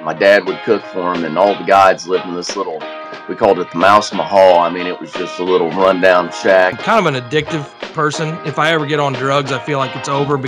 My 0.00 0.14
dad 0.14 0.46
would 0.46 0.60
cook 0.62 0.82
for 0.84 1.12
him, 1.12 1.24
and 1.24 1.36
all 1.36 1.58
the 1.58 1.64
guides 1.64 2.06
lived 2.06 2.24
in 2.26 2.34
this 2.34 2.54
little, 2.56 2.80
we 3.28 3.34
called 3.34 3.58
it 3.58 3.70
the 3.72 3.78
Mouse 3.78 4.12
Mahal. 4.12 4.60
I 4.60 4.70
mean, 4.70 4.86
it 4.86 4.98
was 4.98 5.12
just 5.12 5.40
a 5.40 5.44
little 5.44 5.70
rundown 5.70 6.30
shack. 6.30 6.74
I'm 6.74 6.78
kind 6.78 7.06
of 7.06 7.14
an 7.14 7.20
addictive 7.20 7.64
person. 7.94 8.38
If 8.46 8.60
I 8.60 8.70
ever 8.70 8.86
get 8.86 9.00
on 9.00 9.12
drugs, 9.12 9.50
I 9.50 9.58
feel 9.58 9.78
like 9.78 9.96
it's 9.96 10.08
over. 10.08 10.38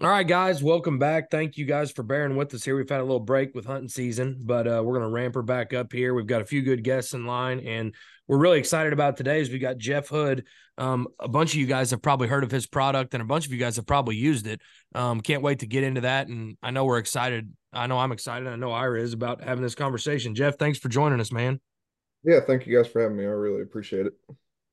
All 0.00 0.10
right, 0.10 0.26
guys, 0.26 0.62
welcome 0.62 0.98
back. 0.98 1.30
Thank 1.30 1.56
you 1.56 1.66
guys 1.66 1.92
for 1.92 2.02
bearing 2.02 2.36
with 2.36 2.52
us 2.52 2.64
here. 2.64 2.76
We've 2.76 2.88
had 2.88 3.00
a 3.00 3.04
little 3.04 3.20
break 3.20 3.54
with 3.54 3.66
hunting 3.66 3.88
season, 3.88 4.38
but 4.40 4.66
uh, 4.66 4.82
we're 4.84 4.98
going 4.98 5.08
to 5.08 5.14
ramp 5.14 5.34
her 5.36 5.42
back 5.42 5.72
up 5.72 5.92
here. 5.92 6.14
We've 6.14 6.26
got 6.26 6.42
a 6.42 6.46
few 6.46 6.62
good 6.62 6.82
guests 6.82 7.14
in 7.14 7.26
line, 7.26 7.60
and 7.60 7.94
we're 8.28 8.38
really 8.38 8.58
excited 8.58 8.92
about 8.92 9.16
today. 9.16 9.40
Is 9.40 9.50
we 9.50 9.58
got 9.58 9.78
Jeff 9.78 10.08
Hood. 10.08 10.44
Um, 10.76 11.08
a 11.18 11.28
bunch 11.28 11.54
of 11.54 11.56
you 11.60 11.66
guys 11.66 11.90
have 11.90 12.02
probably 12.02 12.28
heard 12.28 12.44
of 12.44 12.50
his 12.50 12.66
product, 12.66 13.14
and 13.14 13.22
a 13.22 13.26
bunch 13.26 13.46
of 13.46 13.52
you 13.52 13.58
guys 13.58 13.76
have 13.76 13.86
probably 13.86 14.16
used 14.16 14.46
it. 14.46 14.60
Um, 14.94 15.20
can't 15.20 15.42
wait 15.42 15.60
to 15.60 15.66
get 15.66 15.82
into 15.82 16.02
that, 16.02 16.28
and 16.28 16.56
I 16.62 16.70
know 16.70 16.84
we're 16.84 16.98
excited. 16.98 17.50
I 17.72 17.86
know 17.86 17.98
I'm 17.98 18.12
excited. 18.12 18.46
I 18.46 18.56
know 18.56 18.70
Ira 18.70 19.00
is 19.02 19.14
about 19.14 19.42
having 19.42 19.62
this 19.62 19.74
conversation. 19.74 20.34
Jeff, 20.34 20.58
thanks 20.58 20.78
for 20.78 20.88
joining 20.88 21.20
us, 21.20 21.32
man. 21.32 21.58
Yeah, 22.22 22.40
thank 22.46 22.66
you 22.66 22.76
guys 22.76 22.86
for 22.86 23.00
having 23.00 23.16
me. 23.16 23.24
I 23.24 23.28
really 23.28 23.62
appreciate 23.62 24.06
it. 24.06 24.12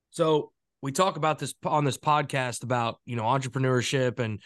So 0.09 0.51
we 0.81 0.91
talk 0.91 1.17
about 1.17 1.39
this 1.39 1.53
on 1.65 1.85
this 1.85 1.97
podcast 1.97 2.63
about 2.63 2.99
you 3.05 3.15
know 3.15 3.23
entrepreneurship 3.23 4.19
and 4.19 4.41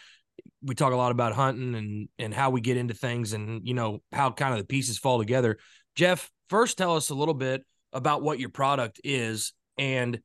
we 0.62 0.74
talk 0.74 0.92
a 0.92 0.96
lot 0.96 1.12
about 1.12 1.34
hunting 1.34 1.74
and 1.74 2.08
and 2.18 2.32
how 2.32 2.50
we 2.50 2.60
get 2.60 2.76
into 2.76 2.94
things 2.94 3.32
and 3.32 3.66
you 3.66 3.74
know 3.74 4.00
how 4.12 4.30
kind 4.30 4.52
of 4.52 4.58
the 4.60 4.66
pieces 4.66 4.98
fall 4.98 5.18
together. 5.18 5.58
Jeff, 5.96 6.30
first 6.48 6.78
tell 6.78 6.96
us 6.96 7.10
a 7.10 7.14
little 7.14 7.34
bit 7.34 7.64
about 7.92 8.22
what 8.22 8.38
your 8.38 8.48
product 8.48 9.00
is 9.04 9.52
and 9.78 10.20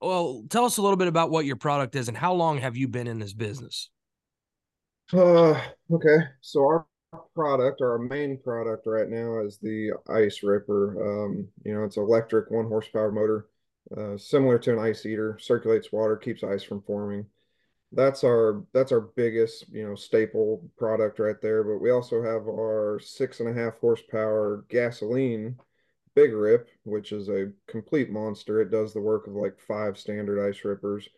well, 0.00 0.44
tell 0.48 0.64
us 0.64 0.76
a 0.76 0.82
little 0.82 0.96
bit 0.96 1.08
about 1.08 1.30
what 1.30 1.44
your 1.44 1.56
product 1.56 1.96
is 1.96 2.06
and 2.08 2.16
how 2.16 2.32
long 2.32 2.58
have 2.58 2.76
you 2.76 2.86
been 2.86 3.08
in 3.08 3.18
this 3.18 3.32
business? 3.32 3.90
Uh 5.12 5.60
okay. 5.90 6.18
So 6.40 6.60
our 6.64 6.86
product, 7.34 7.80
our 7.80 7.98
main 7.98 8.38
product 8.38 8.86
right 8.86 9.08
now 9.08 9.40
is 9.40 9.58
the 9.58 9.92
ice 10.08 10.42
ripper. 10.42 11.24
Um, 11.24 11.48
you 11.64 11.74
know, 11.74 11.84
it's 11.84 11.96
electric 11.96 12.50
one 12.50 12.66
horsepower 12.66 13.10
motor, 13.10 13.48
uh, 13.96 14.18
similar 14.18 14.58
to 14.58 14.72
an 14.72 14.78
ice 14.78 15.06
eater, 15.06 15.38
circulates 15.40 15.90
water, 15.92 16.16
keeps 16.16 16.44
ice 16.44 16.62
from 16.62 16.82
forming 16.82 17.26
that's 17.92 18.22
our 18.22 18.64
that's 18.74 18.92
our 18.92 19.00
biggest 19.00 19.66
you 19.70 19.86
know 19.86 19.94
staple 19.94 20.62
product 20.76 21.18
right 21.18 21.40
there 21.40 21.64
but 21.64 21.78
we 21.78 21.90
also 21.90 22.22
have 22.22 22.42
our 22.42 23.00
six 23.02 23.40
and 23.40 23.48
a 23.48 23.52
half 23.52 23.78
horsepower 23.78 24.66
gasoline 24.68 25.56
big 26.18 26.32
rip 26.32 26.68
which 26.82 27.12
is 27.12 27.28
a 27.28 27.52
complete 27.68 28.10
monster. 28.10 28.60
It 28.60 28.72
does 28.72 28.92
the 28.92 29.00
work 29.00 29.28
of 29.28 29.34
like 29.34 29.60
five 29.60 29.96
standard 29.96 30.44
ice 30.48 30.64
rippers. 30.64 31.08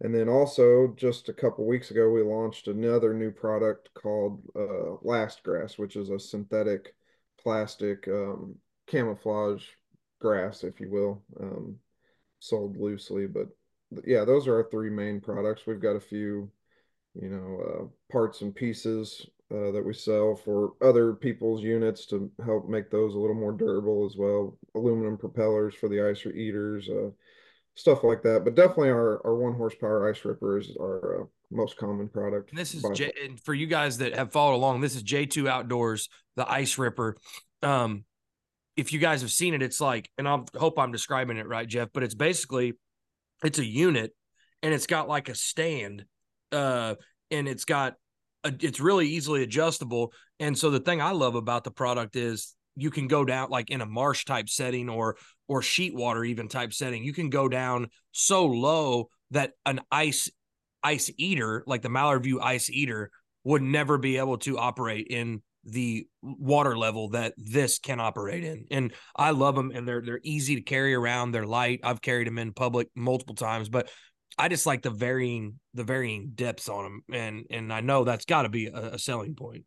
And 0.00 0.14
then 0.14 0.26
also 0.26 0.94
just 0.96 1.28
a 1.28 1.34
couple 1.34 1.66
weeks 1.66 1.90
ago 1.90 2.08
we 2.08 2.22
launched 2.22 2.66
another 2.66 3.12
new 3.12 3.30
product 3.30 3.90
called 3.92 4.40
uh, 4.56 4.96
last 5.02 5.42
grass 5.42 5.76
which 5.76 5.96
is 5.96 6.08
a 6.08 6.18
synthetic 6.18 6.94
plastic 7.42 8.08
um, 8.08 8.54
camouflage 8.86 9.64
grass 10.18 10.64
if 10.64 10.80
you 10.80 10.88
will 10.90 11.22
um, 11.38 11.76
sold 12.38 12.78
loosely 12.78 13.26
but 13.26 13.48
yeah, 14.04 14.24
those 14.24 14.46
are 14.46 14.56
our 14.56 14.68
three 14.70 14.90
main 14.90 15.20
products. 15.20 15.66
We've 15.66 15.80
got 15.80 15.96
a 15.96 16.00
few, 16.00 16.50
you 17.14 17.28
know, 17.28 17.60
uh, 17.60 18.12
parts 18.12 18.42
and 18.42 18.54
pieces 18.54 19.26
uh, 19.50 19.70
that 19.70 19.84
we 19.84 19.94
sell 19.94 20.34
for 20.34 20.72
other 20.82 21.14
people's 21.14 21.62
units 21.62 22.06
to 22.06 22.30
help 22.44 22.68
make 22.68 22.90
those 22.90 23.14
a 23.14 23.18
little 23.18 23.36
more 23.36 23.52
durable 23.52 24.06
as 24.06 24.16
well. 24.16 24.58
Aluminum 24.74 25.16
propellers 25.16 25.74
for 25.74 25.88
the 25.88 26.06
ice 26.06 26.26
eaters, 26.26 26.88
uh, 26.88 27.10
stuff 27.74 28.04
like 28.04 28.22
that. 28.22 28.44
But 28.44 28.54
definitely 28.54 28.90
our, 28.90 29.24
our 29.26 29.36
one 29.36 29.54
horsepower 29.54 30.08
ice 30.08 30.24
ripper 30.24 30.58
is 30.58 30.76
our 30.78 31.22
uh, 31.22 31.24
most 31.50 31.78
common 31.78 32.08
product. 32.08 32.50
And 32.50 32.58
this 32.58 32.74
is 32.74 32.84
J- 32.94 33.12
and 33.24 33.40
for 33.40 33.54
you 33.54 33.66
guys 33.66 33.98
that 33.98 34.14
have 34.14 34.32
followed 34.32 34.56
along. 34.56 34.82
This 34.82 34.94
is 34.94 35.02
J2 35.02 35.48
Outdoors, 35.48 36.10
the 36.36 36.50
ice 36.50 36.76
ripper. 36.76 37.16
Um, 37.62 38.04
if 38.76 38.92
you 38.92 38.98
guys 38.98 39.22
have 39.22 39.32
seen 39.32 39.54
it, 39.54 39.62
it's 39.62 39.80
like, 39.80 40.10
and 40.18 40.28
I 40.28 40.40
hope 40.56 40.78
I'm 40.78 40.92
describing 40.92 41.38
it 41.38 41.48
right, 41.48 41.66
Jeff, 41.66 41.88
but 41.92 42.02
it's 42.02 42.14
basically 42.14 42.74
it's 43.44 43.58
a 43.58 43.64
unit 43.64 44.12
and 44.62 44.74
it's 44.74 44.86
got 44.86 45.08
like 45.08 45.28
a 45.28 45.34
stand 45.34 46.04
uh 46.52 46.94
and 47.30 47.48
it's 47.48 47.64
got 47.64 47.94
a, 48.44 48.52
it's 48.60 48.80
really 48.80 49.08
easily 49.08 49.42
adjustable 49.42 50.12
and 50.40 50.56
so 50.56 50.70
the 50.70 50.80
thing 50.80 51.00
i 51.00 51.10
love 51.10 51.34
about 51.34 51.64
the 51.64 51.70
product 51.70 52.16
is 52.16 52.54
you 52.76 52.90
can 52.90 53.08
go 53.08 53.24
down 53.24 53.50
like 53.50 53.70
in 53.70 53.80
a 53.80 53.86
marsh 53.86 54.24
type 54.24 54.48
setting 54.48 54.88
or 54.88 55.16
or 55.48 55.62
sheet 55.62 55.94
water 55.94 56.24
even 56.24 56.48
type 56.48 56.72
setting 56.72 57.02
you 57.04 57.12
can 57.12 57.28
go 57.28 57.48
down 57.48 57.88
so 58.12 58.46
low 58.46 59.08
that 59.30 59.52
an 59.66 59.80
ice 59.90 60.30
ice 60.82 61.10
eater 61.18 61.64
like 61.66 61.82
the 61.82 61.88
mallard 61.88 62.22
view 62.22 62.40
ice 62.40 62.70
eater 62.70 63.10
would 63.44 63.62
never 63.62 63.98
be 63.98 64.16
able 64.16 64.38
to 64.38 64.58
operate 64.58 65.06
in 65.10 65.42
the 65.70 66.06
water 66.22 66.76
level 66.76 67.10
that 67.10 67.34
this 67.36 67.78
can 67.78 68.00
operate 68.00 68.44
in. 68.44 68.66
And 68.70 68.92
I 69.14 69.30
love 69.30 69.54
them 69.54 69.70
and 69.74 69.86
they're 69.86 70.02
they're 70.02 70.20
easy 70.22 70.56
to 70.56 70.62
carry 70.62 70.94
around. 70.94 71.32
They're 71.32 71.46
light. 71.46 71.80
I've 71.82 72.02
carried 72.02 72.26
them 72.26 72.38
in 72.38 72.52
public 72.52 72.88
multiple 72.94 73.34
times, 73.34 73.68
but 73.68 73.90
I 74.38 74.48
just 74.48 74.66
like 74.66 74.82
the 74.82 74.90
varying 74.90 75.58
the 75.74 75.84
varying 75.84 76.32
depths 76.34 76.68
on 76.68 76.84
them 76.84 77.02
and 77.12 77.44
and 77.50 77.72
I 77.72 77.80
know 77.80 78.04
that's 78.04 78.24
got 78.24 78.42
to 78.42 78.48
be 78.48 78.66
a, 78.66 78.94
a, 78.94 78.98
selling 78.98 79.34
point. 79.34 79.64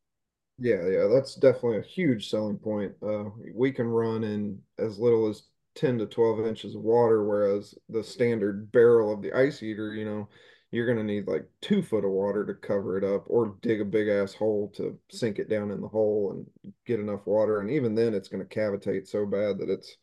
Yeah, 0.58 0.88
yeah, 0.88 1.08
that's 1.08 1.36
definitely 1.36 1.80
a 1.80 1.84
huge 1.84 2.30
selling 2.30 2.58
point. 2.58 2.94
Uh, 3.02 3.26
we 3.54 3.72
can 3.72 3.88
run 3.88 4.24
in 4.24 4.60
as 4.78 5.00
little 5.00 5.28
as 5.28 5.44
10 5.76 6.00
to 6.00 6.06
12 6.06 6.46
inches 6.46 6.76
of 6.76 6.82
water 6.82 7.24
whereas 7.24 7.74
the 7.90 8.04
standard 8.04 8.72
barrel 8.72 9.14
of 9.14 9.22
the 9.22 9.34
ice 9.34 9.64
eater, 9.64 9.94
you 9.94 10.06
know, 10.06 10.30
you're 10.72 10.86
going 10.86 10.98
to 10.98 11.04
need 11.04 11.28
like 11.28 11.46
two 11.62 11.82
foot 11.82 12.06
of 12.06 12.12
water 12.12 12.46
to 12.46 12.54
cover 12.54 12.98
it 12.98 13.04
up 13.04 13.26
or 13.28 13.56
dig 13.62 13.82
a 13.82 13.86
big 13.86 14.08
ass 14.08 14.34
hole 14.34 14.72
to 14.76 14.98
sink 15.10 15.38
it 15.38 15.50
down 15.50 15.70
in 15.70 15.82
the 15.82 15.88
hole 15.88 16.32
and 16.32 16.74
get 16.86 17.00
enough 17.00 17.26
water. 17.26 17.60
And 17.60 17.70
even 17.70 17.94
then, 17.94 18.14
it's 18.14 18.30
going 18.30 18.46
to 18.46 18.56
cavitate 18.56 19.08
so 19.08 19.26
bad 19.26 19.58
that 19.60 19.70
it's 19.70 19.98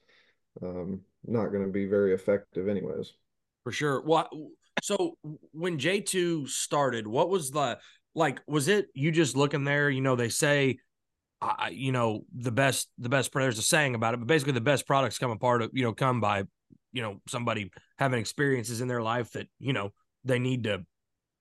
um, 0.62 1.01
not 1.27 1.49
going 1.49 1.65
to 1.65 1.73
be 1.73 1.87
very 1.87 2.15
effective, 2.15 2.69
anyways. 2.69 3.15
For 3.65 3.73
sure. 3.73 4.03
Well, 4.03 4.28
so 4.83 5.17
when 5.53 5.78
J2 5.78 6.49
started, 6.49 7.07
what 7.07 7.31
was 7.31 7.51
the 7.51 7.78
like? 8.15 8.41
Was 8.47 8.69
it 8.69 8.89
you 8.93 9.11
just 9.11 9.37
looking 9.37 9.65
there? 9.65 9.89
You 9.89 10.03
know, 10.03 10.17
they 10.17 10.28
say, 10.28 10.78
uh, 11.41 11.69
you 11.71 11.93
know, 11.93 12.25
the 12.37 12.53
best, 12.53 12.89
the 12.99 13.09
best, 13.09 13.33
there's 13.33 13.59
a 13.59 13.62
saying 13.62 13.95
about 13.95 14.15
it, 14.15 14.19
but 14.19 14.27
basically 14.27 14.53
the 14.53 14.61
best 14.61 14.87
products 14.87 15.19
come 15.19 15.31
apart 15.31 15.62
of, 15.62 15.71
you 15.73 15.83
know, 15.83 15.95
come 15.95 16.21
by, 16.21 16.45
you 16.93 17.03
know, 17.03 17.21
somebody 17.27 17.71
having 17.99 18.21
experiences 18.21 18.81
in 18.81 18.89
their 18.89 19.03
life 19.03 19.33
that, 19.33 19.49
you 19.59 19.73
know, 19.73 19.93
they 20.28 20.39
need 20.39 20.65
to 20.65 20.84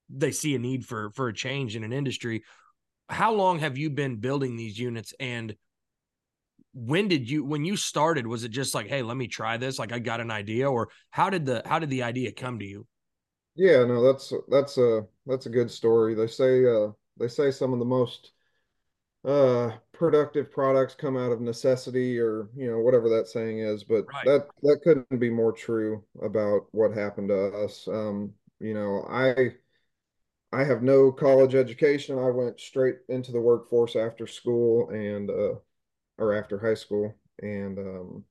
they 0.10 0.32
see 0.32 0.56
a 0.56 0.60
need 0.60 0.86
for 0.86 1.12
for 1.12 1.28
a 1.28 1.34
change 1.34 1.76
in 1.76 1.84
an 1.84 1.94
industry. 1.94 2.44
How 3.10 3.34
long 3.34 3.60
have 3.60 3.78
you 3.78 3.90
been 3.90 4.18
building 4.18 4.56
these 4.56 4.80
units? 4.80 5.14
And 5.20 5.56
when 6.74 7.08
did 7.08 7.30
you 7.30 7.44
when 7.44 7.66
you 7.66 7.76
started 7.76 8.28
was 8.28 8.44
it 8.44 8.50
just 8.50 8.76
like 8.76 8.88
hey 8.88 9.02
let 9.02 9.18
me 9.18 9.28
try 9.28 9.58
this. 9.58 9.80
Like 9.80 9.92
i 9.92 10.00
got 10.00 10.22
an 10.22 10.32
idea 10.32 10.70
or 10.70 10.90
how 11.10 11.30
did 11.30 11.46
the 11.46 11.62
how 11.66 11.80
did 11.80 11.90
the 11.90 12.04
idea 12.04 12.32
come 12.32 12.60
to 12.60 12.66
you? 12.66 12.86
Yeah 13.56 13.84
no 13.86 14.04
that's 14.04 14.34
that's 14.48 14.78
a 14.78 15.06
that's 15.26 15.46
a 15.46 15.52
good 15.52 15.70
story. 15.70 16.14
They 16.16 16.28
say 16.28 16.66
uh 16.66 16.90
they 17.20 17.28
say 17.28 17.52
some 17.52 17.74
of 17.74 17.80
the 17.80 17.86
most 17.86 18.32
uh 19.26 19.72
productive 19.92 20.52
products 20.52 20.94
come 20.94 21.18
out 21.18 21.32
of 21.32 21.42
necessity 21.42 22.20
or 22.20 22.50
you 22.56 22.70
know 22.70 22.80
whatever 22.80 23.10
that 23.10 23.28
saying 23.28 23.60
is 23.60 23.84
but 23.84 24.06
right. 24.14 24.26
that 24.26 24.48
that 24.62 24.80
couldn't 24.84 25.20
be 25.20 25.30
more 25.30 25.52
true 25.52 26.04
about 26.22 26.68
what 26.72 26.94
happened 26.94 27.30
to 27.30 27.48
us. 27.48 27.88
Um 27.88 28.34
you 28.60 28.74
know, 28.74 29.06
I 29.10 29.56
I 30.52 30.64
have 30.64 30.82
no 30.82 31.12
college 31.12 31.56
education. 31.56 32.18
I 32.18 32.30
went 32.30 32.60
straight 32.60 32.98
into 33.10 33.32
the 33.32 33.42
workforce 33.42 33.96
after 33.96 34.26
school 34.28 34.90
and 34.90 35.30
uh, 35.30 35.56
or 36.18 36.34
after 36.34 36.58
high 36.58 36.74
school, 36.74 37.14
and 37.42 37.78
um, 37.78 38.24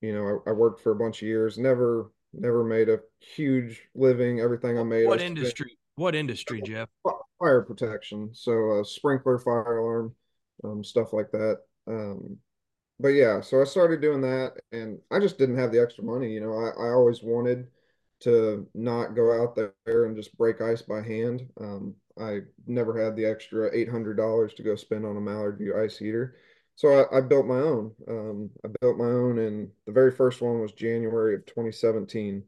you 0.00 0.14
know, 0.14 0.40
I, 0.46 0.50
I, 0.50 0.52
worked 0.52 0.80
for 0.80 0.92
a 0.92 0.96
bunch 0.96 1.22
of 1.22 1.28
years. 1.28 1.58
Never 1.58 2.10
never 2.32 2.64
made 2.64 2.88
a 2.88 3.00
huge 3.20 3.82
living. 3.94 4.40
Everything 4.40 4.78
I 4.78 4.82
made. 4.82 5.06
What 5.06 5.20
I 5.20 5.24
industry? 5.24 5.68
Spent, 5.68 5.78
what 5.96 6.14
industry, 6.14 6.62
Jeff? 6.62 6.88
Fire 7.38 7.62
protection. 7.62 8.30
So 8.32 8.80
uh, 8.80 8.84
sprinkler, 8.84 9.38
fire 9.38 9.78
alarm, 9.78 10.14
um, 10.64 10.82
stuff 10.82 11.12
like 11.12 11.30
that. 11.32 11.58
Um, 11.86 12.38
but 12.98 13.08
yeah, 13.08 13.40
so 13.40 13.60
I 13.60 13.64
started 13.64 14.00
doing 14.00 14.22
that, 14.22 14.54
and 14.70 14.98
I 15.10 15.18
just 15.18 15.38
didn't 15.38 15.58
have 15.58 15.72
the 15.72 15.82
extra 15.82 16.04
money. 16.04 16.30
You 16.30 16.40
know, 16.40 16.54
I, 16.54 16.86
I 16.86 16.90
always 16.92 17.22
wanted 17.22 17.66
to 18.22 18.68
not 18.74 19.14
go 19.14 19.42
out 19.42 19.54
there 19.56 20.04
and 20.04 20.16
just 20.16 20.36
break 20.36 20.60
ice 20.60 20.82
by 20.82 21.02
hand. 21.02 21.48
Um, 21.60 21.94
I 22.18 22.40
never 22.66 23.02
had 23.02 23.16
the 23.16 23.24
extra 23.26 23.70
$800 23.74 24.54
to 24.54 24.62
go 24.62 24.76
spend 24.76 25.04
on 25.06 25.16
a 25.16 25.20
Mallard 25.20 25.58
View 25.58 25.76
ice 25.78 26.00
eater. 26.02 26.36
So 26.76 26.88
I, 27.12 27.18
I 27.18 27.20
built 27.20 27.46
my 27.46 27.58
own. 27.58 27.92
Um, 28.08 28.50
I 28.64 28.68
built 28.80 28.96
my 28.98 29.04
own, 29.06 29.38
and 29.38 29.70
the 29.86 29.92
very 29.92 30.10
first 30.12 30.40
one 30.42 30.60
was 30.60 30.72
January 30.72 31.34
of 31.34 31.46
2017. 31.46 32.44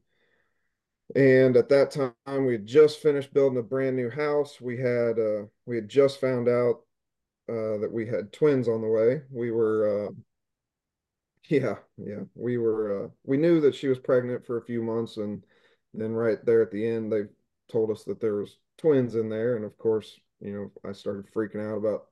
And 1.17 1.57
at 1.57 1.69
that 1.71 1.91
time, 1.91 2.47
we 2.47 2.53
had 2.55 2.67
just 2.67 3.01
finished 3.01 3.35
building 3.35 3.59
a 3.59 3.63
brand 3.63 3.97
new 3.97 4.11
house. 4.11 4.61
We 4.61 4.79
had 4.79 5.19
uh, 5.19 5.45
we 5.67 5.77
had 5.77 5.89
just 5.89 6.21
found 6.21 6.49
out 6.49 6.83
uh, 7.49 7.79
that 7.79 7.91
we 7.93 8.07
had 8.07 8.33
twins 8.33 8.69
on 8.69 8.83
the 8.83 8.89
way. 8.89 9.23
We 9.31 9.51
were 9.53 10.09
uh, 10.09 10.13
Yeah, 11.49 11.77
yeah. 11.99 12.23
We 12.35 12.57
were 12.59 13.05
uh 13.07 13.09
we 13.25 13.37
knew 13.37 13.61
that 13.61 13.75
she 13.75 13.89
was 13.89 13.99
pregnant 13.99 14.47
for 14.47 14.57
a 14.57 14.65
few 14.65 14.83
months 14.83 15.17
and 15.19 15.45
then 15.95 16.13
right 16.13 16.45
there 16.45 16.63
at 16.63 16.71
the 16.71 16.87
end 16.87 17.13
they 17.13 17.23
told 17.71 17.91
us 17.91 18.05
that 18.05 18.21
there 18.21 18.37
was 18.37 18.59
twins 18.79 19.15
in 19.15 19.29
there 19.29 19.57
and 19.57 19.65
of 19.65 19.77
course, 19.79 20.19
you 20.41 20.53
know, 20.53 20.89
I 20.89 20.93
started 20.93 21.27
freaking 21.33 21.65
out 21.67 21.79
about 21.79 22.07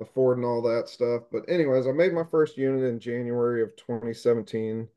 affording 0.00 0.44
all 0.44 0.62
that 0.62 0.88
stuff. 0.88 1.24
But 1.30 1.48
anyways, 1.48 1.86
I 1.86 1.92
made 1.92 2.12
my 2.12 2.24
first 2.30 2.56
unit 2.56 2.84
in 2.84 2.98
January 2.98 3.62
of 3.62 3.76
2017. 3.76 4.88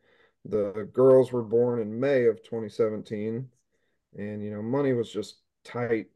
The 0.45 0.89
girls 0.93 1.31
were 1.31 1.43
born 1.43 1.81
in 1.81 1.99
May 1.99 2.25
of 2.25 2.43
2017 2.43 3.49
and 4.17 4.43
you 4.43 4.51
know, 4.51 4.61
money 4.61 4.93
was 4.93 5.11
just 5.11 5.37
tight. 5.63 6.07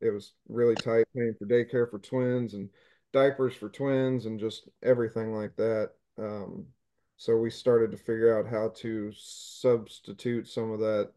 It 0.00 0.10
was 0.10 0.32
really 0.48 0.74
tight 0.74 1.06
paying 1.14 1.34
for 1.38 1.46
daycare 1.46 1.90
for 1.90 1.98
twins 1.98 2.54
and 2.54 2.68
diapers 3.12 3.54
for 3.54 3.68
twins 3.68 4.26
and 4.26 4.38
just 4.38 4.68
everything 4.82 5.34
like 5.34 5.56
that. 5.56 5.90
Um, 6.18 6.66
so 7.16 7.36
we 7.36 7.50
started 7.50 7.90
to 7.90 7.96
figure 7.96 8.38
out 8.38 8.50
how 8.50 8.72
to 8.76 9.12
substitute 9.16 10.46
some 10.46 10.70
of 10.70 10.78
that, 10.80 11.10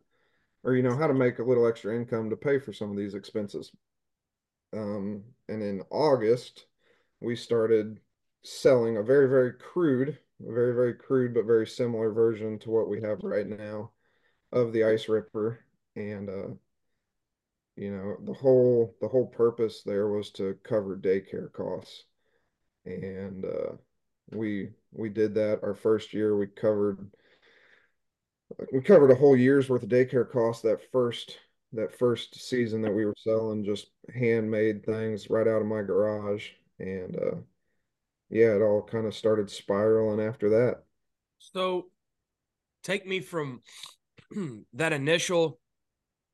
or 0.63 0.75
you 0.75 0.83
know, 0.83 0.95
how 0.95 1.07
to 1.07 1.13
make 1.13 1.39
a 1.39 1.43
little 1.43 1.67
extra 1.67 1.95
income 1.95 2.29
to 2.29 2.35
pay 2.35 2.59
for 2.59 2.73
some 2.73 2.91
of 2.91 2.97
these 2.97 3.13
expenses. 3.13 3.71
Um, 4.73 5.23
and 5.49 5.61
in 5.61 5.81
August, 5.89 6.65
we 7.19 7.35
started 7.35 7.99
selling 8.43 8.97
a 8.97 9.03
very, 9.03 9.27
very 9.27 9.53
crude, 9.53 10.17
very, 10.39 10.73
very 10.73 10.93
crude 10.93 11.33
but 11.33 11.45
very 11.45 11.67
similar 11.67 12.11
version 12.11 12.59
to 12.59 12.69
what 12.69 12.89
we 12.89 13.01
have 13.01 13.19
right 13.23 13.47
now 13.47 13.91
of 14.51 14.73
the 14.73 14.83
Ice 14.83 15.09
Ripper. 15.09 15.65
And 15.95 16.29
uh, 16.29 16.53
you 17.75 17.91
know, 17.91 18.17
the 18.23 18.33
whole 18.33 18.95
the 19.01 19.07
whole 19.07 19.27
purpose 19.27 19.81
there 19.83 20.07
was 20.07 20.29
to 20.31 20.57
cover 20.63 20.97
daycare 20.97 21.51
costs. 21.51 22.05
And 22.85 23.45
uh, 23.45 23.73
we 24.31 24.69
we 24.91 25.09
did 25.09 25.35
that 25.35 25.59
our 25.63 25.75
first 25.75 26.13
year. 26.13 26.37
We 26.37 26.47
covered 26.47 27.09
we 28.71 28.81
covered 28.81 29.11
a 29.11 29.15
whole 29.15 29.35
year's 29.35 29.69
worth 29.69 29.83
of 29.83 29.89
daycare 29.89 30.29
costs 30.29 30.61
that 30.61 30.79
first 30.91 31.37
that 31.73 31.97
first 31.97 32.35
season 32.35 32.81
that 32.81 32.93
we 32.93 33.05
were 33.05 33.15
selling 33.17 33.63
just 33.63 33.87
handmade 34.13 34.85
things 34.85 35.29
right 35.29 35.47
out 35.47 35.61
of 35.61 35.67
my 35.67 35.81
garage 35.81 36.49
and 36.79 37.15
uh 37.17 37.35
yeah 38.29 38.55
it 38.55 38.61
all 38.61 38.81
kind 38.81 39.05
of 39.05 39.15
started 39.15 39.49
spiraling 39.49 40.25
after 40.25 40.49
that 40.49 40.83
so 41.39 41.87
take 42.83 43.07
me 43.07 43.19
from 43.19 43.61
that 44.73 44.93
initial 44.93 45.59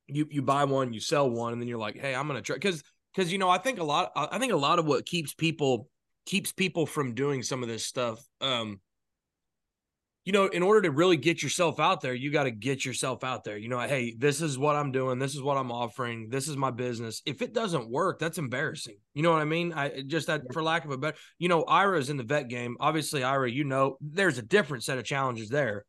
you 0.08 0.28
you 0.32 0.42
buy 0.42 0.64
one 0.64 0.94
you 0.94 1.00
sell 1.00 1.30
one 1.30 1.54
and 1.54 1.62
then 1.62 1.68
you're 1.68 1.78
like 1.78 1.98
hey 1.98 2.16
i'm 2.16 2.28
gonna 2.28 2.42
try 2.42 2.56
because 2.56 2.84
because 3.14 3.32
you 3.32 3.38
know 3.38 3.50
i 3.50 3.58
think 3.58 3.80
a 3.80 3.84
lot 3.84 4.12
i 4.16 4.40
think 4.40 4.54
a 4.54 4.58
lot 4.58 4.80
of 4.80 4.86
what 4.86 5.06
keeps 5.06 5.34
people 5.34 5.90
keeps 6.28 6.52
people 6.52 6.86
from 6.86 7.16
doing 7.16 7.42
some 7.42 7.64
of 7.64 7.70
this 7.70 7.86
stuff. 7.86 8.24
Um, 8.42 8.82
you 10.28 10.34
know, 10.34 10.48
in 10.48 10.62
order 10.62 10.82
to 10.82 10.92
really 10.92 11.16
get 11.16 11.42
yourself 11.42 11.80
out 11.80 12.02
there, 12.02 12.14
you 12.14 12.34
got 12.34 12.44
to 12.44 12.52
get 12.52 12.84
yourself 12.84 13.24
out 13.24 13.46
there. 13.46 13.56
You 13.56 13.70
know, 13.70 13.80
hey, 13.80 14.14
this 14.18 14.42
is 14.42 14.60
what 14.60 14.76
I'm 14.76 14.92
doing. 14.92 15.20
This 15.20 15.36
is 15.36 15.42
what 15.42 15.56
I'm 15.56 15.72
offering. 15.72 16.28
This 16.30 16.50
is 16.50 16.58
my 16.58 16.70
business. 16.70 17.22
If 17.26 17.42
it 17.42 17.54
doesn't 17.54 17.90
work, 17.90 18.20
that's 18.20 18.38
embarrassing. 18.38 18.98
You 19.14 19.24
know 19.24 19.32
what 19.32 19.42
I 19.42 19.46
mean? 19.46 19.72
I 19.72 20.04
just 20.06 20.28
that 20.28 20.42
for 20.52 20.62
lack 20.62 20.84
of 20.84 20.92
a 20.92 20.98
better, 20.98 21.16
you 21.40 21.48
know, 21.48 21.64
Ira's 21.64 22.10
in 22.10 22.18
the 22.18 22.26
vet 22.26 22.50
game. 22.50 22.76
Obviously, 22.82 23.24
Ira, 23.24 23.50
you 23.50 23.64
know, 23.64 23.96
there's 24.02 24.38
a 24.38 24.42
different 24.42 24.84
set 24.84 24.98
of 24.98 25.06
challenges 25.06 25.48
there, 25.48 25.86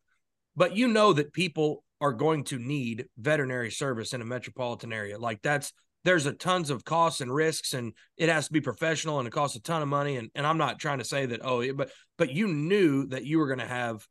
but 0.54 0.76
you 0.76 0.86
know 0.86 1.12
that 1.14 1.32
people 1.32 1.82
are 2.00 2.12
going 2.12 2.44
to 2.44 2.60
need 2.60 3.06
veterinary 3.18 3.72
service 3.72 4.12
in 4.12 4.20
a 4.22 4.24
metropolitan 4.24 4.92
area. 4.92 5.18
Like 5.18 5.42
that's 5.42 5.72
there's 6.04 6.26
a 6.26 6.32
tons 6.32 6.70
of 6.70 6.84
costs 6.84 7.20
and 7.20 7.34
risks 7.34 7.74
and 7.74 7.92
it 8.16 8.28
has 8.28 8.46
to 8.46 8.52
be 8.52 8.60
professional 8.60 9.18
and 9.18 9.26
it 9.26 9.32
costs 9.32 9.56
a 9.56 9.60
ton 9.60 9.82
of 9.82 9.88
money 9.88 10.16
and, 10.16 10.30
and 10.36 10.46
i'm 10.46 10.56
not 10.56 10.78
trying 10.78 10.98
to 10.98 11.04
say 11.04 11.26
that 11.26 11.40
oh 11.44 11.72
but 11.72 11.90
but 12.16 12.30
you 12.30 12.46
knew 12.46 13.04
that 13.08 13.24
you 13.24 13.38
were 13.38 13.48
going 13.48 13.58
to 13.58 13.66
have 13.66 14.06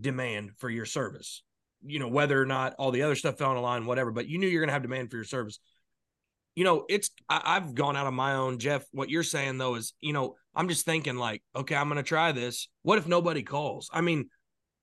demand 0.00 0.50
for 0.58 0.70
your 0.70 0.86
service 0.86 1.42
you 1.84 1.98
know 1.98 2.08
whether 2.08 2.40
or 2.40 2.46
not 2.46 2.74
all 2.78 2.90
the 2.90 3.02
other 3.02 3.14
stuff 3.14 3.38
fell 3.38 3.50
in 3.50 3.56
a 3.56 3.60
line 3.60 3.86
whatever 3.86 4.10
but 4.10 4.28
you 4.28 4.38
knew 4.38 4.46
you're 4.46 4.60
going 4.60 4.68
to 4.68 4.72
have 4.72 4.82
demand 4.82 5.10
for 5.10 5.16
your 5.16 5.24
service 5.24 5.58
you 6.54 6.64
know 6.64 6.84
it's 6.88 7.10
I, 7.28 7.42
i've 7.44 7.74
gone 7.74 7.96
out 7.96 8.06
of 8.06 8.14
my 8.14 8.34
own 8.34 8.58
jeff 8.58 8.84
what 8.92 9.10
you're 9.10 9.22
saying 9.22 9.58
though 9.58 9.76
is 9.76 9.94
you 10.00 10.12
know 10.12 10.36
i'm 10.54 10.68
just 10.68 10.84
thinking 10.84 11.16
like 11.16 11.42
okay 11.56 11.74
i'm 11.74 11.88
going 11.88 11.96
to 11.96 12.02
try 12.02 12.32
this 12.32 12.68
what 12.82 12.98
if 12.98 13.06
nobody 13.06 13.42
calls 13.42 13.88
i 13.92 14.00
mean 14.00 14.28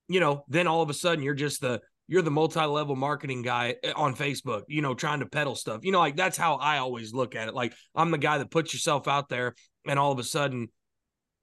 you 0.08 0.20
know 0.20 0.44
then 0.48 0.68
all 0.68 0.82
of 0.82 0.90
a 0.90 0.94
sudden 0.94 1.24
you're 1.24 1.34
just 1.34 1.62
the 1.62 1.82
you're 2.08 2.22
the 2.22 2.32
multi-level 2.32 2.96
marketing 2.96 3.42
guy 3.42 3.76
eh, 3.84 3.92
on 3.96 4.16
Facebook, 4.16 4.64
you 4.68 4.82
know, 4.82 4.94
trying 4.94 5.20
to 5.20 5.26
peddle 5.26 5.56
stuff. 5.56 5.84
You 5.84 5.92
know, 5.92 6.00
like 6.00 6.16
that's 6.16 6.38
how 6.38 6.56
I 6.56 6.78
always 6.78 7.14
look 7.14 7.36
at 7.36 7.50
it. 7.50 7.54
Like 7.54 7.74
I'm 7.94 8.12
the 8.12 8.18
guy 8.18 8.38
that 8.38 8.50
puts 8.50 8.74
yourself 8.74 9.08
out 9.08 9.30
there 9.30 9.56
and 9.86 10.00
all 10.00 10.12
of 10.12 10.20
a 10.20 10.24
sudden, 10.24 10.70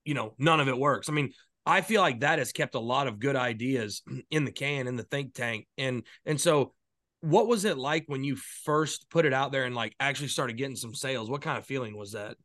you 0.04 0.14
know, 0.14 0.34
none 0.38 0.60
of 0.60 0.68
it 0.68 0.78
works. 0.78 1.08
I 1.08 1.12
mean, 1.12 1.32
I 1.66 1.80
feel 1.80 2.00
like 2.02 2.20
that 2.20 2.38
has 2.38 2.52
kept 2.52 2.74
a 2.74 2.80
lot 2.80 3.06
of 3.06 3.18
good 3.18 3.36
ideas 3.36 4.02
in 4.30 4.44
the 4.44 4.52
can 4.52 4.86
in 4.86 4.96
the 4.96 5.02
think 5.02 5.34
tank. 5.34 5.66
And 5.78 6.02
and 6.26 6.40
so 6.40 6.74
what 7.20 7.48
was 7.48 7.64
it 7.64 7.78
like 7.78 8.04
when 8.06 8.22
you 8.22 8.36
first 8.36 9.08
put 9.08 9.24
it 9.24 9.32
out 9.32 9.50
there 9.50 9.64
and 9.64 9.74
like 9.74 9.94
actually 9.98 10.28
started 10.28 10.58
getting 10.58 10.76
some 10.76 10.94
sales? 10.94 11.30
What 11.30 11.42
kind 11.42 11.58
of 11.58 11.64
feeling 11.64 11.96
was 11.96 12.12
that? 12.12 12.36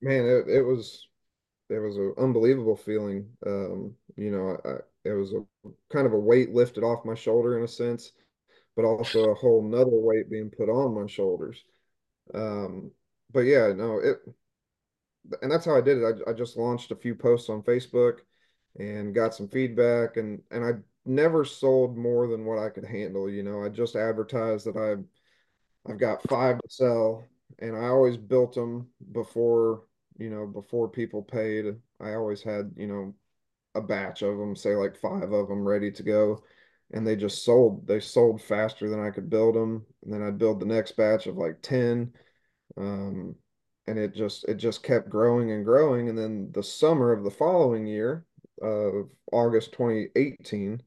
Man, 0.00 0.24
it, 0.24 0.48
it 0.48 0.62
was 0.62 1.06
it 1.70 1.78
was 1.78 1.96
an 1.96 2.14
unbelievable 2.18 2.76
feeling. 2.76 3.28
Um, 3.46 3.94
you 4.16 4.30
know, 4.30 4.58
I, 4.64 5.08
it 5.08 5.12
was 5.12 5.32
a 5.32 5.42
kind 5.92 6.06
of 6.06 6.12
a 6.12 6.18
weight 6.18 6.52
lifted 6.52 6.82
off 6.84 7.04
my 7.04 7.14
shoulder 7.14 7.56
in 7.56 7.64
a 7.64 7.68
sense, 7.68 8.12
but 8.76 8.84
also 8.84 9.30
a 9.30 9.34
whole 9.34 9.62
nother 9.62 9.90
weight 9.92 10.30
being 10.30 10.50
put 10.50 10.68
on 10.68 11.00
my 11.00 11.06
shoulders. 11.06 11.62
Um, 12.34 12.90
but 13.32 13.40
yeah, 13.40 13.72
no, 13.72 13.98
it, 13.98 14.18
and 15.40 15.50
that's 15.50 15.64
how 15.64 15.76
I 15.76 15.80
did 15.80 15.98
it. 15.98 16.22
I, 16.26 16.30
I 16.30 16.34
just 16.34 16.56
launched 16.56 16.90
a 16.90 16.96
few 16.96 17.14
posts 17.14 17.48
on 17.48 17.62
Facebook 17.62 18.18
and 18.78 19.14
got 19.14 19.34
some 19.34 19.48
feedback 19.48 20.16
and, 20.16 20.42
and 20.50 20.64
I 20.64 20.72
never 21.04 21.44
sold 21.44 21.96
more 21.96 22.26
than 22.28 22.44
what 22.44 22.58
I 22.58 22.70
could 22.70 22.84
handle. 22.84 23.28
You 23.28 23.42
know, 23.42 23.64
I 23.64 23.68
just 23.68 23.96
advertised 23.96 24.66
that 24.66 24.76
I, 24.76 25.90
I've 25.90 25.98
got 25.98 26.22
five 26.28 26.58
to 26.58 26.68
sell 26.68 27.24
and 27.58 27.76
I 27.76 27.88
always 27.88 28.16
built 28.16 28.54
them 28.54 28.88
before, 29.12 29.82
you 30.18 30.30
know, 30.30 30.46
before 30.46 30.88
people 30.88 31.22
paid. 31.22 31.76
I 32.00 32.14
always 32.14 32.42
had, 32.42 32.72
you 32.76 32.86
know, 32.86 33.14
a 33.74 33.80
batch 33.80 34.22
of 34.22 34.38
them, 34.38 34.54
say 34.54 34.74
like 34.76 34.96
five 34.96 35.32
of 35.32 35.48
them 35.48 35.66
ready 35.66 35.90
to 35.90 36.02
go. 36.02 36.42
And 36.92 37.06
they 37.06 37.16
just 37.16 37.44
sold, 37.44 37.86
they 37.86 38.00
sold 38.00 38.42
faster 38.42 38.88
than 38.88 39.00
I 39.00 39.10
could 39.10 39.30
build 39.30 39.54
them. 39.54 39.86
And 40.02 40.12
then 40.12 40.22
I'd 40.22 40.38
build 40.38 40.60
the 40.60 40.66
next 40.66 40.92
batch 40.92 41.26
of 41.26 41.36
like 41.36 41.62
10. 41.62 42.12
Um, 42.76 43.34
and 43.86 43.98
it 43.98 44.14
just, 44.14 44.44
it 44.44 44.54
just 44.56 44.82
kept 44.82 45.08
growing 45.08 45.50
and 45.52 45.64
growing. 45.64 46.08
And 46.08 46.18
then 46.18 46.50
the 46.52 46.62
summer 46.62 47.12
of 47.12 47.24
the 47.24 47.30
following 47.30 47.86
year 47.86 48.26
of 48.62 49.10
August 49.32 49.72
2018, 49.72 50.82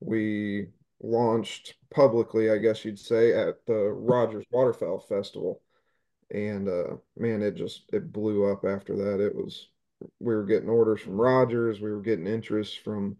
we 0.00 0.68
launched 1.00 1.74
publicly, 1.90 2.50
I 2.50 2.58
guess 2.58 2.84
you'd 2.84 2.98
say, 2.98 3.32
at 3.32 3.64
the 3.66 3.74
Rogers 3.74 4.44
Waterfowl 4.50 5.00
Festival. 5.00 5.60
And 6.30 6.68
uh, 6.68 6.96
man, 7.16 7.42
it 7.42 7.54
just 7.54 7.84
it 7.92 8.12
blew 8.12 8.50
up 8.50 8.64
after 8.64 8.96
that. 8.96 9.24
It 9.24 9.34
was 9.34 9.68
we 10.20 10.34
were 10.34 10.44
getting 10.44 10.68
orders 10.68 11.00
from 11.00 11.20
Rogers, 11.20 11.80
we 11.80 11.90
were 11.90 12.02
getting 12.02 12.26
interest 12.26 12.80
from 12.80 13.16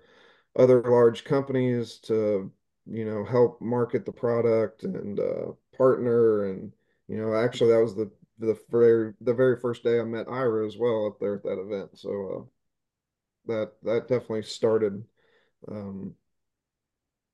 other 0.56 0.82
large 0.82 1.24
companies 1.24 1.98
to, 2.04 2.50
you 2.86 3.04
know, 3.04 3.24
help 3.24 3.60
market 3.60 4.04
the 4.04 4.12
product 4.12 4.82
and 4.84 5.20
uh, 5.20 5.52
partner. 5.76 6.50
And, 6.50 6.72
you 7.08 7.18
know, 7.18 7.34
actually 7.34 7.72
that 7.72 7.82
was 7.82 7.94
the, 7.94 8.10
the 8.38 8.58
very, 8.70 9.14
the 9.20 9.34
very 9.34 9.58
first 9.60 9.82
day 9.84 10.00
I 10.00 10.04
met 10.04 10.28
Ira 10.28 10.66
as 10.66 10.76
well 10.76 11.06
up 11.06 11.18
there 11.20 11.36
at 11.36 11.42
that 11.44 11.60
event. 11.60 11.90
So 11.98 12.10
uh, 12.10 12.55
that, 13.46 13.72
that 13.82 14.08
definitely 14.08 14.42
started, 14.42 15.02
um, 15.70 16.14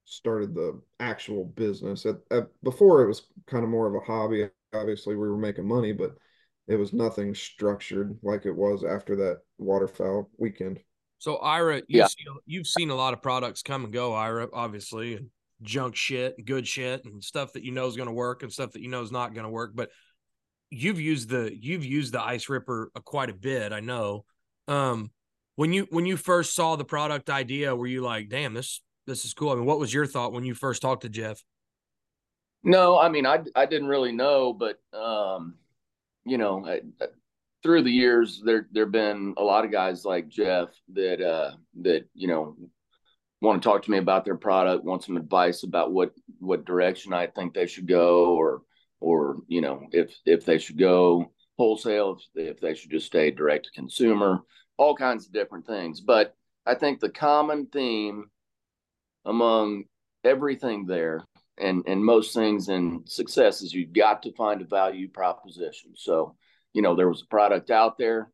started 0.04 0.54
the 0.54 0.80
actual 1.00 1.44
business 1.44 2.06
at, 2.06 2.16
at 2.30 2.48
before 2.62 3.02
it 3.02 3.08
was 3.08 3.26
kind 3.46 3.64
of 3.64 3.70
more 3.70 3.86
of 3.86 3.94
a 3.94 4.04
hobby. 4.04 4.48
Obviously 4.74 5.14
we 5.14 5.28
were 5.28 5.36
making 5.36 5.66
money, 5.66 5.92
but 5.92 6.16
it 6.68 6.76
was 6.76 6.92
nothing 6.92 7.34
structured 7.34 8.16
like 8.22 8.46
it 8.46 8.54
was 8.54 8.84
after 8.84 9.16
that 9.16 9.40
waterfowl 9.58 10.30
weekend. 10.38 10.80
So 11.18 11.36
Ira, 11.36 11.76
you've, 11.76 11.84
yeah. 11.88 12.06
seen, 12.06 12.26
you've 12.46 12.66
seen 12.66 12.90
a 12.90 12.94
lot 12.94 13.12
of 13.12 13.22
products 13.22 13.62
come 13.62 13.84
and 13.84 13.92
go, 13.92 14.12
Ira, 14.12 14.48
obviously, 14.52 15.14
and 15.14 15.28
junk 15.62 15.94
shit, 15.94 16.34
and 16.36 16.46
good 16.46 16.66
shit, 16.66 17.04
and 17.04 17.22
stuff 17.22 17.52
that 17.52 17.62
you 17.62 17.70
know 17.70 17.86
is 17.86 17.96
going 17.96 18.08
to 18.08 18.12
work, 18.12 18.42
and 18.42 18.52
stuff 18.52 18.72
that 18.72 18.82
you 18.82 18.88
know 18.88 19.02
is 19.02 19.12
not 19.12 19.34
going 19.34 19.44
to 19.44 19.50
work. 19.50 19.70
But 19.74 19.90
you've 20.70 21.00
used 21.00 21.28
the 21.28 21.52
you've 21.54 21.84
used 21.84 22.12
the 22.12 22.22
Ice 22.22 22.48
Ripper 22.48 22.90
quite 23.04 23.30
a 23.30 23.34
bit, 23.34 23.72
I 23.72 23.80
know. 23.80 24.24
Um, 24.66 25.10
when 25.56 25.72
you 25.72 25.86
when 25.90 26.06
you 26.06 26.16
first 26.16 26.54
saw 26.54 26.76
the 26.76 26.84
product 26.84 27.30
idea, 27.30 27.74
were 27.74 27.86
you 27.86 28.02
like, 28.02 28.28
"Damn, 28.28 28.54
this 28.54 28.82
this 29.06 29.24
is 29.24 29.34
cool"? 29.34 29.50
I 29.50 29.56
mean, 29.56 29.66
what 29.66 29.78
was 29.78 29.92
your 29.92 30.06
thought 30.06 30.32
when 30.32 30.44
you 30.44 30.54
first 30.54 30.82
talked 30.82 31.02
to 31.02 31.08
Jeff? 31.08 31.42
No, 32.64 32.98
I 32.98 33.08
mean, 33.08 33.26
I 33.26 33.40
I 33.54 33.66
didn't 33.66 33.88
really 33.88 34.12
know, 34.12 34.52
but 34.52 34.80
um, 34.96 35.54
you 36.24 36.38
know, 36.38 36.64
I, 36.66 36.80
I, 37.00 37.06
through 37.62 37.82
the 37.82 37.90
years, 37.90 38.42
there 38.44 38.68
there've 38.72 38.90
been 38.90 39.34
a 39.36 39.42
lot 39.42 39.64
of 39.64 39.72
guys 39.72 40.04
like 40.04 40.28
Jeff 40.28 40.68
that 40.94 41.20
uh, 41.20 41.52
that 41.82 42.06
you 42.14 42.28
know 42.28 42.56
want 43.40 43.60
to 43.60 43.68
talk 43.68 43.82
to 43.82 43.90
me 43.90 43.98
about 43.98 44.24
their 44.24 44.36
product, 44.36 44.84
want 44.84 45.02
some 45.02 45.16
advice 45.16 45.64
about 45.64 45.92
what 45.92 46.12
what 46.38 46.64
direction 46.64 47.12
I 47.12 47.26
think 47.26 47.52
they 47.52 47.66
should 47.66 47.88
go, 47.88 48.34
or 48.36 48.62
or 49.00 49.38
you 49.48 49.60
know 49.60 49.86
if 49.92 50.14
if 50.24 50.44
they 50.44 50.58
should 50.58 50.78
go 50.78 51.32
wholesale, 51.58 52.18
if, 52.34 52.48
if 52.54 52.60
they 52.60 52.74
should 52.74 52.90
just 52.90 53.06
stay 53.06 53.30
direct 53.30 53.66
to 53.66 53.72
consumer, 53.72 54.40
all 54.82 54.96
kinds 54.96 55.26
of 55.26 55.32
different 55.32 55.66
things. 55.66 56.00
But 56.00 56.34
I 56.66 56.74
think 56.74 56.98
the 56.98 57.08
common 57.08 57.66
theme 57.66 58.26
among 59.24 59.84
everything 60.24 60.86
there 60.86 61.24
and 61.58 61.84
and 61.86 62.04
most 62.04 62.34
things 62.34 62.68
in 62.68 63.04
success 63.06 63.62
is 63.62 63.72
you've 63.72 63.92
got 63.92 64.22
to 64.24 64.32
find 64.32 64.60
a 64.60 64.64
value 64.64 65.08
proposition. 65.08 65.92
So, 65.94 66.34
you 66.72 66.82
know, 66.82 66.96
there 66.96 67.08
was 67.08 67.22
a 67.22 67.30
product 67.30 67.70
out 67.70 67.96
there. 67.96 68.30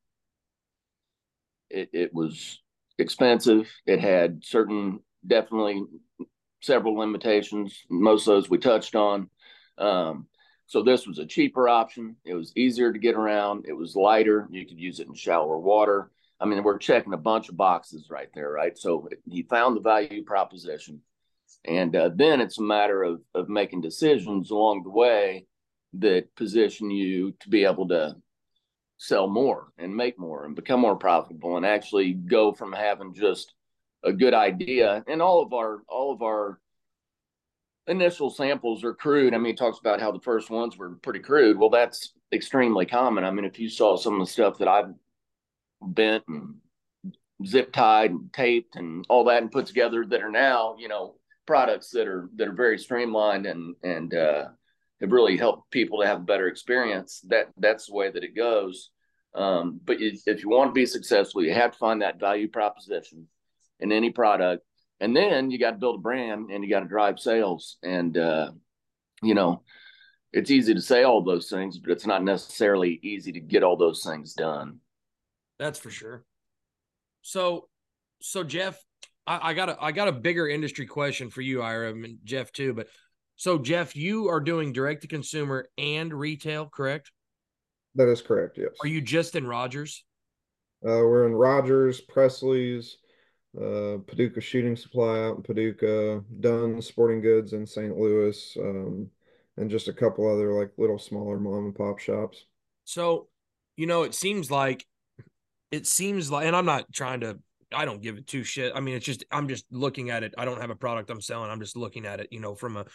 It, 1.69 1.91
it 1.93 2.15
was 2.15 2.61
expensive. 2.99 3.71
It 3.85 4.01
had 4.01 4.43
certain, 4.43 5.01
definitely 5.27 5.83
several 6.63 6.95
limitations. 6.95 7.79
Most 7.91 8.27
of 8.27 8.35
those 8.35 8.49
we 8.49 8.59
touched 8.59 8.95
on. 8.95 9.29
Um, 9.77 10.29
so 10.67 10.83
this 10.83 11.07
was 11.07 11.19
a 11.19 11.27
cheaper 11.27 11.69
option. 11.69 12.17
It 12.25 12.35
was 12.35 12.53
easier 12.57 12.93
to 12.93 12.99
get 12.99 13.17
around. 13.17 13.67
It 13.69 13.75
was 13.75 13.95
lighter. 13.95 14.49
You 14.51 14.67
could 14.67 14.81
use 14.81 15.01
it 15.01 15.09
in 15.09 15.15
shallower 15.15 15.59
water. 15.59 16.11
I 16.41 16.47
mean, 16.47 16.63
we're 16.63 16.79
checking 16.79 17.13
a 17.13 17.19
bunch 17.19 17.49
of 17.49 17.57
boxes 17.57 18.09
right 18.11 18.29
there, 18.35 18.51
right? 18.51 18.77
So 18.79 19.09
he 19.29 19.43
found 19.43 19.77
the 19.77 19.81
value 19.81 20.25
proposition. 20.25 21.01
And 21.65 21.95
uh, 21.97 22.11
then 22.15 22.41
it's 22.41 22.59
a 22.59 22.63
matter 22.63 23.03
of, 23.03 23.21
of 23.35 23.49
making 23.49 23.81
decisions 23.81 24.51
along 24.51 24.85
the 24.85 24.91
way 24.91 25.47
that 25.95 26.35
position 26.37 26.91
you 26.91 27.33
to 27.41 27.49
be 27.49 27.65
able 27.65 27.89
to 27.89 28.17
sell 28.99 29.27
more 29.29 29.69
and 29.79 29.97
make 29.97 30.19
more 30.19 30.45
and 30.45 30.55
become 30.55 30.81
more 30.81 30.97
profitable 30.97 31.57
and 31.57 31.65
actually 31.65 32.13
go 32.13 32.53
from 32.53 32.73
having 32.73 33.15
just 33.15 33.55
a 34.05 34.13
good 34.13 34.35
idea 34.35 35.05
and 35.09 35.23
all 35.23 35.41
of 35.41 35.53
our 35.53 35.83
all 35.89 36.13
of 36.13 36.21
our 36.23 36.61
initial 37.87 38.29
samples 38.29 38.85
are 38.85 38.95
crude 38.95 39.35
i 39.35 39.39
mean 39.39 39.47
he 39.47 39.55
talks 39.55 39.79
about 39.79 40.01
how 40.01 40.11
the 40.11 40.21
first 40.21 40.51
ones 40.51 40.77
were 40.77 40.97
pretty 40.97 41.21
crude 41.21 41.57
well 41.57 41.71
that's 41.71 42.13
extremely 42.33 42.85
common 42.85 43.25
i 43.25 43.31
mean 43.31 43.45
if 43.45 43.59
you 43.59 43.69
saw 43.69 43.97
some 43.97 44.15
of 44.15 44.21
the 44.21 44.31
stuff 44.31 44.59
that 44.59 44.69
i've 44.69 44.93
bent 45.83 46.25
and 46.29 46.55
zip 47.47 47.73
tied 47.73 48.11
and 48.11 48.33
taped 48.33 48.77
and 48.77 49.07
all 49.09 49.25
that 49.25 49.43
and 49.43 49.53
put 49.53 49.67
together 49.67 50.05
that 50.05 50.23
are 50.23 50.31
now 50.31 50.75
you 50.79 50.89
know 50.89 51.15
products 51.49 51.91
that 51.91 52.07
are 52.07 52.29
that 52.37 52.47
are 52.47 52.53
very 52.53 52.79
streamlined 52.79 53.47
and 53.47 53.75
and 53.83 54.15
uh, 54.15 54.45
have 55.01 55.13
really 55.13 55.37
helped 55.37 55.71
people 55.71 56.01
to 56.01 56.07
have 56.07 56.19
a 56.19 56.31
better 56.31 56.47
experience. 56.47 57.23
That 57.29 57.49
that's 57.57 57.87
the 57.87 57.95
way 57.95 58.11
that 58.11 58.23
it 58.23 58.37
goes. 58.37 58.91
Um, 59.35 59.81
but 59.85 59.97
if 60.01 60.43
you 60.43 60.51
want 60.51 60.71
to 60.71 60.75
be 60.75 60.87
successful, 60.87 61.43
you 61.43 61.55
have 61.55 61.73
to 61.73 61.79
find 61.79 62.03
that 62.03 62.21
value 62.21 62.49
proposition 62.49 63.29
in 63.81 63.93
any 63.93 64.11
product, 64.11 64.63
and 65.01 65.17
then 65.17 65.51
you 65.51 65.59
got 65.59 65.73
to 65.73 65.79
build 65.79 65.97
a 65.97 66.03
brand 66.03 66.51
and 66.51 66.63
you 66.63 66.71
got 66.71 66.81
to 66.81 66.87
drive 66.87 67.19
sales. 67.19 67.79
And 67.83 68.17
uh, 68.19 68.51
you 69.23 69.35
know, 69.35 69.63
it's 70.35 70.51
easy 70.51 70.75
to 70.75 70.83
say 70.83 71.03
all 71.03 71.23
those 71.23 71.49
things, 71.49 71.79
but 71.79 71.93
it's 71.93 72.07
not 72.07 72.23
necessarily 72.23 73.01
easy 73.03 73.33
to 73.33 73.41
get 73.41 73.63
all 73.63 73.77
those 73.77 74.05
things 74.05 74.35
done. 74.35 74.81
That's 75.59 75.79
for 75.79 75.91
sure. 75.91 76.25
So, 77.23 77.69
so 78.21 78.45
Jeff, 78.45 78.81
I, 79.27 79.51
I 79.51 79.55
got 79.55 79.69
a 79.69 79.77
I 79.81 79.93
got 79.93 80.09
a 80.09 80.13
bigger 80.13 80.49
industry 80.49 80.87
question 80.87 81.31
for 81.31 81.43
you, 81.43 81.63
Ira, 81.63 81.93
and 81.93 82.19
Jeff 82.25 82.53
too. 82.53 82.73
But 82.73 82.89
so 83.37 83.59
Jeff, 83.59 83.95
you 83.95 84.29
are 84.29 84.41
doing 84.41 84.73
direct 84.73 85.03
to 85.03 85.09
consumer 85.09 85.67
and 85.77 86.13
retail, 86.13 86.67
correct? 86.67 87.11
That 87.95 88.09
is 88.09 88.23
correct. 88.23 88.59
Yes. 88.59 88.71
Are 88.83 88.89
you 88.89 89.01
just 89.01 89.35
in 89.35 89.47
Rogers? 89.47 90.05
Uh, 90.85 91.03
we're 91.03 91.27
in 91.27 91.35
Rogers, 91.35 92.01
Presley's, 92.01 92.99
uh, 93.57 93.99
Paducah 94.07 94.41
Shooting 94.41 94.77
Supply 94.77 95.19
out 95.25 95.37
in 95.39 95.43
Paducah, 95.43 96.23
Dunn 96.41 96.81
Sporting 96.81 97.21
Goods 97.21 97.53
in 97.53 97.67
St. 97.67 97.97
Louis, 97.97 98.57
um, 98.61 99.11
and 99.57 99.71
just 99.71 99.89
a 99.89 99.93
couple 99.93 100.33
other 100.33 100.53
like 100.53 100.71
little 100.79 100.99
smaller 100.99 101.39
mom 101.39 101.67
and 101.67 101.75
pop 101.75 101.99
shops. 101.99 102.45
So, 102.85 103.27
you 103.77 103.87
know, 103.87 104.05
it 104.05 104.15
seems 104.15 104.51
like 104.51 104.87
it 105.71 105.87
seems 105.87 106.31
like, 106.31 106.47
and 106.47 106.57
I'm 106.57 106.67
not 106.67 106.93
trying 106.93 107.21
to 107.21 107.39
I 107.73 107.85
don't 107.85 108.03
give 108.03 108.17
it 108.17 108.27
two 108.27 108.45
shit. 108.45 108.73
I 108.75 108.81
mean, 108.81 108.97
it's 108.97 109.05
just 109.05 109.25
I'm 109.31 109.49
just 109.49 109.67
looking 109.71 110.11
at 110.11 110.23
it. 110.23 110.35
I 110.39 110.45
don't 110.45 110.61
have 110.61 110.71
a 110.71 110.77
product 110.77 111.11
I'm 111.11 111.21
selling. 111.21 111.51
I'm 111.51 111.61
just 111.61 111.77
looking 111.77 112.07
at 112.07 112.21
it, 112.21 112.29
you 112.31 112.41
know, 112.41 112.55
from 112.55 112.77
a 112.77 112.87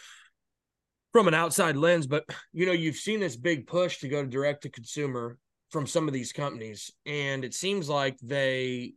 from 1.12 1.28
an 1.28 1.34
outside 1.34 1.78
lens. 1.78 2.08
But 2.08 2.26
you 2.52 2.66
know, 2.66 2.72
you've 2.72 2.96
seen 2.96 3.20
this 3.20 3.36
big 3.36 3.68
push 3.68 4.00
to 4.00 4.10
go 4.10 4.26
direct 4.26 4.64
to 4.64 4.70
consumer 4.70 5.38
from 5.70 5.88
some 5.88 6.08
of 6.08 6.14
these 6.14 6.32
companies, 6.32 6.92
and 7.06 7.44
it 7.44 7.54
seems 7.54 7.90
like 7.90 8.18
they, 8.22 8.94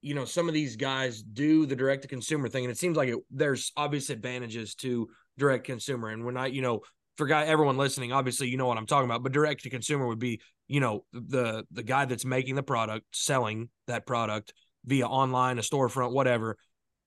you 0.00 0.14
know, 0.14 0.24
some 0.24 0.48
of 0.48 0.54
these 0.54 0.76
guys 0.76 1.22
do 1.22 1.66
the 1.66 1.76
direct 1.76 2.02
to 2.02 2.08
consumer 2.08 2.48
thing, 2.48 2.64
and 2.64 2.72
it 2.72 2.78
seems 2.78 2.96
like 2.96 3.08
it, 3.08 3.18
there's 3.30 3.72
obvious 3.76 4.10
advantages 4.10 4.74
to 4.76 5.08
direct 5.38 5.64
consumer. 5.64 6.08
And 6.08 6.24
when 6.24 6.36
I, 6.36 6.46
you 6.46 6.62
know, 6.62 6.80
for 7.16 7.26
guy 7.26 7.44
everyone 7.44 7.76
listening, 7.76 8.12
obviously 8.12 8.48
you 8.48 8.56
know 8.56 8.66
what 8.66 8.78
I'm 8.78 8.86
talking 8.86 9.08
about, 9.08 9.22
but 9.22 9.32
direct 9.32 9.62
to 9.62 9.70
consumer 9.70 10.06
would 10.06 10.18
be, 10.18 10.40
you 10.68 10.80
know, 10.80 11.04
the 11.12 11.64
the 11.70 11.82
guy 11.82 12.04
that's 12.04 12.24
making 12.24 12.54
the 12.54 12.62
product, 12.62 13.06
selling 13.12 13.68
that 13.86 14.06
product 14.06 14.52
via 14.84 15.06
online, 15.06 15.58
a 15.58 15.62
storefront, 15.62 16.12
whatever, 16.12 16.56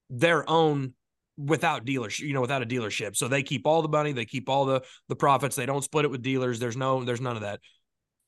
their 0.09 0.49
own 0.49 0.93
without 1.37 1.85
dealership, 1.85 2.21
you 2.21 2.33
know, 2.33 2.41
without 2.41 2.63
a 2.63 2.65
dealership. 2.65 3.15
So 3.15 3.27
they 3.27 3.43
keep 3.43 3.67
all 3.67 3.81
the 3.81 3.89
money, 3.89 4.11
they 4.11 4.25
keep 4.25 4.49
all 4.49 4.65
the 4.65 4.81
the 5.07 5.15
profits. 5.15 5.55
They 5.55 5.65
don't 5.65 5.83
split 5.83 6.05
it 6.05 6.11
with 6.11 6.21
dealers. 6.21 6.59
There's 6.59 6.77
no, 6.77 7.03
there's 7.03 7.21
none 7.21 7.35
of 7.35 7.43
that. 7.43 7.59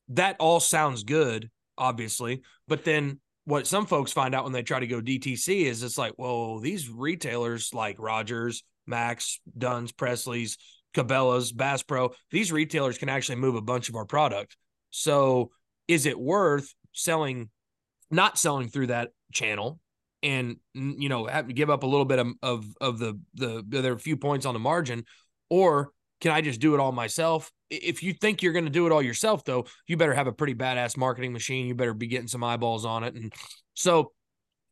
That 0.09 0.35
all 0.39 0.59
sounds 0.59 1.03
good, 1.03 1.49
obviously, 1.77 2.41
but 2.67 2.83
then 2.83 3.19
what 3.45 3.65
some 3.65 3.87
folks 3.87 4.11
find 4.11 4.35
out 4.35 4.43
when 4.43 4.53
they 4.53 4.61
try 4.61 4.79
to 4.79 4.85
go 4.85 5.01
DTC 5.01 5.65
is 5.65 5.81
it's 5.81 5.97
like, 5.97 6.13
whoa, 6.17 6.59
these 6.59 6.87
retailers 6.87 7.73
like 7.73 7.95
Rogers, 7.97 8.63
Mack's, 8.85 9.39
Dunn's, 9.57 9.91
Presley's, 9.91 10.57
Cabela's, 10.93 11.51
Bass 11.51 11.83
Pro, 11.83 12.11
these 12.31 12.51
retailers 12.51 12.97
can 12.97 13.09
actually 13.09 13.37
move 13.37 13.55
a 13.55 13.61
bunch 13.61 13.89
of 13.89 13.95
our 13.95 14.05
product. 14.05 14.57
So 14.89 15.51
is 15.87 16.05
it 16.05 16.19
worth 16.19 16.73
selling, 16.93 17.49
not 18.09 18.37
selling 18.37 18.69
through 18.69 18.87
that 18.87 19.09
channel 19.31 19.79
and 20.21 20.57
you 20.73 21.07
know 21.07 21.27
have 21.27 21.47
to 21.47 21.53
give 21.53 21.69
up 21.69 21.83
a 21.83 21.87
little 21.87 22.03
bit 22.03 22.19
of 22.19 22.27
of, 22.41 22.65
of 22.81 22.99
the 22.99 23.17
the 23.35 23.63
there 23.65 23.93
are 23.93 23.95
a 23.95 23.99
few 23.99 24.17
points 24.17 24.45
on 24.45 24.53
the 24.53 24.59
margin 24.59 25.05
or 25.49 25.93
can 26.21 26.31
I 26.31 26.41
just 26.41 26.59
do 26.59 26.73
it 26.73 26.79
all 26.79 26.91
myself? 26.91 27.51
If 27.69 28.03
you 28.03 28.13
think 28.13 28.41
you're 28.41 28.53
going 28.53 28.65
to 28.65 28.71
do 28.71 28.85
it 28.85 28.91
all 28.91 29.01
yourself, 29.01 29.45
though, 29.45 29.65
you 29.87 29.95
better 29.95 30.13
have 30.13 30.27
a 30.27 30.33
pretty 30.33 30.55
badass 30.55 30.97
marketing 30.97 31.31
machine. 31.31 31.67
You 31.67 31.75
better 31.75 31.93
be 31.93 32.07
getting 32.07 32.27
some 32.27 32.43
eyeballs 32.43 32.85
on 32.85 33.03
it. 33.03 33.15
And 33.15 33.31
so 33.73 34.11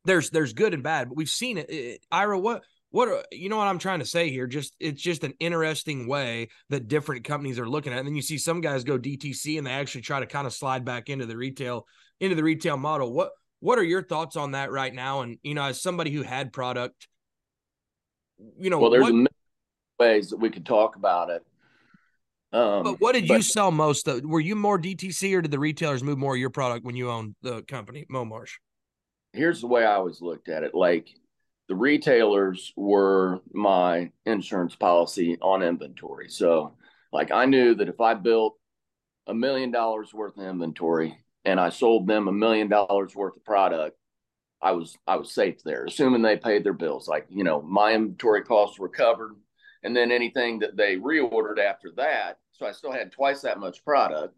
there's 0.06 0.30
there's 0.30 0.54
good 0.54 0.74
and 0.74 0.84
bad, 0.84 1.10
but 1.10 1.18
we've 1.18 1.30
seen 1.30 1.58
it. 1.58 1.70
it 1.70 2.02
Ira, 2.12 2.38
what 2.38 2.64
what 2.92 3.10
are 3.10 3.24
you 3.32 3.50
know 3.50 3.58
what 3.58 3.68
I'm 3.68 3.80
trying 3.80 4.00
to 4.00 4.06
say 4.06 4.30
here? 4.30 4.48
Just 4.48 4.76
it's 4.80 5.02
just 5.02 5.24
an 5.24 5.34
interesting 5.40 6.08
way 6.08 6.50
that 6.70 6.88
different 6.88 7.26
companies 7.26 7.60
are 7.60 7.68
looking 7.68 7.92
at. 7.92 7.98
It. 7.98 8.00
And 8.00 8.08
then 8.08 8.16
you 8.16 8.22
see 8.22 8.38
some 8.38 8.62
guys 8.62 8.84
go 8.84 8.98
DTC 8.98 9.58
and 9.58 9.68
they 9.68 9.72
actually 9.72 10.02
try 10.02 10.20
to 10.20 10.26
kind 10.26 10.48
of 10.48 10.54
slide 10.54 10.86
back 10.86 11.10
into 11.10 11.26
the 11.26 11.38
retail 11.38 11.86
into 12.20 12.36
the 12.36 12.44
retail 12.44 12.78
model. 12.78 13.12
What 13.12 13.32
what 13.60 13.80
are 13.80 13.84
your 13.84 14.04
thoughts 14.04 14.36
on 14.36 14.52
that 14.52 14.72
right 14.72 14.94
now? 14.94 15.22
And 15.22 15.38
you 15.44 15.54
know, 15.54 15.64
as 15.64 15.82
somebody 15.82 16.12
who 16.12 16.24
had 16.24 16.54
product, 16.54 17.08
you 18.58 18.70
know, 18.70 18.80
well, 18.80 18.92
there's 18.92 19.12
what, 19.12 19.32
ways 20.00 20.30
that 20.30 20.38
we 20.38 20.50
could 20.50 20.66
talk 20.66 20.96
about 20.96 21.30
it. 21.30 21.46
Um, 22.54 22.84
but 22.84 23.02
what 23.02 23.14
did 23.14 23.28
but, 23.28 23.36
you 23.36 23.42
sell 23.42 23.72
most 23.72 24.08
of? 24.08 24.24
Were 24.24 24.40
you 24.40 24.56
more 24.56 24.80
DTC 24.80 25.36
or 25.36 25.42
did 25.42 25.52
the 25.52 25.60
retailers 25.60 26.04
move 26.04 26.18
more 26.18 26.36
of 26.36 26.40
your 26.40 26.50
product 26.50 26.86
when 26.86 26.96
you 26.96 27.12
owned 27.12 27.36
the 27.42 27.64
company, 27.64 28.06
Momarsh? 28.10 28.52
Here's 29.34 29.60
the 29.60 29.68
way 29.68 29.86
I 29.86 29.96
always 29.96 30.22
looked 30.22 30.48
at 30.48 30.64
it. 30.64 30.74
Like 30.74 31.10
the 31.68 31.76
retailers 31.76 32.74
were 32.76 33.42
my 33.52 34.12
insurance 34.26 34.76
policy 34.76 35.38
on 35.42 35.64
inventory. 35.64 36.30
So 36.30 36.76
like 37.12 37.32
I 37.32 37.46
knew 37.46 37.76
that 37.76 37.90
if 37.90 38.00
I 38.00 38.14
built 38.14 38.58
a 39.28 39.34
million 39.34 39.72
dollars 39.72 40.14
worth 40.14 40.38
of 40.38 40.46
inventory, 40.46 41.18
and 41.46 41.60
I 41.60 41.70
sold 41.70 42.08
them 42.08 42.28
a 42.28 42.32
million 42.34 42.68
dollars 42.68 43.16
worth 43.16 43.38
of 43.38 43.46
product, 43.46 43.98
I 44.62 44.72
was 44.72 44.98
I 45.08 45.18
was 45.18 45.34
safe 45.34 45.64
there, 45.64 45.86
assuming 45.86 46.22
they 46.22 46.38
paid 46.38 46.64
their 46.64 46.74
bills. 46.74 47.08
Like 47.08 47.28
you 47.30 47.44
know, 47.44 47.62
my 47.62 47.94
inventory 47.94 48.44
costs 48.44 48.80
were 48.80 48.90
covered, 48.90 49.36
and 49.84 49.96
then 49.96 50.12
anything 50.12 50.60
that 50.60 50.76
they 50.76 50.96
reordered 50.96 51.60
after 51.60 51.92
that, 51.98 52.40
so 52.52 52.66
I 52.66 52.72
still 52.72 52.92
had 52.92 53.12
twice 53.12 53.42
that 53.42 53.60
much 53.60 53.84
product. 53.84 54.36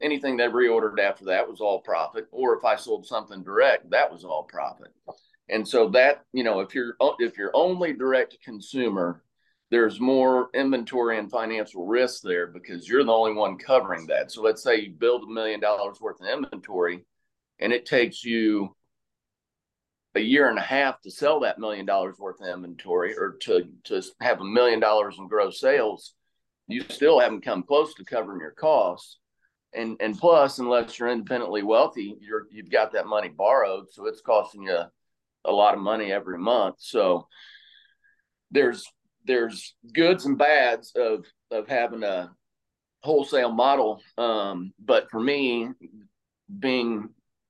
Anything 0.00 0.36
they 0.36 0.44
reordered 0.44 0.98
after 0.98 1.26
that 1.26 1.48
was 1.48 1.60
all 1.60 1.80
profit, 1.80 2.26
or 2.32 2.56
if 2.58 2.64
I 2.64 2.76
sold 2.76 3.06
something 3.06 3.42
direct, 3.44 3.90
that 3.90 4.10
was 4.10 4.24
all 4.24 4.42
profit. 4.42 4.92
And 5.52 5.68
so 5.68 5.88
that 5.90 6.24
you 6.32 6.42
know, 6.42 6.60
if 6.60 6.74
you're 6.74 6.96
if 7.20 7.36
you're 7.36 7.54
only 7.54 7.92
direct 7.92 8.32
to 8.32 8.38
consumer, 8.38 9.22
there's 9.70 10.00
more 10.00 10.48
inventory 10.54 11.18
and 11.18 11.30
financial 11.30 11.86
risk 11.86 12.22
there 12.22 12.46
because 12.46 12.88
you're 12.88 13.04
the 13.04 13.12
only 13.12 13.34
one 13.34 13.58
covering 13.58 14.06
that. 14.06 14.32
So 14.32 14.42
let's 14.42 14.62
say 14.62 14.80
you 14.80 14.90
build 14.90 15.24
a 15.24 15.32
million 15.32 15.60
dollars 15.60 16.00
worth 16.00 16.20
of 16.20 16.26
inventory 16.26 17.04
and 17.60 17.72
it 17.72 17.86
takes 17.86 18.24
you 18.24 18.74
a 20.14 20.20
year 20.20 20.48
and 20.48 20.58
a 20.58 20.62
half 20.62 21.00
to 21.02 21.10
sell 21.10 21.40
that 21.40 21.58
million 21.58 21.86
dollars 21.86 22.18
worth 22.18 22.40
of 22.40 22.48
inventory 22.48 23.14
or 23.16 23.36
to 23.42 23.68
to 23.84 24.02
have 24.20 24.40
a 24.40 24.44
million 24.44 24.80
dollars 24.80 25.16
in 25.18 25.28
gross 25.28 25.60
sales, 25.60 26.14
you 26.66 26.82
still 26.88 27.20
haven't 27.20 27.44
come 27.44 27.62
close 27.62 27.94
to 27.94 28.04
covering 28.04 28.40
your 28.40 28.52
costs. 28.52 29.18
And 29.74 29.96
and 30.00 30.18
plus, 30.18 30.58
unless 30.58 30.98
you're 30.98 31.08
independently 31.08 31.62
wealthy, 31.62 32.16
you're 32.20 32.46
you've 32.50 32.70
got 32.70 32.92
that 32.92 33.06
money 33.06 33.28
borrowed, 33.28 33.86
so 33.90 34.06
it's 34.06 34.20
costing 34.22 34.62
you 34.62 34.84
a 35.44 35.52
lot 35.52 35.74
of 35.74 35.80
money 35.80 36.12
every 36.12 36.38
month. 36.38 36.76
So 36.78 37.26
there's 38.50 38.84
there's 39.24 39.74
goods 39.92 40.26
and 40.26 40.38
bads 40.38 40.92
of 40.96 41.24
of 41.50 41.68
having 41.68 42.02
a 42.02 42.30
wholesale 43.02 43.52
model. 43.52 44.00
Um, 44.16 44.72
but 44.78 45.10
for 45.10 45.20
me, 45.20 45.68
being 46.58 47.08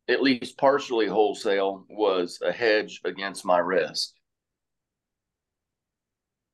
at 0.09 0.23
least 0.23 0.59
partially 0.59 1.07
wholesale 1.07 1.85
was 1.89 2.39
a 2.43 2.53
hedge 2.53 3.01
against 3.05 3.45
my 3.45 3.59
risk. 3.59 4.13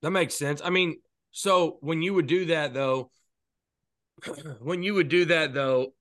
That 0.02 0.11
makes 0.11 0.35
sense. 0.35 0.61
I 0.64 0.71
mean, 0.71 1.00
so 1.30 1.78
when 1.80 2.02
you 2.02 2.14
would 2.14 2.26
do 2.26 2.47
that 2.47 2.75
though, 2.75 3.11
when 4.61 4.83
you 4.83 4.95
would 4.95 5.09
do 5.09 5.26
that 5.26 5.54
though, 5.54 5.92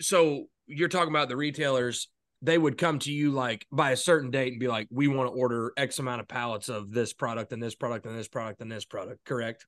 so 0.00 0.46
you're 0.66 0.88
talking 0.88 1.12
about 1.12 1.28
the 1.28 1.36
retailers, 1.36 2.08
they 2.44 2.58
would 2.58 2.76
come 2.78 2.98
to 3.00 3.12
you 3.12 3.30
like 3.30 3.66
by 3.72 3.92
a 3.92 3.96
certain 3.96 4.30
date 4.30 4.52
and 4.52 4.60
be 4.60 4.68
like, 4.68 4.88
we 4.90 5.08
want 5.08 5.28
to 5.28 5.34
order 5.34 5.72
X 5.76 5.98
amount 5.98 6.20
of 6.20 6.28
pallets 6.28 6.68
of 6.68 6.92
this 6.92 7.12
product 7.12 7.52
and 7.52 7.62
this 7.62 7.74
product 7.74 8.06
and 8.06 8.16
this 8.16 8.28
product 8.28 8.60
and 8.60 8.70
this 8.70 8.84
product, 8.84 9.24
correct? 9.24 9.66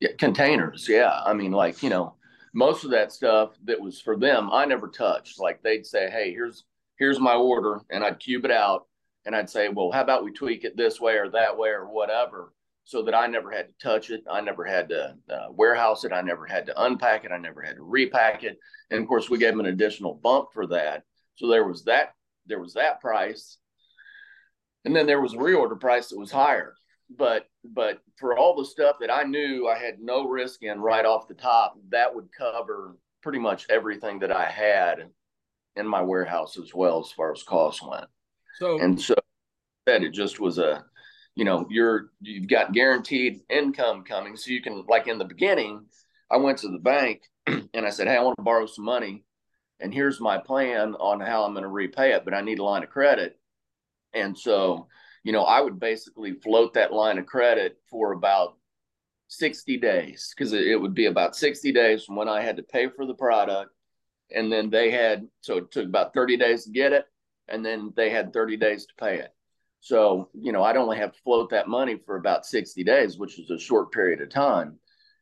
Yeah, 0.00 0.10
containers. 0.18 0.88
Yeah. 0.88 1.20
I 1.24 1.32
mean, 1.32 1.52
like, 1.52 1.82
you 1.82 1.90
know, 1.90 2.14
most 2.52 2.84
of 2.84 2.90
that 2.90 3.12
stuff 3.12 3.50
that 3.64 3.80
was 3.80 4.00
for 4.00 4.16
them, 4.16 4.50
I 4.52 4.64
never 4.64 4.88
touched. 4.88 5.40
Like 5.40 5.62
they'd 5.62 5.86
say, 5.86 6.10
Hey, 6.10 6.32
here's 6.32 6.64
here's 6.98 7.20
my 7.20 7.34
order, 7.34 7.80
and 7.90 8.02
I'd 8.02 8.18
cube 8.18 8.44
it 8.44 8.50
out 8.50 8.86
and 9.24 9.36
I'd 9.36 9.50
say, 9.50 9.68
Well, 9.68 9.90
how 9.92 10.02
about 10.02 10.24
we 10.24 10.32
tweak 10.32 10.64
it 10.64 10.76
this 10.76 11.00
way 11.00 11.14
or 11.14 11.28
that 11.30 11.56
way 11.56 11.70
or 11.70 11.86
whatever 11.86 12.52
so 12.88 13.02
that 13.02 13.14
I 13.14 13.26
never 13.26 13.50
had 13.50 13.68
to 13.68 13.74
touch 13.82 14.08
it. 14.08 14.24
I 14.30 14.40
never 14.40 14.64
had 14.64 14.88
to 14.88 15.14
uh, 15.28 15.48
warehouse 15.50 16.04
it. 16.04 16.12
I 16.12 16.22
never 16.22 16.46
had 16.46 16.64
to 16.66 16.82
unpack 16.84 17.26
it. 17.26 17.30
I 17.30 17.36
never 17.36 17.60
had 17.60 17.76
to 17.76 17.82
repack 17.82 18.44
it. 18.44 18.58
And 18.90 19.02
of 19.02 19.06
course, 19.06 19.28
we 19.28 19.36
gave 19.36 19.50
them 19.50 19.60
an 19.60 19.66
additional 19.66 20.14
bump 20.14 20.48
for 20.54 20.66
that. 20.68 21.02
So 21.38 21.48
there 21.48 21.66
was 21.66 21.84
that. 21.84 22.14
There 22.46 22.60
was 22.60 22.74
that 22.74 23.00
price, 23.00 23.58
and 24.84 24.96
then 24.96 25.06
there 25.06 25.20
was 25.20 25.34
a 25.34 25.36
reorder 25.36 25.78
price 25.78 26.08
that 26.08 26.18
was 26.18 26.30
higher. 26.30 26.74
But 27.16 27.46
but 27.64 28.00
for 28.16 28.36
all 28.36 28.56
the 28.56 28.64
stuff 28.64 28.96
that 29.00 29.10
I 29.10 29.22
knew 29.22 29.68
I 29.68 29.78
had 29.78 30.00
no 30.00 30.26
risk 30.26 30.62
in 30.62 30.80
right 30.80 31.04
off 31.04 31.28
the 31.28 31.34
top, 31.34 31.76
that 31.90 32.14
would 32.14 32.28
cover 32.36 32.96
pretty 33.22 33.38
much 33.38 33.66
everything 33.68 34.18
that 34.20 34.32
I 34.32 34.46
had 34.46 35.10
in 35.76 35.86
my 35.86 36.02
warehouse 36.02 36.58
as 36.58 36.74
well 36.74 37.00
as 37.00 37.12
far 37.12 37.32
as 37.32 37.42
costs 37.42 37.82
went. 37.82 38.06
So 38.58 38.80
and 38.80 39.00
so 39.00 39.14
that 39.86 40.02
it 40.02 40.12
just 40.12 40.40
was 40.40 40.58
a 40.58 40.84
you 41.34 41.44
know 41.44 41.66
you're 41.70 42.10
you've 42.20 42.48
got 42.48 42.72
guaranteed 42.72 43.40
income 43.48 44.02
coming 44.02 44.36
so 44.36 44.50
you 44.50 44.60
can 44.60 44.84
like 44.88 45.06
in 45.06 45.18
the 45.18 45.24
beginning 45.24 45.86
i 46.30 46.36
went 46.36 46.58
to 46.58 46.68
the 46.68 46.78
bank 46.78 47.22
and 47.46 47.86
i 47.86 47.90
said 47.90 48.08
hey 48.08 48.16
i 48.16 48.20
want 48.20 48.36
to 48.36 48.42
borrow 48.42 48.66
some 48.66 48.84
money 48.84 49.24
and 49.80 49.92
here's 49.92 50.20
my 50.20 50.38
plan 50.38 50.94
on 50.94 51.20
how 51.20 51.44
i'm 51.44 51.52
going 51.52 51.62
to 51.62 51.68
repay 51.68 52.12
it 52.12 52.24
but 52.24 52.34
i 52.34 52.40
need 52.40 52.58
a 52.58 52.64
line 52.64 52.82
of 52.82 52.90
credit 52.90 53.38
and 54.12 54.36
so 54.36 54.86
you 55.24 55.32
know 55.32 55.42
i 55.42 55.60
would 55.60 55.78
basically 55.78 56.32
float 56.34 56.74
that 56.74 56.92
line 56.92 57.18
of 57.18 57.26
credit 57.26 57.78
for 57.90 58.12
about 58.12 58.56
60 59.28 59.76
days 59.78 60.32
because 60.34 60.52
it 60.52 60.80
would 60.80 60.94
be 60.94 61.06
about 61.06 61.36
60 61.36 61.72
days 61.72 62.04
from 62.04 62.16
when 62.16 62.28
i 62.28 62.40
had 62.40 62.56
to 62.56 62.62
pay 62.62 62.88
for 62.88 63.06
the 63.06 63.14
product 63.14 63.70
and 64.34 64.50
then 64.50 64.70
they 64.70 64.90
had 64.90 65.26
so 65.40 65.58
it 65.58 65.70
took 65.70 65.86
about 65.86 66.14
30 66.14 66.36
days 66.36 66.64
to 66.64 66.70
get 66.70 66.92
it 66.92 67.04
and 67.48 67.64
then 67.64 67.92
they 67.96 68.10
had 68.10 68.32
30 68.32 68.56
days 68.56 68.86
to 68.86 68.94
pay 68.98 69.18
it 69.18 69.34
so, 69.80 70.28
you 70.34 70.52
know, 70.52 70.62
I'd 70.62 70.76
only 70.76 70.96
have 70.98 71.12
to 71.12 71.22
float 71.22 71.50
that 71.50 71.68
money 71.68 71.98
for 72.04 72.16
about 72.16 72.46
60 72.46 72.82
days, 72.84 73.18
which 73.18 73.38
is 73.38 73.50
a 73.50 73.58
short 73.58 73.92
period 73.92 74.20
of 74.20 74.30
time. 74.30 74.78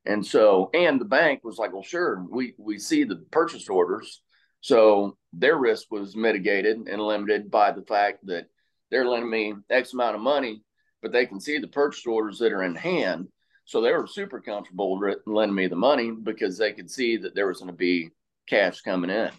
And 0.07 0.25
so, 0.25 0.71
and 0.73 1.01
the 1.01 1.05
bank 1.05 1.45
was 1.45 1.59
like, 1.59 1.73
well, 1.73 1.83
sure, 1.83 2.25
we, 2.31 2.55
we 2.59 2.79
see 2.79 3.05
the 3.05 3.17
purchase 3.31 3.69
orders. 3.69 4.23
So 4.67 5.17
their 5.33 5.57
risk 5.57 5.93
was 5.93 6.17
mitigated 6.17 6.89
and 6.89 7.01
limited 7.01 7.53
by 7.53 7.71
the 7.71 7.83
fact 7.83 8.27
that 8.27 8.47
they're 8.91 9.07
lending 9.07 9.31
me 9.31 9.55
X 9.71 9.93
amount 9.93 10.17
of 10.17 10.23
money, 10.23 10.61
but 11.01 11.13
they 11.13 11.25
can 11.25 11.39
see 11.39 11.59
the 11.59 11.69
purchase 11.69 12.05
orders 12.05 12.41
that 12.41 12.51
are 12.51 12.65
in 12.65 12.75
hand. 12.75 13.29
So 13.65 13.81
they 13.81 13.93
were 13.93 14.09
super 14.09 14.41
comfortable 14.41 15.01
lending 15.25 15.55
me 15.55 15.69
the 15.69 15.77
money 15.77 16.11
because 16.11 16.59
they 16.59 16.73
could 16.73 16.91
see 16.91 17.17
that 17.19 17.33
there 17.37 17.47
was 17.47 17.59
going 17.59 17.71
to 17.71 17.77
be 17.77 18.11
cash 18.49 18.81
coming 18.81 19.09
in. 19.09 19.31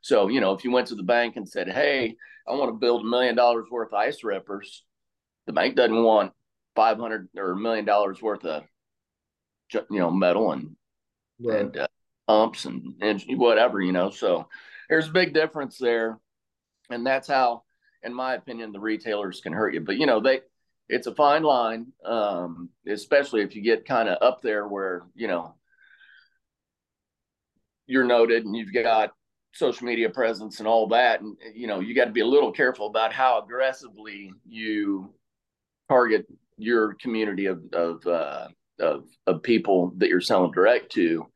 So, 0.00 0.28
you 0.28 0.40
know, 0.40 0.54
if 0.54 0.64
you 0.64 0.70
went 0.70 0.86
to 0.86 0.94
the 0.94 1.02
bank 1.02 1.36
and 1.36 1.46
said, 1.46 1.68
Hey, 1.68 2.16
I 2.48 2.52
want 2.52 2.70
to 2.70 2.78
build 2.78 3.02
a 3.02 3.06
million 3.06 3.36
dollars 3.36 3.66
worth 3.70 3.92
of 3.92 3.98
ice 3.98 4.24
rippers, 4.24 4.82
the 5.46 5.52
bank 5.52 5.76
doesn't 5.76 6.02
want 6.02 6.32
500 6.74 7.28
or 7.36 7.50
a 7.50 7.56
million 7.56 7.84
dollars 7.84 8.22
worth 8.22 8.46
of, 8.46 8.64
you 9.74 9.84
know, 9.90 10.10
metal 10.10 10.52
and, 10.52 10.74
right. 11.38 11.60
and 11.60 11.76
uh, 11.76 11.88
pumps 12.26 12.64
and, 12.64 12.94
and 13.02 13.22
whatever, 13.36 13.82
you 13.82 13.92
know. 13.92 14.08
So 14.08 14.48
there's 14.90 15.08
a 15.08 15.12
big 15.12 15.32
difference 15.32 15.78
there. 15.78 16.18
And 16.90 17.06
that's 17.06 17.28
how, 17.28 17.62
in 18.02 18.12
my 18.12 18.34
opinion, 18.34 18.72
the 18.72 18.80
retailers 18.80 19.40
can 19.40 19.52
hurt 19.52 19.72
you. 19.72 19.80
But, 19.80 19.96
you 19.96 20.04
know, 20.04 20.20
they, 20.20 20.40
it's 20.88 21.06
a 21.06 21.14
fine 21.14 21.44
line, 21.44 21.86
um, 22.04 22.68
especially 22.86 23.42
if 23.42 23.54
you 23.54 23.62
get 23.62 23.86
kind 23.86 24.08
of 24.08 24.18
up 24.20 24.42
there 24.42 24.66
where, 24.66 25.04
you 25.14 25.28
know, 25.28 25.54
you're 27.86 28.04
noted 28.04 28.44
and 28.44 28.56
you've 28.56 28.74
got 28.74 29.12
social 29.52 29.86
media 29.86 30.10
presence 30.10 30.58
and 30.58 30.68
all 30.68 30.86
that 30.86 31.20
and 31.22 31.36
you 31.56 31.66
know 31.66 31.80
you 31.80 31.92
got 31.92 32.04
to 32.04 32.12
be 32.12 32.20
a 32.20 32.26
little 32.26 32.52
careful 32.52 32.86
about 32.86 33.12
how 33.12 33.42
aggressively 33.42 34.32
you 34.46 35.12
target 35.88 36.24
your 36.56 36.94
community 37.02 37.46
of 37.46 37.60
of 37.72 38.06
uh, 38.06 38.46
of, 38.78 39.06
of 39.26 39.42
people 39.42 39.92
that 39.96 40.08
you're 40.08 40.20
selling 40.20 40.52
direct 40.52 40.92
to 40.92 41.26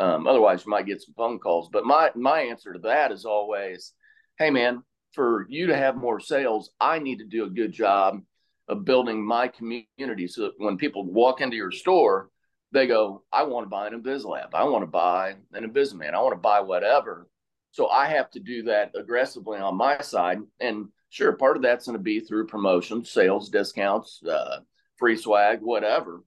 um, 0.00 0.26
otherwise 0.26 0.64
you 0.64 0.70
might 0.70 0.86
get 0.86 1.02
some 1.02 1.14
phone 1.14 1.38
calls 1.38 1.68
but 1.72 1.84
my 1.84 2.10
my 2.14 2.40
answer 2.40 2.72
to 2.72 2.78
that 2.78 3.12
is 3.12 3.24
always 3.24 3.92
hey 4.38 4.50
man 4.50 4.82
for 5.12 5.46
you 5.48 5.66
to 5.66 5.76
have 5.76 5.96
more 5.96 6.20
sales 6.20 6.70
i 6.80 6.98
need 6.98 7.18
to 7.18 7.24
do 7.24 7.44
a 7.44 7.50
good 7.50 7.72
job 7.72 8.20
of 8.68 8.84
building 8.84 9.24
my 9.24 9.48
community 9.48 10.26
so 10.26 10.42
that 10.42 10.52
when 10.58 10.76
people 10.76 11.04
walk 11.04 11.40
into 11.40 11.56
your 11.56 11.72
store 11.72 12.30
they 12.72 12.86
go 12.86 13.22
i 13.32 13.42
want 13.42 13.64
to 13.64 13.70
buy 13.70 13.86
an 13.86 14.00
InvisiLab 14.00 14.54
i 14.54 14.64
want 14.64 14.82
to 14.82 14.86
buy 14.86 15.34
an 15.52 15.68
Invisalign 15.68 16.14
i 16.14 16.20
want 16.20 16.34
to 16.34 16.40
buy 16.40 16.60
whatever 16.60 17.28
so 17.72 17.88
I 17.88 18.06
have 18.08 18.30
to 18.32 18.40
do 18.40 18.64
that 18.64 18.92
aggressively 18.96 19.58
on 19.58 19.76
my 19.76 20.00
side. 20.00 20.38
And 20.60 20.88
sure, 21.08 21.32
part 21.32 21.56
of 21.56 21.62
that's 21.62 21.86
going 21.86 21.96
to 21.96 22.02
be 22.02 22.20
through 22.20 22.48
promotions, 22.48 23.10
sales, 23.10 23.48
discounts, 23.48 24.22
uh, 24.24 24.60
free 24.96 25.16
swag, 25.16 25.60
whatever. 25.62 26.22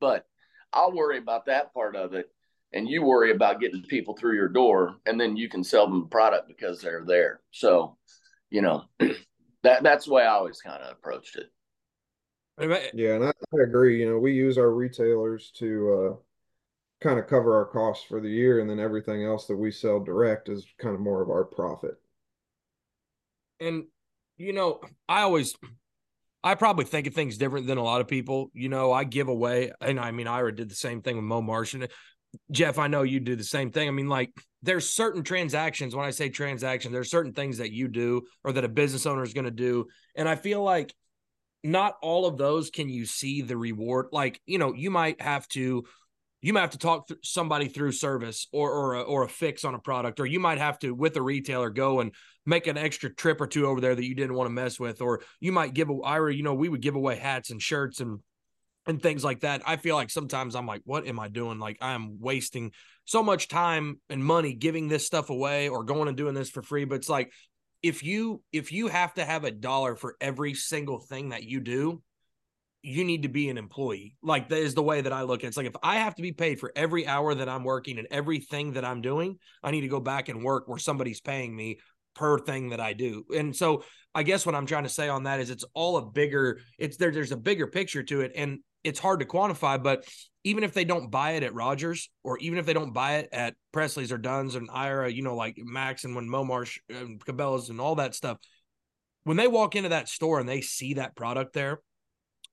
But 0.00 0.26
I'll 0.72 0.92
worry 0.92 1.18
about 1.18 1.46
that 1.46 1.72
part 1.72 1.96
of 1.96 2.12
it. 2.12 2.30
And 2.72 2.88
you 2.88 3.02
worry 3.02 3.30
about 3.30 3.60
getting 3.60 3.82
people 3.82 4.14
through 4.14 4.36
your 4.36 4.48
door, 4.48 4.96
and 5.06 5.18
then 5.18 5.36
you 5.36 5.48
can 5.48 5.64
sell 5.64 5.88
them 5.88 6.00
the 6.00 6.06
product 6.06 6.48
because 6.48 6.80
they're 6.80 7.04
there. 7.06 7.40
So, 7.50 7.96
you 8.50 8.60
know, 8.60 8.84
that 9.62 9.82
that's 9.82 10.04
the 10.04 10.12
way 10.12 10.22
I 10.24 10.34
always 10.34 10.60
kind 10.60 10.82
of 10.82 10.92
approached 10.92 11.36
it. 11.36 11.46
Yeah, 12.92 13.14
and 13.14 13.24
I, 13.24 13.28
I, 13.28 13.62
agree. 13.62 14.00
You 14.00 14.10
know, 14.10 14.18
we 14.18 14.32
use 14.32 14.58
our 14.58 14.70
retailers 14.70 15.52
to 15.58 15.92
uh, 15.92 16.16
kind 17.00 17.18
of 17.18 17.26
cover 17.26 17.56
our 17.56 17.66
costs 17.66 18.04
for 18.06 18.20
the 18.20 18.28
year 18.28 18.60
and 18.60 18.68
then 18.68 18.80
everything 18.80 19.24
else 19.24 19.46
that 19.46 19.56
we 19.56 19.70
sell 19.70 20.00
direct 20.00 20.48
is 20.48 20.66
kind 20.78 20.94
of 20.94 21.00
more 21.00 21.22
of 21.22 21.30
our 21.30 21.44
profit 21.44 21.94
and 23.60 23.84
you 24.36 24.52
know 24.52 24.80
i 25.08 25.22
always 25.22 25.54
i 26.42 26.54
probably 26.54 26.84
think 26.84 27.06
of 27.06 27.14
things 27.14 27.38
different 27.38 27.66
than 27.66 27.78
a 27.78 27.82
lot 27.82 28.00
of 28.00 28.08
people 28.08 28.50
you 28.52 28.68
know 28.68 28.92
i 28.92 29.04
give 29.04 29.28
away 29.28 29.70
and 29.80 30.00
i 30.00 30.10
mean 30.10 30.26
ira 30.26 30.54
did 30.54 30.68
the 30.68 30.74
same 30.74 31.00
thing 31.00 31.16
with 31.16 31.24
Momarsh 31.24 31.88
jeff 32.50 32.78
i 32.78 32.86
know 32.86 33.02
you 33.02 33.20
do 33.20 33.36
the 33.36 33.44
same 33.44 33.70
thing 33.70 33.88
i 33.88 33.90
mean 33.90 34.08
like 34.08 34.30
there's 34.62 34.88
certain 34.88 35.22
transactions 35.22 35.94
when 35.94 36.06
i 36.06 36.10
say 36.10 36.28
transaction 36.28 36.92
there's 36.92 37.10
certain 37.10 37.32
things 37.32 37.58
that 37.58 37.72
you 37.72 37.88
do 37.88 38.22
or 38.44 38.52
that 38.52 38.64
a 38.64 38.68
business 38.68 39.06
owner 39.06 39.22
is 39.22 39.34
going 39.34 39.44
to 39.44 39.50
do 39.50 39.86
and 40.14 40.28
i 40.28 40.34
feel 40.34 40.62
like 40.62 40.94
not 41.64 41.96
all 42.02 42.26
of 42.26 42.36
those 42.38 42.70
can 42.70 42.88
you 42.88 43.04
see 43.04 43.42
the 43.42 43.56
reward 43.56 44.06
like 44.12 44.40
you 44.46 44.58
know 44.58 44.72
you 44.72 44.90
might 44.90 45.20
have 45.20 45.46
to 45.48 45.84
you 46.40 46.52
might 46.52 46.60
have 46.60 46.70
to 46.70 46.78
talk 46.78 47.08
th- 47.08 47.20
somebody 47.24 47.68
through 47.68 47.92
service 47.92 48.46
or 48.52 48.70
or 48.70 48.94
a, 48.94 49.02
or 49.02 49.24
a 49.24 49.28
fix 49.28 49.64
on 49.64 49.74
a 49.74 49.78
product, 49.78 50.20
or 50.20 50.26
you 50.26 50.38
might 50.38 50.58
have 50.58 50.78
to 50.80 50.94
with 50.94 51.16
a 51.16 51.22
retailer 51.22 51.70
go 51.70 52.00
and 52.00 52.12
make 52.46 52.66
an 52.66 52.78
extra 52.78 53.12
trip 53.12 53.40
or 53.40 53.46
two 53.46 53.66
over 53.66 53.80
there 53.80 53.94
that 53.94 54.06
you 54.06 54.14
didn't 54.14 54.34
want 54.34 54.46
to 54.46 54.52
mess 54.52 54.78
with, 54.78 55.00
or 55.00 55.20
you 55.40 55.52
might 55.52 55.74
give 55.74 55.90
a 55.90 56.00
Ira. 56.04 56.32
You 56.32 56.42
know, 56.42 56.54
we 56.54 56.68
would 56.68 56.82
give 56.82 56.94
away 56.94 57.16
hats 57.16 57.50
and 57.50 57.60
shirts 57.60 58.00
and 58.00 58.20
and 58.88 59.02
things 59.02 59.22
like 59.22 59.40
that. 59.40 59.62
I 59.66 59.76
feel 59.76 59.94
like 59.94 60.10
sometimes 60.10 60.56
I'm 60.56 60.66
like, 60.66 60.80
what 60.84 61.06
am 61.06 61.20
I 61.20 61.28
doing? 61.28 61.58
Like 61.58 61.76
I'm 61.80 62.18
wasting 62.20 62.72
so 63.04 63.22
much 63.22 63.48
time 63.48 64.00
and 64.08 64.24
money 64.24 64.54
giving 64.54 64.88
this 64.88 65.06
stuff 65.06 65.30
away 65.30 65.68
or 65.68 65.84
going 65.84 66.08
and 66.08 66.16
doing 66.16 66.34
this 66.34 66.50
for 66.50 66.62
free. 66.62 66.86
But 66.86 66.96
it's 66.96 67.08
like 67.08 67.30
if 67.82 68.02
you 68.02 68.42
if 68.50 68.72
you 68.72 68.88
have 68.88 69.14
to 69.14 69.24
have 69.24 69.44
a 69.44 69.50
dollar 69.50 69.94
for 69.94 70.16
every 70.20 70.54
single 70.54 70.98
thing 70.98 71.28
that 71.28 71.44
you 71.44 71.60
do, 71.60 72.02
you 72.82 73.04
need 73.04 73.22
to 73.22 73.28
be 73.28 73.50
an 73.50 73.58
employee. 73.58 74.16
Like 74.22 74.48
that 74.48 74.58
is 74.58 74.74
the 74.74 74.82
way 74.82 75.02
that 75.02 75.12
I 75.12 75.22
look 75.22 75.40
at 75.40 75.44
it. 75.44 75.48
It's 75.48 75.56
like 75.58 75.66
if 75.66 75.76
I 75.82 75.96
have 75.96 76.14
to 76.14 76.22
be 76.22 76.32
paid 76.32 76.58
for 76.58 76.72
every 76.74 77.06
hour 77.06 77.34
that 77.34 77.48
I'm 77.48 77.64
working 77.64 77.98
and 77.98 78.08
everything 78.10 78.72
that 78.72 78.84
I'm 78.86 79.02
doing, 79.02 79.38
I 79.62 79.70
need 79.70 79.82
to 79.82 79.88
go 79.88 80.00
back 80.00 80.30
and 80.30 80.42
work 80.42 80.66
where 80.66 80.78
somebody's 80.78 81.20
paying 81.20 81.54
me 81.54 81.78
per 82.14 82.38
thing 82.38 82.70
that 82.70 82.80
I 82.80 82.94
do. 82.94 83.24
And 83.36 83.54
so 83.54 83.84
I 84.14 84.22
guess 84.22 84.46
what 84.46 84.54
I'm 84.54 84.66
trying 84.66 84.84
to 84.84 84.88
say 84.88 85.08
on 85.08 85.24
that 85.24 85.40
is 85.40 85.50
it's 85.50 85.64
all 85.74 85.98
a 85.98 86.06
bigger, 86.06 86.60
it's 86.78 86.96
there, 86.96 87.10
there's 87.10 87.32
a 87.32 87.36
bigger 87.36 87.66
picture 87.66 88.02
to 88.02 88.22
it. 88.22 88.32
And 88.34 88.60
it's 88.84 88.98
hard 88.98 89.20
to 89.20 89.26
quantify, 89.26 89.82
but 89.82 90.04
even 90.44 90.64
if 90.64 90.72
they 90.72 90.84
don't 90.84 91.10
buy 91.10 91.32
it 91.32 91.42
at 91.42 91.54
Rogers 91.54 92.10
or 92.22 92.38
even 92.38 92.58
if 92.58 92.66
they 92.66 92.72
don't 92.72 92.92
buy 92.92 93.16
it 93.16 93.28
at 93.32 93.54
Presley's 93.72 94.12
or 94.12 94.18
Dunn's 94.18 94.54
and 94.54 94.68
Ira, 94.72 95.10
you 95.10 95.22
know, 95.22 95.34
like 95.34 95.56
Mack's 95.58 96.04
and 96.04 96.14
when 96.14 96.28
Momarsh 96.28 96.78
and 96.88 96.98
um, 96.98 97.18
Cabela's 97.18 97.70
and 97.70 97.80
all 97.80 97.96
that 97.96 98.14
stuff, 98.14 98.38
when 99.24 99.36
they 99.36 99.48
walk 99.48 99.76
into 99.76 99.90
that 99.90 100.08
store 100.08 100.40
and 100.40 100.48
they 100.48 100.60
see 100.60 100.94
that 100.94 101.16
product 101.16 101.52
there, 101.52 101.80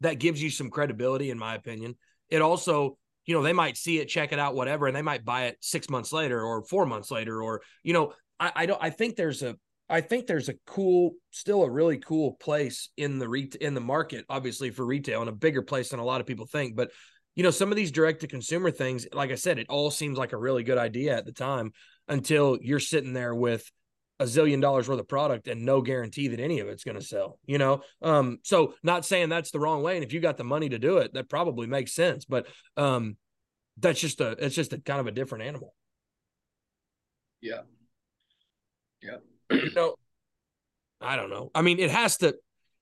that 0.01 0.19
gives 0.19 0.41
you 0.41 0.49
some 0.49 0.69
credibility, 0.69 1.29
in 1.29 1.39
my 1.39 1.55
opinion. 1.55 1.95
It 2.29 2.41
also, 2.41 2.97
you 3.25 3.33
know, 3.33 3.41
they 3.41 3.53
might 3.53 3.77
see 3.77 3.99
it, 3.99 4.09
check 4.09 4.33
it 4.33 4.39
out, 4.39 4.55
whatever, 4.55 4.87
and 4.87 4.95
they 4.95 5.01
might 5.01 5.23
buy 5.23 5.45
it 5.45 5.57
six 5.61 5.89
months 5.89 6.11
later 6.11 6.41
or 6.41 6.65
four 6.65 6.85
months 6.85 7.11
later, 7.11 7.41
or 7.41 7.61
you 7.83 7.93
know, 7.93 8.13
I, 8.39 8.51
I 8.55 8.65
don't. 8.65 8.83
I 8.83 8.89
think 8.89 9.15
there's 9.15 9.41
a 9.41 9.55
I 9.89 10.01
think 10.01 10.25
there's 10.25 10.49
a 10.49 10.55
cool, 10.65 11.11
still 11.31 11.63
a 11.63 11.69
really 11.69 11.97
cool 11.97 12.33
place 12.33 12.89
in 12.97 13.19
the 13.19 13.29
re- 13.29 13.51
in 13.61 13.73
the 13.73 13.81
market, 13.81 14.25
obviously 14.29 14.71
for 14.71 14.85
retail, 14.85 15.21
and 15.21 15.29
a 15.29 15.33
bigger 15.33 15.61
place 15.61 15.89
than 15.89 15.99
a 15.99 16.05
lot 16.05 16.21
of 16.21 16.27
people 16.27 16.47
think. 16.47 16.75
But 16.75 16.91
you 17.35 17.43
know, 17.43 17.51
some 17.51 17.69
of 17.71 17.75
these 17.75 17.91
direct 17.91 18.21
to 18.21 18.27
consumer 18.27 18.71
things, 18.71 19.05
like 19.13 19.31
I 19.31 19.35
said, 19.35 19.59
it 19.59 19.67
all 19.69 19.91
seems 19.91 20.17
like 20.17 20.31
a 20.31 20.37
really 20.37 20.63
good 20.63 20.77
idea 20.77 21.15
at 21.17 21.25
the 21.25 21.33
time 21.33 21.71
until 22.07 22.57
you're 22.61 22.79
sitting 22.79 23.13
there 23.13 23.35
with 23.35 23.69
a 24.19 24.23
zillion 24.23 24.61
dollars 24.61 24.87
worth 24.87 24.99
of 24.99 25.07
product 25.07 25.47
and 25.49 25.65
no 25.65 25.81
guarantee 25.81 26.29
that 26.29 26.39
any 26.39 26.59
of 26.59 26.69
it's 26.69 26.85
going 26.85 26.97
to 26.97 27.05
sell, 27.05 27.37
you 27.45 27.57
know? 27.57 27.81
Um, 28.01 28.37
so 28.43 28.75
not 28.81 29.03
saying 29.03 29.27
that's 29.27 29.51
the 29.51 29.59
wrong 29.59 29.83
way. 29.83 29.95
And 29.95 30.05
if 30.05 30.13
you 30.13 30.21
got 30.21 30.37
the 30.37 30.45
money 30.45 30.69
to 30.69 30.79
do 30.79 30.99
it, 30.99 31.13
that 31.13 31.29
probably 31.29 31.67
makes 31.67 31.93
sense. 31.93 32.23
But 32.23 32.47
um, 32.77 33.17
that's 33.77 33.99
just 33.99 34.21
a, 34.21 34.31
it's 34.39 34.55
just 34.55 34.71
a 34.71 34.79
kind 34.79 35.01
of 35.01 35.07
a 35.07 35.11
different 35.11 35.43
animal. 35.43 35.73
Yeah. 37.41 37.61
Yeah. 39.03 39.17
Know, 39.49 39.95
I 41.01 41.15
don't 41.15 41.29
know. 41.29 41.51
I 41.53 41.61
mean, 41.61 41.79
it 41.79 41.91
has 41.91 42.17
to, 42.17 42.35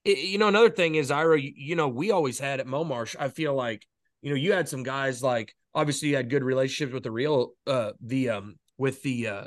it, 0.05 0.17
you 0.19 0.37
know, 0.37 0.47
another 0.47 0.69
thing 0.69 0.95
is 0.95 1.11
Ira, 1.11 1.39
you, 1.39 1.53
you 1.55 1.75
know, 1.75 1.87
we 1.87 2.11
always 2.11 2.39
had 2.39 2.59
at 2.59 2.67
Momarsh, 2.67 3.15
I 3.19 3.29
feel 3.29 3.53
like, 3.53 3.85
you 4.21 4.29
know, 4.29 4.35
you 4.35 4.53
had 4.53 4.69
some 4.69 4.83
guys 4.83 5.21
like, 5.23 5.53
obviously 5.75 6.09
you 6.09 6.15
had 6.15 6.29
good 6.29 6.43
relationships 6.43 6.93
with 6.93 7.03
the 7.03 7.11
real, 7.11 7.53
uh, 7.67 7.91
the, 8.01 8.29
um, 8.29 8.55
with 8.77 9.01
the, 9.03 9.27
uh, 9.27 9.43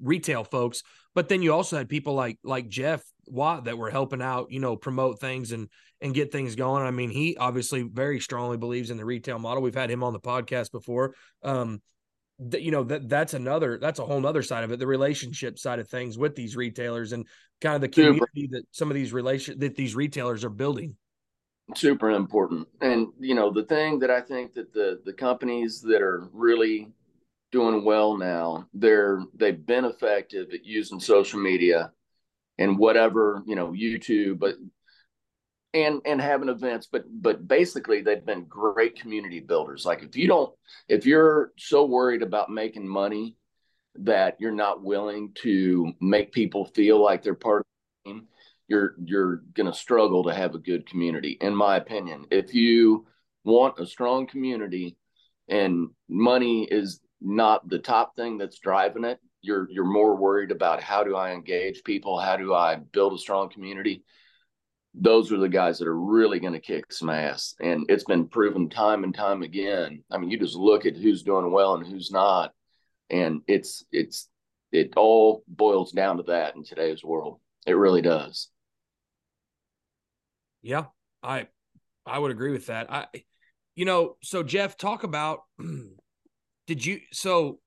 retail 0.00 0.44
folks, 0.44 0.82
but 1.14 1.28
then 1.28 1.42
you 1.42 1.52
also 1.52 1.76
had 1.76 1.88
people 1.88 2.14
like, 2.14 2.38
like 2.42 2.68
Jeff 2.68 3.02
Watt 3.26 3.64
that 3.64 3.78
were 3.78 3.90
helping 3.90 4.22
out, 4.22 4.50
you 4.50 4.60
know, 4.60 4.76
promote 4.76 5.20
things 5.20 5.52
and, 5.52 5.68
and 6.00 6.14
get 6.14 6.32
things 6.32 6.56
going. 6.56 6.82
I 6.82 6.90
mean, 6.90 7.10
he 7.10 7.36
obviously 7.36 7.82
very 7.82 8.20
strongly 8.20 8.56
believes 8.56 8.90
in 8.90 8.96
the 8.96 9.04
retail 9.04 9.38
model. 9.38 9.62
We've 9.62 9.74
had 9.74 9.90
him 9.90 10.02
on 10.02 10.12
the 10.12 10.20
podcast 10.20 10.70
before. 10.70 11.14
Um, 11.42 11.80
that 12.38 12.62
you 12.62 12.70
know 12.70 12.82
that 12.82 13.08
that's 13.08 13.34
another 13.34 13.78
that's 13.78 13.98
a 13.98 14.04
whole 14.04 14.24
other 14.26 14.42
side 14.42 14.64
of 14.64 14.72
it 14.72 14.78
the 14.78 14.86
relationship 14.86 15.58
side 15.58 15.78
of 15.78 15.88
things 15.88 16.18
with 16.18 16.34
these 16.34 16.56
retailers 16.56 17.12
and 17.12 17.26
kind 17.60 17.76
of 17.76 17.80
the 17.80 17.88
community 17.88 18.42
super. 18.42 18.56
that 18.56 18.64
some 18.72 18.90
of 18.90 18.94
these 18.94 19.12
relation 19.12 19.58
that 19.58 19.76
these 19.76 19.94
retailers 19.94 20.44
are 20.44 20.50
building 20.50 20.96
super 21.74 22.10
important 22.10 22.66
and 22.80 23.08
you 23.20 23.34
know 23.34 23.50
the 23.52 23.62
thing 23.62 23.98
that 23.98 24.10
i 24.10 24.20
think 24.20 24.52
that 24.52 24.72
the 24.72 25.00
the 25.04 25.12
companies 25.12 25.80
that 25.80 26.02
are 26.02 26.28
really 26.32 26.92
doing 27.52 27.84
well 27.84 28.16
now 28.16 28.66
they're 28.74 29.22
they've 29.34 29.64
been 29.64 29.84
effective 29.84 30.48
at 30.52 30.64
using 30.64 30.98
social 30.98 31.38
media 31.38 31.92
and 32.58 32.76
whatever 32.76 33.42
you 33.46 33.54
know 33.54 33.68
youtube 33.68 34.38
but 34.40 34.56
and 35.74 36.00
and 36.04 36.20
having 36.20 36.48
events 36.48 36.88
but 36.90 37.04
but 37.20 37.46
basically 37.46 38.00
they've 38.00 38.24
been 38.24 38.44
great 38.44 38.98
community 38.98 39.40
builders. 39.40 39.84
Like 39.84 40.02
if 40.02 40.16
you 40.16 40.28
don't 40.28 40.54
if 40.88 41.04
you're 41.04 41.52
so 41.58 41.84
worried 41.84 42.22
about 42.22 42.50
making 42.50 42.88
money 42.88 43.36
that 43.96 44.36
you're 44.40 44.52
not 44.52 44.82
willing 44.82 45.32
to 45.34 45.92
make 46.00 46.32
people 46.32 46.64
feel 46.64 47.02
like 47.02 47.22
they're 47.22 47.34
part 47.34 47.60
of 47.60 47.66
the 48.04 48.10
team 48.10 48.26
you're 48.68 48.94
you're 49.04 49.36
going 49.54 49.70
to 49.70 49.76
struggle 49.78 50.24
to 50.24 50.32
have 50.32 50.54
a 50.54 50.58
good 50.58 50.88
community 50.88 51.36
in 51.40 51.54
my 51.54 51.76
opinion. 51.76 52.26
If 52.30 52.54
you 52.54 53.06
want 53.44 53.78
a 53.78 53.86
strong 53.86 54.26
community 54.26 54.96
and 55.48 55.90
money 56.08 56.64
is 56.64 57.00
not 57.20 57.68
the 57.68 57.78
top 57.78 58.16
thing 58.16 58.38
that's 58.38 58.58
driving 58.58 59.04
it 59.04 59.18
you're 59.42 59.68
you're 59.70 59.84
more 59.84 60.16
worried 60.16 60.50
about 60.50 60.82
how 60.82 61.04
do 61.04 61.16
i 61.16 61.32
engage 61.32 61.84
people? 61.84 62.18
How 62.18 62.36
do 62.36 62.54
i 62.54 62.76
build 62.76 63.12
a 63.12 63.18
strong 63.18 63.50
community 63.50 64.02
those 64.94 65.32
are 65.32 65.38
the 65.38 65.48
guys 65.48 65.78
that 65.78 65.88
are 65.88 65.98
really 65.98 66.38
going 66.38 66.52
to 66.52 66.60
kick 66.60 66.92
some 66.92 67.10
ass. 67.10 67.54
And 67.60 67.84
it's 67.88 68.04
been 68.04 68.28
proven 68.28 68.70
time 68.70 69.02
and 69.02 69.14
time 69.14 69.42
again. 69.42 70.04
I 70.10 70.18
mean, 70.18 70.30
you 70.30 70.38
just 70.38 70.54
look 70.54 70.86
at 70.86 70.96
who's 70.96 71.22
doing 71.22 71.50
well 71.50 71.74
and 71.74 71.86
who's 71.86 72.10
not, 72.10 72.52
and 73.10 73.42
it's 73.48 73.84
it's 73.90 74.28
it 74.72 74.92
all 74.96 75.42
boils 75.48 75.92
down 75.92 76.18
to 76.18 76.22
that 76.24 76.54
in 76.56 76.64
today's 76.64 77.02
world. 77.02 77.40
It 77.66 77.74
really 77.74 78.02
does. 78.02 78.48
Yeah, 80.62 80.86
I 81.22 81.48
I 82.06 82.18
would 82.18 82.30
agree 82.30 82.52
with 82.52 82.66
that. 82.66 82.90
I 82.92 83.06
you 83.74 83.84
know, 83.84 84.16
so 84.22 84.42
Jeff, 84.42 84.76
talk 84.76 85.02
about 85.02 85.40
did 86.66 86.84
you 86.86 87.00
so 87.12 87.58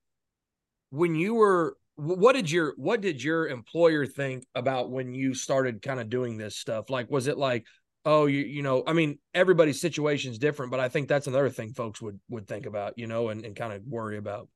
when 0.92 1.16
you 1.16 1.34
were 1.36 1.78
what 1.98 2.34
did 2.34 2.50
your 2.50 2.74
what 2.78 3.02
did 3.02 3.24
your 3.24 3.48
employer 3.48 4.06
think 4.06 4.46
about 4.56 4.92
when 4.92 5.14
you 5.14 5.34
started 5.34 5.82
kind 5.82 6.00
of 6.00 6.10
doing 6.10 6.38
this 6.38 6.56
stuff? 6.56 6.90
Like 6.90 7.12
was 7.12 7.28
it 7.28 7.38
like 7.38 7.66
oh 8.08 8.26
you 8.26 8.40
you 8.40 8.64
know 8.64 8.84
i 8.88 8.94
mean 8.94 9.20
everybody's 9.36 9.82
situation 9.82 10.32
is 10.32 10.40
different 10.40 10.72
but 10.72 10.80
i 10.80 10.88
think 10.88 11.08
that's 11.08 11.28
another 11.28 11.50
thing 11.50 11.74
folks 11.74 12.02
would 12.02 12.20
would 12.30 12.48
think 12.48 12.66
about 12.66 12.98
you 12.98 13.06
know 13.06 13.30
and, 13.30 13.46
and 13.46 13.56
kind 13.56 13.74
of 13.74 13.84
worry 13.86 14.18
about. 14.18 14.48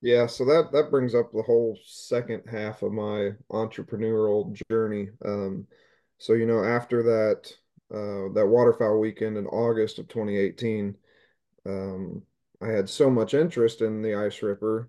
Yeah 0.00 0.26
so 0.26 0.46
that 0.46 0.70
that 0.72 0.90
brings 0.90 1.14
up 1.14 1.30
the 1.30 1.42
whole 1.42 1.78
second 1.84 2.42
half 2.50 2.82
of 2.82 2.90
my 2.92 3.32
entrepreneurial 3.52 4.58
journey 4.70 5.10
um 5.26 5.66
so 6.16 6.32
you 6.32 6.46
know 6.46 6.64
after 6.64 7.02
that 7.02 7.52
uh 7.94 8.32
that 8.32 8.46
waterfowl 8.48 8.98
weekend 8.98 9.36
in 9.36 9.46
august 9.46 9.98
of 9.98 10.08
2018 10.08 10.96
um 11.66 12.22
i 12.62 12.68
had 12.68 12.88
so 12.88 13.10
much 13.10 13.34
interest 13.34 13.82
in 13.82 14.00
the 14.00 14.14
ice 14.14 14.42
ripper 14.42 14.88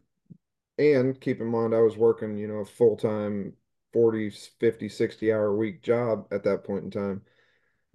and 0.78 1.20
keep 1.22 1.40
in 1.42 1.48
mind 1.48 1.74
i 1.76 1.80
was 1.82 1.98
working 1.98 2.38
you 2.38 2.48
know 2.48 2.60
a 2.60 2.66
full-time 2.66 3.54
40 3.94 4.30
50 4.30 4.90
60 4.90 5.32
hour 5.32 5.56
week 5.56 5.82
job 5.84 6.28
at 6.32 6.44
that 6.44 6.64
point 6.64 6.86
in 6.86 6.92
time. 6.92 7.22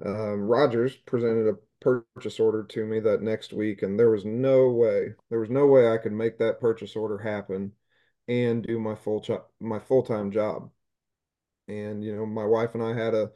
Um, 0.05 0.43
rogers 0.43 0.95
presented 0.95 1.49
a 1.49 1.57
purchase 1.81 2.39
order 2.41 2.65
to 2.65 2.85
me 2.85 3.01
that 3.01 3.23
next 3.23 3.53
week 3.53 3.83
and 3.83 3.99
there 3.99 4.11
was 4.11 4.25
no 4.25 4.69
way 4.71 5.15
there 5.31 5.41
was 5.41 5.51
no 5.51 5.67
way 5.67 5.91
i 5.91 5.99
could 5.99 6.12
make 6.12 6.39
that 6.39 6.61
purchase 6.61 6.97
order 6.97 7.19
happen 7.19 7.73
and 8.29 8.67
do 8.67 8.79
my 8.79 8.95
full 8.95 9.21
cho- 9.21 9.47
my 9.61 9.79
full-time 9.79 10.31
job. 10.31 10.71
And 11.69 12.05
you 12.05 12.15
know 12.15 12.27
my 12.27 12.45
wife 12.45 12.75
and 12.75 12.83
i 12.83 12.95
had 12.95 13.15
a 13.15 13.31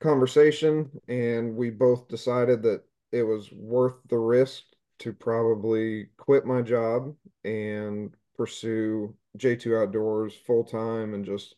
conversation 0.00 0.90
and 1.08 1.56
we 1.56 1.70
both 1.70 2.08
decided 2.08 2.62
that 2.62 2.82
it 3.12 3.22
was 3.22 3.52
worth 3.52 3.96
the 4.08 4.18
risk 4.18 4.64
to 5.00 5.12
probably 5.12 6.06
quit 6.16 6.46
my 6.46 6.62
job 6.62 7.14
and 7.44 8.14
pursue 8.40 9.14
J2 9.36 9.82
Outdoors 9.82 10.34
full 10.34 10.64
time 10.64 11.12
and 11.12 11.26
just, 11.26 11.56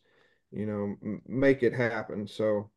you 0.51 0.65
know, 0.65 1.21
make 1.25 1.63
it 1.63 1.71
happen. 1.71 2.27
So, 2.27 2.71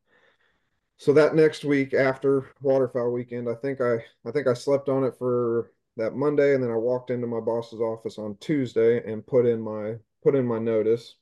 so 0.96 1.12
that 1.14 1.34
next 1.34 1.64
week 1.64 1.92
after 1.92 2.52
waterfowl 2.62 3.10
weekend, 3.10 3.48
I 3.48 3.54
think 3.54 3.80
I, 3.80 3.96
I 4.24 4.30
think 4.30 4.46
I 4.46 4.54
slept 4.54 4.88
on 4.88 5.02
it 5.02 5.14
for 5.18 5.72
that 5.96 6.14
Monday, 6.14 6.54
and 6.54 6.62
then 6.62 6.70
I 6.70 6.76
walked 6.76 7.10
into 7.10 7.26
my 7.26 7.40
boss's 7.40 7.80
office 7.80 8.16
on 8.16 8.36
Tuesday 8.38 9.02
and 9.10 9.26
put 9.26 9.44
in 9.44 9.60
my 9.60 9.94
put 10.22 10.36
in 10.36 10.46
my 10.46 10.60
notice, 10.60 11.16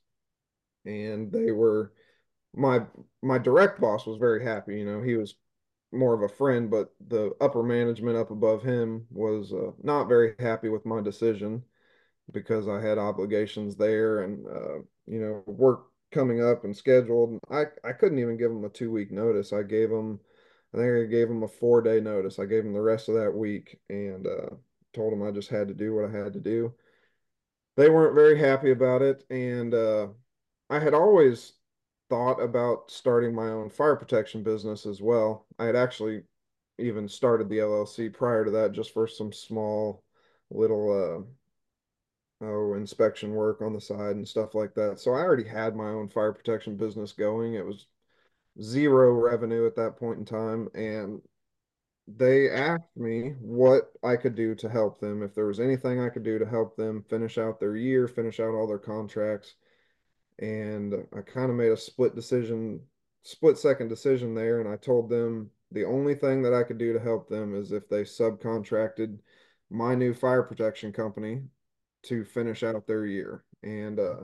and 0.85 1.31
they 1.31 1.51
were 1.51 1.91
my 2.53 2.81
my 3.23 3.39
direct 3.39 3.81
boss 3.81 4.05
was 4.05 4.19
very 4.19 4.43
happy. 4.43 4.77
You 4.77 4.85
know, 4.85 5.01
he 5.01 5.15
was 5.15 5.33
more 5.91 6.13
of 6.13 6.21
a 6.21 6.29
friend, 6.35 6.69
but 6.69 6.93
the 7.07 7.31
upper 7.41 7.63
management 7.63 8.15
up 8.15 8.29
above 8.29 8.61
him 8.61 9.07
was 9.09 9.53
uh, 9.53 9.71
not 9.81 10.07
very 10.07 10.35
happy 10.37 10.69
with 10.69 10.85
my 10.85 11.01
decision 11.01 11.63
because 12.31 12.67
I 12.67 12.81
had 12.81 12.97
obligations 12.97 13.75
there 13.75 14.21
and 14.23 14.45
uh, 14.47 14.77
you 15.07 15.19
know 15.19 15.43
work 15.45 15.87
coming 16.11 16.43
up 16.43 16.63
and 16.63 16.75
scheduled. 16.75 17.39
I 17.49 17.65
I 17.83 17.91
couldn't 17.93 18.19
even 18.19 18.37
give 18.37 18.51
them 18.51 18.65
a 18.65 18.69
two 18.69 18.91
week 18.91 19.11
notice. 19.11 19.53
I 19.53 19.63
gave 19.63 19.89
them, 19.89 20.19
I 20.73 20.77
think 20.77 21.07
I 21.07 21.11
gave 21.11 21.27
them 21.27 21.43
a 21.43 21.47
four 21.47 21.81
day 21.81 21.99
notice. 21.99 22.39
I 22.39 22.45
gave 22.45 22.63
them 22.63 22.73
the 22.73 22.81
rest 22.81 23.09
of 23.09 23.15
that 23.15 23.33
week 23.33 23.79
and 23.89 24.25
uh, 24.27 24.55
told 24.93 25.13
them 25.13 25.23
I 25.23 25.31
just 25.31 25.49
had 25.49 25.67
to 25.67 25.73
do 25.73 25.93
what 25.93 26.05
I 26.05 26.11
had 26.11 26.33
to 26.33 26.39
do. 26.39 26.73
They 27.77 27.89
weren't 27.89 28.15
very 28.15 28.39
happy 28.39 28.71
about 28.71 29.01
it, 29.01 29.25
and 29.29 29.73
uh, 29.73 30.07
I 30.69 30.79
had 30.79 30.93
always 30.93 31.53
thought 32.09 32.41
about 32.41 32.91
starting 32.91 33.33
my 33.33 33.49
own 33.49 33.69
fire 33.69 33.95
protection 33.95 34.43
business 34.43 34.85
as 34.85 35.01
well. 35.01 35.45
I 35.59 35.65
had 35.65 35.75
actually 35.75 36.23
even 36.77 37.07
started 37.07 37.49
the 37.49 37.59
LLC 37.59 38.13
prior 38.13 38.45
to 38.45 38.51
that 38.51 38.71
just 38.71 38.93
for 38.93 39.07
some 39.07 39.31
small 39.33 40.03
little 40.49 40.91
uh, 40.91 41.44
oh, 42.41 42.73
inspection 42.73 43.33
work 43.33 43.61
on 43.61 43.73
the 43.73 43.81
side 43.81 44.15
and 44.15 44.27
stuff 44.27 44.55
like 44.55 44.73
that. 44.75 44.99
So 44.99 45.11
I 45.11 45.19
already 45.19 45.47
had 45.47 45.75
my 45.75 45.89
own 45.89 46.09
fire 46.09 46.33
protection 46.33 46.75
business 46.75 47.11
going. 47.11 47.53
It 47.53 47.65
was 47.65 47.87
zero 48.61 49.11
revenue 49.13 49.65
at 49.65 49.75
that 49.75 49.97
point 49.97 50.19
in 50.19 50.25
time. 50.25 50.69
And 50.73 51.21
they 52.07 52.49
asked 52.49 52.95
me 52.95 53.33
what 53.39 53.91
I 54.03 54.15
could 54.15 54.35
do 54.35 54.53
to 54.55 54.69
help 54.69 54.99
them, 54.99 55.23
if 55.23 55.33
there 55.33 55.47
was 55.47 55.59
anything 55.59 55.99
I 55.99 56.09
could 56.09 56.23
do 56.23 56.37
to 56.37 56.45
help 56.45 56.75
them 56.75 57.03
finish 57.09 57.37
out 57.37 57.59
their 57.59 57.75
year, 57.75 58.07
finish 58.07 58.39
out 58.39 58.53
all 58.53 58.67
their 58.67 58.77
contracts. 58.77 59.55
And 60.39 60.93
I 61.15 61.21
kind 61.21 61.49
of 61.49 61.55
made 61.55 61.71
a 61.71 61.77
split 61.77 62.15
decision, 62.15 62.81
split 63.23 63.57
second 63.57 63.87
decision 63.87 64.35
there. 64.35 64.59
And 64.59 64.69
I 64.69 64.75
told 64.75 65.09
them 65.09 65.49
the 65.71 65.85
only 65.85 66.15
thing 66.15 66.43
that 66.43 66.53
I 66.53 66.63
could 66.63 66.77
do 66.77 66.93
to 66.93 66.99
help 66.99 67.27
them 67.29 67.55
is 67.55 67.71
if 67.71 67.89
they 67.89 68.03
subcontracted 68.03 69.17
my 69.71 69.95
new 69.95 70.13
fire 70.13 70.43
protection 70.43 70.93
company 70.93 71.41
to 72.07 72.23
finish 72.23 72.63
out 72.63 72.87
their 72.87 73.05
year. 73.05 73.43
And 73.63 73.99
uh, 73.99 74.23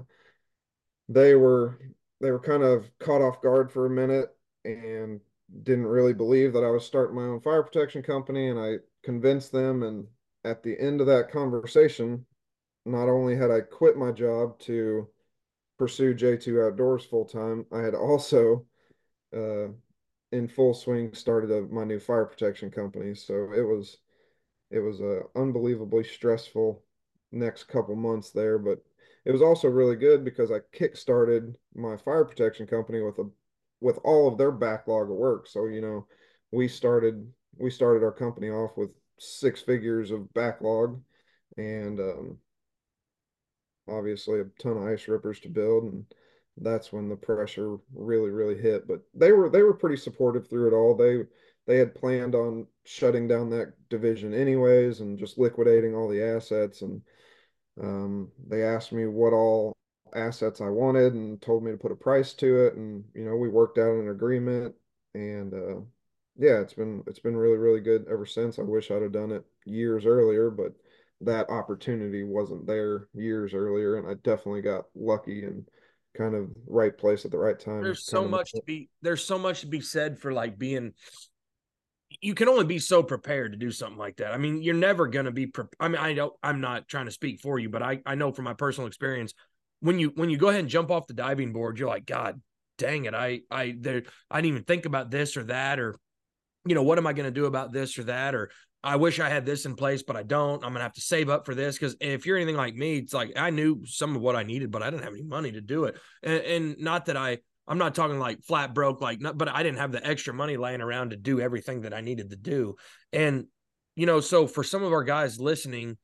they 1.10 1.36
were 1.36 1.80
they 2.20 2.32
were 2.32 2.40
kind 2.40 2.64
of 2.64 2.90
caught 3.00 3.22
off 3.22 3.42
guard 3.42 3.72
for 3.72 3.86
a 3.86 3.90
minute 3.90 4.30
and 4.64 5.20
didn't 5.64 5.88
really 5.88 6.14
believe 6.14 6.54
that 6.54 6.64
I 6.64 6.70
was 6.70 6.86
starting 6.86 7.16
my 7.16 7.24
own 7.24 7.42
fire 7.42 7.64
protection 7.64 8.04
company. 8.04 8.50
And 8.50 8.60
I 8.60 8.76
convinced 9.04 9.52
them. 9.52 9.84
And 9.84 10.08
at 10.44 10.64
the 10.64 10.80
end 10.80 11.02
of 11.02 11.08
that 11.08 11.32
conversation, 11.32 12.26
not 12.86 13.10
only 13.10 13.36
had 13.36 13.52
I 13.52 13.62
quit 13.62 13.98
my 13.98 14.12
job 14.12 14.60
to 14.60 15.08
pursue 15.78 16.14
J2 16.14 16.68
Outdoors 16.68 17.06
full 17.06 17.26
time, 17.26 17.66
I 17.72 17.80
had 17.80 17.96
also 17.96 18.66
uh, 19.36 19.68
in 20.32 20.48
full 20.48 20.74
swing 20.74 21.14
started 21.14 21.52
a, 21.52 21.62
my 21.64 21.84
new 21.84 22.00
fire 22.00 22.26
protection 22.26 22.72
company. 22.72 23.16
So 23.16 23.52
it 23.54 23.64
was 23.64 23.98
it 24.70 24.80
was 24.80 25.02
a 25.02 25.22
unbelievably 25.36 26.06
stressful 26.06 26.84
next 27.32 27.66
couple 27.66 27.96
months 27.96 28.32
there, 28.32 28.58
but 28.60 28.80
it 29.26 29.32
was 29.32 29.42
also 29.42 29.68
really 29.68 29.96
good 29.96 30.26
because 30.26 30.52
I 30.52 30.60
kick-started 30.72 31.58
my 31.76 31.98
fire 31.98 32.26
protection 32.26 32.68
company 32.68 33.02
with 33.02 33.20
a 33.20 33.30
with 33.80 33.98
all 34.04 34.28
of 34.28 34.38
their 34.38 34.52
backlog 34.52 35.10
of 35.10 35.18
work. 35.18 35.48
So, 35.48 35.66
you 35.66 35.82
know, 35.82 36.08
we 36.52 36.68
started 36.68 37.28
we 37.58 37.70
started 37.70 38.04
our 38.04 38.12
company 38.12 38.50
off 38.50 38.78
with 38.78 38.90
six 39.20 39.62
figures 39.62 40.12
of 40.12 40.34
backlog 40.34 41.02
and 41.58 42.00
um, 42.00 42.38
obviously 43.88 44.40
a 44.40 44.46
ton 44.60 44.78
of 44.78 44.84
ice 44.84 45.08
rippers 45.08 45.40
to 45.42 45.50
build 45.50 45.84
and 45.84 46.06
that's 46.58 46.92
when 46.92 47.08
the 47.08 47.16
pressure 47.16 47.78
really 47.94 48.30
really 48.30 48.60
hit 48.60 48.88
but 48.88 49.02
they 49.14 49.32
were 49.32 49.50
they 49.50 49.62
were 49.62 49.74
pretty 49.74 49.96
supportive 49.96 50.48
through 50.50 50.68
it 50.68 50.74
all 50.74 50.96
they 50.96 51.24
they 51.68 51.78
had 51.78 51.96
planned 51.96 52.36
on 52.36 52.66
shutting 52.84 53.28
down 53.28 53.50
that 53.50 53.74
division 53.90 54.34
anyways 54.34 55.00
and 55.00 55.18
just 55.18 55.38
liquidating 55.38 55.96
all 55.96 56.10
the 56.10 56.22
assets 56.22 56.82
and 56.82 57.02
um, 57.80 58.32
they 58.48 58.64
asked 58.64 58.92
me 58.92 59.06
what 59.06 59.34
all 59.34 59.74
assets 60.14 60.60
I 60.60 60.70
wanted 60.70 61.14
and 61.14 61.42
told 61.42 61.64
me 61.64 61.72
to 61.72 61.78
put 61.78 61.92
a 61.92 61.96
price 61.96 62.34
to 62.34 62.66
it. 62.66 62.76
And 62.76 63.04
you 63.14 63.26
know 63.26 63.36
we 63.36 63.50
worked 63.50 63.78
out 63.78 63.96
an 63.96 64.10
agreement 64.10 64.76
and 65.14 65.54
uh, 65.54 65.82
yeah 66.38 66.60
it's 66.60 66.74
been 66.74 67.04
it's 67.08 67.20
been 67.20 67.38
really 67.38 67.58
really 67.58 67.82
good 67.82 68.06
ever 68.10 68.26
since. 68.26 68.60
I 68.60 68.64
wish 68.64 68.92
I'd 68.92 69.02
have 69.02 69.12
done 69.12 69.32
it 69.32 69.44
years 69.66 70.06
earlier 70.06 70.50
but 70.50 70.74
that 71.22 71.50
opportunity 71.50 72.24
wasn't 72.24 72.66
there 72.68 73.08
years 73.14 73.54
earlier. 73.54 73.98
And 73.98 74.08
I 74.08 74.16
definitely 74.16 74.62
got 74.62 74.86
lucky 74.96 75.44
and 75.44 75.66
kind 76.18 76.36
of 76.36 76.50
right 76.68 76.98
place 76.98 77.26
at 77.26 77.32
the 77.32 77.38
right 77.38 77.60
time. 77.60 77.84
There's 77.84 78.06
so 78.06 78.28
much 78.28 78.52
to 78.52 78.62
be 78.66 78.90
there's 79.02 79.24
so 79.24 79.38
much 79.38 79.62
to 79.62 79.68
be 79.68 79.82
said 79.82 80.20
for 80.20 80.34
like 80.34 80.58
being 80.58 80.94
you 82.22 82.36
can 82.36 82.48
only 82.48 82.66
be 82.66 82.80
so 82.80 83.02
prepared 83.02 83.52
to 83.52 83.58
do 83.58 83.72
something 83.72 83.98
like 83.98 84.18
that. 84.18 84.32
I 84.32 84.38
mean, 84.38 84.62
you're 84.62 84.76
never 84.76 85.08
going 85.08 85.26
to 85.26 85.32
be 85.32 85.48
pre- 85.48 85.66
I 85.80 85.88
mean, 85.88 85.98
I 85.98 86.14
don't 86.14 86.34
I'm 86.44 86.62
not 86.62 86.88
trying 86.88 87.06
to 87.06 87.12
speak 87.12 87.42
for 87.42 87.60
you, 87.60 87.70
but 87.70 87.82
I 87.82 88.02
I 88.06 88.16
know 88.16 88.32
from 88.32 88.46
my 88.46 88.54
personal 88.54 88.88
experience 88.88 89.34
when 89.80 90.00
you 90.00 90.12
when 90.16 90.30
you 90.30 90.38
go 90.38 90.50
ahead 90.50 90.62
and 90.62 90.70
jump 90.70 90.92
off 90.92 91.08
the 91.08 91.14
diving 91.14 91.52
board, 91.52 91.80
you're 91.80 91.90
like, 91.90 92.06
god, 92.06 92.40
dang 92.78 93.06
it. 93.06 93.16
I 93.16 93.42
I 93.50 93.76
there 93.78 94.04
I 94.30 94.38
didn't 94.42 94.54
even 94.54 94.64
think 94.64 94.86
about 94.86 95.10
this 95.10 95.36
or 95.36 95.44
that 95.46 95.80
or 95.80 95.96
you 96.66 96.76
know, 96.76 96.84
what 96.84 97.00
am 97.00 97.08
I 97.08 97.14
going 97.14 97.26
to 97.26 97.32
do 97.32 97.46
about 97.46 97.72
this 97.74 97.98
or 97.98 98.04
that 98.04 98.36
or 98.36 98.52
I 98.84 98.96
wish 98.96 99.20
I 99.20 99.30
had 99.30 99.46
this 99.46 99.66
in 99.66 99.76
place, 99.76 100.02
but 100.02 100.16
I 100.16 100.24
don't. 100.24 100.64
I'm 100.64 100.72
gonna 100.72 100.82
have 100.82 100.94
to 100.94 101.02
save 101.02 101.30
up 101.30 101.46
for 101.46 101.54
this 101.54 101.78
because 101.78 101.96
if 102.02 102.26
you're 102.26 102.38
anything 102.38 102.56
like 102.56 102.74
me, 102.74 102.98
it's 102.98 103.14
like 103.14 103.34
I 103.36 103.52
knew 103.52 103.86
some 103.86 104.16
of 104.16 104.22
what 104.24 104.36
I 104.36 104.42
needed, 104.42 104.72
but 104.72 104.82
I 104.82 104.90
didn't 104.90 105.04
have 105.04 105.14
any 105.14 105.22
money 105.22 105.52
to 105.52 105.62
do 105.62 105.86
it. 105.86 105.98
And, 106.24 106.42
and 106.42 106.80
not 106.80 107.06
that 107.06 107.16
I, 107.16 107.40
I'm 107.72 107.78
not 107.78 107.96
talking 107.96 108.20
like 108.20 108.44
flat 108.44 108.74
broke, 108.74 109.00
like, 109.00 109.22
but 109.22 109.48
I 109.48 109.64
didn't 109.64 109.78
have 109.78 109.94
the 109.94 110.06
extra 110.06 110.34
money 110.34 110.58
laying 110.58 110.82
around 110.82 111.12
to 111.12 111.16
do 111.16 111.40
everything 111.40 111.84
that 111.84 111.94
I 111.94 112.02
needed 112.02 112.32
to 112.32 112.36
do. 112.36 112.76
And 113.14 113.46
you 113.96 114.06
know, 114.06 114.20
so 114.20 114.46
for 114.46 114.62
some 114.62 114.84
of 114.84 114.92
our 114.92 115.06
guys 115.06 115.40
listening, 115.40 115.98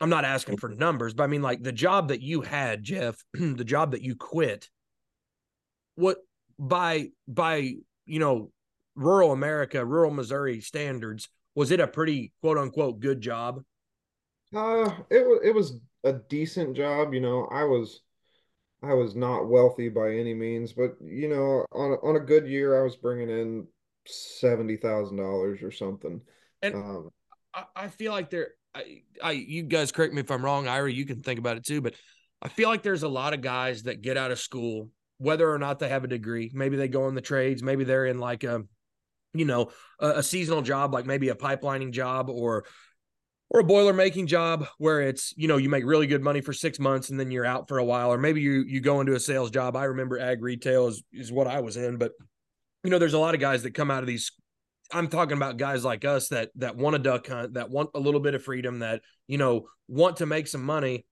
I'm 0.00 0.08
not 0.08 0.24
asking 0.24 0.56
for 0.56 0.70
numbers, 0.70 1.12
but 1.12 1.24
I 1.24 1.26
mean, 1.26 1.42
like 1.42 1.62
the 1.62 1.72
job 1.72 2.08
that 2.08 2.22
you 2.22 2.40
had, 2.40 2.82
Jeff, 2.82 3.22
the 3.34 3.64
job 3.64 3.92
that 3.92 4.00
you 4.00 4.16
quit, 4.16 4.70
what 5.96 6.16
by 6.58 7.08
by 7.28 7.74
you 8.06 8.18
know 8.18 8.50
rural 8.94 9.32
America, 9.32 9.84
rural 9.84 10.10
Missouri 10.10 10.62
standards 10.62 11.28
was 11.54 11.70
it 11.70 11.80
a 11.80 11.86
pretty 11.86 12.32
quote 12.40 12.56
unquote 12.56 13.00
good 13.00 13.20
job? 13.20 13.60
Uh, 14.54 14.90
it 15.10 15.26
was 15.26 15.40
it 15.44 15.54
was 15.54 15.80
a 16.04 16.14
decent 16.14 16.74
job. 16.74 17.12
You 17.12 17.20
know, 17.20 17.46
I 17.52 17.64
was 17.64 18.00
I 18.84 18.94
was 18.94 19.14
not 19.14 19.48
wealthy 19.48 19.88
by 19.88 20.14
any 20.14 20.34
means, 20.34 20.72
but 20.72 20.96
you 21.00 21.28
know, 21.28 21.64
on 21.72 21.92
a, 21.92 21.94
on 22.06 22.16
a 22.16 22.20
good 22.20 22.46
year, 22.46 22.78
I 22.78 22.84
was 22.84 22.96
bringing 22.96 23.30
in 23.30 23.66
seventy 24.06 24.76
thousand 24.76 25.16
dollars 25.16 25.62
or 25.62 25.70
something. 25.70 26.20
And 26.62 26.74
um, 26.74 27.10
I, 27.52 27.64
I 27.76 27.88
feel 27.88 28.12
like 28.12 28.30
there, 28.30 28.50
I, 28.74 29.02
I, 29.22 29.32
you 29.32 29.62
guys 29.62 29.92
correct 29.92 30.14
me 30.14 30.20
if 30.20 30.30
I'm 30.30 30.44
wrong, 30.44 30.68
Ira. 30.68 30.92
You 30.92 31.06
can 31.06 31.20
think 31.20 31.38
about 31.38 31.56
it 31.56 31.64
too, 31.64 31.80
but 31.80 31.94
I 32.42 32.48
feel 32.48 32.68
like 32.68 32.82
there's 32.82 33.02
a 33.02 33.08
lot 33.08 33.34
of 33.34 33.40
guys 33.40 33.84
that 33.84 34.02
get 34.02 34.16
out 34.16 34.30
of 34.30 34.38
school, 34.38 34.90
whether 35.18 35.50
or 35.50 35.58
not 35.58 35.78
they 35.78 35.88
have 35.88 36.04
a 36.04 36.08
degree. 36.08 36.50
Maybe 36.54 36.76
they 36.76 36.88
go 36.88 37.08
in 37.08 37.14
the 37.14 37.20
trades. 37.20 37.62
Maybe 37.62 37.84
they're 37.84 38.06
in 38.06 38.18
like 38.18 38.44
a 38.44 38.62
you 39.34 39.44
know, 39.44 39.70
a, 39.98 40.10
a 40.10 40.22
seasonal 40.22 40.62
job 40.62 40.94
like 40.94 41.06
maybe 41.06 41.28
a 41.28 41.34
pipelining 41.34 41.90
job 41.90 42.30
or 42.30 42.64
or 43.50 43.60
a 43.60 43.64
boiler 43.64 43.92
making 43.92 44.26
job 44.26 44.66
where 44.78 45.00
it's 45.02 45.32
you 45.36 45.48
know 45.48 45.56
you 45.56 45.68
make 45.68 45.84
really 45.84 46.06
good 46.06 46.22
money 46.22 46.40
for 46.40 46.52
six 46.52 46.78
months 46.78 47.10
and 47.10 47.20
then 47.20 47.30
you're 47.30 47.44
out 47.44 47.68
for 47.68 47.78
a 47.78 47.84
while 47.84 48.12
or 48.12 48.18
maybe 48.18 48.40
you 48.40 48.64
you 48.66 48.80
go 48.80 49.00
into 49.00 49.14
a 49.14 49.20
sales 49.20 49.50
job. 49.50 49.76
I 49.76 49.84
remember 49.84 50.18
ag 50.18 50.42
retail 50.42 50.88
is 50.88 51.02
is 51.12 51.32
what 51.32 51.46
i 51.46 51.60
was 51.60 51.76
in 51.76 51.96
but 51.96 52.12
you 52.82 52.90
know 52.90 52.98
there's 52.98 53.14
a 53.14 53.18
lot 53.18 53.34
of 53.34 53.40
guys 53.40 53.62
that 53.62 53.74
come 53.74 53.90
out 53.90 54.02
of 54.02 54.06
these 54.06 54.32
i'm 54.92 55.08
talking 55.08 55.36
about 55.36 55.56
guys 55.56 55.84
like 55.84 56.04
us 56.04 56.28
that 56.28 56.50
that 56.56 56.76
want 56.76 56.96
a 56.96 56.98
duck 56.98 57.26
hunt 57.26 57.54
that 57.54 57.70
want 57.70 57.90
a 57.94 58.00
little 58.00 58.20
bit 58.20 58.34
of 58.34 58.42
freedom 58.42 58.80
that 58.80 59.02
you 59.26 59.38
know 59.38 59.66
want 59.88 60.16
to 60.16 60.26
make 60.26 60.46
some 60.46 60.64
money. 60.64 61.04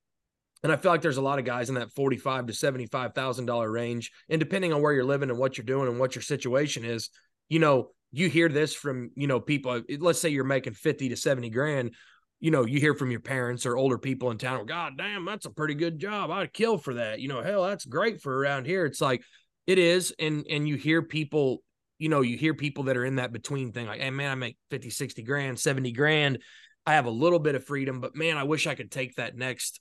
And 0.63 0.73
i 0.73 0.77
feel 0.77 0.93
like 0.93 1.03
there's 1.03 1.17
a 1.17 1.23
lot 1.23 1.39
of 1.39 1.45
guys 1.45 1.69
in 1.69 1.75
that 1.75 1.93
45 1.93 2.47
to 2.47 2.53
75 2.53 3.15
thousand 3.15 3.47
dollar 3.47 3.71
range. 3.71 4.11
And 4.29 4.39
depending 4.39 4.73
on 4.73 4.81
where 4.81 4.93
you're 4.93 5.05
living 5.05 5.31
and 5.31 5.39
what 5.39 5.59
you're 5.59 5.65
doing 5.65 5.89
and 5.89 5.99
what 5.99 6.15
your 6.15 6.23
situation 6.23 6.85
is 6.85 7.11
you 7.49 7.59
know 7.59 7.91
you 8.13 8.29
hear 8.29 8.49
this 8.49 8.75
from 8.75 9.11
you 9.15 9.27
know 9.27 9.41
people 9.41 9.83
let's 9.99 10.21
say 10.21 10.29
you're 10.29 10.45
making 10.45 10.75
50 10.75 11.09
to 11.09 11.17
70 11.17 11.51
grand 11.51 11.95
you 12.43 12.51
know 12.51 12.67
you 12.67 12.81
hear 12.81 12.93
from 12.93 13.13
your 13.13 13.21
parents 13.21 13.65
or 13.65 13.77
older 13.77 13.97
people 13.97 14.33
in 14.33 14.37
town 14.37 14.67
god 14.67 14.99
damn 14.99 15.25
that's 15.25 15.47
a 15.47 15.51
pretty 15.51 15.75
good 15.75 15.99
job. 15.99 16.31
I'd 16.31 16.53
kill 16.53 16.77
for 16.77 16.95
that. 16.95 17.21
You 17.21 17.29
know 17.29 17.41
hell 17.41 17.63
that's 17.63 17.87
great 17.87 18.21
for 18.21 18.37
around 18.37 18.67
here. 18.67 18.85
It's 18.85 19.01
like 19.01 19.23
it 19.67 19.79
is 19.79 20.13
and 20.19 20.45
and 20.51 20.69
you 20.69 20.75
hear 20.75 21.03
people 21.03 21.63
you 21.99 22.09
know 22.09 22.21
you 22.21 22.37
hear 22.37 22.53
people 22.53 22.85
that 22.85 22.97
are 22.97 23.05
in 23.05 23.17
that 23.17 23.33
between 23.33 23.71
thing 23.71 23.87
like 23.87 24.01
hey 24.01 24.11
man 24.11 24.33
i 24.33 24.35
make 24.35 24.57
50 24.71 24.91
60 24.91 25.23
grand 25.23 25.59
70 25.59 25.93
grand. 25.93 26.39
I 26.85 26.95
have 26.95 27.07
a 27.07 27.11
little 27.11 27.39
bit 27.39 27.55
of 27.55 27.65
freedom 27.65 28.01
but 28.01 28.17
man 28.17 28.37
i 28.37 28.43
wish 28.43 28.67
i 28.67 28.75
could 28.75 28.91
take 28.91 29.15
that 29.15 29.37
next 29.37 29.81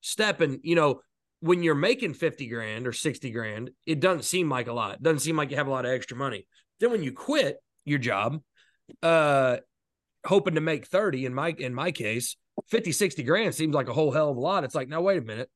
step. 0.00 0.40
And 0.40 0.58
you 0.64 0.74
know 0.74 1.00
when 1.38 1.62
you're 1.62 1.76
making 1.76 2.14
50 2.14 2.48
grand 2.48 2.88
or 2.88 2.92
60 2.92 3.30
grand 3.30 3.70
it 3.86 4.00
doesn't 4.00 4.24
seem 4.24 4.50
like 4.50 4.66
a 4.66 4.72
lot. 4.72 4.96
It 4.96 5.02
doesn't 5.02 5.20
seem 5.20 5.36
like 5.36 5.52
you 5.52 5.56
have 5.56 5.68
a 5.68 5.70
lot 5.70 5.86
of 5.86 5.92
extra 5.92 6.16
money. 6.16 6.48
Then 6.80 6.90
when 6.90 7.04
you 7.04 7.12
quit 7.12 7.58
your 7.84 8.00
job, 8.00 8.40
uh, 9.04 9.58
hoping 10.26 10.54
to 10.54 10.60
make 10.60 10.86
30 10.86 11.26
in 11.26 11.34
my 11.34 11.54
in 11.58 11.74
my 11.74 11.90
case, 11.92 12.36
50, 12.68 12.92
60 12.92 13.22
grand 13.22 13.54
seems 13.54 13.74
like 13.74 13.88
a 13.88 13.92
whole 13.92 14.12
hell 14.12 14.30
of 14.30 14.36
a 14.36 14.40
lot. 14.40 14.64
It's 14.64 14.74
like, 14.74 14.88
now 14.88 15.00
wait 15.00 15.18
a 15.18 15.22
minute. 15.22 15.50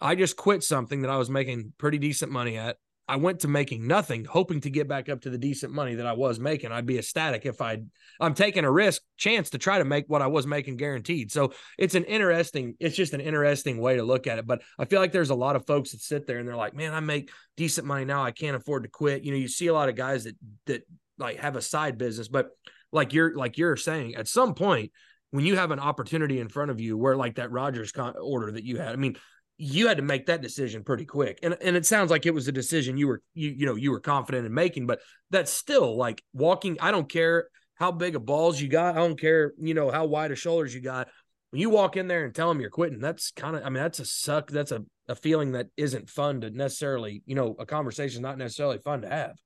I 0.00 0.14
just 0.14 0.36
quit 0.36 0.62
something 0.62 1.02
that 1.02 1.10
I 1.10 1.16
was 1.16 1.30
making 1.30 1.72
pretty 1.78 1.98
decent 1.98 2.32
money 2.32 2.56
at. 2.56 2.76
I 3.06 3.16
went 3.16 3.40
to 3.40 3.48
making 3.48 3.88
nothing, 3.88 4.24
hoping 4.24 4.60
to 4.60 4.70
get 4.70 4.86
back 4.86 5.08
up 5.08 5.22
to 5.22 5.30
the 5.30 5.36
decent 5.36 5.72
money 5.72 5.96
that 5.96 6.06
I 6.06 6.12
was 6.12 6.38
making. 6.38 6.70
I'd 6.70 6.86
be 6.86 6.96
ecstatic 6.96 7.44
if 7.44 7.60
I 7.60 7.78
I'm 8.20 8.34
taking 8.34 8.64
a 8.64 8.70
risk 8.70 9.02
chance 9.16 9.50
to 9.50 9.58
try 9.58 9.78
to 9.78 9.84
make 9.84 10.04
what 10.06 10.22
I 10.22 10.28
was 10.28 10.46
making 10.46 10.76
guaranteed. 10.76 11.32
So 11.32 11.52
it's 11.76 11.96
an 11.96 12.04
interesting, 12.04 12.76
it's 12.78 12.94
just 12.94 13.12
an 13.12 13.20
interesting 13.20 13.78
way 13.78 13.96
to 13.96 14.04
look 14.04 14.28
at 14.28 14.38
it. 14.38 14.46
But 14.46 14.62
I 14.78 14.84
feel 14.84 15.00
like 15.00 15.10
there's 15.10 15.30
a 15.30 15.34
lot 15.34 15.56
of 15.56 15.66
folks 15.66 15.90
that 15.90 16.02
sit 16.02 16.28
there 16.28 16.38
and 16.38 16.46
they're 16.46 16.54
like, 16.54 16.74
man, 16.74 16.94
I 16.94 17.00
make 17.00 17.32
decent 17.56 17.84
money 17.84 18.04
now. 18.04 18.22
I 18.22 18.30
can't 18.30 18.56
afford 18.56 18.84
to 18.84 18.88
quit. 18.88 19.24
You 19.24 19.32
know, 19.32 19.38
you 19.38 19.48
see 19.48 19.66
a 19.66 19.74
lot 19.74 19.88
of 19.88 19.96
guys 19.96 20.24
that 20.24 20.36
that 20.66 20.82
like 21.18 21.40
have 21.40 21.56
a 21.56 21.62
side 21.62 21.98
business, 21.98 22.28
but 22.28 22.50
like 22.92 23.12
you're 23.12 23.34
like 23.36 23.58
you're 23.58 23.76
saying, 23.76 24.14
at 24.14 24.28
some 24.28 24.54
point 24.54 24.92
when 25.30 25.46
you 25.46 25.56
have 25.56 25.70
an 25.70 25.78
opportunity 25.78 26.40
in 26.40 26.48
front 26.48 26.70
of 26.70 26.80
you 26.80 26.96
where 26.96 27.16
like 27.16 27.36
that 27.36 27.52
Rogers 27.52 27.92
con- 27.92 28.16
order 28.20 28.50
that 28.52 28.64
you 28.64 28.78
had, 28.78 28.92
I 28.92 28.96
mean, 28.96 29.16
you 29.58 29.88
had 29.88 29.98
to 29.98 30.02
make 30.02 30.26
that 30.26 30.42
decision 30.42 30.82
pretty 30.82 31.04
quick. 31.04 31.38
And 31.42 31.56
and 31.60 31.76
it 31.76 31.86
sounds 31.86 32.10
like 32.10 32.26
it 32.26 32.34
was 32.34 32.48
a 32.48 32.52
decision 32.52 32.96
you 32.96 33.08
were 33.08 33.22
you 33.34 33.50
you 33.50 33.66
know 33.66 33.76
you 33.76 33.90
were 33.90 34.00
confident 34.00 34.46
in 34.46 34.54
making, 34.54 34.86
but 34.86 35.00
that's 35.30 35.52
still 35.52 35.96
like 35.96 36.22
walking. 36.32 36.78
I 36.80 36.90
don't 36.90 37.08
care 37.08 37.48
how 37.74 37.92
big 37.92 38.16
of 38.16 38.24
balls 38.24 38.60
you 38.60 38.68
got. 38.68 38.96
I 38.96 38.98
don't 38.98 39.20
care 39.20 39.52
you 39.58 39.74
know 39.74 39.90
how 39.90 40.06
wide 40.06 40.32
of 40.32 40.38
shoulders 40.38 40.74
you 40.74 40.80
got. 40.80 41.08
When 41.50 41.60
you 41.60 41.68
walk 41.68 41.96
in 41.96 42.06
there 42.06 42.24
and 42.24 42.34
tell 42.34 42.48
them 42.48 42.60
you're 42.60 42.70
quitting, 42.70 43.00
that's 43.00 43.32
kind 43.32 43.54
of 43.54 43.62
I 43.62 43.66
mean 43.66 43.82
that's 43.82 44.00
a 44.00 44.04
suck. 44.04 44.50
That's 44.50 44.72
a 44.72 44.82
a 45.08 45.14
feeling 45.14 45.52
that 45.52 45.66
isn't 45.76 46.08
fun 46.08 46.40
to 46.40 46.50
necessarily 46.50 47.22
you 47.26 47.34
know 47.34 47.54
a 47.58 47.66
conversation 47.66 48.22
not 48.22 48.38
necessarily 48.38 48.78
fun 48.78 49.02
to 49.02 49.08
have. 49.08 49.36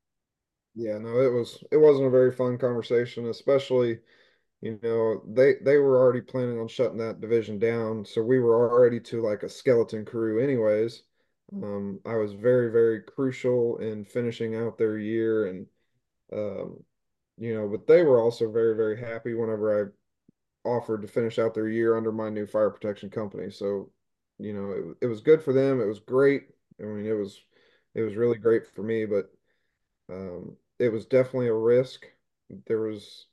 Yeah, 0.74 0.98
no, 0.98 1.20
it 1.20 1.32
was 1.32 1.62
it 1.70 1.76
wasn't 1.76 2.06
a 2.08 2.10
very 2.10 2.32
fun 2.32 2.58
conversation, 2.58 3.26
especially 3.26 4.00
you 4.62 4.78
know, 4.82 5.22
they 5.28 5.54
they 5.62 5.78
were 5.78 5.98
already 5.98 6.22
planning 6.22 6.58
on 6.60 6.68
shutting 6.68 6.98
that 6.98 7.20
division 7.20 7.58
down, 7.60 8.04
so 8.06 8.22
we 8.22 8.40
were 8.40 8.70
already 8.70 9.00
to 9.00 9.22
like 9.22 9.42
a 9.44 9.48
skeleton 9.50 10.04
crew 10.04 10.40
anyways. 10.42 11.04
Um, 11.62 12.00
I 12.06 12.16
was 12.16 12.34
very, 12.34 12.70
very 12.72 13.02
crucial 13.02 13.78
in 13.78 14.04
finishing 14.04 14.56
out 14.56 14.78
their 14.78 14.98
year 14.98 15.48
and 15.48 15.68
um, 16.32 16.84
you 17.38 17.54
know, 17.54 17.68
but 17.68 17.86
they 17.88 18.02
were 18.04 18.20
also 18.20 18.50
very, 18.50 18.76
very 18.76 19.00
happy 19.00 19.34
whenever 19.34 19.92
I 20.66 20.68
offered 20.68 21.02
to 21.02 21.08
finish 21.08 21.38
out 21.38 21.54
their 21.54 21.68
year 21.68 21.96
under 21.96 22.12
my 22.12 22.30
new 22.30 22.46
fire 22.46 22.70
protection 22.70 23.10
company. 23.10 23.50
So, 23.50 23.90
you 24.38 24.52
know, 24.54 24.72
it, 25.00 25.06
it 25.06 25.08
was 25.08 25.20
good 25.22 25.42
for 25.42 25.52
them. 25.54 25.80
It 25.80 25.86
was 25.86 26.00
great. 26.00 26.44
I 26.80 26.84
mean, 26.84 27.06
it 27.06 27.12
was 27.14 27.40
it 27.94 28.02
was 28.02 28.16
really 28.16 28.38
great 28.38 28.66
for 28.66 28.82
me, 28.82 29.06
but 29.06 29.32
um, 30.10 30.56
it 30.78 30.90
was 30.90 31.06
definitely 31.06 31.48
a 31.48 31.54
risk. 31.54 32.06
There 32.66 32.80
was 32.80 33.26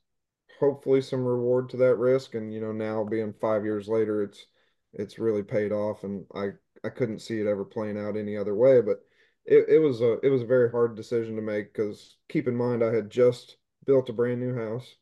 hopefully 0.60 1.00
some 1.00 1.24
reward 1.24 1.68
to 1.70 1.76
that 1.78 1.96
risk 1.96 2.34
and 2.34 2.52
you 2.54 2.60
know 2.60 2.72
now 2.72 3.02
being 3.04 3.32
five 3.40 3.64
years 3.64 3.88
later 3.88 4.22
it's 4.22 4.46
it's 4.92 5.18
really 5.18 5.42
paid 5.42 5.72
off 5.72 6.04
and 6.04 6.24
i 6.34 6.50
I 6.84 6.88
couldn't 6.88 7.20
see 7.20 7.40
it 7.40 7.46
ever 7.46 7.64
playing 7.64 7.98
out 7.98 8.16
any 8.16 8.36
other 8.36 8.54
way. 8.54 8.80
But 8.80 9.04
it, 9.44 9.68
it 9.68 9.78
was 9.78 10.00
a 10.00 10.18
it 10.24 10.28
was 10.30 10.42
a 10.42 10.46
very 10.46 10.70
hard 10.70 10.96
decision 10.96 11.36
to 11.36 11.42
make 11.42 11.72
because 11.72 12.16
keep 12.28 12.48
in 12.48 12.56
mind 12.56 12.82
I 12.82 12.92
had 12.94 13.10
just 13.10 13.56
built 13.86 14.08
a 14.08 14.12
brand 14.12 14.40
new 14.40 14.54
house. 14.54 14.96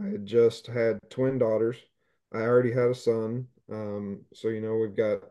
I 0.00 0.06
had 0.06 0.26
just 0.26 0.66
had 0.66 0.98
twin 1.10 1.38
daughters. 1.38 1.76
I 2.32 2.38
already 2.38 2.72
had 2.72 2.90
a 2.90 2.94
son. 2.94 3.48
Um, 3.70 4.24
so 4.34 4.48
you 4.48 4.60
know 4.60 4.76
we've 4.76 4.96
got 4.96 5.22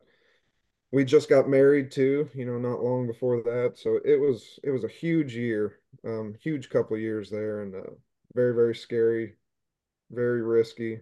we 0.92 1.06
just 1.06 1.30
got 1.30 1.50
married 1.50 1.92
too. 1.92 2.30
You 2.34 2.46
know, 2.46 2.58
not 2.58 2.84
long 2.84 3.08
before 3.08 3.42
that. 3.44 3.78
So 3.78 4.00
it 4.04 4.20
was 4.20 4.60
it 4.64 4.72
was 4.72 4.84
a 4.84 4.88
huge 4.88 5.36
year, 5.36 5.79
um, 6.06 6.36
huge 6.42 6.70
couple 6.70 6.98
years 6.98 7.30
there, 7.30 7.62
and 7.62 7.76
uh, 7.76 7.92
very 8.34 8.54
very 8.54 8.76
scary, 8.76 9.36
very 10.12 10.42
risky. 10.42 11.00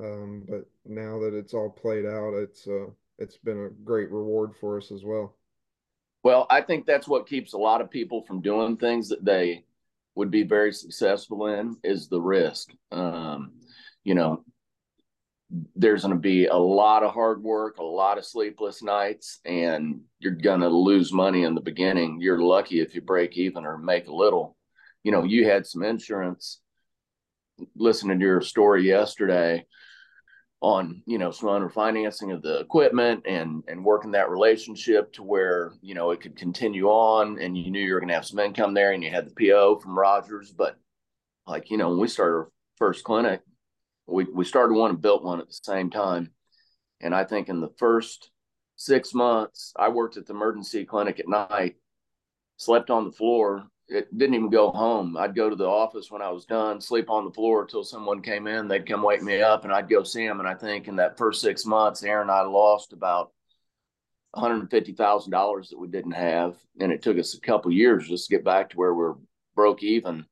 Um, 0.00 0.44
but 0.48 0.64
now 0.86 1.18
that 1.20 1.34
it's 1.34 1.54
all 1.54 1.70
played 1.70 2.06
out, 2.06 2.34
it's 2.34 2.66
uh, 2.66 2.86
it's 3.18 3.36
been 3.36 3.66
a 3.66 3.84
great 3.84 4.10
reward 4.10 4.52
for 4.60 4.78
us 4.78 4.90
as 4.90 5.04
well. 5.04 5.36
Well, 6.22 6.46
I 6.50 6.60
think 6.60 6.86
that's 6.86 7.08
what 7.08 7.28
keeps 7.28 7.52
a 7.54 7.58
lot 7.58 7.80
of 7.80 7.90
people 7.90 8.22
from 8.22 8.42
doing 8.42 8.76
things 8.76 9.08
that 9.08 9.24
they 9.24 9.64
would 10.14 10.30
be 10.30 10.42
very 10.42 10.72
successful 10.72 11.46
in 11.46 11.76
is 11.82 12.08
the 12.08 12.20
risk. 12.20 12.72
Um, 12.92 13.52
you 14.04 14.14
know, 14.14 14.44
there's 15.74 16.02
going 16.02 16.14
to 16.14 16.20
be 16.20 16.46
a 16.46 16.56
lot 16.56 17.02
of 17.02 17.12
hard 17.12 17.42
work, 17.42 17.78
a 17.78 17.82
lot 17.82 18.18
of 18.18 18.24
sleepless 18.24 18.82
nights, 18.82 19.40
and 19.44 20.00
you're 20.20 20.32
going 20.32 20.60
to 20.60 20.68
lose 20.68 21.12
money 21.12 21.42
in 21.42 21.54
the 21.54 21.60
beginning. 21.60 22.20
You're 22.20 22.42
lucky 22.42 22.80
if 22.80 22.94
you 22.94 23.00
break 23.00 23.36
even 23.36 23.64
or 23.64 23.76
make 23.76 24.06
a 24.06 24.14
little. 24.14 24.56
You 25.02 25.12
know, 25.12 25.24
you 25.24 25.46
had 25.46 25.66
some 25.66 25.82
insurance. 25.82 26.60
Listening 27.76 28.18
to 28.18 28.24
your 28.24 28.40
story 28.40 28.86
yesterday, 28.86 29.66
on 30.62 31.02
you 31.06 31.18
know 31.18 31.30
some 31.30 31.48
refinancing 31.48 32.34
of 32.34 32.42
the 32.42 32.60
equipment 32.60 33.24
and 33.26 33.64
and 33.66 33.84
working 33.84 34.10
that 34.10 34.28
relationship 34.28 35.12
to 35.12 35.22
where 35.22 35.72
you 35.80 35.94
know 35.94 36.10
it 36.10 36.20
could 36.20 36.36
continue 36.36 36.86
on 36.88 37.38
and 37.40 37.56
you 37.56 37.70
knew 37.70 37.80
you 37.80 37.94
were 37.94 38.00
going 38.00 38.08
to 38.08 38.14
have 38.14 38.26
some 38.26 38.38
income 38.38 38.74
there 38.74 38.92
and 38.92 39.02
you 39.02 39.10
had 39.10 39.26
the 39.26 39.48
PO 39.48 39.78
from 39.80 39.98
Rogers 39.98 40.50
but 40.50 40.76
like 41.46 41.70
you 41.70 41.78
know 41.78 41.88
when 41.88 41.98
we 41.98 42.08
started 42.08 42.34
our 42.34 42.50
first 42.76 43.04
clinic 43.04 43.40
we 44.10 44.24
we 44.24 44.44
started 44.44 44.74
one 44.74 44.90
and 44.90 45.00
built 45.00 45.24
one 45.24 45.40
at 45.40 45.48
the 45.48 45.58
same 45.62 45.90
time 45.90 46.30
and 47.00 47.14
I 47.14 47.24
think 47.24 47.48
in 47.48 47.60
the 47.60 47.72
first 47.78 48.30
6 48.76 49.14
months 49.14 49.72
I 49.76 49.88
worked 49.88 50.16
at 50.16 50.26
the 50.26 50.34
emergency 50.34 50.84
clinic 50.84 51.20
at 51.20 51.28
night 51.28 51.76
slept 52.56 52.90
on 52.90 53.04
the 53.04 53.12
floor 53.12 53.66
it 53.90 54.16
didn't 54.16 54.36
even 54.36 54.50
go 54.50 54.70
home. 54.70 55.16
I'd 55.16 55.34
go 55.34 55.50
to 55.50 55.56
the 55.56 55.66
office 55.66 56.10
when 56.10 56.22
I 56.22 56.30
was 56.30 56.44
done, 56.44 56.80
sleep 56.80 57.10
on 57.10 57.24
the 57.24 57.32
floor 57.32 57.62
until 57.62 57.82
someone 57.82 58.22
came 58.22 58.46
in. 58.46 58.68
They'd 58.68 58.86
come 58.86 59.02
wake 59.02 59.22
me 59.22 59.42
up, 59.42 59.64
and 59.64 59.72
I'd 59.72 59.90
go 59.90 60.04
see 60.04 60.26
them. 60.26 60.38
And 60.38 60.48
I 60.48 60.54
think 60.54 60.86
in 60.86 60.96
that 60.96 61.18
first 61.18 61.40
six 61.40 61.66
months, 61.66 62.04
Aaron 62.04 62.30
and 62.30 62.30
I 62.30 62.42
lost 62.42 62.92
about 62.92 63.32
one 64.30 64.48
hundred 64.48 64.70
fifty 64.70 64.92
thousand 64.92 65.32
dollars 65.32 65.70
that 65.70 65.78
we 65.78 65.88
didn't 65.88 66.12
have, 66.12 66.56
and 66.78 66.92
it 66.92 67.02
took 67.02 67.18
us 67.18 67.34
a 67.34 67.40
couple 67.40 67.72
years 67.72 68.08
just 68.08 68.28
to 68.28 68.36
get 68.36 68.44
back 68.44 68.70
to 68.70 68.76
where 68.76 68.94
we're 68.94 69.14
broke 69.56 69.82
even. 69.82 70.24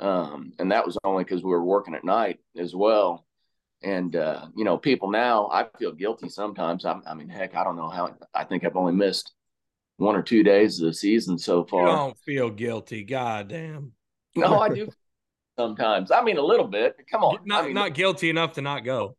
Um, 0.00 0.52
and 0.58 0.72
that 0.72 0.84
was 0.84 0.98
only 1.04 1.24
because 1.24 1.42
we 1.42 1.50
were 1.50 1.64
working 1.64 1.94
at 1.94 2.04
night 2.04 2.40
as 2.58 2.74
well. 2.74 3.26
And 3.82 4.16
uh, 4.16 4.46
you 4.56 4.64
know, 4.64 4.76
people 4.76 5.10
now, 5.10 5.48
I 5.52 5.66
feel 5.78 5.92
guilty 5.92 6.28
sometimes. 6.28 6.84
I, 6.84 6.98
I 7.06 7.14
mean, 7.14 7.28
heck, 7.28 7.54
I 7.54 7.64
don't 7.64 7.76
know 7.76 7.88
how. 7.88 8.14
I 8.34 8.44
think 8.44 8.64
I've 8.64 8.76
only 8.76 8.92
missed 8.92 9.32
one 9.96 10.16
or 10.16 10.22
two 10.22 10.42
days 10.42 10.80
of 10.80 10.86
the 10.86 10.94
season 10.94 11.38
so 11.38 11.64
far. 11.64 11.86
You 11.86 11.96
don't 11.96 12.18
feel 12.18 12.50
guilty, 12.50 13.04
god 13.04 13.48
damn. 13.48 13.92
No, 14.34 14.58
I 14.58 14.70
do 14.70 14.88
sometimes. 15.58 16.10
I 16.10 16.22
mean, 16.22 16.38
a 16.38 16.42
little 16.42 16.68
bit. 16.68 16.96
Come 17.10 17.22
on, 17.22 17.38
not 17.44 17.64
I 17.64 17.66
mean, 17.66 17.74
not 17.74 17.94
guilty 17.94 18.30
enough 18.30 18.54
to 18.54 18.62
not 18.62 18.84
go. 18.84 19.16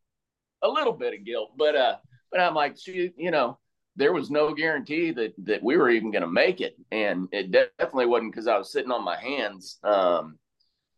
A 0.64 0.68
little 0.68 0.94
bit 0.94 1.14
of 1.14 1.26
guilt, 1.26 1.52
but 1.58 1.76
uh, 1.76 1.96
but 2.32 2.40
I'm 2.40 2.56
like, 2.56 2.78
she, 2.80 3.12
you 3.18 3.32
know, 3.32 3.60
there 3.96 4.14
was 4.14 4.30
no 4.30 4.54
guarantee 4.54 5.12
that 5.12 5.34
that 5.46 5.64
we 5.64 5.78
were 5.78 5.90
even 5.90 6.12
going 6.12 6.24
to 6.24 6.30
make 6.30 6.62
it, 6.62 6.76
and 6.92 7.28
it 7.32 7.52
definitely 7.52 8.06
wasn't 8.08 8.32
because 8.32 8.48
I 8.48 8.58
was 8.58 8.72
sitting 8.72 8.92
on 8.92 9.04
my 9.04 9.20
hands, 9.20 9.80
um, 9.84 10.38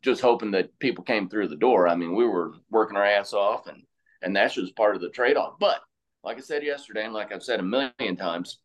just 0.04 0.22
hoping 0.22 0.52
that 0.52 0.78
people 0.80 1.04
came 1.04 1.30
through 1.30 1.48
the 1.48 1.56
door. 1.56 1.88
I 1.88 1.96
mean, 1.96 2.16
we 2.16 2.28
were 2.28 2.54
working 2.70 2.98
our 2.98 3.06
ass 3.06 3.34
off, 3.34 3.68
and 3.68 3.82
and 4.22 4.36
that's 4.36 4.56
just 4.56 4.76
part 4.76 4.96
of 4.96 5.02
the 5.02 5.10
trade 5.10 5.38
off. 5.38 5.56
But 5.60 5.80
like 6.24 6.38
I 6.38 6.42
said 6.42 6.64
yesterday, 6.64 7.06
and 7.06 7.14
like 7.14 7.32
I've 7.32 7.44
said 7.44 7.60
a 7.60 7.64
million 7.64 8.16
times, 8.16 8.60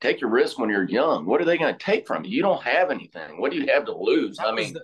take 0.00 0.20
your 0.20 0.30
risk 0.30 0.58
when 0.58 0.70
you're 0.70 0.88
young. 0.88 1.26
What 1.26 1.40
are 1.40 1.44
they 1.44 1.58
going 1.58 1.74
to 1.74 1.84
take 1.84 2.06
from 2.06 2.24
you? 2.24 2.30
You 2.30 2.42
don't 2.42 2.62
have 2.62 2.90
anything. 2.90 3.40
What 3.40 3.52
do 3.52 3.58
you 3.58 3.66
have 3.72 3.84
to 3.86 3.96
lose? 3.96 4.38
That 4.38 4.48
I 4.48 4.52
mean, 4.52 4.72
the, 4.72 4.82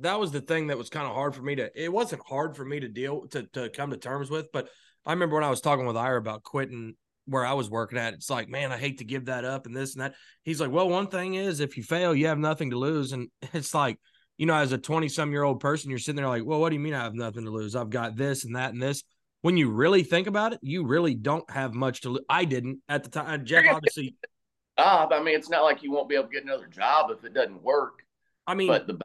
that 0.00 0.20
was 0.20 0.30
the 0.30 0.40
thing 0.40 0.68
that 0.68 0.78
was 0.78 0.90
kind 0.90 1.06
of 1.06 1.14
hard 1.14 1.34
for 1.34 1.42
me 1.42 1.54
to. 1.56 1.70
It 1.74 1.92
wasn't 1.92 2.22
hard 2.26 2.56
for 2.56 2.64
me 2.64 2.80
to 2.80 2.88
deal 2.88 3.26
to 3.28 3.44
to 3.54 3.70
come 3.70 3.90
to 3.90 3.96
terms 3.96 4.30
with, 4.30 4.52
but 4.52 4.68
I 5.06 5.12
remember 5.12 5.36
when 5.36 5.44
I 5.44 5.50
was 5.50 5.60
talking 5.60 5.86
with 5.86 5.96
Ira 5.96 6.18
about 6.18 6.42
quitting 6.42 6.94
where 7.26 7.46
I 7.46 7.54
was 7.54 7.70
working 7.70 7.98
at. 7.98 8.12
It's 8.12 8.28
like, 8.28 8.50
man, 8.50 8.70
I 8.70 8.76
hate 8.76 8.98
to 8.98 9.04
give 9.04 9.26
that 9.26 9.46
up 9.46 9.64
and 9.64 9.74
this 9.74 9.94
and 9.94 10.02
that. 10.02 10.14
He's 10.42 10.60
like, 10.60 10.70
well, 10.70 10.90
one 10.90 11.06
thing 11.06 11.34
is, 11.34 11.60
if 11.60 11.78
you 11.78 11.82
fail, 11.82 12.14
you 12.14 12.26
have 12.26 12.38
nothing 12.38 12.70
to 12.70 12.78
lose, 12.78 13.12
and 13.12 13.28
it's 13.52 13.74
like. 13.74 13.98
You 14.36 14.46
know, 14.46 14.54
as 14.54 14.72
a 14.72 14.78
20 14.78 15.08
some 15.08 15.30
year 15.30 15.44
old 15.44 15.60
person, 15.60 15.90
you're 15.90 15.98
sitting 15.98 16.16
there 16.16 16.28
like, 16.28 16.44
well, 16.44 16.60
what 16.60 16.70
do 16.70 16.74
you 16.74 16.80
mean 16.80 16.94
I 16.94 17.04
have 17.04 17.14
nothing 17.14 17.44
to 17.44 17.50
lose? 17.50 17.76
I've 17.76 17.90
got 17.90 18.16
this 18.16 18.44
and 18.44 18.56
that 18.56 18.72
and 18.72 18.82
this 18.82 19.02
when 19.44 19.58
you 19.58 19.68
really 19.68 20.02
think 20.02 20.26
about 20.26 20.54
it, 20.54 20.58
you 20.62 20.86
really 20.86 21.14
don't 21.14 21.48
have 21.50 21.74
much 21.74 22.00
to 22.00 22.08
lose. 22.08 22.24
I 22.30 22.46
didn't 22.46 22.78
at 22.88 23.04
the 23.04 23.10
time. 23.10 23.44
Jeff 23.44 23.66
obviously 23.70 24.16
job. 24.78 25.12
I 25.12 25.22
mean, 25.22 25.34
it's 25.34 25.50
not 25.50 25.64
like 25.64 25.82
you 25.82 25.92
won't 25.92 26.08
be 26.08 26.14
able 26.14 26.28
to 26.28 26.32
get 26.32 26.44
another 26.44 26.66
job 26.66 27.10
if 27.10 27.22
it 27.24 27.34
doesn't 27.34 27.62
work. 27.62 28.06
I 28.46 28.54
mean, 28.54 28.68
but 28.68 28.86
the 28.86 28.98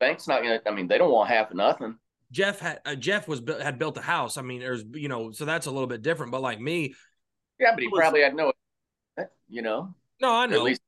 bank's 0.00 0.28
not 0.28 0.42
going 0.42 0.60
to. 0.60 0.68
I 0.68 0.74
mean, 0.74 0.86
they 0.86 0.98
don't 0.98 1.10
want 1.10 1.30
half 1.30 1.50
of 1.50 1.56
nothing. 1.56 1.96
Jeff 2.30 2.60
had 2.60 2.80
uh, 2.84 2.94
Jeff 2.94 3.26
was 3.26 3.40
had 3.62 3.78
built 3.78 3.96
a 3.96 4.02
house. 4.02 4.36
I 4.36 4.42
mean, 4.42 4.60
there's 4.60 4.84
you 4.92 5.08
know, 5.08 5.32
so 5.32 5.46
that's 5.46 5.64
a 5.64 5.70
little 5.70 5.86
bit 5.86 6.02
different. 6.02 6.30
But 6.30 6.42
like 6.42 6.60
me, 6.60 6.94
yeah, 7.58 7.70
but 7.72 7.80
he 7.80 7.88
was, 7.88 7.98
probably 7.98 8.20
had 8.20 8.34
no, 8.34 8.52
you 9.48 9.62
know. 9.62 9.94
No, 10.20 10.30
I 10.30 10.44
know. 10.44 10.56
At 10.56 10.62
Least- 10.62 10.82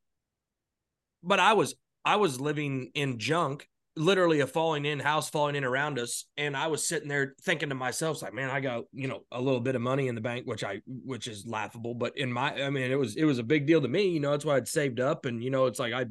but 1.23 1.41
I 1.41 1.55
was 1.55 1.75
I 2.11 2.17
was 2.17 2.41
living 2.41 2.91
in 2.95 3.21
junk 3.21 3.69
literally 3.95 4.41
a 4.41 4.47
falling 4.47 4.85
in 4.85 4.99
house 4.99 5.31
falling 5.31 5.55
in 5.55 5.63
around 5.63 5.97
us. 5.97 6.25
And 6.37 6.57
i 6.57 6.67
was 6.67 6.89
sitting 6.89 7.09
there 7.09 7.35
thinking 7.43 7.69
to 7.69 7.77
myself 7.77 8.21
like 8.21 8.35
man 8.35 8.51
i 8.51 8.59
got 8.59 8.85
you 8.93 9.07
know 9.07 9.21
a 9.31 9.41
little 9.41 9.61
bit 9.61 9.77
of 9.77 9.83
money 9.83 10.09
in 10.09 10.17
the 10.17 10.21
bank 10.21 10.45
which 10.45 10.65
i 10.65 10.81
which 10.87 11.29
is 11.29 11.47
laughable. 11.47 11.95
But 11.95 12.19
in 12.19 12.33
my 12.33 12.65
i 12.65 12.69
mean 12.69 12.91
it 12.91 12.99
was 12.99 13.15
it 13.15 13.25
was 13.25 13.39
a 13.39 13.45
big 13.45 13.65
deal 13.65 13.81
to 13.81 13.87
me 13.87 14.09
you 14.09 14.19
know 14.19 14.33
that's 14.33 14.45
why 14.45 14.57
i'd 14.57 14.67
saved 14.67 14.99
up. 14.99 15.25
And 15.25 15.41
you 15.43 15.51
know 15.51 15.67
it's 15.67 15.79
like 15.79 15.93
i 15.93 16.07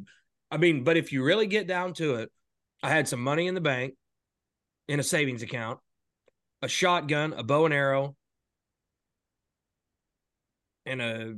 i 0.50 0.56
mean 0.56 0.86
but 0.86 0.96
if 0.96 1.12
you 1.12 1.22
really 1.22 1.48
get 1.48 1.68
down 1.68 1.94
to 1.96 2.16
it 2.16 2.32
i 2.82 2.90
had 2.90 3.10
some 3.10 3.22
money 3.22 3.48
in 3.48 3.54
the 3.54 3.62
bank 3.62 3.96
in 4.88 5.02
a 5.02 5.04
savings 5.04 5.44
account 5.44 5.80
a 6.62 6.70
shotgun 6.70 7.34
a 7.34 7.44
bow 7.44 7.66
and 7.66 7.74
arrow 7.74 8.16
and 10.86 11.02
a, 11.02 11.36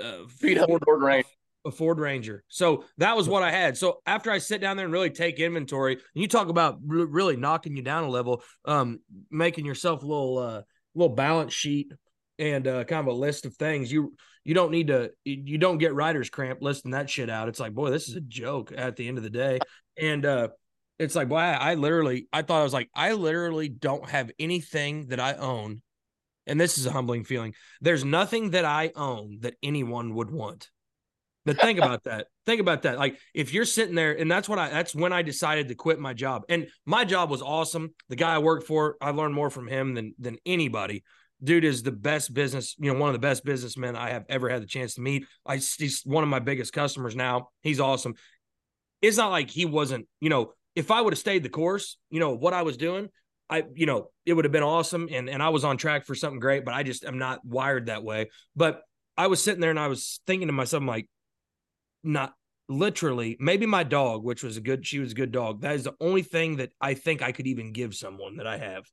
a 0.00 0.26
feet 0.28 0.56
up 0.56 0.70
range 0.86 1.26
a 1.64 1.70
Ford 1.70 1.98
Ranger. 1.98 2.44
So 2.48 2.84
that 2.98 3.16
was 3.16 3.28
what 3.28 3.42
I 3.42 3.50
had. 3.50 3.76
So 3.76 4.00
after 4.06 4.30
I 4.30 4.38
sit 4.38 4.60
down 4.60 4.76
there 4.76 4.86
and 4.86 4.92
really 4.92 5.10
take 5.10 5.40
inventory, 5.40 5.94
and 5.94 6.22
you 6.22 6.28
talk 6.28 6.48
about 6.48 6.78
really 6.84 7.36
knocking 7.36 7.76
you 7.76 7.82
down 7.82 8.04
a 8.04 8.08
level, 8.08 8.42
um, 8.64 9.00
making 9.30 9.64
yourself 9.64 10.02
a 10.02 10.06
little 10.06 10.38
uh, 10.38 10.62
little 10.94 11.14
balance 11.14 11.52
sheet 11.52 11.92
and 12.38 12.66
uh, 12.66 12.84
kind 12.84 13.00
of 13.00 13.14
a 13.14 13.16
list 13.16 13.46
of 13.46 13.56
things. 13.56 13.90
You 13.90 14.14
you 14.44 14.54
don't 14.54 14.70
need 14.70 14.88
to 14.88 15.10
you 15.24 15.58
don't 15.58 15.78
get 15.78 15.94
writer's 15.94 16.30
cramp 16.30 16.60
listing 16.60 16.92
that 16.92 17.08
shit 17.08 17.30
out. 17.30 17.48
It's 17.48 17.60
like, 17.60 17.72
boy, 17.72 17.90
this 17.90 18.08
is 18.08 18.16
a 18.16 18.20
joke 18.20 18.72
at 18.76 18.96
the 18.96 19.08
end 19.08 19.18
of 19.18 19.24
the 19.24 19.30
day. 19.30 19.58
And 19.98 20.24
uh 20.26 20.48
it's 20.98 21.16
like, 21.16 21.28
boy, 21.28 21.38
I, 21.38 21.72
I 21.72 21.74
literally 21.74 22.28
I 22.32 22.42
thought 22.42 22.60
I 22.60 22.64
was 22.64 22.72
like, 22.72 22.90
I 22.94 23.12
literally 23.12 23.68
don't 23.68 24.08
have 24.08 24.30
anything 24.38 25.08
that 25.08 25.20
I 25.20 25.34
own. 25.34 25.82
And 26.46 26.60
this 26.60 26.76
is 26.76 26.84
a 26.84 26.92
humbling 26.92 27.24
feeling. 27.24 27.54
There's 27.80 28.04
nothing 28.04 28.50
that 28.50 28.66
I 28.66 28.92
own 28.94 29.38
that 29.40 29.54
anyone 29.62 30.14
would 30.14 30.30
want. 30.30 30.68
But 31.44 31.60
think 31.60 31.78
about 31.78 32.04
that. 32.04 32.28
Think 32.46 32.60
about 32.60 32.82
that. 32.82 32.98
Like 32.98 33.18
if 33.34 33.52
you're 33.52 33.64
sitting 33.64 33.94
there, 33.94 34.12
and 34.12 34.30
that's 34.30 34.48
what 34.48 34.58
I 34.58 34.70
that's 34.70 34.94
when 34.94 35.12
I 35.12 35.22
decided 35.22 35.68
to 35.68 35.74
quit 35.74 35.98
my 35.98 36.14
job. 36.14 36.44
And 36.48 36.68
my 36.86 37.04
job 37.04 37.30
was 37.30 37.42
awesome. 37.42 37.94
The 38.08 38.16
guy 38.16 38.34
I 38.34 38.38
worked 38.38 38.66
for, 38.66 38.96
I 39.00 39.10
learned 39.10 39.34
more 39.34 39.50
from 39.50 39.68
him 39.68 39.94
than 39.94 40.14
than 40.18 40.38
anybody. 40.46 41.04
Dude 41.42 41.64
is 41.64 41.82
the 41.82 41.92
best 41.92 42.32
business, 42.32 42.74
you 42.78 42.90
know, 42.92 42.98
one 42.98 43.10
of 43.10 43.14
the 43.14 43.18
best 43.18 43.44
businessmen 43.44 43.96
I 43.96 44.10
have 44.10 44.24
ever 44.30 44.48
had 44.48 44.62
the 44.62 44.66
chance 44.66 44.94
to 44.94 45.02
meet. 45.02 45.26
I 45.44 45.56
he's 45.56 46.02
one 46.04 46.22
of 46.22 46.30
my 46.30 46.38
biggest 46.38 46.72
customers 46.72 47.14
now. 47.14 47.50
He's 47.62 47.80
awesome. 47.80 48.14
It's 49.02 49.18
not 49.18 49.30
like 49.30 49.50
he 49.50 49.66
wasn't, 49.66 50.06
you 50.20 50.30
know, 50.30 50.52
if 50.74 50.90
I 50.90 51.00
would 51.00 51.12
have 51.12 51.18
stayed 51.18 51.42
the 51.42 51.50
course, 51.50 51.98
you 52.08 52.20
know, 52.20 52.30
what 52.30 52.54
I 52.54 52.62
was 52.62 52.78
doing, 52.78 53.10
I, 53.50 53.64
you 53.74 53.84
know, 53.84 54.08
it 54.24 54.32
would 54.32 54.46
have 54.46 54.52
been 54.52 54.62
awesome 54.62 55.08
and 55.12 55.28
and 55.28 55.42
I 55.42 55.50
was 55.50 55.64
on 55.64 55.76
track 55.76 56.06
for 56.06 56.14
something 56.14 56.40
great, 56.40 56.64
but 56.64 56.72
I 56.72 56.82
just 56.82 57.04
am 57.04 57.18
not 57.18 57.44
wired 57.44 57.86
that 57.86 58.02
way. 58.02 58.30
But 58.56 58.80
I 59.16 59.26
was 59.26 59.42
sitting 59.42 59.60
there 59.60 59.70
and 59.70 59.78
I 59.78 59.88
was 59.88 60.20
thinking 60.26 60.48
to 60.48 60.52
myself, 60.52 60.80
I'm 60.80 60.86
like, 60.86 61.08
not 62.04 62.34
literally 62.68 63.36
maybe 63.38 63.66
my 63.66 63.82
dog 63.82 64.24
which 64.24 64.42
was 64.42 64.56
a 64.56 64.60
good 64.60 64.86
she 64.86 64.98
was 64.98 65.12
a 65.12 65.14
good 65.14 65.32
dog. 65.32 65.60
That 65.62 65.74
is 65.74 65.84
the 65.84 65.94
only 66.00 66.22
thing 66.22 66.56
that 66.56 66.70
i 66.80 66.94
think 66.94 67.22
i 67.22 67.32
could 67.32 67.46
even 67.46 67.72
give 67.72 67.94
someone 67.94 68.36
that 68.36 68.46
i 68.46 68.56
have. 68.56 68.84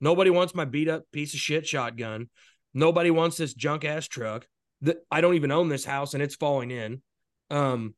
Nobody 0.00 0.30
wants 0.30 0.54
my 0.54 0.64
beat 0.64 0.88
up 0.88 1.04
piece 1.12 1.34
of 1.34 1.40
shit 1.40 1.66
shotgun. 1.66 2.28
Nobody 2.74 3.10
wants 3.10 3.36
this 3.36 3.54
junk 3.54 3.84
ass 3.84 4.06
truck. 4.06 4.46
That 4.82 4.98
i 5.10 5.20
don't 5.20 5.34
even 5.34 5.50
own 5.50 5.68
this 5.68 5.84
house 5.84 6.14
and 6.14 6.22
it's 6.22 6.36
falling 6.36 6.70
in. 6.70 7.02
Um 7.50 7.94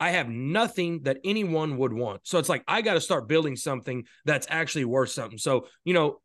i 0.00 0.10
have 0.10 0.28
nothing 0.28 1.02
that 1.04 1.18
anyone 1.24 1.76
would 1.78 1.92
want. 1.92 2.22
So 2.24 2.38
it's 2.38 2.48
like 2.48 2.64
i 2.66 2.82
got 2.82 2.94
to 2.94 3.00
start 3.00 3.28
building 3.28 3.54
something 3.54 4.04
that's 4.24 4.48
actually 4.50 4.84
worth 4.84 5.10
something. 5.10 5.38
So 5.38 5.66
you 5.84 5.94
know 5.94 6.20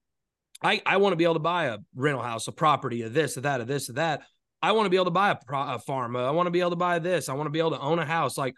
i 0.64 0.82
i 0.86 0.98
want 0.98 1.14
to 1.14 1.18
be 1.18 1.26
able 1.26 1.36
to 1.36 1.40
buy 1.40 1.66
a 1.66 1.78
rental 1.96 2.24
house 2.24 2.48
a 2.48 2.52
property 2.52 3.04
of 3.04 3.14
this 3.14 3.38
of 3.38 3.44
that 3.44 3.62
of 3.62 3.68
this 3.68 3.90
of 3.90 3.96
that 3.96 4.24
I 4.62 4.74
want 4.74 4.86
to 4.86 4.90
be 4.90 4.98
able 4.98 5.06
to 5.06 5.12
buy 5.12 5.32
a, 5.32 5.38
a 5.76 5.80
farm. 5.80 6.16
Uh, 6.16 6.24
I 6.24 6.32
want 6.32 6.48
to 6.48 6.52
be 6.52 6.60
able 6.60 6.72
to 6.72 6.76
buy 6.76 7.00
this. 7.00 7.30
I 7.30 7.34
want 7.34 7.48
to 7.48 7.52
be 7.52 7.60
able 7.60 7.72
to 7.72 7.80
own 7.80 8.00
a 8.00 8.06
house. 8.06 8.38
Like, 8.38 8.54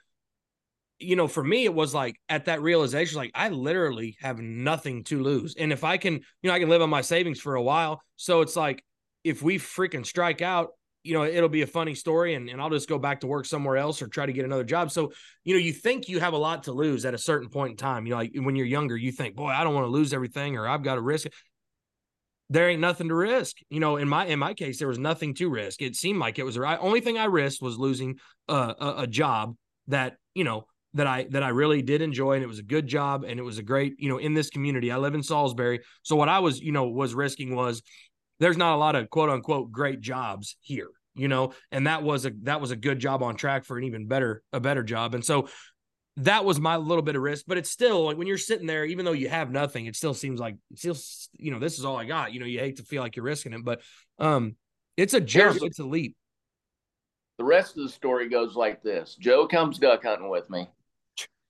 you 0.99 1.15
know, 1.15 1.27
for 1.27 1.43
me, 1.43 1.65
it 1.65 1.73
was 1.73 1.93
like 1.93 2.15
at 2.29 2.45
that 2.45 2.61
realization, 2.61 3.17
like 3.17 3.31
I 3.33 3.49
literally 3.49 4.17
have 4.21 4.39
nothing 4.39 5.03
to 5.05 5.21
lose. 5.21 5.55
And 5.57 5.71
if 5.71 5.83
I 5.83 5.97
can, 5.97 6.13
you 6.13 6.21
know, 6.43 6.53
I 6.53 6.59
can 6.59 6.69
live 6.69 6.81
on 6.81 6.89
my 6.89 7.01
savings 7.01 7.39
for 7.39 7.55
a 7.55 7.61
while. 7.61 8.01
So 8.15 8.41
it's 8.41 8.55
like, 8.55 8.83
if 9.23 9.41
we 9.41 9.57
freaking 9.57 10.05
strike 10.05 10.41
out, 10.41 10.71
you 11.03 11.13
know, 11.13 11.23
it'll 11.23 11.49
be 11.49 11.61
a 11.61 11.67
funny 11.67 11.95
story 11.95 12.35
and, 12.35 12.49
and 12.49 12.61
I'll 12.61 12.69
just 12.69 12.87
go 12.87 12.97
back 12.97 13.21
to 13.21 13.27
work 13.27 13.45
somewhere 13.45 13.77
else 13.77 14.01
or 14.01 14.07
try 14.07 14.25
to 14.25 14.33
get 14.33 14.45
another 14.45 14.63
job. 14.63 14.91
So, 14.91 15.11
you 15.43 15.53
know, 15.53 15.59
you 15.59 15.73
think 15.73 16.07
you 16.07 16.19
have 16.19 16.33
a 16.33 16.37
lot 16.37 16.63
to 16.63 16.71
lose 16.71 17.05
at 17.05 17.13
a 17.13 17.17
certain 17.17 17.49
point 17.49 17.71
in 17.71 17.77
time. 17.77 18.05
You 18.05 18.11
know, 18.11 18.17
like 18.17 18.31
when 18.35 18.55
you're 18.55 18.65
younger, 18.65 18.95
you 18.95 19.11
think, 19.11 19.35
boy, 19.35 19.49
I 19.49 19.63
don't 19.63 19.73
want 19.73 19.85
to 19.85 19.91
lose 19.91 20.13
everything 20.13 20.57
or 20.57 20.67
I've 20.67 20.83
got 20.83 20.95
to 20.95 21.01
risk 21.01 21.25
it. 21.25 21.33
There 22.53 22.69
ain't 22.69 22.81
nothing 22.81 23.07
to 23.07 23.15
risk. 23.15 23.57
You 23.71 23.79
know, 23.79 23.97
in 23.97 24.07
my 24.07 24.27
in 24.27 24.37
my 24.37 24.53
case, 24.53 24.77
there 24.77 24.87
was 24.87 24.99
nothing 24.99 25.33
to 25.35 25.49
risk. 25.49 25.81
It 25.81 25.95
seemed 25.95 26.19
like 26.19 26.37
it 26.37 26.43
was 26.43 26.55
right 26.55 26.77
only 26.79 27.01
thing 27.01 27.17
I 27.17 27.25
risked 27.25 27.63
was 27.63 27.79
losing 27.79 28.19
a, 28.47 28.53
a, 28.53 28.95
a 28.99 29.07
job 29.07 29.55
that, 29.87 30.17
you 30.35 30.43
know, 30.43 30.67
that 30.93 31.07
I 31.07 31.25
that 31.31 31.41
I 31.41 31.49
really 31.49 31.81
did 31.81 32.03
enjoy 32.03 32.33
and 32.33 32.43
it 32.43 32.47
was 32.47 32.59
a 32.59 32.63
good 32.63 32.85
job 32.85 33.23
and 33.23 33.39
it 33.39 33.43
was 33.43 33.57
a 33.57 33.63
great, 33.63 33.95
you 33.97 34.07
know, 34.07 34.19
in 34.19 34.35
this 34.35 34.51
community. 34.51 34.91
I 34.91 34.97
live 34.97 35.15
in 35.15 35.23
Salisbury. 35.23 35.79
So 36.03 36.15
what 36.15 36.29
I 36.29 36.39
was, 36.39 36.59
you 36.59 36.71
know, 36.71 36.89
was 36.89 37.15
risking 37.15 37.55
was 37.55 37.81
there's 38.39 38.57
not 38.57 38.75
a 38.75 38.77
lot 38.77 38.95
of 38.95 39.09
quote 39.09 39.31
unquote 39.31 39.71
great 39.71 39.99
jobs 39.99 40.55
here 40.61 40.89
you 41.15 41.27
know 41.27 41.53
and 41.71 41.87
that 41.87 42.03
was 42.03 42.25
a 42.25 42.31
that 42.41 42.59
was 42.59 42.71
a 42.71 42.75
good 42.75 42.99
job 42.99 43.21
on 43.21 43.35
track 43.35 43.65
for 43.65 43.77
an 43.77 43.83
even 43.83 44.07
better 44.07 44.41
a 44.51 44.59
better 44.59 44.83
job 44.83 45.13
and 45.13 45.23
so 45.23 45.47
that 46.17 46.45
was 46.45 46.59
my 46.59 46.77
little 46.77 47.01
bit 47.01 47.15
of 47.15 47.21
risk 47.21 47.45
but 47.47 47.57
it's 47.57 47.69
still 47.69 48.05
like 48.05 48.17
when 48.17 48.27
you're 48.27 48.37
sitting 48.37 48.67
there 48.67 48.85
even 48.85 49.03
though 49.05 49.13
you 49.13 49.29
have 49.29 49.51
nothing 49.51 49.85
it 49.85 49.95
still 49.95 50.13
seems 50.13 50.39
like 50.39 50.55
still 50.75 50.95
you 51.37 51.51
know 51.51 51.59
this 51.59 51.79
is 51.79 51.85
all 51.85 51.97
i 51.97 52.05
got 52.05 52.33
you 52.33 52.39
know 52.39 52.45
you 52.45 52.59
hate 52.59 52.77
to 52.77 52.83
feel 52.83 53.01
like 53.01 53.15
you're 53.15 53.25
risking 53.25 53.53
it 53.53 53.63
but 53.63 53.81
um 54.19 54.55
it's 54.95 55.13
a 55.13 55.21
jump 55.21 55.57
it's 55.61 55.79
a 55.79 55.83
leap 55.83 56.15
the 57.39 57.43
rest 57.43 57.77
of 57.77 57.83
the 57.83 57.89
story 57.89 58.29
goes 58.29 58.55
like 58.55 58.83
this 58.83 59.15
joe 59.19 59.47
comes 59.47 59.79
duck 59.79 60.03
hunting 60.03 60.29
with 60.29 60.49
me 60.49 60.67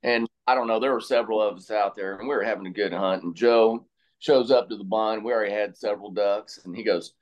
and 0.02 0.28
i 0.48 0.56
don't 0.56 0.68
know 0.68 0.80
there 0.80 0.94
were 0.94 1.02
several 1.02 1.42
of 1.42 1.58
us 1.58 1.70
out 1.70 1.96
there 1.96 2.16
and 2.18 2.28
we 2.28 2.34
were 2.34 2.44
having 2.44 2.68
a 2.68 2.72
good 2.72 2.94
hunt 2.94 3.24
and 3.24 3.36
joe 3.36 3.86
shows 4.20 4.50
up 4.50 4.70
to 4.70 4.78
the 4.78 4.84
blind 4.84 5.24
we 5.24 5.34
already 5.34 5.52
had 5.52 5.76
several 5.76 6.10
ducks 6.10 6.62
and 6.64 6.76
he 6.76 6.84
goes 6.84 7.14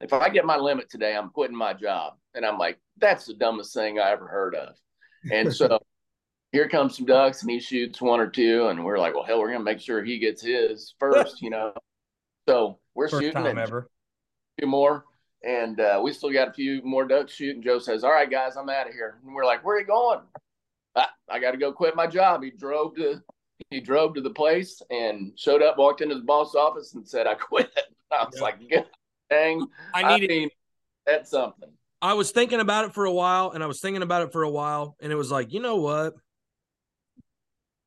if 0.00 0.12
I 0.12 0.28
get 0.28 0.44
my 0.44 0.56
limit 0.56 0.90
today, 0.90 1.16
I'm 1.16 1.30
quitting 1.30 1.56
my 1.56 1.72
job. 1.72 2.14
And 2.34 2.44
I'm 2.44 2.58
like, 2.58 2.78
that's 2.98 3.26
the 3.26 3.34
dumbest 3.34 3.72
thing 3.74 3.98
I 3.98 4.10
ever 4.10 4.26
heard 4.26 4.54
of. 4.54 4.74
And 5.32 5.52
so 5.54 5.78
here 6.54 6.68
comes 6.68 6.96
some 6.96 7.04
ducks 7.04 7.42
and 7.42 7.50
he 7.50 7.58
shoots 7.58 8.00
one 8.00 8.20
or 8.20 8.28
two. 8.28 8.68
And 8.68 8.84
we're 8.84 8.96
like, 8.96 9.12
well, 9.12 9.24
hell, 9.24 9.40
we're 9.40 9.48
going 9.48 9.58
to 9.58 9.64
make 9.64 9.80
sure 9.80 10.04
he 10.04 10.20
gets 10.20 10.40
his 10.40 10.94
first, 11.00 11.42
you 11.42 11.50
know? 11.50 11.72
So 12.48 12.78
we're 12.94 13.08
First 13.08 13.22
shooting 13.22 13.42
time 13.42 13.58
ever. 13.58 13.78
a 13.78 14.62
few 14.62 14.68
more. 14.68 15.04
And 15.42 15.80
uh, 15.80 16.00
we 16.00 16.12
still 16.12 16.32
got 16.32 16.48
a 16.48 16.52
few 16.52 16.80
more 16.84 17.06
ducks 17.06 17.32
shooting. 17.34 17.60
Joe 17.60 17.80
says, 17.80 18.04
all 18.04 18.12
right, 18.12 18.30
guys, 18.30 18.56
I'm 18.56 18.70
out 18.70 18.86
of 18.86 18.94
here. 18.94 19.18
And 19.26 19.34
we're 19.34 19.44
like, 19.44 19.64
where 19.64 19.76
are 19.76 19.80
you 19.80 19.86
going? 19.86 20.20
I, 20.94 21.06
I 21.28 21.40
got 21.40 21.50
to 21.50 21.56
go 21.56 21.72
quit 21.72 21.96
my 21.96 22.06
job. 22.06 22.44
He 22.44 22.50
drove 22.52 22.94
to, 22.94 23.20
he 23.70 23.80
drove 23.80 24.14
to 24.14 24.20
the 24.20 24.30
place 24.30 24.80
and 24.90 25.32
showed 25.36 25.60
up, 25.60 25.76
walked 25.76 26.02
into 26.02 26.14
the 26.14 26.22
boss 26.22 26.54
office 26.54 26.94
and 26.94 27.06
said, 27.06 27.26
I 27.26 27.34
quit. 27.34 27.68
I 28.12 28.24
was 28.24 28.34
yeah. 28.36 28.42
like, 28.42 28.60
good 28.70 28.86
dang. 29.28 29.66
I 29.92 30.14
needed 30.14 30.30
I 30.30 30.34
mean, 30.34 30.50
that's 31.04 31.30
something. 31.30 31.70
I 32.00 32.14
was 32.14 32.30
thinking 32.30 32.60
about 32.60 32.84
it 32.84 32.94
for 32.94 33.06
a 33.06 33.12
while 33.12 33.50
and 33.50 33.64
I 33.64 33.66
was 33.66 33.80
thinking 33.80 34.02
about 34.02 34.22
it 34.22 34.32
for 34.32 34.44
a 34.44 34.50
while 34.50 34.96
and 35.00 35.10
it 35.10 35.16
was 35.16 35.32
like, 35.32 35.52
you 35.52 35.60
know 35.60 35.76
what? 35.76 36.14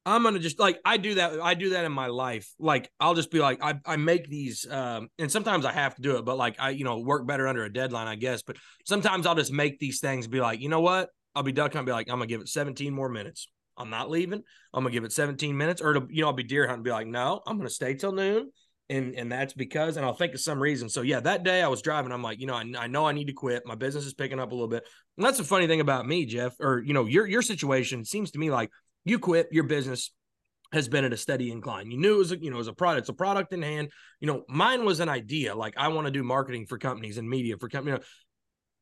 I'm 0.08 0.24
gonna 0.24 0.39
just 0.39 0.58
like 0.58 0.80
I 0.86 0.95
do 0.95 1.16
that. 1.16 1.41
I 1.41 1.53
do 1.53 1.72
that 1.72 1.84
in 1.84 1.91
my 1.91 2.08
life. 2.08 2.49
Like 2.60 2.89
I'll 2.97 3.14
just 3.14 3.30
be 3.30 3.39
like, 3.39 3.62
I, 3.62 3.76
I 3.86 3.97
make 3.97 4.30
these 4.30 4.66
um 4.70 5.10
and 5.20 5.30
sometimes 5.30 5.66
I 5.66 5.74
have 5.74 5.95
to 5.95 6.01
do 6.01 6.16
it, 6.16 6.24
but 6.24 6.38
like 6.38 6.55
I, 6.60 6.70
you 6.70 6.86
know, 6.86 6.99
work 6.99 7.28
better 7.28 7.45
under 7.45 7.66
a 7.66 7.72
deadline, 7.72 8.08
I 8.08 8.16
guess. 8.16 8.41
But 8.41 8.55
sometimes 8.86 9.26
I'll 9.26 9.36
just 9.36 9.51
make 9.51 9.80
these 9.80 9.99
things 9.99 10.26
be 10.28 10.39
like, 10.39 10.62
you 10.62 10.70
know 10.70 10.80
what? 10.80 11.10
I'll 11.36 11.43
be 11.43 11.51
duck 11.51 11.74
hunting, 11.74 11.88
be 11.88 11.91
like, 11.91 12.10
I'm 12.10 12.16
gonna 12.16 12.28
give 12.28 12.39
it 12.39 12.47
17 12.47 12.93
more 12.93 13.10
minutes. 13.10 13.49
I'm 13.78 13.89
not 13.89 14.10
leaving. 14.10 14.43
I'm 14.74 14.84
gonna 14.84 14.93
give 14.93 15.03
it 15.03 15.12
17 15.12 15.55
minutes, 15.58 15.82
or 15.82 15.93
to, 15.93 16.08
you 16.10 16.22
know, 16.22 16.28
I'll 16.28 16.34
be 16.34 16.43
deer 16.43 16.68
hunting, 16.68 16.84
be 16.84 16.91
like, 16.91 17.08
no, 17.08 17.41
I'm 17.45 17.58
gonna 17.58 17.70
stay 17.70 17.93
till 17.93 18.14
noon 18.14 18.49
and 18.89 19.16
and 19.16 19.32
that's 19.32 19.53
because 19.53 19.97
and 19.97 20.05
i'll 20.05 20.14
think 20.14 20.34
of 20.34 20.39
some 20.39 20.62
reason 20.62 20.88
so 20.88 21.01
yeah 21.01 21.20
that 21.20 21.43
day 21.43 21.62
i 21.62 21.68
was 21.68 21.82
driving 21.82 22.12
i'm 22.12 22.24
like 22.24 22.39
you 22.39 22.47
know 22.47 22.53
I, 22.53 22.64
I 22.78 22.88
know 22.88 23.05
i 23.05 23.12
need 23.12 23.28
to 23.28 23.34
quit 23.34 23.64
my 23.66 23.76
business 23.76 24.05
is 24.05 24.14
picking 24.14 24.39
up 24.39 24.51
a 24.51 24.55
little 24.55 24.68
bit 24.68 24.86
and 25.18 25.26
that's 25.26 25.38
the 25.38 25.43
funny 25.43 25.68
thing 25.68 25.82
about 25.82 26.08
me 26.08 26.26
jeff 26.26 26.55
or 26.60 26.82
you 26.86 26.93
know 26.93 27.05
your 27.05 27.28
your 27.28 27.41
situation 27.41 28.05
seems 28.05 28.32
to 28.32 28.39
me 28.39 28.49
like 28.49 28.72
you 29.10 29.20
quit 29.20 29.47
your 29.51 29.64
business 29.64 30.12
has 30.74 30.89
been 30.89 31.05
at 31.05 31.14
a 31.14 31.18
steady 31.18 31.51
incline 31.51 31.89
you 31.89 31.97
knew 31.97 32.16
it 32.16 32.18
was 32.18 32.32
a, 32.32 32.38
you 32.38 32.51
know 32.51 32.58
was 32.58 32.68
a 32.68 32.74
product 32.74 33.01
it's 33.01 33.10
a 33.10 33.14
product 33.14 33.53
in 33.53 33.62
hand 33.62 33.89
you 34.20 34.28
know 34.28 34.43
mine 34.49 34.84
was 34.84 34.99
an 34.99 35.10
idea 35.10 35.55
like 35.55 35.74
i 35.78 35.88
want 35.88 36.05
to 36.05 36.12
do 36.12 36.24
marketing 36.24 36.66
for 36.66 36.78
companies 36.78 37.18
and 37.18 37.30
media 37.30 37.55
for 37.58 37.70
companies 37.70 37.93
you 37.93 37.99
know, 37.99 38.05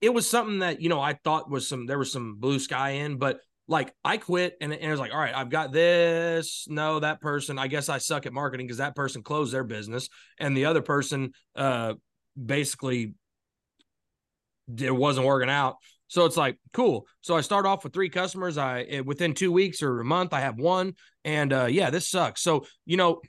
it 0.01 0.13
was 0.13 0.29
something 0.29 0.59
that 0.59 0.81
you 0.81 0.89
know 0.89 0.99
i 0.99 1.13
thought 1.13 1.49
was 1.49 1.67
some 1.67 1.85
there 1.85 1.99
was 1.99 2.11
some 2.11 2.35
blue 2.39 2.59
sky 2.59 2.91
in 2.91 3.17
but 3.17 3.39
like 3.67 3.93
I 4.03 4.17
quit 4.17 4.55
and, 4.61 4.71
and 4.71 4.83
it 4.83 4.91
was 4.91 4.99
like, 4.99 5.11
all 5.11 5.19
right, 5.19 5.35
I've 5.35 5.49
got 5.49 5.71
this. 5.71 6.67
No, 6.69 6.99
that 6.99 7.19
person, 7.19 7.57
I 7.57 7.67
guess 7.67 7.89
I 7.89 7.97
suck 7.97 8.25
at 8.25 8.33
marketing 8.33 8.67
because 8.67 8.77
that 8.77 8.95
person 8.95 9.23
closed 9.23 9.53
their 9.53 9.63
business 9.63 10.09
and 10.39 10.55
the 10.55 10.65
other 10.65 10.81
person 10.81 11.31
uh 11.55 11.93
basically 12.43 13.15
it 14.77 14.95
wasn't 14.95 15.25
working 15.25 15.49
out. 15.49 15.77
So 16.07 16.25
it's 16.25 16.37
like, 16.37 16.57
cool. 16.73 17.07
So 17.21 17.35
I 17.35 17.41
start 17.41 17.65
off 17.65 17.83
with 17.83 17.93
three 17.93 18.09
customers. 18.09 18.57
I 18.57 18.81
eh, 18.81 18.99
within 18.99 19.33
two 19.33 19.51
weeks 19.51 19.81
or 19.81 19.99
a 19.99 20.05
month, 20.05 20.33
I 20.33 20.41
have 20.41 20.57
one. 20.57 20.93
And 21.23 21.51
uh 21.51 21.65
yeah, 21.65 21.89
this 21.89 22.09
sucks. 22.09 22.41
So, 22.41 22.65
you 22.85 22.97
know, 22.97 23.21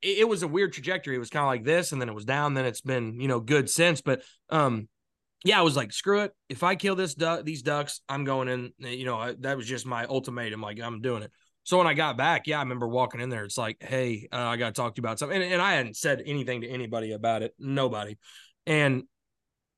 it, 0.00 0.18
it 0.18 0.28
was 0.28 0.42
a 0.42 0.48
weird 0.48 0.72
trajectory. 0.72 1.16
It 1.16 1.20
was 1.20 1.30
kind 1.30 1.42
of 1.42 1.48
like 1.48 1.64
this, 1.64 1.92
and 1.92 2.00
then 2.00 2.08
it 2.08 2.14
was 2.14 2.24
down, 2.24 2.54
then 2.54 2.66
it's 2.66 2.80
been, 2.80 3.20
you 3.20 3.28
know, 3.28 3.40
good 3.40 3.68
since. 3.68 4.00
But 4.00 4.22
um 4.48 4.88
yeah, 5.44 5.58
I 5.58 5.62
was 5.62 5.76
like, 5.76 5.92
screw 5.92 6.20
it. 6.20 6.32
If 6.48 6.62
I 6.62 6.74
kill 6.74 6.96
this 6.96 7.14
duck, 7.14 7.44
these 7.44 7.62
ducks, 7.62 8.00
I'm 8.08 8.24
going 8.24 8.48
in. 8.48 8.72
Eh, 8.84 8.90
you 8.90 9.06
know, 9.06 9.16
I, 9.16 9.34
that 9.40 9.56
was 9.56 9.66
just 9.66 9.86
my 9.86 10.04
ultimatum. 10.06 10.60
Like, 10.60 10.80
I'm 10.80 11.00
doing 11.00 11.22
it. 11.22 11.32
So 11.62 11.78
when 11.78 11.86
I 11.86 11.94
got 11.94 12.16
back, 12.16 12.46
yeah, 12.46 12.58
I 12.58 12.62
remember 12.62 12.88
walking 12.88 13.20
in 13.20 13.28
there. 13.28 13.44
It's 13.44 13.58
like, 13.58 13.76
hey, 13.80 14.28
uh, 14.32 14.36
I 14.36 14.56
got 14.56 14.74
to 14.74 14.80
talk 14.80 14.94
to 14.94 14.98
you 14.98 15.02
about 15.02 15.18
something. 15.18 15.40
And, 15.40 15.52
and 15.52 15.62
I 15.62 15.72
hadn't 15.74 15.96
said 15.96 16.22
anything 16.24 16.62
to 16.62 16.68
anybody 16.68 17.12
about 17.12 17.42
it, 17.42 17.54
nobody. 17.58 18.16
And 18.66 19.04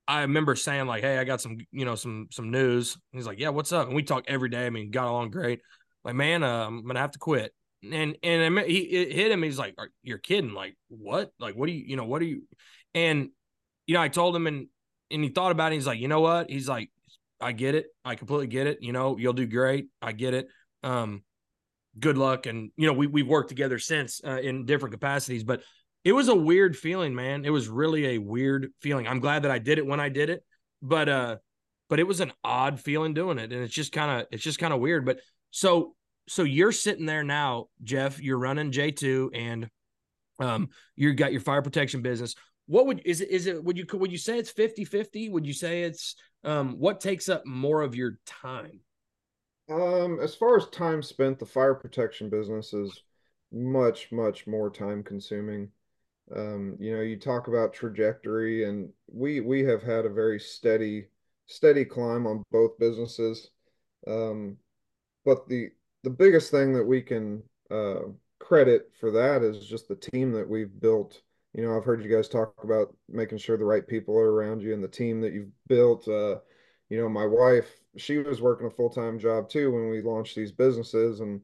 I 0.08 0.22
remember 0.22 0.56
saying 0.56 0.86
like, 0.86 1.02
hey, 1.02 1.18
I 1.18 1.24
got 1.24 1.40
some, 1.40 1.58
you 1.70 1.84
know, 1.84 1.94
some 1.94 2.28
some 2.30 2.50
news. 2.50 2.98
He's 3.12 3.26
like, 3.26 3.38
yeah, 3.38 3.50
what's 3.50 3.72
up? 3.72 3.86
And 3.86 3.96
we 3.96 4.02
talk 4.02 4.24
every 4.26 4.48
day. 4.48 4.66
I 4.66 4.70
mean, 4.70 4.90
got 4.90 5.06
along 5.06 5.30
great. 5.30 5.60
Like, 6.04 6.14
man, 6.14 6.42
uh, 6.42 6.66
I'm 6.66 6.86
gonna 6.86 6.98
have 6.98 7.12
to 7.12 7.18
quit. 7.18 7.54
And 7.82 8.16
and 8.22 8.58
he 8.60 8.78
it 8.78 9.12
hit 9.12 9.30
him. 9.30 9.42
He's 9.42 9.58
like, 9.58 9.76
you're 10.02 10.18
kidding? 10.18 10.54
Like, 10.54 10.76
what? 10.88 11.32
Like, 11.38 11.54
what 11.54 11.66
do 11.66 11.72
you, 11.72 11.84
you 11.86 11.96
know, 11.96 12.04
what 12.04 12.20
do 12.20 12.26
you? 12.26 12.42
And 12.94 13.30
you 13.86 13.94
know, 13.94 14.02
I 14.02 14.08
told 14.08 14.34
him, 14.34 14.46
and 14.46 14.66
and 15.10 15.22
he 15.22 15.30
thought 15.30 15.52
about 15.52 15.72
it. 15.72 15.76
He's 15.76 15.86
like, 15.86 16.00
you 16.00 16.08
know 16.08 16.20
what? 16.20 16.50
He's 16.50 16.68
like, 16.68 16.90
I 17.40 17.52
get 17.52 17.74
it. 17.74 17.86
I 18.04 18.14
completely 18.14 18.46
get 18.46 18.66
it. 18.66 18.78
You 18.80 18.92
know, 18.92 19.16
you'll 19.18 19.32
do 19.32 19.46
great. 19.46 19.88
I 20.00 20.12
get 20.12 20.34
it. 20.34 20.48
Um, 20.82 21.22
good 21.98 22.16
luck. 22.16 22.46
And 22.46 22.70
you 22.76 22.86
know, 22.86 22.92
we 22.92 23.06
we've 23.06 23.28
worked 23.28 23.48
together 23.48 23.78
since 23.78 24.20
uh, 24.24 24.38
in 24.38 24.64
different 24.64 24.92
capacities, 24.92 25.44
but 25.44 25.62
it 26.04 26.12
was 26.12 26.28
a 26.28 26.34
weird 26.34 26.76
feeling, 26.76 27.14
man. 27.14 27.44
It 27.44 27.50
was 27.50 27.68
really 27.68 28.06
a 28.14 28.18
weird 28.18 28.72
feeling. 28.80 29.06
I'm 29.06 29.20
glad 29.20 29.42
that 29.42 29.50
I 29.50 29.58
did 29.58 29.78
it 29.78 29.86
when 29.86 30.00
I 30.00 30.08
did 30.08 30.30
it, 30.30 30.44
but 30.80 31.08
uh, 31.08 31.36
but 31.88 32.00
it 32.00 32.06
was 32.06 32.20
an 32.20 32.32
odd 32.42 32.80
feeling 32.80 33.14
doing 33.14 33.38
it, 33.38 33.52
and 33.52 33.62
it's 33.62 33.74
just 33.74 33.92
kind 33.92 34.20
of 34.20 34.26
it's 34.30 34.42
just 34.42 34.58
kind 34.58 34.72
of 34.72 34.80
weird. 34.80 35.06
But 35.06 35.20
so 35.50 35.94
so 36.28 36.42
you're 36.42 36.72
sitting 36.72 37.06
there 37.06 37.24
now, 37.24 37.66
Jeff. 37.82 38.20
You're 38.20 38.38
running 38.38 38.72
J2, 38.72 39.30
and 39.34 39.68
um, 40.38 40.70
you 40.96 41.14
got 41.14 41.32
your 41.32 41.40
fire 41.40 41.62
protection 41.62 42.02
business 42.02 42.34
what 42.66 42.86
would 42.86 43.02
is 43.04 43.20
it 43.20 43.30
is 43.30 43.46
it 43.46 43.62
would 43.62 43.76
you 43.76 43.84
would 43.92 44.12
you 44.12 44.18
say 44.18 44.38
it's 44.38 44.50
50 44.50 44.84
50 44.84 45.28
would 45.28 45.46
you 45.46 45.52
say 45.52 45.82
it's 45.82 46.16
um 46.44 46.78
what 46.78 47.00
takes 47.00 47.28
up 47.28 47.44
more 47.44 47.82
of 47.82 47.94
your 47.94 48.18
time 48.26 48.80
um 49.70 50.18
as 50.20 50.34
far 50.34 50.56
as 50.56 50.68
time 50.68 51.02
spent 51.02 51.38
the 51.38 51.46
fire 51.46 51.74
protection 51.74 52.28
business 52.28 52.72
is 52.72 53.02
much 53.52 54.10
much 54.12 54.46
more 54.46 54.70
time 54.70 55.02
consuming 55.02 55.68
um 56.36 56.76
you 56.78 56.94
know 56.94 57.02
you 57.02 57.16
talk 57.16 57.48
about 57.48 57.72
trajectory 57.72 58.64
and 58.64 58.88
we 59.08 59.40
we 59.40 59.62
have 59.62 59.82
had 59.82 60.04
a 60.04 60.10
very 60.10 60.40
steady 60.40 61.06
steady 61.46 61.84
climb 61.84 62.26
on 62.26 62.42
both 62.50 62.78
businesses 62.78 63.50
um 64.06 64.56
but 65.24 65.48
the 65.48 65.68
the 66.04 66.10
biggest 66.10 66.50
thing 66.50 66.72
that 66.72 66.84
we 66.84 67.00
can 67.02 67.42
uh 67.70 68.00
credit 68.38 68.90
for 68.98 69.10
that 69.10 69.42
is 69.42 69.66
just 69.66 69.88
the 69.88 69.96
team 69.96 70.32
that 70.32 70.48
we've 70.48 70.80
built 70.80 71.22
you 71.54 71.62
know, 71.62 71.76
I've 71.76 71.84
heard 71.84 72.02
you 72.02 72.10
guys 72.14 72.28
talk 72.28 72.54
about 72.64 72.94
making 73.08 73.38
sure 73.38 73.56
the 73.56 73.64
right 73.64 73.86
people 73.86 74.16
are 74.16 74.32
around 74.32 74.62
you 74.62 74.72
and 74.72 74.82
the 74.82 74.88
team 74.88 75.20
that 75.20 75.32
you've 75.32 75.50
built. 75.68 76.08
Uh, 76.08 76.36
you 76.88 76.98
know, 76.98 77.08
my 77.08 77.26
wife, 77.26 77.68
she 77.96 78.18
was 78.18 78.40
working 78.40 78.66
a 78.66 78.70
full 78.70 78.88
time 78.88 79.18
job 79.18 79.48
too 79.48 79.70
when 79.70 79.90
we 79.90 80.00
launched 80.00 80.34
these 80.34 80.52
businesses. 80.52 81.20
And 81.20 81.42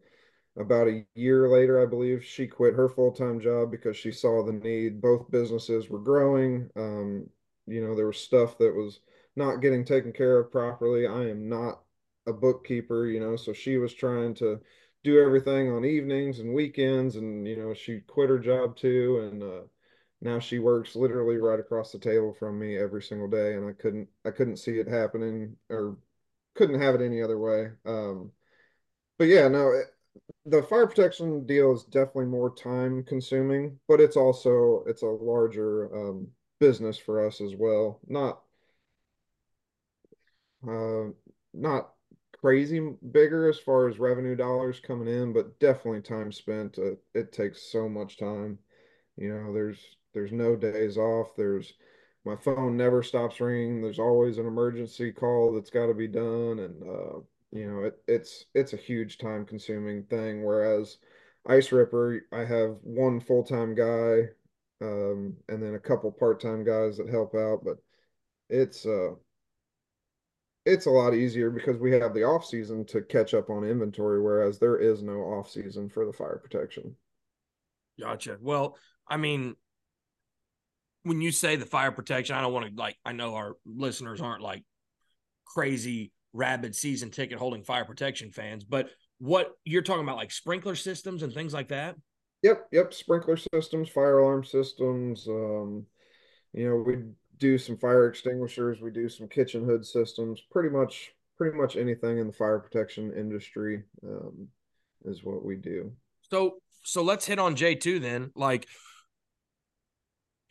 about 0.56 0.88
a 0.88 1.06
year 1.14 1.48
later, 1.48 1.80
I 1.82 1.86
believe, 1.86 2.24
she 2.24 2.46
quit 2.46 2.74
her 2.74 2.88
full 2.88 3.12
time 3.12 3.40
job 3.40 3.70
because 3.70 3.96
she 3.96 4.12
saw 4.12 4.42
the 4.44 4.52
need. 4.52 5.00
Both 5.00 5.30
businesses 5.30 5.88
were 5.88 6.00
growing. 6.00 6.70
Um, 6.76 7.28
you 7.66 7.80
know, 7.86 7.94
there 7.94 8.06
was 8.06 8.18
stuff 8.18 8.58
that 8.58 8.74
was 8.74 9.00
not 9.36 9.56
getting 9.62 9.84
taken 9.84 10.12
care 10.12 10.38
of 10.38 10.50
properly. 10.50 11.06
I 11.06 11.28
am 11.30 11.48
not 11.48 11.82
a 12.26 12.32
bookkeeper, 12.32 13.06
you 13.06 13.20
know, 13.20 13.36
so 13.36 13.52
she 13.52 13.76
was 13.78 13.94
trying 13.94 14.34
to 14.36 14.60
do 15.04 15.20
everything 15.20 15.70
on 15.70 15.84
evenings 15.84 16.40
and 16.40 16.52
weekends. 16.54 17.16
And, 17.16 17.46
you 17.46 17.56
know, 17.56 17.74
she 17.74 18.00
quit 18.00 18.30
her 18.30 18.38
job 18.38 18.76
too. 18.76 19.20
And, 19.30 19.42
uh, 19.42 19.62
now 20.20 20.38
she 20.40 20.58
works 20.58 20.96
literally 20.96 21.36
right 21.36 21.60
across 21.60 21.92
the 21.92 21.98
table 21.98 22.34
from 22.34 22.58
me 22.58 22.76
every 22.76 23.02
single 23.02 23.28
day, 23.28 23.54
and 23.54 23.68
I 23.68 23.72
couldn't 23.72 24.08
I 24.24 24.30
couldn't 24.32 24.56
see 24.56 24.78
it 24.80 24.88
happening 24.88 25.56
or 25.70 25.96
couldn't 26.54 26.80
have 26.80 26.94
it 26.96 27.02
any 27.04 27.22
other 27.22 27.38
way. 27.38 27.70
Um, 27.86 28.32
but 29.18 29.24
yeah, 29.26 29.48
no, 29.48 29.82
the 30.48 30.62
fire 30.62 30.86
protection 30.86 31.46
deal 31.46 31.72
is 31.74 31.84
definitely 31.84 32.26
more 32.26 32.54
time 32.54 33.04
consuming, 33.04 33.78
but 33.88 34.00
it's 34.00 34.16
also 34.16 34.84
it's 34.86 35.02
a 35.02 35.06
larger 35.06 35.94
um, 35.94 36.28
business 36.60 36.98
for 36.98 37.26
us 37.26 37.40
as 37.40 37.54
well. 37.56 38.00
Not 38.06 38.40
uh, 40.66 41.10
not 41.54 41.90
crazy 42.40 42.80
bigger 43.12 43.48
as 43.48 43.58
far 43.58 43.88
as 43.88 43.98
revenue 43.98 44.36
dollars 44.36 44.80
coming 44.80 45.08
in, 45.08 45.32
but 45.32 45.58
definitely 45.58 46.02
time 46.02 46.32
spent. 46.32 46.78
Uh, 46.78 46.92
it 47.14 47.32
takes 47.32 47.70
so 47.70 47.88
much 47.88 48.16
time. 48.18 48.58
You 49.16 49.34
know, 49.34 49.52
there's 49.52 49.78
there's 50.14 50.32
no 50.32 50.56
days 50.56 50.96
off. 50.96 51.36
There's 51.36 51.74
my 52.24 52.36
phone 52.36 52.76
never 52.76 53.02
stops 53.02 53.40
ringing. 53.40 53.82
There's 53.82 53.98
always 53.98 54.38
an 54.38 54.46
emergency 54.46 55.12
call 55.12 55.52
that's 55.52 55.70
got 55.70 55.86
to 55.86 55.94
be 55.94 56.08
done, 56.08 56.58
and 56.60 56.82
uh, 56.82 57.20
you 57.52 57.70
know, 57.70 57.84
it, 57.84 57.98
it's 58.06 58.46
it's 58.54 58.72
a 58.72 58.78
huge 58.78 59.18
time 59.18 59.46
consuming 59.46 60.04
thing. 60.04 60.44
Whereas 60.44 60.98
Ice 61.46 61.72
Ripper, 61.72 62.22
I 62.32 62.44
have 62.44 62.76
one 62.82 63.20
full 63.20 63.42
time 63.42 63.74
guy, 63.74 64.28
um, 64.82 65.34
and 65.48 65.62
then 65.62 65.74
a 65.74 65.80
couple 65.80 66.10
part 66.12 66.40
time 66.40 66.64
guys 66.64 66.98
that 66.98 67.08
help 67.08 67.34
out, 67.34 67.60
but 67.64 67.78
it's 68.50 68.86
uh 68.86 69.10
it's 70.66 70.86
a 70.86 70.90
lot 70.90 71.14
easier 71.14 71.50
because 71.50 71.78
we 71.78 71.92
have 71.92 72.12
the 72.12 72.24
off 72.24 72.44
season 72.44 72.84
to 72.84 73.00
catch 73.00 73.32
up 73.32 73.48
on 73.48 73.64
inventory, 73.64 74.20
whereas 74.20 74.58
there 74.58 74.76
is 74.76 75.02
no 75.02 75.20
off 75.20 75.50
season 75.50 75.88
for 75.88 76.04
the 76.04 76.12
fire 76.12 76.38
protection. 76.42 76.94
Gotcha. 77.98 78.36
Well, 78.40 78.76
I 79.08 79.16
mean, 79.16 79.56
when 81.04 81.22
you 81.22 81.32
say 81.32 81.56
the 81.56 81.64
fire 81.64 81.90
protection, 81.90 82.36
I 82.36 82.42
don't 82.42 82.52
want 82.52 82.66
to 82.66 82.80
like. 82.80 82.98
I 83.04 83.12
know 83.12 83.34
our 83.34 83.54
listeners 83.64 84.20
aren't 84.20 84.42
like 84.42 84.62
crazy 85.46 86.12
rabid 86.32 86.74
season 86.74 87.10
ticket 87.10 87.38
holding 87.38 87.62
fire 87.62 87.84
protection 87.84 88.30
fans, 88.30 88.64
but 88.64 88.90
what 89.18 89.52
you're 89.64 89.82
talking 89.82 90.02
about, 90.02 90.16
like 90.16 90.30
sprinkler 90.30 90.76
systems 90.76 91.22
and 91.22 91.32
things 91.32 91.52
like 91.52 91.68
that. 91.68 91.96
Yep, 92.42 92.68
yep. 92.70 92.94
Sprinkler 92.94 93.36
systems, 93.52 93.88
fire 93.88 94.18
alarm 94.18 94.44
systems. 94.44 95.26
Um, 95.26 95.86
you 96.52 96.68
know, 96.68 96.76
we 96.76 96.98
do 97.38 97.58
some 97.58 97.76
fire 97.76 98.08
extinguishers. 98.08 98.80
We 98.80 98.92
do 98.92 99.08
some 99.08 99.28
kitchen 99.28 99.64
hood 99.64 99.84
systems. 99.84 100.40
Pretty 100.50 100.68
much, 100.68 101.10
pretty 101.36 101.56
much 101.56 101.76
anything 101.76 102.18
in 102.18 102.28
the 102.28 102.32
fire 102.32 102.60
protection 102.60 103.12
industry 103.12 103.82
um, 104.04 104.48
is 105.04 105.24
what 105.24 105.44
we 105.44 105.56
do. 105.56 105.92
So, 106.30 106.58
so 106.84 107.02
let's 107.02 107.26
hit 107.26 107.40
on 107.40 107.56
J 107.56 107.74
two 107.74 107.98
then. 107.98 108.30
Like, 108.36 108.68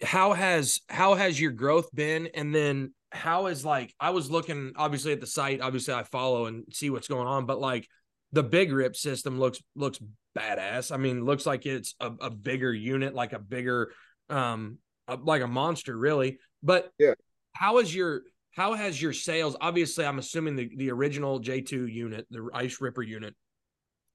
how 0.02 0.34
has 0.34 0.82
how 0.90 1.16
has 1.16 1.40
your 1.40 1.52
growth 1.52 1.90
been, 1.96 2.28
and 2.34 2.54
then 2.54 2.94
how 3.12 3.48
is 3.48 3.64
like 3.64 3.94
I 4.00 4.10
was 4.10 4.30
looking 4.30 4.74
obviously 4.76 5.14
at 5.14 5.22
the 5.22 5.28
site. 5.28 5.62
Obviously, 5.62 5.94
I 5.94 6.04
follow 6.04 6.46
and 6.46 6.66
see 6.72 6.90
what's 6.90 7.08
going 7.08 7.28
on, 7.28 7.46
but 7.46 7.60
like 7.60 7.88
the 8.32 8.44
big 8.44 8.72
rip 8.72 8.96
system 8.96 9.40
looks 9.40 9.62
looks 9.76 10.00
badass. 10.38 10.92
I 10.92 10.98
mean, 10.98 11.24
looks 11.24 11.46
like 11.46 11.66
it's 11.66 11.96
a, 12.00 12.12
a 12.22 12.30
bigger 12.30 12.74
unit, 12.74 13.14
like 13.14 13.34
a 13.34 13.40
bigger 13.40 13.94
um 14.30 14.80
a, 15.08 15.16
like 15.16 15.42
a 15.42 15.48
monster, 15.48 15.98
really. 15.98 16.40
But 16.62 16.92
yeah, 17.00 17.14
how 17.54 17.78
is 17.78 17.94
your 17.94 18.24
how 18.52 18.74
has 18.74 19.02
your 19.02 19.14
sales? 19.14 19.56
Obviously, 19.62 20.06
I'm 20.06 20.20
assuming 20.20 20.56
the 20.56 20.70
the 20.76 20.92
original 20.92 21.40
J2 21.40 21.92
unit, 21.92 22.28
the 22.30 22.50
Ice 22.54 22.82
Ripper 22.82 23.04
unit, 23.04 23.36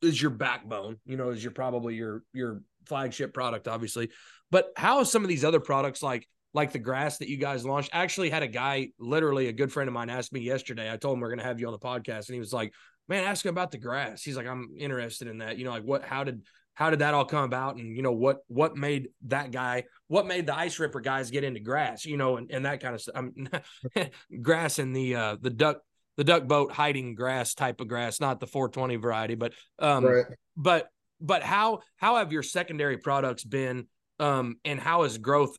is 0.02 0.20
your 0.20 0.32
backbone. 0.32 0.98
You 1.06 1.16
know, 1.16 1.30
is 1.30 1.42
your 1.42 1.52
probably 1.52 1.94
your 1.94 2.22
your 2.34 2.62
flagship 2.86 3.32
product, 3.32 3.68
obviously. 3.68 4.10
But 4.50 4.72
how 4.76 5.00
is 5.00 5.10
some 5.10 5.22
of 5.22 5.28
these 5.28 5.44
other 5.44 5.60
products 5.60 6.02
like 6.02 6.28
like 6.54 6.72
the 6.72 6.78
grass 6.78 7.18
that 7.18 7.28
you 7.28 7.36
guys 7.36 7.64
launched. 7.64 7.90
I 7.92 8.02
actually 8.02 8.30
had 8.30 8.42
a 8.42 8.48
guy, 8.48 8.88
literally 8.98 9.48
a 9.48 9.52
good 9.52 9.72
friend 9.72 9.88
of 9.88 9.94
mine, 9.94 10.10
asked 10.10 10.32
me 10.32 10.40
yesterday. 10.40 10.92
I 10.92 10.96
told 10.96 11.14
him 11.14 11.20
we're 11.20 11.28
going 11.28 11.38
to 11.38 11.44
have 11.44 11.60
you 11.60 11.66
on 11.66 11.72
the 11.72 11.78
podcast, 11.78 12.28
and 12.28 12.34
he 12.34 12.40
was 12.40 12.52
like, 12.52 12.72
"Man, 13.08 13.24
ask 13.24 13.44
him 13.44 13.50
about 13.50 13.70
the 13.70 13.78
grass." 13.78 14.22
He's 14.22 14.36
like, 14.36 14.46
"I'm 14.46 14.70
interested 14.78 15.28
in 15.28 15.38
that." 15.38 15.58
You 15.58 15.64
know, 15.64 15.70
like 15.70 15.84
what? 15.84 16.04
How 16.04 16.24
did 16.24 16.42
how 16.74 16.90
did 16.90 17.00
that 17.00 17.14
all 17.14 17.24
come 17.24 17.44
about? 17.44 17.76
And 17.76 17.96
you 17.96 18.02
know 18.02 18.12
what 18.12 18.38
what 18.48 18.76
made 18.76 19.08
that 19.26 19.50
guy? 19.50 19.84
What 20.08 20.26
made 20.26 20.46
the 20.46 20.56
ice 20.56 20.78
ripper 20.78 21.00
guys 21.00 21.30
get 21.30 21.44
into 21.44 21.60
grass? 21.60 22.04
You 22.04 22.16
know, 22.16 22.36
and, 22.36 22.50
and 22.50 22.64
that 22.66 22.80
kind 22.80 22.94
of 22.94 23.00
stuff. 23.00 23.16
Um, 23.16 23.48
grass 24.42 24.78
and 24.78 24.94
the 24.94 25.14
uh 25.14 25.36
the 25.40 25.50
duck 25.50 25.80
the 26.16 26.24
duck 26.24 26.46
boat 26.46 26.72
hiding 26.72 27.14
grass 27.14 27.54
type 27.54 27.80
of 27.80 27.88
grass, 27.88 28.20
not 28.20 28.40
the 28.40 28.46
420 28.46 28.96
variety, 28.96 29.34
but 29.34 29.54
um, 29.78 30.04
right. 30.04 30.26
but 30.56 30.88
but 31.20 31.42
how 31.42 31.80
how 31.96 32.16
have 32.16 32.32
your 32.32 32.42
secondary 32.42 32.98
products 32.98 33.44
been? 33.44 33.86
Um, 34.18 34.56
and 34.64 34.78
how 34.78 35.02
has 35.02 35.18
growth 35.18 35.56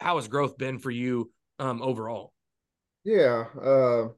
how 0.00 0.16
has 0.16 0.28
growth 0.28 0.58
been 0.58 0.78
for 0.78 0.90
you 0.90 1.30
um, 1.58 1.82
overall? 1.82 2.32
Yeah, 3.04 3.44
uh, 3.62 4.08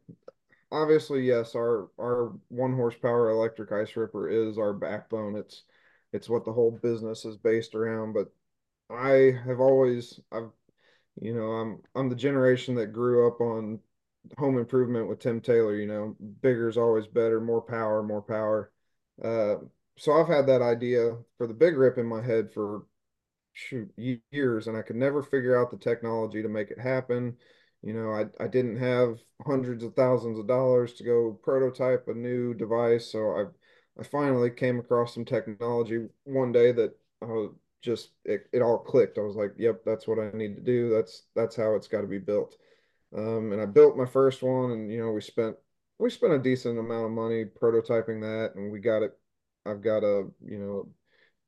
obviously, 0.73 1.23
yes. 1.23 1.55
Our 1.55 1.91
our 2.01 2.33
one 2.49 2.75
horsepower 2.75 3.31
electric 3.31 3.73
ice 3.73 3.97
ripper 3.97 4.29
is 4.29 4.59
our 4.59 4.73
backbone. 4.73 5.37
It's 5.37 5.65
it's 6.13 6.29
what 6.29 6.45
the 6.45 6.53
whole 6.53 6.71
business 6.83 7.25
is 7.25 7.37
based 7.37 7.75
around. 7.75 8.15
But 8.15 8.33
I 8.91 9.33
have 9.47 9.61
always 9.61 10.21
I've 10.33 10.51
you 11.21 11.35
know 11.35 11.53
I'm 11.53 11.83
I'm 11.95 12.09
the 12.09 12.17
generation 12.17 12.75
that 12.77 12.93
grew 12.93 13.29
up 13.29 13.41
on 13.41 13.81
home 14.37 14.59
improvement 14.59 15.09
with 15.09 15.21
Tim 15.21 15.41
Taylor. 15.41 15.77
You 15.77 15.87
know, 15.87 16.17
bigger 16.43 16.69
is 16.69 16.79
always 16.79 17.07
better, 17.07 17.41
more 17.41 17.63
power, 17.63 18.03
more 18.03 18.23
power. 18.23 18.73
Uh, 19.23 19.57
so 19.97 20.13
I've 20.13 20.29
had 20.29 20.47
that 20.47 20.63
idea 20.63 21.17
for 21.37 21.47
the 21.47 21.55
big 21.55 21.77
rip 21.77 21.99
in 21.99 22.07
my 22.07 22.23
head 22.23 22.53
for 22.53 22.85
shoot 23.59 23.91
years 24.31 24.69
and 24.69 24.77
I 24.77 24.83
could 24.83 24.97
never 24.97 25.23
figure 25.23 25.61
out 25.61 25.71
the 25.71 25.77
technology 25.77 26.43
to 26.43 26.49
make 26.49 26.71
it 26.71 26.79
happen. 26.79 27.37
You 27.83 27.93
know, 27.95 28.11
I, 28.13 28.27
I 28.43 28.49
didn't 28.49 28.79
have 28.79 29.19
hundreds 29.47 29.85
of 29.85 29.95
thousands 29.95 30.39
of 30.39 30.47
dollars 30.47 30.95
to 30.95 31.05
go 31.05 31.39
prototype 31.43 32.09
a 32.09 32.15
new 32.15 32.55
device. 32.55 33.11
So 33.13 33.31
I 33.31 33.45
I 34.01 34.05
finally 34.05 34.51
came 34.51 34.79
across 34.79 35.15
some 35.15 35.25
technology 35.25 36.07
one 36.25 36.53
day 36.53 36.71
that 36.73 36.95
I 37.23 37.27
was 37.27 37.53
just 37.83 38.11
it, 38.25 38.49
it 38.53 38.63
all 38.63 38.79
clicked. 38.79 39.19
I 39.19 39.23
was 39.23 39.37
like, 39.37 39.55
yep, 39.59 39.83
that's 39.85 40.07
what 40.07 40.19
I 40.19 40.31
need 40.37 40.55
to 40.57 40.63
do. 40.63 40.91
That's 40.91 41.25
that's 41.35 41.57
how 41.57 41.75
it's 41.75 41.89
got 41.89 42.03
to 42.03 42.07
be 42.07 42.19
built. 42.19 42.57
Um, 43.17 43.53
and 43.53 43.61
I 43.63 43.67
built 43.67 43.97
my 43.97 44.07
first 44.07 44.43
one 44.43 44.73
and 44.73 44.93
you 44.93 45.01
know, 45.01 45.13
we 45.13 45.21
spent 45.21 45.57
we 45.99 46.11
spent 46.11 46.33
a 46.35 46.39
decent 46.39 46.79
amount 46.79 47.07
of 47.07 47.11
money 47.13 47.45
prototyping 47.45 48.21
that 48.23 48.55
and 48.57 48.71
we 48.71 48.81
got 48.81 49.03
it 49.03 49.19
I've 49.67 49.83
got 49.83 50.03
a, 50.05 50.27
you 50.45 50.59
know, 50.59 50.89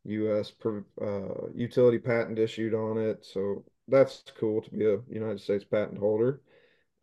U.S. 0.05 0.53
Uh, 1.01 1.49
utility 1.55 1.99
patent 1.99 2.39
issued 2.39 2.75
on 2.75 2.99
it. 2.99 3.25
So 3.25 3.65
that's 3.89 4.23
cool 4.39 4.63
to 4.63 4.71
be 4.71 4.87
a 4.87 4.99
United 5.09 5.41
States 5.41 5.65
patent 5.65 5.99
holder. 5.99 6.43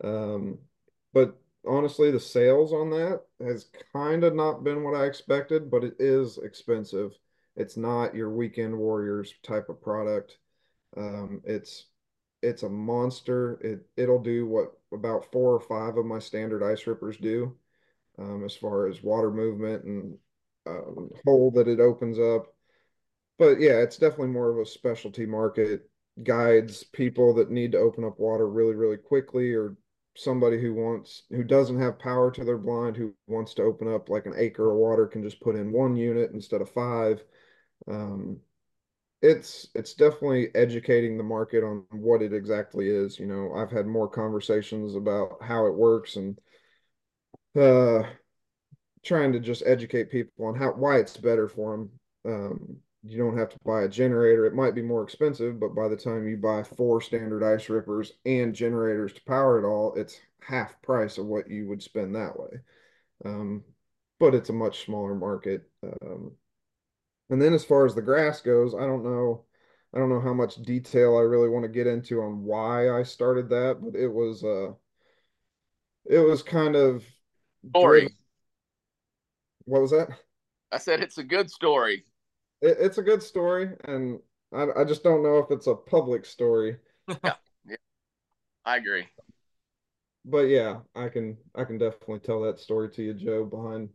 Um, 0.02 0.58
but 1.12 1.40
honestly, 1.66 2.10
the 2.10 2.20
sales 2.20 2.72
on 2.72 2.90
that 2.90 3.22
has 3.40 3.66
kind 3.92 4.24
of 4.24 4.34
not 4.34 4.64
been 4.64 4.82
what 4.82 4.94
I 4.94 5.06
expected, 5.06 5.70
but 5.70 5.84
it 5.84 5.94
is 5.98 6.38
expensive. 6.38 7.12
It's 7.56 7.76
not 7.76 8.14
your 8.14 8.30
weekend 8.30 8.76
warriors 8.76 9.34
type 9.42 9.68
of 9.68 9.82
product. 9.82 10.38
Um, 10.96 11.40
it's 11.44 11.86
it's 12.42 12.62
a 12.62 12.68
monster. 12.68 13.58
It 13.62 13.86
it'll 13.96 14.22
do 14.22 14.46
what 14.46 14.72
about 14.92 15.30
four 15.32 15.54
or 15.54 15.60
five 15.60 15.96
of 15.96 16.06
my 16.06 16.18
standard 16.18 16.62
ice 16.62 16.86
rippers 16.86 17.16
do, 17.16 17.56
um, 18.18 18.44
as 18.44 18.54
far 18.54 18.86
as 18.86 19.02
water 19.02 19.30
movement 19.30 19.84
and 19.84 20.18
um, 20.66 21.10
hole 21.24 21.50
that 21.52 21.68
it 21.68 21.80
opens 21.80 22.18
up 22.18 22.54
but 23.38 23.60
yeah, 23.60 23.80
it's 23.80 23.98
definitely 23.98 24.28
more 24.28 24.50
of 24.50 24.58
a 24.58 24.66
specialty 24.66 25.26
market. 25.26 25.88
Guides 26.22 26.82
people 26.84 27.34
that 27.34 27.50
need 27.50 27.72
to 27.72 27.78
open 27.78 28.04
up 28.04 28.18
water 28.18 28.48
really, 28.48 28.74
really 28.74 28.96
quickly, 28.96 29.54
or 29.54 29.76
somebody 30.16 30.60
who 30.60 30.74
wants 30.74 31.22
who 31.30 31.44
doesn't 31.44 31.80
have 31.80 31.98
power 31.98 32.30
to 32.32 32.44
their 32.44 32.58
blind 32.58 32.96
who 32.96 33.14
wants 33.28 33.54
to 33.54 33.62
open 33.62 33.86
up 33.92 34.08
like 34.08 34.26
an 34.26 34.34
acre 34.36 34.70
of 34.72 34.76
water 34.76 35.06
can 35.06 35.22
just 35.22 35.40
put 35.40 35.54
in 35.54 35.70
one 35.72 35.96
unit 35.96 36.32
instead 36.32 36.60
of 36.60 36.70
five. 36.70 37.22
Um, 37.88 38.40
it's 39.22 39.68
it's 39.74 39.94
definitely 39.94 40.54
educating 40.54 41.16
the 41.16 41.24
market 41.24 41.64
on 41.64 41.84
what 41.92 42.22
it 42.22 42.32
exactly 42.32 42.88
is. 42.88 43.18
You 43.18 43.26
know, 43.26 43.52
I've 43.54 43.70
had 43.70 43.86
more 43.86 44.08
conversations 44.08 44.94
about 44.94 45.42
how 45.42 45.66
it 45.66 45.74
works 45.74 46.16
and 46.16 46.38
uh, 47.56 48.02
trying 49.04 49.32
to 49.32 49.40
just 49.40 49.62
educate 49.66 50.10
people 50.10 50.46
on 50.46 50.54
how 50.54 50.72
why 50.72 50.98
it's 50.98 51.16
better 51.16 51.48
for 51.48 51.72
them. 51.76 51.90
Um, 52.24 52.76
you 53.04 53.16
don't 53.16 53.38
have 53.38 53.50
to 53.50 53.58
buy 53.64 53.82
a 53.82 53.88
generator. 53.88 54.46
It 54.46 54.54
might 54.54 54.74
be 54.74 54.82
more 54.82 55.02
expensive, 55.02 55.60
but 55.60 55.74
by 55.74 55.88
the 55.88 55.96
time 55.96 56.28
you 56.28 56.36
buy 56.36 56.62
four 56.62 57.00
standard 57.00 57.44
ice 57.44 57.68
rippers 57.68 58.14
and 58.26 58.54
generators 58.54 59.12
to 59.14 59.24
power 59.24 59.58
it 59.58 59.66
all, 59.66 59.94
it's 59.94 60.20
half 60.40 60.80
price 60.82 61.18
of 61.18 61.26
what 61.26 61.48
you 61.50 61.68
would 61.68 61.82
spend 61.82 62.14
that 62.14 62.38
way. 62.38 62.58
Um, 63.24 63.64
but 64.18 64.34
it's 64.34 64.50
a 64.50 64.54
much 64.54 64.84
smaller 64.84 65.14
market. 65.14 65.68
Um, 66.02 66.32
and 67.30 67.40
then 67.40 67.54
as 67.54 67.64
far 67.64 67.86
as 67.86 67.94
the 67.94 68.02
grass 68.02 68.40
goes, 68.40 68.74
I 68.74 68.80
don't 68.80 69.04
know. 69.04 69.44
I 69.94 69.98
don't 69.98 70.10
know 70.10 70.20
how 70.20 70.34
much 70.34 70.56
detail 70.56 71.16
I 71.16 71.22
really 71.22 71.48
want 71.48 71.64
to 71.64 71.70
get 71.70 71.86
into 71.86 72.20
on 72.20 72.44
why 72.44 72.90
I 72.90 73.02
started 73.04 73.48
that, 73.50 73.78
but 73.80 73.98
it 73.98 74.08
was 74.08 74.44
uh 74.44 74.72
it 76.04 76.18
was 76.18 76.42
kind 76.42 76.76
of 76.76 77.04
story. 77.70 78.08
What 79.64 79.82
was 79.82 79.90
that? 79.92 80.08
I 80.72 80.78
said 80.78 81.00
it's 81.00 81.18
a 81.18 81.24
good 81.24 81.50
story 81.50 82.04
it, 82.60 82.76
it's 82.80 82.98
a 82.98 83.02
good 83.02 83.22
story, 83.22 83.70
and 83.84 84.20
I, 84.52 84.66
I 84.78 84.84
just 84.84 85.02
don't 85.02 85.22
know 85.22 85.38
if 85.38 85.50
it's 85.50 85.66
a 85.66 85.74
public 85.74 86.24
story. 86.24 86.76
yeah, 87.08 87.16
yeah, 87.68 87.76
I 88.64 88.76
agree. 88.76 89.06
But 90.24 90.48
yeah, 90.48 90.78
I 90.94 91.08
can 91.08 91.36
I 91.54 91.64
can 91.64 91.78
definitely 91.78 92.20
tell 92.20 92.42
that 92.42 92.60
story 92.60 92.90
to 92.90 93.02
you, 93.02 93.14
Joe, 93.14 93.44
behind 93.44 93.88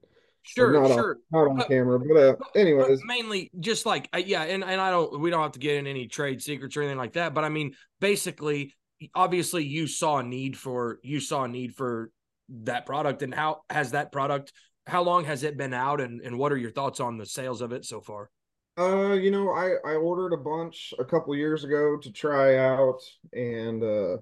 Sure, 0.44 0.74
not 0.74 0.90
sure. 0.90 1.20
On, 1.34 1.46
not 1.46 1.52
on 1.52 1.58
but, 1.58 1.68
camera, 1.70 2.00
but 2.00 2.18
uh, 2.18 2.36
anyways, 2.54 3.00
but 3.00 3.08
mainly 3.08 3.50
just 3.60 3.86
like 3.86 4.10
uh, 4.14 4.18
yeah, 4.18 4.44
and 4.44 4.64
and 4.64 4.80
I 4.80 4.92
don't 4.92 5.22
we 5.22 5.30
don't 5.30 5.42
have 5.42 5.54
to 5.54 5.60
get 5.60 5.78
in 5.78 5.88
any 5.88 6.08
trade 6.08 6.42
secrets 6.42 6.76
or 6.76 6.82
anything 6.82 6.98
like 6.98 7.14
that. 7.14 7.34
But 7.34 7.46
I 7.46 7.50
mean, 7.50 7.74
basically, 8.02 8.74
obviously, 9.16 9.64
you 9.64 9.88
saw 9.88 10.18
a 10.18 10.24
need 10.24 10.58
for 10.58 11.00
you 11.02 11.22
saw 11.22 11.46
a 11.46 11.48
need 11.48 11.76
for 11.76 12.12
that 12.50 12.86
product, 12.86 13.22
and 13.22 13.34
how 13.34 13.62
has 13.70 13.92
that 13.92 14.12
product? 14.12 14.52
How 14.86 15.02
long 15.02 15.24
has 15.24 15.44
it 15.44 15.58
been 15.58 15.74
out, 15.74 16.02
and 16.02 16.20
and 16.20 16.38
what 16.38 16.52
are 16.52 16.58
your 16.58 16.72
thoughts 16.72 17.00
on 17.00 17.18
the 17.18 17.26
sales 17.26 17.62
of 17.62 17.72
it 17.72 17.86
so 17.86 18.02
far? 18.02 18.30
Uh, 18.78 19.14
you 19.14 19.30
know, 19.30 19.52
I 19.52 19.76
I 19.86 19.96
ordered 19.96 20.34
a 20.34 20.38
bunch 20.38 20.94
a 20.98 21.06
couple 21.06 21.36
years 21.36 21.64
ago 21.64 21.98
to 21.98 22.12
try 22.12 22.58
out, 22.58 23.02
and 23.32 23.84
uh 23.84 24.18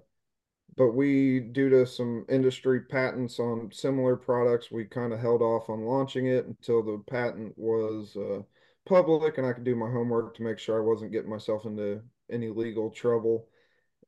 but 0.78 0.93
we, 0.93 1.39
due 1.41 1.70
to 1.70 1.86
some 1.86 2.26
industry 2.30 2.82
patents 2.82 3.39
on 3.39 3.72
similar 3.74 4.16
products, 4.16 4.72
we 4.72 4.86
kind 4.86 5.14
of 5.14 5.20
held 5.20 5.41
off 5.41 5.70
on 5.70 5.82
launching 5.84 6.28
it 6.28 6.47
until 6.47 6.84
the 6.84 7.04
patent 7.10 7.54
was 7.58 8.16
uh, 8.18 8.41
public 8.86 9.38
and 9.38 9.47
I 9.47 9.54
could 9.54 9.66
do 9.66 9.76
my 9.76 9.89
homework 9.91 10.36
to 10.38 10.43
make 10.43 10.60
sure 10.60 10.78
I 10.82 10.86
wasn't 10.86 11.12
getting 11.12 11.30
myself 11.30 11.66
into 11.66 12.02
any 12.32 12.49
legal 12.49 12.89
trouble. 12.89 13.47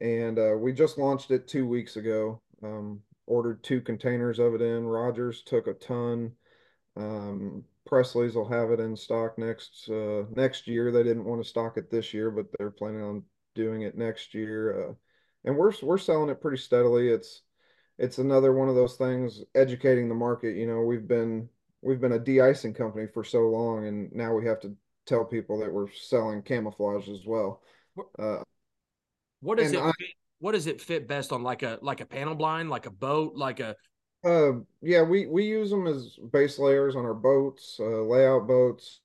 And 0.01 0.39
uh, 0.39 0.55
we 0.57 0.73
just 0.73 0.97
launched 0.97 1.31
it 1.31 1.47
two 1.47 1.67
weeks 1.67 1.97
ago. 1.97 2.41
Um, 2.63 3.01
ordered 3.27 3.63
two 3.63 3.81
containers 3.81 4.39
of 4.39 4.55
it 4.55 4.61
in. 4.61 4.85
Rogers 4.85 5.43
took 5.43 5.67
a 5.67 5.73
ton. 5.73 6.31
Um, 6.95 7.65
Presley's 7.85 8.35
will 8.35 8.47
have 8.47 8.71
it 8.71 8.79
in 8.79 8.95
stock 8.95 9.37
next 9.37 9.89
uh, 9.89 10.23
next 10.35 10.67
year. 10.67 10.91
They 10.91 11.03
didn't 11.03 11.25
want 11.25 11.43
to 11.43 11.49
stock 11.49 11.77
it 11.77 11.91
this 11.91 12.13
year, 12.13 12.31
but 12.31 12.45
they're 12.57 12.71
planning 12.71 13.03
on 13.03 13.23
doing 13.55 13.81
it 13.81 13.97
next 13.97 14.33
year. 14.33 14.89
Uh, 14.89 14.93
and 15.45 15.57
we're 15.57 15.73
we're 15.81 15.97
selling 15.97 16.29
it 16.29 16.41
pretty 16.41 16.57
steadily. 16.57 17.09
It's 17.09 17.41
it's 17.97 18.17
another 18.17 18.53
one 18.53 18.69
of 18.69 18.75
those 18.75 18.95
things 18.95 19.41
educating 19.55 20.09
the 20.09 20.15
market. 20.15 20.55
You 20.55 20.67
know, 20.67 20.81
we've 20.81 21.07
been 21.07 21.49
we've 21.81 22.01
been 22.01 22.13
a 22.13 22.19
de-icing 22.19 22.73
company 22.73 23.07
for 23.13 23.23
so 23.23 23.41
long, 23.49 23.87
and 23.87 24.11
now 24.13 24.33
we 24.33 24.45
have 24.47 24.59
to 24.61 24.75
tell 25.05 25.25
people 25.25 25.59
that 25.59 25.71
we're 25.71 25.91
selling 25.91 26.41
camouflage 26.41 27.09
as 27.09 27.25
well. 27.25 27.61
Uh, 28.17 28.41
what 29.41 29.57
does 29.57 29.73
it 29.73 29.79
I, 29.79 29.91
fit, 29.99 30.09
what 30.39 30.53
does 30.53 30.67
it 30.67 30.81
fit 30.81 31.07
best 31.07 31.31
on 31.31 31.43
like 31.43 31.63
a 31.63 31.77
like 31.81 32.01
a 32.01 32.05
panel 32.05 32.35
blind, 32.35 32.69
like 32.69 32.85
a 32.85 32.91
boat, 32.91 33.35
like 33.35 33.59
a 33.59 33.75
uh 34.23 34.53
yeah, 34.81 35.01
we 35.03 35.27
we 35.27 35.45
use 35.45 35.69
them 35.69 35.87
as 35.87 36.17
base 36.31 36.59
layers 36.59 36.95
on 36.95 37.05
our 37.05 37.13
boats, 37.13 37.77
uh, 37.79 38.03
layout 38.03 38.47
boats. 38.47 38.99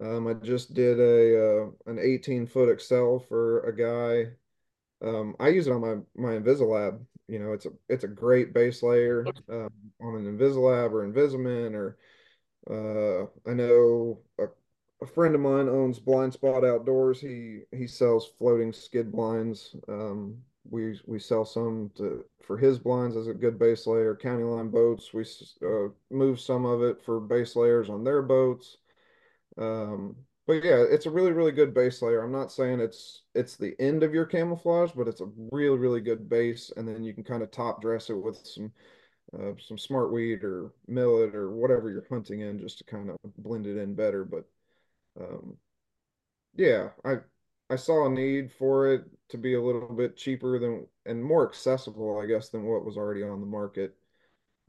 Um, 0.00 0.26
I 0.28 0.34
just 0.34 0.74
did 0.74 1.00
a 1.00 1.64
uh, 1.64 1.70
an 1.86 1.98
18 1.98 2.46
foot 2.46 2.68
Excel 2.70 3.18
for 3.20 3.60
a 3.60 3.74
guy 3.74 4.32
um, 5.02 5.36
I 5.40 5.48
use 5.48 5.66
it 5.66 5.72
on 5.72 5.80
my 5.80 5.96
my 6.16 6.38
Invisilab. 6.38 7.00
You 7.28 7.38
know, 7.40 7.52
it's 7.52 7.66
a 7.66 7.70
it's 7.88 8.04
a 8.04 8.08
great 8.08 8.54
base 8.54 8.82
layer 8.82 9.34
um, 9.48 9.70
on 10.00 10.16
an 10.16 10.38
Invisilab 10.38 10.92
or 10.92 11.06
Invisiman 11.06 11.74
or 11.74 11.98
uh, 12.70 13.26
I 13.50 13.54
know 13.54 14.20
a, 14.38 14.46
a 15.02 15.06
friend 15.06 15.34
of 15.34 15.40
mine 15.40 15.68
owns 15.68 15.98
Blind 15.98 16.32
Spot 16.34 16.64
Outdoors. 16.64 17.20
He 17.20 17.62
he 17.72 17.86
sells 17.86 18.26
floating 18.38 18.72
skid 18.72 19.12
blinds. 19.12 19.76
We 20.70 21.00
we 21.06 21.18
sell 21.18 21.44
some 21.44 21.90
to 21.96 22.24
for 22.46 22.56
his 22.56 22.78
blinds 22.78 23.16
as 23.16 23.26
a 23.26 23.34
good 23.34 23.58
base 23.58 23.86
layer. 23.86 24.16
County 24.16 24.44
line 24.44 24.70
boats. 24.70 25.12
We 25.12 25.24
uh, 25.66 25.88
move 26.10 26.40
some 26.40 26.64
of 26.64 26.82
it 26.82 27.02
for 27.04 27.20
base 27.20 27.56
layers 27.56 27.88
on 27.90 28.04
their 28.04 28.22
boats. 28.22 28.78
Um, 29.58 30.16
but 30.46 30.64
yeah, 30.64 30.84
it's 30.88 31.06
a 31.06 31.10
really, 31.10 31.32
really 31.32 31.52
good 31.52 31.74
base 31.74 32.00
layer. 32.02 32.22
I'm 32.22 32.32
not 32.32 32.52
saying 32.52 32.80
it's 32.80 33.22
it's 33.34 33.56
the 33.56 33.74
end 33.80 34.02
of 34.02 34.14
your 34.14 34.26
camouflage, 34.26 34.92
but 34.92 35.08
it's 35.08 35.20
a 35.20 35.30
really, 35.50 35.78
really 35.78 36.00
good 36.00 36.28
base, 36.28 36.70
and 36.76 36.86
then 36.86 37.02
you 37.02 37.12
can 37.12 37.24
kind 37.24 37.42
of 37.42 37.50
top 37.50 37.82
dress 37.82 38.10
it 38.10 38.14
with 38.14 38.38
some 38.46 38.72
uh, 39.34 39.52
some 39.58 39.76
smartweed 39.76 40.44
or 40.44 40.72
millet 40.86 41.34
or 41.34 41.50
whatever 41.50 41.90
you're 41.90 42.06
hunting 42.08 42.40
in, 42.42 42.60
just 42.60 42.78
to 42.78 42.84
kind 42.84 43.10
of 43.10 43.16
blend 43.38 43.66
it 43.66 43.76
in 43.76 43.94
better. 43.94 44.24
But 44.24 44.44
um, 45.20 45.56
yeah, 46.54 46.90
I 47.04 47.16
I 47.68 47.76
saw 47.76 48.06
a 48.06 48.10
need 48.10 48.52
for 48.52 48.92
it 48.92 49.04
to 49.30 49.38
be 49.38 49.54
a 49.54 49.62
little 49.62 49.92
bit 49.92 50.16
cheaper 50.16 50.58
than 50.58 50.86
and 51.04 51.22
more 51.22 51.48
accessible, 51.48 52.20
I 52.22 52.26
guess, 52.26 52.48
than 52.48 52.64
what 52.64 52.84
was 52.84 52.96
already 52.96 53.22
on 53.22 53.40
the 53.40 53.46
market. 53.46 53.96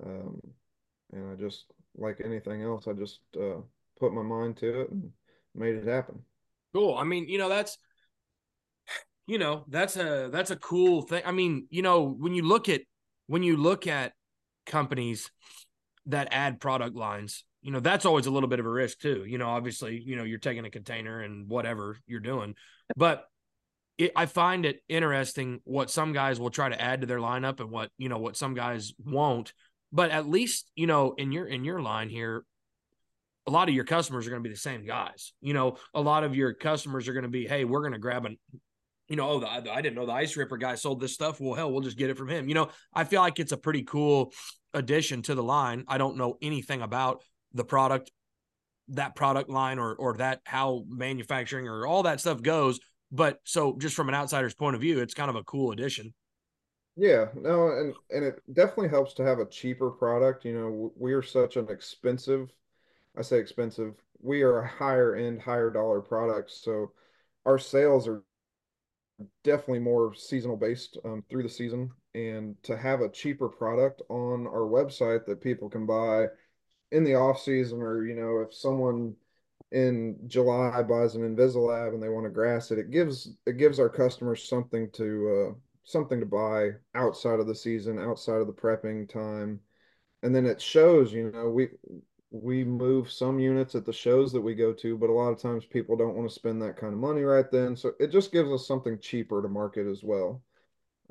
Um, 0.04 0.42
and 1.12 1.32
I 1.32 1.36
just 1.36 1.66
like 1.96 2.22
anything 2.24 2.64
else, 2.64 2.88
I 2.88 2.94
just 2.94 3.20
uh, 3.40 3.62
put 4.00 4.14
my 4.14 4.24
mind 4.24 4.58
to 4.58 4.82
it 4.82 4.90
and 4.90 5.12
made 5.56 5.76
it 5.76 5.88
happen. 5.88 6.20
Cool. 6.74 6.96
I 6.96 7.04
mean, 7.04 7.28
you 7.28 7.38
know, 7.38 7.50
that's 7.50 7.78
you 9.28 9.38
know, 9.38 9.66
that's 9.68 9.98
a 9.98 10.30
that's 10.32 10.52
a 10.52 10.56
cool 10.56 11.02
thing. 11.02 11.22
I 11.26 11.32
mean, 11.32 11.68
you 11.70 11.82
know, 11.82 12.04
when 12.04 12.34
you 12.34 12.44
look 12.44 12.70
at 12.70 12.82
when 13.28 13.44
you 13.44 13.58
look 13.58 13.86
at 13.86 14.14
companies 14.66 15.30
that 16.08 16.30
add 16.32 16.60
product 16.60 16.96
lines, 16.96 17.44
you 17.68 17.74
know, 17.74 17.82
that's 17.82 18.06
always 18.06 18.28
a 18.28 18.32
little 18.32 18.48
bit 18.48 18.62
of 18.62 18.66
a 18.66 18.70
risk 18.70 19.02
too. 19.02 19.26
You 19.28 19.38
know, 19.38 19.50
obviously, 19.50 20.00
you 20.00 20.16
know, 20.16 20.24
you're 20.24 20.40
taking 20.40 20.64
a 20.64 20.70
container 20.70 21.20
and 21.20 21.50
whatever 21.50 21.98
you're 22.08 22.22
doing. 22.22 22.56
But 22.96 23.26
it, 23.98 24.14
I 24.16 24.26
find 24.26 24.66
it 24.66 24.80
interesting 24.88 25.60
what 25.66 25.92
some 25.92 26.14
guys 26.14 26.40
will 26.40 26.50
try 26.50 26.70
to 26.70 26.82
add 26.82 27.02
to 27.02 27.08
their 27.08 27.20
lineup 27.20 27.60
and 27.60 27.70
what, 27.70 27.92
you 27.98 28.08
know, 28.08 28.20
what 28.20 28.38
some 28.38 28.54
guys 28.54 28.94
won't. 29.04 29.52
But 29.92 30.12
at 30.12 30.30
least, 30.30 30.72
you 30.78 30.88
know, 30.88 31.14
in 31.18 31.34
your 31.34 31.46
in 31.46 31.66
your 31.66 31.82
line 31.82 32.08
here, 32.08 32.46
a 33.48 33.52
lot 33.52 33.68
of 33.68 33.76
your 33.76 33.84
customers 33.84 34.26
are 34.26 34.30
going 34.30 34.42
to 34.42 34.48
be 34.48 34.54
the 34.54 34.60
same 34.60 34.86
guys. 34.86 35.34
You 35.42 35.54
know, 35.54 35.76
a 35.94 36.00
lot 36.00 36.24
of 36.24 36.38
your 36.38 36.54
customers 36.54 37.10
are 37.10 37.14
going 37.14 37.24
to 37.24 37.30
be, 37.30 37.48
hey, 37.48 37.66
we're 37.66 37.82
going 37.82 37.92
to 37.92 38.00
grab 38.00 38.26
an, 38.26 38.38
you 39.10 39.18
know, 39.18 39.30
oh, 39.30 39.40
the, 39.42 39.50
I 39.50 39.82
didn't 39.82 39.96
know 39.96 40.06
the 40.06 40.14
Ice 40.14 40.38
Ripper 40.38 40.56
guy 40.56 40.76
sold 40.76 41.02
this 41.02 41.14
stuff. 41.14 41.42
Well, 41.42 41.54
hell, 41.54 41.70
we'll 41.70 41.82
just 41.82 41.98
get 41.98 42.10
it 42.10 42.18
from 42.18 42.30
him. 42.30 42.48
You 42.48 42.56
know, 42.56 42.70
I 42.94 43.04
feel 43.04 43.20
like 43.20 43.40
it's 43.40 43.52
a 43.52 43.58
pretty 43.58 43.84
cool 43.84 44.32
addition 44.74 45.22
to 45.24 45.36
the 45.36 45.44
line. 45.44 45.84
I 45.90 45.98
don't 45.98 46.16
know 46.16 46.38
anything 46.42 46.82
about 46.82 47.24
the 47.58 47.66
product, 47.66 48.12
that 48.90 49.16
product 49.16 49.50
line, 49.50 49.80
or 49.80 49.96
or 49.96 50.18
that 50.18 50.42
how 50.46 50.84
manufacturing 50.88 51.68
or 51.68 51.86
all 51.86 52.04
that 52.04 52.20
stuff 52.20 52.42
goes. 52.42 52.80
But 53.12 53.40
so, 53.44 53.78
just 53.78 53.96
from 53.96 54.10
an 54.10 54.16
outsider's 54.16 54.54
point 54.54 54.76
of 54.76 54.82
view, 54.82 55.00
it's 55.00 55.14
kind 55.14 55.30
of 55.30 55.36
a 55.36 55.44
cool 55.44 55.72
addition. 55.72 56.14
Yeah, 56.96 57.26
no, 57.36 57.68
and 57.68 57.94
and 58.10 58.24
it 58.24 58.42
definitely 58.54 58.90
helps 58.90 59.14
to 59.16 59.24
have 59.24 59.40
a 59.40 59.46
cheaper 59.46 59.92
product. 59.92 60.46
You 60.46 60.54
know, 60.54 60.92
we 60.96 61.14
are 61.14 61.22
such 61.22 61.58
an 61.58 61.68
expensive 61.70 62.52
I 63.18 63.24
say 63.24 63.40
expensive. 63.40 63.96
We 64.22 64.44
are 64.44 64.60
a 64.60 64.68
higher 64.68 65.16
end, 65.16 65.42
higher 65.42 65.72
dollar 65.72 66.02
product, 66.02 66.52
so 66.52 66.92
our 67.46 67.58
sales 67.58 68.08
are 68.08 68.24
definitely 69.44 69.80
more 69.80 70.14
seasonal 70.14 70.58
based 70.58 70.98
um, 71.04 71.24
through 71.30 71.44
the 71.44 71.50
season. 71.50 71.90
And 72.14 72.56
to 72.64 72.78
have 72.78 73.02
a 73.02 73.10
cheaper 73.10 73.50
product 73.50 74.02
on 74.10 74.46
our 74.48 74.68
website 74.70 75.26
that 75.26 75.42
people 75.42 75.70
can 75.70 75.86
buy 75.86 76.28
in 76.92 77.04
the 77.04 77.16
off 77.16 77.42
season, 77.42 77.82
or 77.82 78.06
you 78.06 78.16
know, 78.16 78.40
if 78.40 78.54
someone 78.54 79.16
in 79.72 80.18
July 80.28 80.82
buys 80.84 81.16
an 81.16 81.36
Invisilab 81.36 81.94
and 81.94 82.02
they 82.02 82.10
want 82.10 82.26
to 82.26 82.30
grass 82.30 82.72
it, 82.72 82.80
it 82.80 82.92
gives 82.92 83.30
it 83.46 83.58
gives 83.58 83.80
our 83.80 83.90
customers 83.90 84.48
something 84.48 84.90
to 84.92 85.50
uh, 85.50 85.56
something 85.84 86.20
to 86.20 86.26
buy 86.26 86.72
outside 86.96 87.40
of 87.40 87.48
the 87.48 87.56
season, 87.56 88.00
outside 88.00 88.42
of 88.42 88.48
the 88.48 88.54
prepping 88.54 89.10
time, 89.10 89.60
and 90.24 90.36
then 90.36 90.46
it 90.46 90.62
shows. 90.62 91.14
You 91.14 91.32
know, 91.32 91.50
we 91.50 91.70
we 92.32 92.64
move 92.64 93.12
some 93.12 93.40
units 93.40 93.76
at 93.76 93.86
the 93.86 93.94
shows 93.94 94.32
that 94.34 94.42
we 94.42 94.54
go 94.56 94.74
to, 94.74 94.98
but 94.98 95.10
a 95.10 95.14
lot 95.14 95.32
of 95.32 95.42
times 95.42 95.66
people 95.66 95.96
don't 95.96 96.16
want 96.16 96.28
to 96.30 96.36
spend 96.36 96.62
that 96.62 96.78
kind 96.78 96.94
of 96.94 97.00
money 97.00 97.22
right 97.22 97.50
then. 97.52 97.76
So 97.76 97.94
it 98.00 98.12
just 98.12 98.32
gives 98.32 98.52
us 98.52 98.68
something 98.68 99.00
cheaper 99.00 99.42
to 99.42 99.48
market 99.48 99.88
as 99.88 100.04
well. 100.04 100.42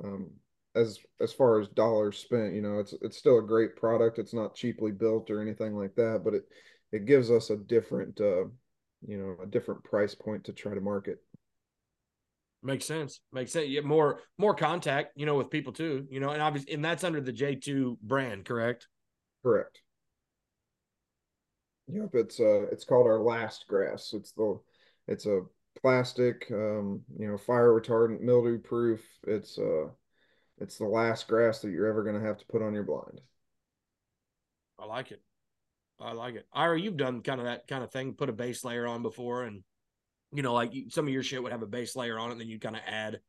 Um, 0.03 0.31
as 0.77 0.99
as 1.21 1.33
far 1.33 1.61
as 1.61 1.69
dollars 1.69 2.19
spent, 2.19 2.55
you 2.55 2.63
know, 2.63 2.79
it's 2.79 2.95
it's 3.03 3.17
still 3.17 3.39
a 3.39 3.47
great 3.47 3.77
product. 3.77 4.19
It's 4.19 4.35
not 4.35 4.55
cheaply 4.55 4.93
built 4.93 5.31
or 5.31 5.41
anything 5.41 5.75
like 5.75 5.95
that, 5.97 6.23
but 6.25 6.35
it 6.35 6.45
it 6.93 7.07
gives 7.07 7.31
us 7.31 7.51
a 7.51 7.57
different 7.57 8.21
uh, 8.21 8.45
you 9.07 9.19
know, 9.19 9.37
a 9.43 9.47
different 9.47 9.83
price 9.85 10.15
point 10.15 10.45
to 10.45 10.53
try 10.53 10.75
to 10.75 10.81
market. 10.81 11.19
Makes 12.63 12.85
sense. 12.85 13.21
Makes 13.33 13.53
sense. 13.53 13.69
You 13.69 13.83
more 13.83 14.21
more 14.39 14.55
contact, 14.55 15.13
you 15.17 15.27
know, 15.27 15.37
with 15.37 15.51
people 15.51 15.73
too, 15.73 16.07
you 16.11 16.21
know, 16.21 16.31
and 16.31 16.43
obviously 16.43 16.75
and 16.75 16.85
that's 16.85 17.05
under 17.05 17.21
the 17.21 17.33
J2 17.33 17.99
brand, 18.03 18.45
correct? 18.45 18.89
Correct. 19.43 19.81
Yep, 21.89 22.11
it's 22.15 22.41
uh 22.41 22.67
it's 22.73 22.85
called 22.85 23.07
our 23.07 23.21
last 23.21 23.67
grass. 23.69 24.13
It's 24.13 24.33
the 24.33 24.61
it's 25.07 25.27
a 25.27 25.43
plastic, 25.81 26.47
um, 26.51 27.03
you 27.19 27.29
know, 27.29 27.39
fire 27.39 27.69
retardant, 27.69 28.21
mildew 28.21 28.59
proof. 28.59 29.01
It's 29.27 29.59
uh 29.59 29.89
it's 30.59 30.79
the 30.79 30.85
last 30.85 31.29
grass 31.29 31.61
that 31.61 31.71
you're 31.71 31.87
ever 31.87 32.03
gonna 32.03 32.25
have 32.25 32.39
to 32.39 32.47
put 32.47 32.63
on 32.63 32.75
your 32.75 32.83
blind. 32.83 33.21
I 34.79 34.87
like 34.87 35.11
it. 35.11 35.23
I 36.01 36.13
like 36.13 36.35
it. 36.35 36.47
Ira, 36.53 36.79
you've 36.79 36.97
done 36.97 37.23
kind 37.23 37.41
of 37.41 37.47
that 37.47 37.67
kind 37.67 37.83
of 37.83 37.91
thing, 37.91 38.15
put 38.15 38.29
a 38.29 38.33
base 38.33 38.65
layer 38.65 38.87
on 38.87 39.03
before, 39.03 39.45
and 39.45 39.63
you 40.33 40.43
know, 40.43 40.53
like 40.53 40.73
some 40.91 41.07
of 41.07 41.13
your 41.13 41.23
shit 41.23 41.43
would 41.43 41.53
have 41.53 41.63
a 41.63 41.67
base 41.67 41.97
layer 41.97 42.19
on 42.19 42.29
it, 42.29 42.33
and 42.33 42.41
then 42.41 42.49
you'd 42.49 42.61
kind 42.61 42.77
of 42.77 42.83
add 42.87 43.21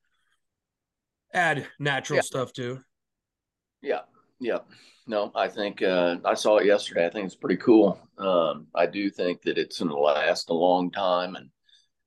add 1.33 1.67
natural 1.79 2.17
yeah. 2.17 2.21
stuff 2.21 2.51
too. 2.51 2.79
Yeah, 3.81 4.01
yeah. 4.39 4.59
No, 5.05 5.31
I 5.35 5.47
think 5.47 5.81
uh, 5.81 6.17
I 6.25 6.33
saw 6.33 6.57
it 6.57 6.65
yesterday. 6.65 7.05
I 7.05 7.09
think 7.09 7.25
it's 7.25 7.35
pretty 7.35 7.57
cool. 7.57 7.97
Um, 8.17 8.67
I 8.75 8.85
do 8.85 9.09
think 9.09 9.41
that 9.43 9.57
it's 9.57 9.79
going 9.79 9.89
to 9.89 9.97
last 9.97 10.49
a 10.49 10.53
long 10.53 10.91
time, 10.91 11.35
and 11.35 11.49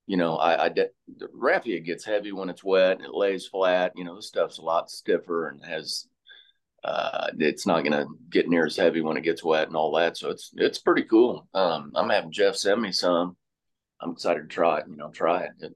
you 0.07 0.17
know, 0.17 0.35
I, 0.37 0.65
I 0.65 0.69
de- 0.69 0.89
the 1.17 1.27
raffia 1.33 1.79
gets 1.79 2.03
heavy 2.03 2.31
when 2.31 2.49
it's 2.49 2.63
wet 2.63 2.97
and 2.97 3.05
it 3.05 3.13
lays 3.13 3.47
flat. 3.47 3.93
You 3.95 4.03
know, 4.03 4.15
the 4.15 4.21
stuff's 4.21 4.57
a 4.57 4.63
lot 4.63 4.89
stiffer 4.89 5.47
and 5.47 5.63
has 5.63 6.07
uh, 6.83 7.27
it's 7.37 7.67
not 7.67 7.83
going 7.83 7.91
to 7.91 8.07
get 8.29 8.49
near 8.49 8.65
as 8.65 8.75
heavy 8.75 9.01
when 9.01 9.17
it 9.17 9.23
gets 9.23 9.43
wet 9.43 9.67
and 9.67 9.75
all 9.77 9.95
that. 9.95 10.17
So 10.17 10.29
it's 10.29 10.51
it's 10.55 10.79
pretty 10.79 11.03
cool. 11.03 11.47
Um, 11.53 11.91
I'm 11.95 12.09
having 12.09 12.31
Jeff 12.31 12.55
send 12.55 12.81
me 12.81 12.91
some. 12.91 13.37
I'm 14.01 14.11
excited 14.11 14.41
to 14.41 14.47
try 14.47 14.79
it. 14.79 14.85
You 14.89 14.97
know, 14.97 15.09
try 15.09 15.43
it. 15.43 15.51
it 15.59 15.75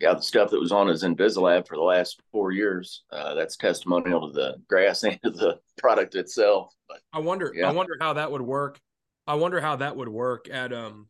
yeah, 0.00 0.14
the 0.14 0.22
stuff 0.22 0.50
that 0.50 0.60
was 0.60 0.70
on 0.70 0.86
his 0.86 1.02
InvisiLab 1.02 1.66
for 1.66 1.76
the 1.76 1.82
last 1.82 2.20
four 2.30 2.52
years. 2.52 3.02
Uh, 3.10 3.34
that's 3.34 3.56
testimonial 3.56 4.28
to 4.28 4.32
the 4.32 4.56
grass 4.68 5.02
and 5.04 5.20
to 5.22 5.30
the 5.30 5.58
product 5.76 6.14
itself. 6.14 6.72
But 6.88 7.00
I 7.12 7.18
wonder, 7.18 7.52
yeah. 7.54 7.68
I 7.68 7.72
wonder 7.72 7.96
how 8.00 8.14
that 8.14 8.30
would 8.30 8.42
work. 8.42 8.78
I 9.26 9.34
wonder 9.34 9.60
how 9.60 9.76
that 9.76 9.96
would 9.96 10.08
work 10.08 10.48
at 10.50 10.72
um, 10.72 11.08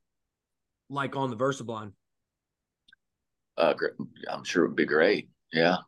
like 0.89 1.17
on 1.17 1.31
the 1.31 1.37
VersaBlind. 1.37 1.93
Uh, 3.59 3.75
I'm 4.31 4.45
sure 4.45 4.65
it 4.65 4.69
would 4.69 4.77
be 4.77 4.87
great. 4.87 5.29
Yeah, 5.53 5.79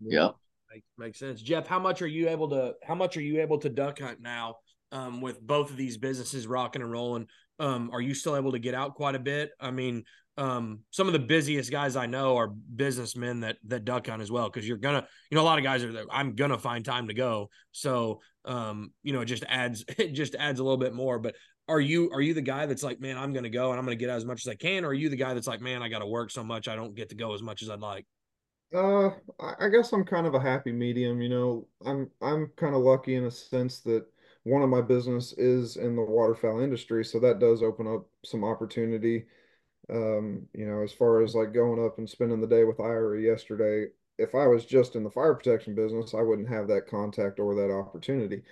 yeah. 0.00 0.30
Make, 0.72 0.84
makes 0.98 1.18
sense. 1.18 1.40
Jeff, 1.40 1.66
how 1.66 1.78
much 1.78 2.02
are 2.02 2.06
you 2.06 2.28
able 2.28 2.48
to? 2.50 2.74
How 2.82 2.96
much 2.96 3.16
are 3.16 3.22
you 3.22 3.40
able 3.40 3.58
to 3.58 3.68
duck 3.68 4.00
hunt 4.00 4.20
now? 4.20 4.56
Um, 4.92 5.20
with 5.20 5.40
both 5.40 5.70
of 5.70 5.76
these 5.76 5.96
businesses 5.96 6.46
rocking 6.46 6.80
and 6.82 6.90
rolling, 6.90 7.26
um, 7.58 7.90
are 7.92 8.00
you 8.00 8.14
still 8.14 8.36
able 8.36 8.52
to 8.52 8.60
get 8.60 8.74
out 8.74 8.94
quite 8.94 9.16
a 9.16 9.18
bit? 9.18 9.50
I 9.60 9.72
mean, 9.72 10.04
um, 10.36 10.80
some 10.90 11.06
of 11.06 11.12
the 11.12 11.20
busiest 11.20 11.70
guys 11.70 11.96
I 11.96 12.06
know 12.06 12.36
are 12.36 12.48
businessmen 12.48 13.40
that 13.40 13.56
that 13.66 13.84
duck 13.84 14.06
hunt 14.06 14.22
as 14.22 14.30
well. 14.30 14.48
Because 14.48 14.66
you're 14.66 14.78
gonna, 14.78 15.06
you 15.30 15.36
know, 15.36 15.42
a 15.42 15.44
lot 15.44 15.58
of 15.58 15.64
guys 15.64 15.84
are 15.84 15.92
there. 15.92 16.04
I'm 16.10 16.34
gonna 16.34 16.58
find 16.58 16.84
time 16.84 17.08
to 17.08 17.14
go. 17.14 17.50
So, 17.72 18.20
um, 18.44 18.92
you 19.02 19.12
know, 19.12 19.20
it 19.20 19.26
just 19.26 19.44
adds 19.48 19.84
it 19.98 20.12
just 20.12 20.34
adds 20.34 20.60
a 20.60 20.64
little 20.64 20.78
bit 20.78 20.94
more. 20.94 21.18
But 21.18 21.36
are 21.68 21.80
you 21.80 22.10
are 22.12 22.20
you 22.20 22.34
the 22.34 22.42
guy 22.42 22.66
that's 22.66 22.82
like, 22.82 23.00
man, 23.00 23.16
I'm 23.16 23.32
gonna 23.32 23.48
go 23.48 23.70
and 23.70 23.78
I'm 23.78 23.84
gonna 23.84 23.96
get 23.96 24.10
out 24.10 24.16
as 24.16 24.24
much 24.24 24.46
as 24.46 24.48
I 24.48 24.54
can, 24.54 24.84
or 24.84 24.88
are 24.88 24.94
you 24.94 25.08
the 25.08 25.16
guy 25.16 25.34
that's 25.34 25.46
like, 25.46 25.60
man, 25.60 25.82
I 25.82 25.88
got 25.88 26.00
to 26.00 26.06
work 26.06 26.30
so 26.30 26.44
much 26.44 26.68
I 26.68 26.76
don't 26.76 26.94
get 26.94 27.08
to 27.10 27.14
go 27.14 27.34
as 27.34 27.42
much 27.42 27.62
as 27.62 27.70
I'd 27.70 27.80
like? 27.80 28.06
Uh, 28.74 29.10
I 29.38 29.68
guess 29.68 29.92
I'm 29.92 30.04
kind 30.04 30.26
of 30.26 30.34
a 30.34 30.40
happy 30.40 30.72
medium. 30.72 31.22
You 31.22 31.28
know, 31.28 31.68
I'm 31.86 32.10
I'm 32.20 32.48
kind 32.56 32.74
of 32.74 32.82
lucky 32.82 33.14
in 33.14 33.24
a 33.24 33.30
sense 33.30 33.80
that 33.80 34.04
one 34.42 34.62
of 34.62 34.68
my 34.68 34.82
business 34.82 35.32
is 35.34 35.76
in 35.76 35.96
the 35.96 36.02
waterfowl 36.02 36.60
industry, 36.60 37.04
so 37.04 37.18
that 37.20 37.38
does 37.38 37.62
open 37.62 37.86
up 37.86 38.06
some 38.24 38.44
opportunity. 38.44 39.26
Um, 39.90 40.48
you 40.54 40.66
know, 40.66 40.82
as 40.82 40.92
far 40.92 41.22
as 41.22 41.34
like 41.34 41.52
going 41.54 41.84
up 41.84 41.98
and 41.98 42.08
spending 42.08 42.40
the 42.40 42.46
day 42.46 42.64
with 42.64 42.80
Ira 42.80 43.20
yesterday, 43.20 43.92
if 44.18 44.34
I 44.34 44.46
was 44.46 44.64
just 44.64 44.96
in 44.96 45.04
the 45.04 45.10
fire 45.10 45.34
protection 45.34 45.74
business, 45.74 46.14
I 46.14 46.22
wouldn't 46.22 46.48
have 46.48 46.68
that 46.68 46.88
contact 46.88 47.38
or 47.40 47.54
that 47.54 47.72
opportunity. 47.72 48.42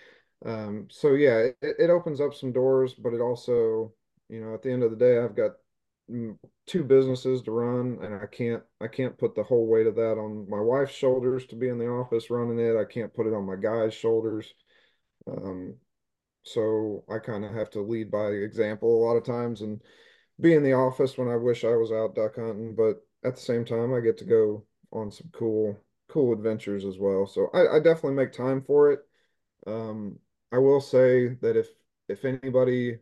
Um, 0.44 0.88
so 0.90 1.14
yeah, 1.14 1.38
it, 1.38 1.56
it 1.62 1.90
opens 1.90 2.20
up 2.20 2.34
some 2.34 2.52
doors, 2.52 2.94
but 2.94 3.14
it 3.14 3.20
also, 3.20 3.92
you 4.28 4.40
know, 4.40 4.54
at 4.54 4.62
the 4.62 4.72
end 4.72 4.82
of 4.82 4.90
the 4.90 4.96
day, 4.96 5.18
I've 5.18 5.36
got 5.36 5.52
two 6.66 6.84
businesses 6.84 7.42
to 7.42 7.50
run 7.50 7.98
and 8.02 8.14
I 8.14 8.26
can't 8.26 8.62
I 8.80 8.88
can't 8.88 9.16
put 9.16 9.34
the 9.34 9.42
whole 9.42 9.66
weight 9.66 9.86
of 9.86 9.94
that 9.96 10.18
on 10.18 10.48
my 10.48 10.60
wife's 10.60 10.92
shoulders 10.92 11.46
to 11.46 11.56
be 11.56 11.68
in 11.68 11.78
the 11.78 11.88
office 11.88 12.30
running 12.30 12.58
it. 12.58 12.76
I 12.76 12.84
can't 12.84 13.14
put 13.14 13.26
it 13.26 13.34
on 13.34 13.46
my 13.46 13.56
guys' 13.56 13.94
shoulders. 13.94 14.52
Um, 15.26 15.76
so 16.44 17.04
I 17.10 17.18
kind 17.18 17.44
of 17.44 17.52
have 17.54 17.70
to 17.70 17.82
lead 17.82 18.10
by 18.10 18.28
example 18.28 18.88
a 18.90 19.04
lot 19.06 19.16
of 19.16 19.24
times 19.24 19.62
and 19.62 19.80
be 20.40 20.54
in 20.54 20.62
the 20.64 20.74
office 20.74 21.18
when 21.18 21.28
I 21.28 21.36
wish 21.36 21.64
I 21.64 21.76
was 21.76 21.92
out 21.92 22.14
duck 22.14 22.36
hunting, 22.36 22.74
but 22.76 23.06
at 23.24 23.36
the 23.36 23.42
same 23.42 23.64
time 23.64 23.94
I 23.94 24.00
get 24.00 24.18
to 24.18 24.24
go 24.24 24.64
on 24.92 25.10
some 25.12 25.28
cool 25.32 25.78
cool 26.08 26.32
adventures 26.32 26.84
as 26.84 26.98
well. 26.98 27.26
So 27.26 27.48
I, 27.54 27.76
I 27.76 27.80
definitely 27.80 28.14
make 28.14 28.32
time 28.32 28.62
for 28.62 28.92
it. 28.92 29.00
Um, 29.66 30.18
I 30.52 30.58
will 30.58 30.80
say 30.80 31.28
that 31.40 31.56
if 31.56 31.68
if 32.08 32.24
anybody 32.24 32.98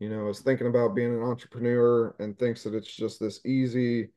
you 0.00 0.08
know, 0.08 0.28
is 0.28 0.40
thinking 0.40 0.66
about 0.66 0.94
being 0.94 1.14
an 1.14 1.22
entrepreneur 1.22 2.14
and 2.18 2.38
thinks 2.38 2.62
that 2.62 2.74
it's 2.74 2.92
just 2.92 3.20
this 3.20 3.44
easy, 3.44 4.08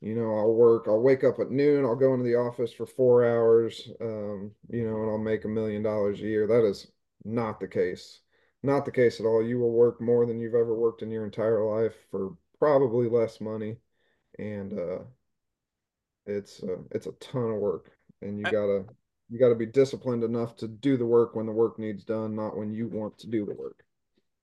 you 0.00 0.14
know, 0.14 0.36
I'll 0.36 0.54
work, 0.54 0.86
I'll 0.88 1.00
wake 1.00 1.24
up 1.24 1.38
at 1.38 1.50
noon, 1.50 1.84
I'll 1.84 1.94
go 1.94 2.14
into 2.14 2.24
the 2.24 2.36
office 2.36 2.72
for 2.72 2.86
four 2.86 3.24
hours, 3.24 3.88
um, 4.00 4.50
you 4.70 4.88
know, 4.88 5.02
and 5.02 5.10
I'll 5.10 5.18
make 5.18 5.44
a 5.44 5.48
million 5.48 5.82
dollars 5.82 6.20
a 6.20 6.24
year. 6.24 6.46
That 6.46 6.64
is 6.66 6.90
not 7.24 7.60
the 7.60 7.68
case. 7.68 8.20
Not 8.62 8.84
the 8.84 8.90
case 8.90 9.20
at 9.20 9.26
all. 9.26 9.46
You 9.46 9.58
will 9.58 9.72
work 9.72 10.00
more 10.00 10.26
than 10.26 10.40
you've 10.40 10.54
ever 10.54 10.74
worked 10.74 11.02
in 11.02 11.10
your 11.10 11.24
entire 11.24 11.62
life 11.62 11.94
for 12.10 12.34
probably 12.58 13.08
less 13.08 13.40
money. 13.40 13.76
And 14.38 14.78
uh, 14.78 14.98
it's 16.24 16.62
uh, 16.62 16.82
it's 16.90 17.06
a 17.06 17.12
ton 17.12 17.50
of 17.50 17.58
work. 17.58 17.90
And 18.22 18.38
you 18.38 18.44
gotta 18.44 18.86
you 19.28 19.38
gotta 19.38 19.54
be 19.54 19.66
disciplined 19.66 20.24
enough 20.24 20.56
to 20.56 20.68
do 20.68 20.96
the 20.96 21.06
work 21.06 21.34
when 21.34 21.46
the 21.46 21.52
work 21.52 21.78
needs 21.78 22.04
done, 22.04 22.34
not 22.36 22.56
when 22.56 22.72
you 22.72 22.88
want 22.88 23.18
to 23.18 23.26
do 23.26 23.44
the 23.44 23.54
work 23.54 23.82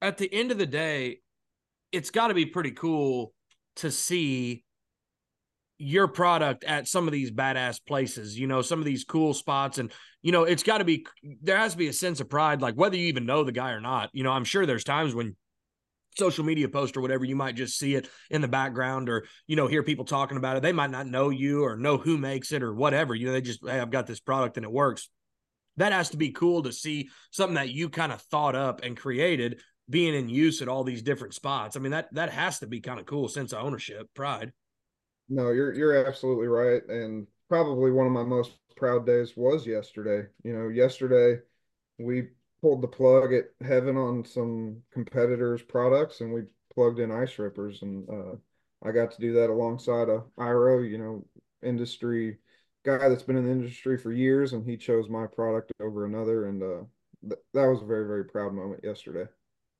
at 0.03 0.17
the 0.17 0.31
end 0.31 0.51
of 0.51 0.57
the 0.57 0.65
day, 0.65 1.21
it's 1.93 2.11
got 2.11 2.27
to 2.27 2.33
be 2.33 2.45
pretty 2.45 2.71
cool 2.71 3.33
to 3.77 3.89
see 3.89 4.65
your 5.79 6.07
product 6.07 6.65
at 6.65 6.87
some 6.87 7.07
of 7.07 7.13
these 7.13 7.31
badass 7.31 7.79
places, 7.83 8.37
you 8.37 8.45
know, 8.45 8.61
some 8.61 8.79
of 8.79 8.85
these 8.85 9.05
cool 9.05 9.33
spots. 9.33 9.77
And, 9.77 9.91
you 10.21 10.33
know, 10.33 10.43
it's 10.43 10.61
got 10.61 10.79
to 10.79 10.83
be, 10.83 11.05
there 11.41 11.57
has 11.57 11.71
to 11.71 11.77
be 11.77 11.87
a 11.87 11.93
sense 11.93 12.19
of 12.19 12.29
pride, 12.29 12.61
like 12.61 12.75
whether 12.75 12.97
you 12.97 13.07
even 13.07 13.25
know 13.25 13.45
the 13.45 13.53
guy 13.53 13.71
or 13.71 13.79
not. 13.79 14.09
You 14.11 14.23
know, 14.23 14.31
I'm 14.31 14.43
sure 14.43 14.65
there's 14.65 14.83
times 14.83 15.15
when 15.15 15.37
social 16.17 16.43
media 16.43 16.67
post 16.69 16.97
or 16.97 17.01
whatever, 17.01 17.25
you 17.25 17.35
might 17.35 17.55
just 17.55 17.77
see 17.77 17.95
it 17.95 18.09
in 18.29 18.41
the 18.41 18.47
background 18.47 19.09
or, 19.09 19.25
you 19.47 19.55
know, 19.55 19.67
hear 19.67 19.83
people 19.83 20.05
talking 20.05 20.37
about 20.37 20.57
it. 20.57 20.63
They 20.63 20.71
might 20.71 20.91
not 20.91 21.07
know 21.07 21.29
you 21.29 21.63
or 21.63 21.75
know 21.75 21.97
who 21.97 22.17
makes 22.17 22.51
it 22.51 22.63
or 22.63 22.73
whatever. 22.73 23.15
You 23.15 23.27
know, 23.27 23.33
they 23.33 23.41
just, 23.41 23.65
hey, 23.65 23.79
I've 23.79 23.91
got 23.91 24.07
this 24.07 24.19
product 24.19 24.57
and 24.57 24.65
it 24.65 24.71
works. 24.71 25.09
That 25.77 25.91
has 25.91 26.09
to 26.11 26.17
be 26.17 26.31
cool 26.31 26.63
to 26.63 26.71
see 26.71 27.09
something 27.31 27.55
that 27.55 27.69
you 27.69 27.89
kind 27.89 28.11
of 28.11 28.21
thought 28.21 28.55
up 28.55 28.83
and 28.83 28.95
created 28.95 29.59
being 29.89 30.13
in 30.13 30.29
use 30.29 30.61
at 30.61 30.67
all 30.67 30.83
these 30.83 31.01
different 31.01 31.33
spots. 31.33 31.75
I 31.75 31.79
mean, 31.79 31.91
that 31.91 32.13
that 32.13 32.29
has 32.29 32.59
to 32.59 32.67
be 32.67 32.79
kind 32.79 32.99
of 32.99 33.05
cool 33.05 33.27
sense 33.27 33.53
of 33.53 33.63
ownership, 33.63 34.07
pride. 34.13 34.53
No, 35.29 35.51
you're 35.51 35.73
you're 35.73 36.05
absolutely 36.05 36.47
right. 36.47 36.81
And 36.87 37.27
probably 37.49 37.91
one 37.91 38.07
of 38.07 38.13
my 38.13 38.23
most 38.23 38.51
proud 38.75 39.05
days 39.05 39.33
was 39.35 39.65
yesterday. 39.65 40.27
You 40.43 40.53
know, 40.53 40.69
yesterday 40.69 41.41
we 41.97 42.29
pulled 42.63 42.81
the 42.81 42.87
plug 42.87 43.33
at 43.33 43.49
Heaven 43.67 43.97
on 43.97 44.23
some 44.23 44.77
competitors' 44.89 45.61
products 45.61 46.21
and 46.21 46.33
we 46.33 46.43
plugged 46.73 46.99
in 46.99 47.11
ice 47.11 47.37
rippers 47.37 47.81
and 47.81 48.09
uh, 48.09 48.35
I 48.87 48.93
got 48.93 49.11
to 49.11 49.19
do 49.19 49.33
that 49.33 49.49
alongside 49.49 50.07
a 50.07 50.23
Ira, 50.37 50.87
you 50.87 50.97
know, 50.97 51.25
industry 51.61 52.37
guy 52.85 53.09
that's 53.09 53.23
been 53.23 53.35
in 53.35 53.43
the 53.43 53.51
industry 53.51 53.97
for 53.97 54.13
years 54.13 54.53
and 54.53 54.65
he 54.65 54.77
chose 54.77 55.09
my 55.09 55.27
product 55.27 55.73
over 55.81 56.05
another 56.05 56.47
and 56.47 56.63
uh, 56.63 56.83
th- 57.21 57.41
that 57.53 57.65
was 57.65 57.81
a 57.81 57.85
very 57.85 58.07
very 58.07 58.23
proud 58.23 58.53
moment 58.53 58.79
yesterday. 58.81 59.29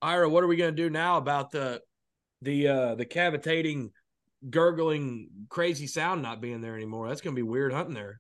Ira, 0.02 0.28
what 0.28 0.44
are 0.44 0.48
we 0.48 0.58
going 0.58 0.76
to 0.76 0.84
do 0.84 0.90
now 0.90 1.16
about 1.16 1.52
the 1.52 1.82
the 2.42 2.68
uh 2.68 2.96
the 2.96 3.06
cavitating, 3.06 3.92
gurgling, 4.50 5.30
crazy 5.48 5.88
sound 5.88 6.22
not 6.22 6.42
being 6.42 6.60
there 6.60 6.76
anymore? 6.76 7.08
That's 7.08 7.22
going 7.22 7.34
to 7.34 7.40
be 7.40 7.48
weird 7.48 7.72
hunting 7.72 7.96
there. 7.96 8.20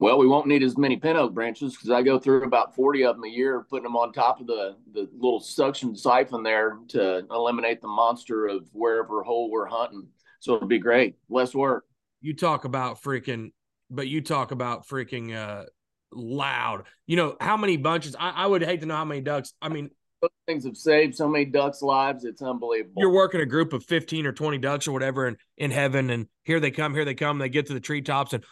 Well, 0.00 0.18
we 0.18 0.28
won't 0.28 0.46
need 0.46 0.62
as 0.62 0.78
many 0.78 0.96
pin 0.96 1.16
oak 1.16 1.34
branches 1.34 1.74
because 1.74 1.90
I 1.90 2.02
go 2.02 2.18
through 2.18 2.44
about 2.44 2.74
40 2.74 3.04
of 3.04 3.16
them 3.16 3.24
a 3.24 3.28
year, 3.28 3.66
putting 3.68 3.82
them 3.82 3.96
on 3.96 4.12
top 4.12 4.40
of 4.40 4.46
the, 4.46 4.76
the 4.92 5.08
little 5.12 5.40
suction 5.40 5.96
siphon 5.96 6.44
there 6.44 6.78
to 6.88 7.26
eliminate 7.30 7.80
the 7.80 7.88
monster 7.88 8.46
of 8.46 8.68
wherever 8.72 9.24
hole 9.24 9.50
we're 9.50 9.66
hunting. 9.66 10.06
So 10.38 10.54
it'll 10.54 10.68
be 10.68 10.78
great. 10.78 11.16
Less 11.28 11.52
work. 11.52 11.84
You 12.20 12.34
talk 12.34 12.64
about 12.64 13.02
freaking, 13.02 13.52
but 13.90 14.06
you 14.06 14.20
talk 14.20 14.52
about 14.52 14.86
freaking 14.86 15.34
uh 15.34 15.64
loud. 16.12 16.84
You 17.06 17.16
know, 17.16 17.36
how 17.40 17.56
many 17.56 17.76
bunches? 17.76 18.14
I, 18.18 18.30
I 18.30 18.46
would 18.46 18.62
hate 18.62 18.80
to 18.80 18.86
know 18.86 18.96
how 18.96 19.04
many 19.04 19.20
ducks. 19.20 19.52
I 19.60 19.68
mean, 19.68 19.90
those 20.20 20.30
things 20.46 20.64
have 20.64 20.76
saved 20.76 21.14
so 21.14 21.28
many 21.28 21.44
ducks' 21.44 21.82
lives. 21.82 22.24
It's 22.24 22.42
unbelievable. 22.42 22.94
You're 22.96 23.12
working 23.12 23.40
a 23.40 23.46
group 23.46 23.72
of 23.72 23.84
15 23.84 24.26
or 24.26 24.32
20 24.32 24.58
ducks 24.58 24.88
or 24.88 24.92
whatever 24.92 25.26
and 25.26 25.36
in 25.56 25.70
heaven, 25.70 26.10
and 26.10 26.26
here 26.44 26.60
they 26.60 26.70
come, 26.70 26.94
here 26.94 27.04
they 27.04 27.14
come. 27.14 27.38
They 27.38 27.48
get 27.48 27.66
to 27.66 27.74
the 27.74 27.80
treetops 27.80 28.32
and 28.32 28.44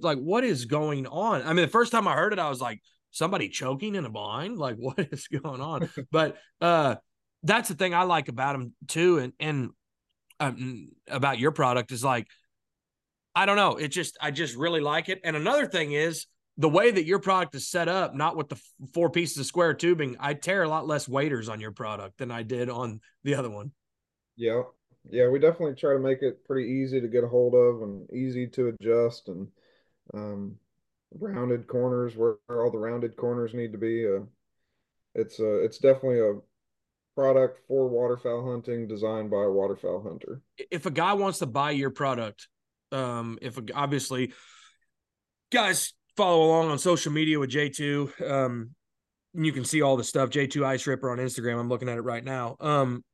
like, 0.00 0.18
what 0.18 0.44
is 0.44 0.64
going 0.64 1.06
on? 1.06 1.42
I 1.42 1.52
mean, 1.52 1.64
the 1.64 1.68
first 1.68 1.92
time 1.92 2.08
I 2.08 2.14
heard 2.14 2.32
it, 2.32 2.38
I 2.38 2.48
was 2.48 2.60
like, 2.60 2.80
somebody 3.10 3.48
choking 3.48 3.94
in 3.94 4.04
a 4.04 4.10
blind? 4.10 4.58
Like, 4.66 4.76
what 4.76 4.98
is 4.98 5.28
going 5.28 5.60
on? 5.60 5.88
but 6.10 6.36
uh 6.60 6.96
that's 7.42 7.68
the 7.68 7.74
thing 7.74 7.94
I 7.94 8.02
like 8.02 8.28
about 8.28 8.52
them 8.52 8.74
too, 8.88 9.18
and 9.18 9.32
and 9.38 9.70
um, 10.40 10.88
about 11.08 11.38
your 11.38 11.52
product 11.52 11.92
is 11.92 12.04
like, 12.04 12.26
I 13.34 13.46
don't 13.46 13.56
know, 13.56 13.76
it 13.76 13.88
just 13.88 14.16
I 14.20 14.30
just 14.30 14.56
really 14.56 14.80
like 14.80 15.08
it. 15.08 15.20
And 15.24 15.36
another 15.36 15.66
thing 15.66 15.92
is 15.92 16.26
the 16.58 16.68
way 16.68 16.90
that 16.90 17.04
your 17.04 17.18
product 17.18 17.54
is 17.54 17.68
set 17.68 17.88
up, 17.88 18.14
not 18.14 18.36
with 18.36 18.48
the 18.48 18.60
four 18.94 19.10
pieces 19.10 19.38
of 19.38 19.46
square 19.46 19.74
tubing, 19.74 20.16
I 20.18 20.34
tear 20.34 20.62
a 20.62 20.68
lot 20.68 20.86
less 20.86 21.08
waders 21.08 21.48
on 21.48 21.60
your 21.60 21.72
product 21.72 22.18
than 22.18 22.30
I 22.30 22.42
did 22.42 22.68
on 22.68 23.00
the 23.24 23.34
other 23.34 23.50
one. 23.50 23.72
Yeah. 24.36 24.62
Yeah, 25.10 25.28
we 25.28 25.38
definitely 25.38 25.74
try 25.74 25.92
to 25.92 25.98
make 25.98 26.22
it 26.22 26.44
pretty 26.44 26.68
easy 26.68 27.00
to 27.00 27.08
get 27.08 27.24
a 27.24 27.28
hold 27.28 27.54
of 27.54 27.82
and 27.82 28.10
easy 28.12 28.46
to 28.48 28.68
adjust 28.68 29.28
and 29.28 29.48
um, 30.14 30.56
rounded 31.18 31.66
corners 31.66 32.16
where 32.16 32.36
all 32.48 32.70
the 32.70 32.78
rounded 32.78 33.16
corners 33.16 33.54
need 33.54 33.72
to 33.72 33.78
be. 33.78 34.06
Uh, 34.06 34.24
it's 35.14 35.40
uh, 35.40 35.62
it's 35.62 35.78
definitely 35.78 36.20
a 36.20 36.34
product 37.14 37.60
for 37.66 37.88
waterfowl 37.88 38.50
hunting 38.50 38.86
designed 38.86 39.30
by 39.30 39.44
a 39.44 39.50
waterfowl 39.50 40.02
hunter. 40.02 40.42
If 40.70 40.86
a 40.86 40.90
guy 40.90 41.14
wants 41.14 41.38
to 41.38 41.46
buy 41.46 41.70
your 41.70 41.90
product, 41.90 42.48
um, 42.92 43.38
if 43.40 43.56
a, 43.56 43.62
obviously 43.74 44.32
guys 45.50 45.94
follow 46.16 46.46
along 46.46 46.70
on 46.70 46.78
social 46.78 47.12
media 47.12 47.38
with 47.38 47.50
J2. 47.50 48.30
Um, 48.30 48.70
you 49.34 49.52
can 49.52 49.64
see 49.64 49.82
all 49.82 49.96
the 49.96 50.04
stuff. 50.04 50.30
J2 50.30 50.64
Ice 50.64 50.86
Ripper 50.86 51.10
on 51.10 51.18
Instagram. 51.18 51.58
I'm 51.58 51.68
looking 51.68 51.88
at 51.88 51.98
it 51.98 52.02
right 52.02 52.24
now. 52.24 52.56
Um, 52.60 53.04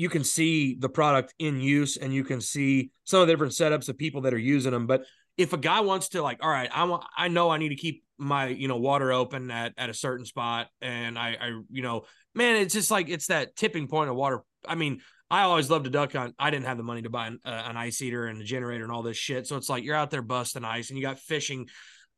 you 0.00 0.08
can 0.08 0.24
see 0.24 0.76
the 0.76 0.88
product 0.88 1.34
in 1.38 1.60
use 1.60 1.98
and 1.98 2.14
you 2.14 2.24
can 2.24 2.40
see 2.40 2.90
some 3.04 3.20
of 3.20 3.26
the 3.26 3.32
different 3.34 3.52
setups 3.52 3.86
of 3.90 3.98
people 3.98 4.22
that 4.22 4.32
are 4.32 4.38
using 4.38 4.72
them. 4.72 4.86
But 4.86 5.04
if 5.36 5.52
a 5.52 5.58
guy 5.58 5.80
wants 5.80 6.08
to 6.10 6.22
like, 6.22 6.38
all 6.42 6.48
right, 6.48 6.70
I 6.72 6.84
want, 6.84 7.04
I 7.14 7.28
know 7.28 7.50
I 7.50 7.58
need 7.58 7.68
to 7.68 7.76
keep 7.76 8.02
my, 8.16 8.46
you 8.46 8.66
know, 8.66 8.78
water 8.78 9.12
open 9.12 9.50
at, 9.50 9.74
at 9.76 9.90
a 9.90 9.94
certain 9.94 10.24
spot. 10.24 10.68
And 10.80 11.18
I, 11.18 11.36
I, 11.38 11.60
you 11.70 11.82
know, 11.82 12.06
man, 12.34 12.56
it's 12.56 12.72
just 12.72 12.90
like, 12.90 13.10
it's 13.10 13.26
that 13.26 13.54
tipping 13.56 13.88
point 13.88 14.08
of 14.08 14.16
water. 14.16 14.40
I 14.66 14.74
mean, 14.74 15.02
I 15.30 15.42
always 15.42 15.68
loved 15.68 15.84
to 15.84 15.90
duck 15.90 16.14
hunt. 16.14 16.34
I 16.38 16.48
didn't 16.48 16.64
have 16.64 16.78
the 16.78 16.82
money 16.82 17.02
to 17.02 17.10
buy 17.10 17.26
an, 17.26 17.38
uh, 17.44 17.64
an 17.66 17.76
ice 17.76 18.00
eater 18.00 18.24
and 18.24 18.40
a 18.40 18.44
generator 18.44 18.84
and 18.84 18.92
all 18.92 19.02
this 19.02 19.18
shit. 19.18 19.46
So 19.46 19.58
it's 19.58 19.68
like, 19.68 19.84
you're 19.84 19.96
out 19.96 20.10
there 20.10 20.22
busting 20.22 20.64
ice 20.64 20.88
and 20.88 20.98
you 20.98 21.04
got 21.04 21.18
fishing, 21.18 21.68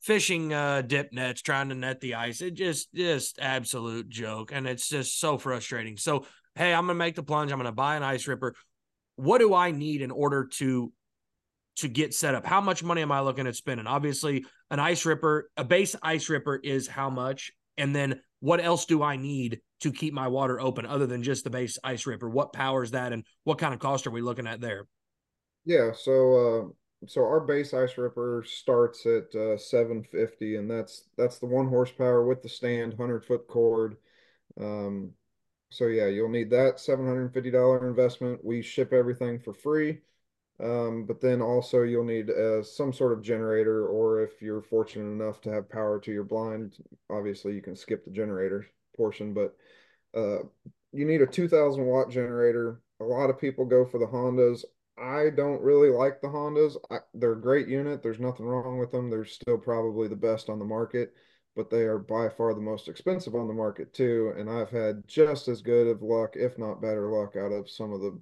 fishing 0.03 0.53
uh 0.53 0.83
dip 0.83 1.13
nets 1.13 1.43
trying 1.43 1.69
to 1.69 1.77
net 1.77 2.01
the 2.01 2.17
ice 2.17 2.41
it 2.41 2.55
just 2.55 2.93
just 2.93 3.39
absolute 3.41 4.09
joke 4.09 4.51
and 4.53 4.67
it's 4.67 4.89
just 4.89 5.21
so 5.21 5.39
frustrating 5.39 5.97
so 5.97 6.25
hey 6.55 6.73
i'm 6.73 6.87
gonna 6.87 6.95
make 6.95 7.15
the 7.15 7.23
plunge 7.23 7.53
i'm 7.53 7.59
gonna 7.59 7.73
buy 7.73 7.97
an 7.97 8.03
ice 8.03 8.27
ripper. 8.27 8.55
What 9.17 9.39
do 9.39 9.55
i 9.55 9.71
need 9.71 10.03
in 10.03 10.11
order 10.11 10.49
to 10.55 10.93
to 11.77 11.89
get 11.89 12.13
set 12.13 12.35
up? 12.35 12.45
How 12.45 12.61
much 12.61 12.83
money 12.83 13.03
am 13.03 13.13
i 13.13 13.21
looking 13.21 13.47
at 13.47 13.57
spending? 13.57 13.87
Obviously 13.87 14.45
an 14.71 14.79
ice 14.81 15.05
ripper 15.07 15.51
a 15.57 15.65
base 15.65 15.97
ice 16.03 16.29
ripper 16.29 16.57
is 16.57 16.87
how 16.87 17.11
much 17.11 17.53
and 17.77 17.95
then 17.95 18.21
what 18.41 18.63
else 18.63 18.87
do 18.87 19.03
i 19.03 19.17
need 19.17 19.61
to 19.81 19.91
keep 19.91 20.15
my 20.15 20.29
water 20.29 20.61
open 20.61 20.87
other 20.87 21.07
than 21.07 21.23
just 21.23 21.45
the 21.45 21.51
base 21.51 21.79
ice 21.83 22.07
ripper? 22.07 22.29
What 22.29 22.53
powers 22.53 22.93
that 22.93 23.13
and 23.13 23.25
what 23.45 23.59
kind 23.59 23.75
of 23.75 23.81
cost 23.81 24.07
are 24.07 24.11
we 24.11 24.21
looking 24.21 24.47
at 24.47 24.61
there? 24.61 24.87
Yeah 25.65 25.93
so 25.93 26.35
uh 26.35 26.73
so 27.07 27.23
our 27.23 27.41
base 27.41 27.75
ice 27.75 27.99
ripper 27.99 28.45
starts 28.47 29.07
at 29.07 29.35
uh, 29.35 29.57
750 29.57 30.57
and 30.57 30.71
that's 30.71 31.09
that's 31.17 31.39
the 31.39 31.47
one 31.47 31.69
horsepower 31.69 32.25
with 32.25 32.43
the 32.43 32.49
stand 32.49 32.93
100 32.93 33.25
foot 33.25 33.49
cord. 33.49 33.97
Um, 34.61 35.13
so 35.73 35.87
yeah 35.87 36.07
you'll 36.07 36.29
need 36.29 36.51
that 36.51 36.77
$750 36.77 37.83
investment 37.83 38.45
we 38.45 38.63
ship 38.63 38.93
everything 38.93 39.39
for 39.39 39.55
free 39.55 40.01
um, 40.63 41.07
but 41.07 41.21
then 41.21 41.41
also 41.41 41.83
you'll 41.83 42.05
need 42.05 42.31
uh, 42.31 42.63
some 42.63 42.93
sort 42.93 43.13
of 43.13 43.23
generator 43.23 43.87
or 43.87 44.23
if 44.23 44.43
you're 44.43 44.63
fortunate 44.63 45.11
enough 45.11 45.41
to 45.41 45.51
have 45.51 45.69
power 45.69 45.99
to 45.99 46.13
your 46.13 46.25
blind 46.25 46.77
obviously 47.11 47.55
you 47.55 47.63
can 47.63 47.75
skip 47.75 48.05
the 48.05 48.11
generator 48.11 48.67
portion 48.97 49.33
but 49.33 49.57
uh, 50.15 50.45
you 50.93 51.07
need 51.07 51.23
a 51.23 51.27
2000 51.27 51.85
watt 51.85 52.11
generator 52.11 52.81
a 53.01 53.05
lot 53.05 53.31
of 53.31 53.41
people 53.41 53.65
go 53.65 53.85
for 53.85 53.99
the 53.99 54.07
hondas 54.07 54.65
I 54.99 55.31
don't 55.31 55.63
really 55.63 55.89
like 55.89 56.21
the 56.21 56.29
Hondas. 56.29 56.77
I, 56.91 56.99
they're 57.15 57.33
a 57.33 57.41
great 57.41 57.67
unit. 57.67 58.03
There's 58.03 58.21
nothing 58.21 58.47
wrong 58.47 58.79
with 58.79 58.93
them. 58.93 59.09
They're 59.09 59.25
still 59.25 59.59
probably 59.59 60.07
the 60.09 60.17
best 60.17 60.51
on 60.51 60.59
the 60.59 60.65
market, 60.65 61.15
but 61.55 61.71
they 61.71 61.83
are 61.83 61.99
by 61.99 62.29
far 62.29 62.55
the 62.55 62.61
most 62.61 62.89
expensive 62.89 63.35
on 63.35 63.49
the 63.49 63.55
market 63.55 63.93
too. 63.93 64.33
And 64.39 64.49
I've 64.49 64.71
had 64.71 65.07
just 65.07 65.49
as 65.49 65.63
good 65.63 65.87
of 65.87 66.03
luck, 66.03 66.35
if 66.37 66.59
not 66.59 66.81
better 66.81 67.11
luck, 67.11 67.37
out 67.37 67.53
of 67.53 67.69
some 67.71 67.93
of 67.93 68.01
the 68.01 68.19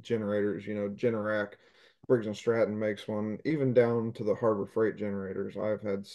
generators. 0.00 0.66
You 0.66 0.74
know, 0.74 0.88
Generac, 0.88 1.54
Briggs 2.06 2.26
and 2.26 2.36
Stratton 2.36 2.78
makes 2.78 3.06
one, 3.06 3.38
even 3.44 3.74
down 3.74 4.12
to 4.14 4.24
the 4.24 4.34
Harbor 4.34 4.66
Freight 4.66 4.96
generators. 4.96 5.56
I've 5.56 5.82
had 5.82 6.06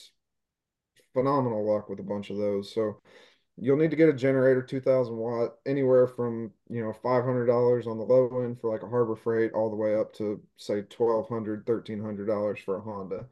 phenomenal 1.14 1.66
luck 1.66 1.90
with 1.90 2.00
a 2.00 2.04
bunch 2.04 2.30
of 2.30 2.38
those. 2.38 2.74
So 2.74 3.02
you'll 3.58 3.78
need 3.78 3.90
to 3.92 3.98
get 3.98 4.10
a 4.10 4.14
generator 4.14 4.62
2000 4.62 5.16
watt 5.16 5.56
anywhere 5.66 6.08
from 6.08 6.52
you 6.70 6.82
know 6.82 6.94
$500 7.04 7.88
on 7.88 7.98
the 7.98 8.04
low 8.04 8.42
end 8.44 8.60
for 8.60 8.72
like 8.72 8.84
a 8.84 8.88
harbor 8.88 9.16
freight 9.16 9.52
all 9.54 9.70
the 9.70 9.76
way 9.76 9.96
up 9.96 10.14
to 10.14 10.42
say 10.58 10.84
$1200 10.84 11.66
$1300 11.66 12.64
for 12.64 12.78
a 12.78 12.82
honda 12.82 13.26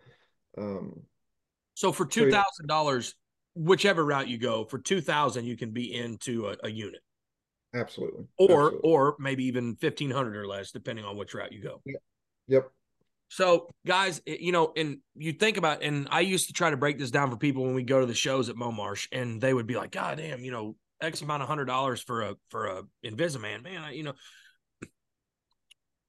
um, 0.58 1.00
so 1.76 1.92
for 1.92 2.06
$2000 2.06 3.14
whichever 3.54 4.04
route 4.04 4.28
you 4.28 4.38
go 4.38 4.66
for 4.66 4.80
2000 4.80 5.46
you 5.46 5.56
can 5.56 5.72
be 5.72 5.94
into 5.94 6.48
a, 6.48 6.58
a 6.64 6.70
unit 6.70 7.02
absolutely 7.74 8.26
or 8.38 8.66
absolutely. 8.66 8.80
or 8.84 9.16
maybe 9.20 9.46
even 9.46 9.78
1500 9.80 10.36
or 10.36 10.48
less 10.48 10.72
depending 10.72 11.06
on 11.06 11.16
which 11.16 11.34
route 11.34 11.54
you 11.54 11.62
go 11.62 11.82
yep, 11.86 12.02
yep. 12.48 12.72
So, 13.30 13.70
guys, 13.86 14.22
you 14.26 14.52
know, 14.52 14.72
and 14.78 15.00
you 15.16 15.34
think 15.34 15.58
about, 15.58 15.82
and 15.82 16.08
I 16.12 16.20
used 16.22 16.48
to 16.48 16.54
try 16.54 16.70
to 16.70 16.78
break 16.78 17.00
this 17.00 17.12
down 17.12 17.32
for 17.32 17.38
people 17.38 17.64
when 17.64 17.74
we 17.74 17.84
go 17.84 18.00
to 18.00 18.06
the 18.06 18.14
shows 18.14 18.50
at 18.50 18.56
Momarsh, 18.56 19.08
and 19.12 19.42
they 19.42 19.54
would 19.54 19.68
be 19.68 19.76
like, 19.76 19.92
"God 19.92 20.18
damn, 20.20 20.44
you 20.44 20.52
know, 20.52 20.76
X 21.02 21.22
amount 21.22 21.42
of 21.42 21.50
hundred 21.50 21.66
dollars 21.66 22.02
for 22.02 22.22
a 22.22 22.36
for 22.50 22.68
a 22.68 22.84
Invisiman, 23.04 23.64
man, 23.64 23.84
I, 23.84 23.92
you 23.92 24.04
know." 24.04 24.14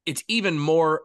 It's 0.05 0.23
even 0.29 0.59
more. 0.59 1.03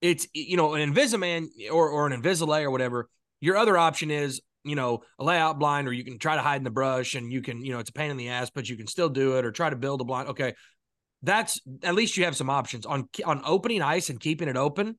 It's 0.00 0.26
you 0.32 0.56
know 0.56 0.74
an 0.74 0.94
Invisiman 0.94 1.48
or 1.70 1.88
or 1.90 2.06
an 2.06 2.12
Invisilay 2.12 2.62
or 2.62 2.70
whatever. 2.70 3.08
Your 3.44 3.56
other 3.56 3.76
option 3.76 4.10
is 4.10 4.40
you 4.64 4.76
know 4.76 5.02
a 5.18 5.24
layout 5.24 5.58
blind, 5.58 5.88
or 5.88 5.92
you 5.92 6.04
can 6.04 6.18
try 6.18 6.36
to 6.36 6.42
hide 6.42 6.56
in 6.56 6.64
the 6.64 6.70
brush, 6.70 7.14
and 7.14 7.32
you 7.32 7.42
can 7.42 7.64
you 7.64 7.72
know 7.72 7.78
it's 7.78 7.90
a 7.90 7.92
pain 7.94 8.10
in 8.10 8.16
the 8.16 8.30
ass, 8.30 8.50
but 8.50 8.68
you 8.68 8.76
can 8.76 8.86
still 8.86 9.08
do 9.08 9.36
it, 9.38 9.44
or 9.44 9.52
try 9.52 9.70
to 9.70 9.76
build 9.76 10.00
a 10.00 10.04
blind. 10.04 10.28
Okay, 10.30 10.54
that's 11.22 11.60
at 11.82 11.94
least 11.94 12.16
you 12.16 12.24
have 12.24 12.36
some 12.36 12.50
options 12.50 12.86
on 12.86 13.08
on 13.24 13.42
opening 13.44 13.82
ice 13.82 14.10
and 14.10 14.20
keeping 14.20 14.48
it 14.48 14.56
open 14.56 14.96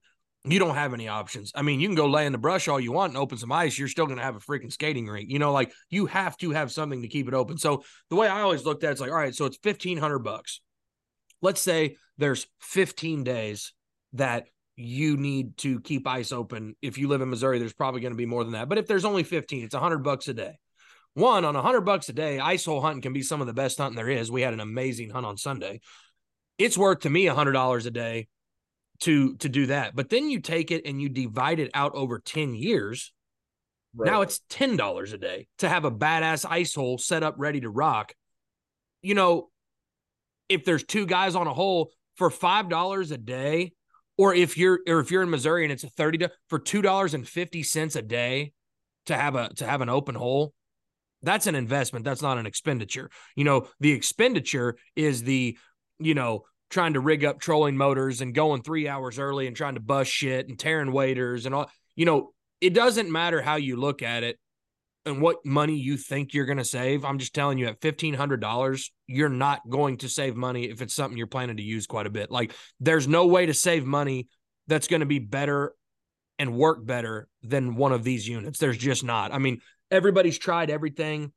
you 0.47 0.59
don't 0.59 0.75
have 0.75 0.93
any 0.93 1.07
options. 1.07 1.51
I 1.55 1.63
mean, 1.63 1.79
you 1.79 1.87
can 1.87 1.95
go 1.95 2.07
lay 2.07 2.25
in 2.25 2.31
the 2.31 2.37
brush 2.37 2.67
all 2.67 2.79
you 2.79 2.91
want 2.91 3.11
and 3.11 3.17
open 3.17 3.37
some 3.37 3.51
ice. 3.51 3.77
You're 3.77 3.87
still 3.87 4.05
going 4.05 4.17
to 4.17 4.23
have 4.23 4.35
a 4.35 4.39
freaking 4.39 4.71
skating 4.71 5.07
rink. 5.07 5.29
You 5.29 5.39
know, 5.39 5.51
like 5.51 5.71
you 5.89 6.05
have 6.05 6.37
to 6.37 6.51
have 6.51 6.71
something 6.71 7.01
to 7.01 7.07
keep 7.07 7.27
it 7.27 7.33
open. 7.33 7.57
So 7.57 7.83
the 8.09 8.15
way 8.15 8.27
I 8.27 8.41
always 8.41 8.63
looked 8.63 8.83
at 8.83 8.89
it, 8.89 8.91
it's 8.93 9.01
like, 9.01 9.11
all 9.11 9.17
right, 9.17 9.33
so 9.33 9.45
it's 9.45 9.57
fifteen 9.57 9.97
hundred 9.97 10.19
bucks. 10.19 10.61
Let's 11.41 11.61
say 11.61 11.97
there's 12.17 12.47
15 12.61 13.23
days 13.23 13.73
that 14.13 14.45
you 14.75 15.17
need 15.17 15.57
to 15.57 15.79
keep 15.79 16.07
ice 16.07 16.31
open. 16.31 16.75
If 16.81 16.97
you 16.97 17.07
live 17.07 17.21
in 17.21 17.29
Missouri, 17.29 17.59
there's 17.59 17.73
probably 17.73 18.01
going 18.01 18.13
to 18.13 18.17
be 18.17 18.25
more 18.25 18.43
than 18.43 18.53
that. 18.53 18.67
But 18.67 18.77
if 18.77 18.87
there's 18.87 19.05
only 19.05 19.23
15, 19.23 19.63
it's 19.63 19.73
100 19.73 19.99
bucks 19.99 20.27
a 20.27 20.33
day. 20.33 20.59
One 21.13 21.45
on 21.45 21.55
100 21.55 21.81
bucks 21.81 22.09
a 22.09 22.13
day, 22.13 22.39
ice 22.39 22.65
hole 22.65 22.81
hunting 22.81 23.01
can 23.01 23.13
be 23.13 23.21
some 23.21 23.39
of 23.39 23.47
the 23.47 23.53
best 23.53 23.77
hunting 23.77 23.95
there 23.95 24.09
is. 24.09 24.29
We 24.29 24.41
had 24.41 24.53
an 24.53 24.59
amazing 24.59 25.11
hunt 25.11 25.25
on 25.25 25.37
Sunday. 25.37 25.79
It's 26.57 26.77
worth 26.77 27.01
to 27.01 27.09
me 27.09 27.25
$100 27.25 27.85
a 27.85 27.91
day 27.91 28.27
to 29.01 29.35
to 29.37 29.49
do 29.49 29.67
that. 29.67 29.95
But 29.95 30.09
then 30.09 30.29
you 30.29 30.39
take 30.41 30.71
it 30.71 30.85
and 30.85 31.01
you 31.01 31.09
divide 31.09 31.59
it 31.59 31.71
out 31.73 31.95
over 31.95 32.19
10 32.19 32.53
years. 32.53 33.13
Right. 33.95 34.11
Now 34.11 34.21
it's 34.21 34.41
$10 34.49 35.13
a 35.13 35.17
day 35.17 35.47
to 35.59 35.69
have 35.69 35.85
a 35.85 35.91
badass 35.91 36.45
ice 36.49 36.75
hole 36.75 36.97
set 36.97 37.23
up 37.23 37.35
ready 37.37 37.61
to 37.61 37.69
rock. 37.69 38.13
You 39.01 39.15
know, 39.15 39.49
if 40.49 40.65
there's 40.65 40.83
two 40.83 41.05
guys 41.05 41.35
on 41.35 41.47
a 41.47 41.53
hole 41.53 41.91
for 42.15 42.29
$5 42.29 43.11
a 43.11 43.17
day, 43.17 43.71
or 44.17 44.33
if 44.33 44.57
you're 44.57 44.79
or 44.87 44.99
if 44.99 45.11
you're 45.11 45.23
in 45.23 45.29
Missouri 45.29 45.63
and 45.63 45.71
it's 45.71 45.83
a 45.83 45.89
30 45.89 46.19
to, 46.19 46.31
for 46.49 46.59
$2.50 46.59 47.95
a 47.95 48.01
day 48.01 48.53
to 49.07 49.15
have 49.15 49.35
a 49.35 49.49
to 49.55 49.65
have 49.65 49.81
an 49.81 49.89
open 49.89 50.15
hole, 50.15 50.53
that's 51.21 51.47
an 51.47 51.55
investment. 51.55 52.05
That's 52.05 52.21
not 52.21 52.37
an 52.37 52.45
expenditure. 52.45 53.09
You 53.35 53.43
know, 53.43 53.67
the 53.79 53.91
expenditure 53.91 54.75
is 54.95 55.23
the, 55.23 55.57
you 55.99 56.13
know, 56.13 56.43
trying 56.69 56.93
to 56.93 56.99
rig 56.99 57.25
up 57.25 57.39
trolling 57.39 57.77
motors 57.77 58.21
and 58.21 58.33
going 58.33 58.61
three 58.61 58.87
hours 58.87 59.19
early 59.19 59.47
and 59.47 59.55
trying 59.55 59.75
to 59.75 59.81
bust 59.81 60.11
shit 60.11 60.47
and 60.47 60.57
tearing 60.57 60.91
waders 60.91 61.45
and 61.45 61.53
all. 61.53 61.69
You 61.95 62.05
know, 62.05 62.31
it 62.61 62.73
doesn't 62.73 63.11
matter 63.11 63.41
how 63.41 63.55
you 63.55 63.75
look 63.75 64.01
at 64.01 64.23
it 64.23 64.37
and 65.05 65.21
what 65.21 65.45
money 65.45 65.75
you 65.75 65.97
think 65.97 66.33
you're 66.33 66.45
going 66.45 66.57
to 66.57 66.65
save. 66.65 67.05
I'm 67.05 67.19
just 67.19 67.35
telling 67.35 67.57
you, 67.57 67.67
at 67.67 67.79
$1,500, 67.79 68.89
you're 69.07 69.29
not 69.29 69.61
going 69.69 69.97
to 69.97 70.09
save 70.09 70.35
money 70.35 70.65
if 70.65 70.81
it's 70.81 70.95
something 70.95 71.17
you're 71.17 71.27
planning 71.27 71.57
to 71.57 71.63
use 71.63 71.85
quite 71.85 72.07
a 72.07 72.09
bit. 72.09 72.31
Like, 72.31 72.53
there's 72.79 73.07
no 73.07 73.27
way 73.27 73.45
to 73.45 73.53
save 73.53 73.85
money 73.85 74.27
that's 74.67 74.87
going 74.87 75.01
to 75.01 75.05
be 75.05 75.19
better 75.19 75.73
and 76.39 76.55
work 76.55 76.85
better 76.85 77.27
than 77.43 77.75
one 77.75 77.91
of 77.91 78.03
these 78.03 78.27
units. 78.27 78.59
There's 78.59 78.77
just 78.77 79.03
not. 79.03 79.33
I 79.33 79.37
mean, 79.37 79.61
everybody's 79.91 80.37
tried 80.37 80.69
everything. 80.69 81.31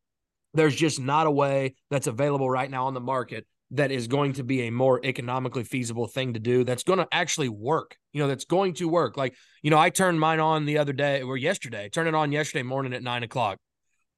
There's 0.54 0.74
just 0.74 0.98
not 0.98 1.26
a 1.26 1.30
way 1.30 1.76
that's 1.90 2.06
available 2.06 2.48
right 2.48 2.70
now 2.70 2.86
on 2.86 2.94
the 2.94 3.00
market 3.00 3.46
that 3.70 3.90
is 3.90 4.06
going 4.06 4.32
to 4.34 4.44
be 4.44 4.62
a 4.62 4.70
more 4.70 5.00
economically 5.04 5.64
feasible 5.64 6.06
thing 6.06 6.32
to 6.32 6.40
do 6.40 6.64
that's 6.64 6.82
going 6.82 6.98
to 6.98 7.08
actually 7.12 7.48
work 7.48 7.96
you 8.12 8.20
know 8.20 8.28
that's 8.28 8.44
going 8.44 8.74
to 8.74 8.88
work. 8.88 9.16
Like 9.16 9.34
you 9.62 9.70
know 9.70 9.78
i 9.78 9.90
turned 9.90 10.18
mine 10.18 10.40
on 10.40 10.64
the 10.64 10.78
other 10.78 10.92
day 10.92 11.22
or 11.22 11.36
yesterday 11.36 11.88
turned 11.88 12.08
it 12.08 12.14
on 12.14 12.32
yesterday 12.32 12.62
morning 12.62 12.94
at 12.94 13.02
nine 13.02 13.22
o'clock. 13.22 13.58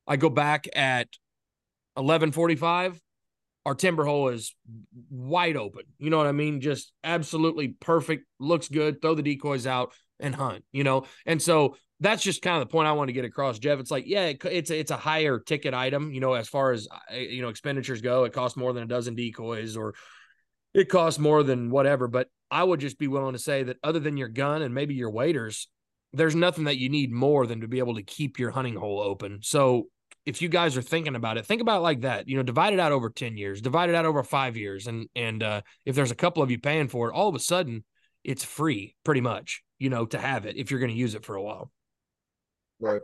I 0.07 0.16
go 0.16 0.30
back 0.30 0.66
at 0.74 1.09
11.45 1.98 2.98
our 3.66 3.74
timber 3.74 4.05
hole 4.05 4.28
is 4.28 4.55
wide 5.11 5.57
open 5.57 5.82
you 5.98 6.09
know 6.09 6.18
what 6.18 6.26
i 6.26 6.32
mean? 6.32 6.61
Just 6.61 6.92
absolutely 7.05 7.68
perfect 7.68 8.24
looks 8.38 8.68
good 8.68 9.03
throw 9.03 9.14
the 9.14 9.22
decoys 9.22 9.66
out 9.66 9.92
and 10.18 10.34
hunt 10.34 10.64
you 10.72 10.84
know? 10.84 11.05
And 11.26 11.42
so 11.42 11.76
that's 12.01 12.22
just 12.22 12.40
kind 12.42 12.61
of 12.61 12.66
the 12.66 12.72
point 12.72 12.88
I 12.88 12.92
want 12.92 13.09
to 13.09 13.12
get 13.12 13.26
across, 13.26 13.59
Jeff. 13.59 13.78
It's 13.78 13.90
like, 13.90 14.05
yeah, 14.07 14.26
it, 14.26 14.44
it's 14.46 14.70
a, 14.70 14.78
it's 14.78 14.90
a 14.90 14.96
higher 14.96 15.38
ticket 15.38 15.74
item, 15.74 16.12
you 16.12 16.20
know, 16.20 16.32
as 16.32 16.48
far 16.48 16.72
as 16.72 16.88
uh, 16.90 17.16
you 17.16 17.42
know 17.42 17.48
expenditures 17.48 18.01
go. 18.01 18.24
It 18.24 18.32
costs 18.32 18.57
more 18.57 18.72
than 18.72 18.82
a 18.82 18.86
dozen 18.86 19.14
decoys, 19.14 19.76
or 19.76 19.94
it 20.72 20.88
costs 20.88 21.18
more 21.18 21.42
than 21.42 21.70
whatever. 21.70 22.09
But 22.09 22.28
I 22.51 22.64
would 22.64 22.80
just 22.80 22.98
be 22.98 23.07
willing 23.07 23.34
to 23.34 23.38
say 23.38 23.64
that 23.64 23.76
other 23.84 24.01
than 24.01 24.16
your 24.16 24.28
gun 24.28 24.62
and 24.62 24.74
maybe 24.74 24.94
your 24.94 25.11
waders, 25.11 25.68
there's 26.12 26.34
nothing 26.34 26.64
that 26.64 26.78
you 26.78 26.88
need 26.88 27.12
more 27.12 27.46
than 27.46 27.61
to 27.61 27.68
be 27.68 27.78
able 27.78 27.94
to 27.96 28.03
keep 28.03 28.38
your 28.38 28.51
hunting 28.51 28.76
hole 28.76 29.01
open. 29.01 29.40
So 29.42 29.88
if 30.24 30.40
you 30.40 30.48
guys 30.48 30.76
are 30.76 30.82
thinking 30.82 31.16
about 31.16 31.36
it, 31.36 31.46
think 31.46 31.61
about 31.61 31.78
it 31.78 31.82
like 31.82 32.01
that. 32.01 32.28
You 32.28 32.36
know, 32.36 32.42
divide 32.42 32.72
it 32.72 32.80
out 32.80 32.92
over 32.92 33.11
ten 33.11 33.36
years, 33.36 33.61
divide 33.61 33.90
it 33.90 33.94
out 33.94 34.07
over 34.07 34.22
five 34.22 34.57
years, 34.57 34.86
and 34.86 35.07
and 35.14 35.42
uh, 35.42 35.61
if 35.84 35.94
there's 35.94 36.11
a 36.11 36.16
couple 36.16 36.42
of 36.42 36.51
you 36.51 36.59
paying 36.59 36.88
for 36.88 37.11
it, 37.11 37.14
all 37.14 37.28
of 37.28 37.34
a 37.34 37.40
sudden 37.40 37.84
it's 38.24 38.44
free, 38.44 38.96
pretty 39.05 39.20
much. 39.20 39.62
You 39.78 39.90
know, 39.90 40.07
to 40.07 40.18
have 40.18 40.46
it 40.46 40.57
if 40.57 40.70
you're 40.70 40.80
going 40.80 40.92
to 40.92 40.96
use 40.96 41.14
it 41.14 41.24
for 41.24 41.36
a 41.36 41.42
while. 41.42 41.70
Right. 42.81 43.03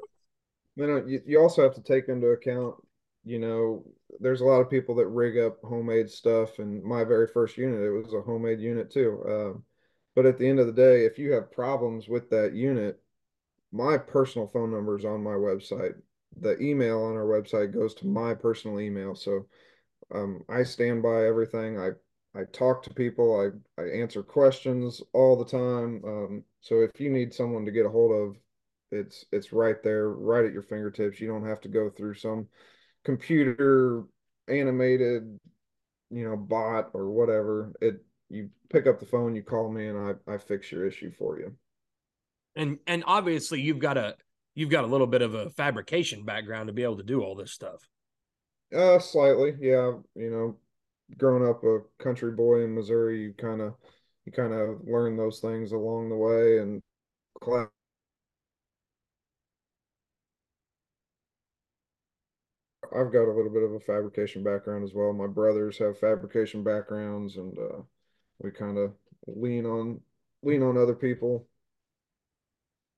Then 0.76 1.04
you, 1.08 1.22
you 1.26 1.40
also 1.40 1.62
have 1.62 1.74
to 1.74 1.82
take 1.82 2.08
into 2.08 2.28
account 2.28 2.76
you 3.26 3.40
know, 3.40 3.84
there's 4.20 4.40
a 4.40 4.44
lot 4.44 4.60
of 4.60 4.70
people 4.70 4.94
that 4.94 5.08
rig 5.08 5.36
up 5.36 5.60
homemade 5.62 6.08
stuff, 6.08 6.60
and 6.60 6.82
my 6.82 7.02
very 7.02 7.26
first 7.26 7.58
unit, 7.58 7.82
it 7.82 7.90
was 7.90 8.14
a 8.14 8.22
homemade 8.22 8.60
unit 8.60 8.88
too. 8.88 9.22
Um, 9.28 9.64
but 10.14 10.26
at 10.26 10.38
the 10.38 10.48
end 10.48 10.60
of 10.60 10.68
the 10.68 10.72
day, 10.72 11.04
if 11.04 11.18
you 11.18 11.32
have 11.32 11.50
problems 11.50 12.08
with 12.08 12.30
that 12.30 12.54
unit, 12.54 13.00
my 13.72 13.98
personal 13.98 14.46
phone 14.46 14.70
number 14.70 14.96
is 14.96 15.04
on 15.04 15.24
my 15.24 15.32
website. 15.32 15.94
The 16.40 16.58
email 16.62 17.02
on 17.02 17.16
our 17.16 17.24
website 17.24 17.74
goes 17.74 17.94
to 17.96 18.06
my 18.06 18.32
personal 18.32 18.80
email. 18.80 19.16
So 19.16 19.46
um, 20.14 20.44
I 20.48 20.62
stand 20.62 21.02
by 21.02 21.26
everything. 21.26 21.78
I 21.80 21.90
I 22.34 22.44
talk 22.52 22.84
to 22.84 22.94
people. 22.94 23.40
I 23.40 23.82
I 23.82 23.86
answer 23.88 24.22
questions 24.22 25.02
all 25.12 25.36
the 25.36 25.44
time. 25.44 26.00
Um, 26.04 26.44
so 26.60 26.80
if 26.82 27.00
you 27.00 27.10
need 27.10 27.34
someone 27.34 27.64
to 27.64 27.72
get 27.72 27.86
a 27.86 27.90
hold 27.90 28.12
of, 28.12 28.36
it's 28.90 29.24
it's 29.32 29.52
right 29.52 29.82
there, 29.82 30.08
right 30.08 30.44
at 30.44 30.52
your 30.52 30.62
fingertips. 30.62 31.20
You 31.20 31.28
don't 31.28 31.46
have 31.46 31.60
to 31.62 31.68
go 31.68 31.90
through 31.90 32.14
some 32.14 32.46
computer 33.04 34.04
animated, 34.48 35.38
you 36.10 36.28
know, 36.28 36.36
bot 36.36 36.90
or 36.94 37.10
whatever. 37.10 37.72
It 37.80 38.04
you 38.28 38.50
pick 38.70 38.86
up 38.86 39.00
the 39.00 39.06
phone, 39.06 39.34
you 39.34 39.42
call 39.42 39.70
me, 39.70 39.88
and 39.88 39.98
I 39.98 40.32
I 40.32 40.38
fix 40.38 40.70
your 40.70 40.86
issue 40.86 41.10
for 41.10 41.38
you. 41.38 41.56
And 42.54 42.78
and 42.86 43.04
obviously 43.06 43.60
you've 43.60 43.78
got 43.78 43.96
a 43.96 44.16
you've 44.54 44.70
got 44.70 44.84
a 44.84 44.88
little 44.88 45.06
bit 45.06 45.22
of 45.22 45.34
a 45.34 45.50
fabrication 45.50 46.24
background 46.24 46.68
to 46.68 46.72
be 46.72 46.82
able 46.82 46.96
to 46.96 47.02
do 47.02 47.22
all 47.22 47.34
this 47.34 47.52
stuff. 47.52 47.88
Uh, 48.74 48.98
slightly, 48.98 49.54
yeah. 49.60 49.92
You 50.14 50.30
know, 50.30 50.56
growing 51.18 51.48
up 51.48 51.62
a 51.64 51.80
country 52.02 52.32
boy 52.32 52.62
in 52.62 52.74
Missouri, 52.74 53.22
you 53.22 53.34
kind 53.36 53.60
of 53.60 53.74
you 54.24 54.32
kind 54.32 54.52
of 54.52 54.80
learn 54.86 55.16
those 55.16 55.40
things 55.40 55.72
along 55.72 56.08
the 56.08 56.16
way, 56.16 56.58
and 56.58 56.82
class. 57.40 57.68
I've 62.94 63.12
got 63.12 63.24
a 63.24 63.32
little 63.32 63.52
bit 63.52 63.62
of 63.62 63.72
a 63.72 63.80
fabrication 63.80 64.42
background 64.42 64.84
as 64.84 64.92
well. 64.94 65.12
My 65.12 65.26
brothers 65.26 65.78
have 65.78 65.98
fabrication 65.98 66.62
backgrounds, 66.62 67.36
and 67.36 67.56
uh, 67.58 67.82
we 68.38 68.50
kind 68.50 68.78
of 68.78 68.92
lean 69.26 69.66
on 69.66 70.00
lean 70.42 70.62
on 70.62 70.76
other 70.76 70.94
people. 70.94 71.46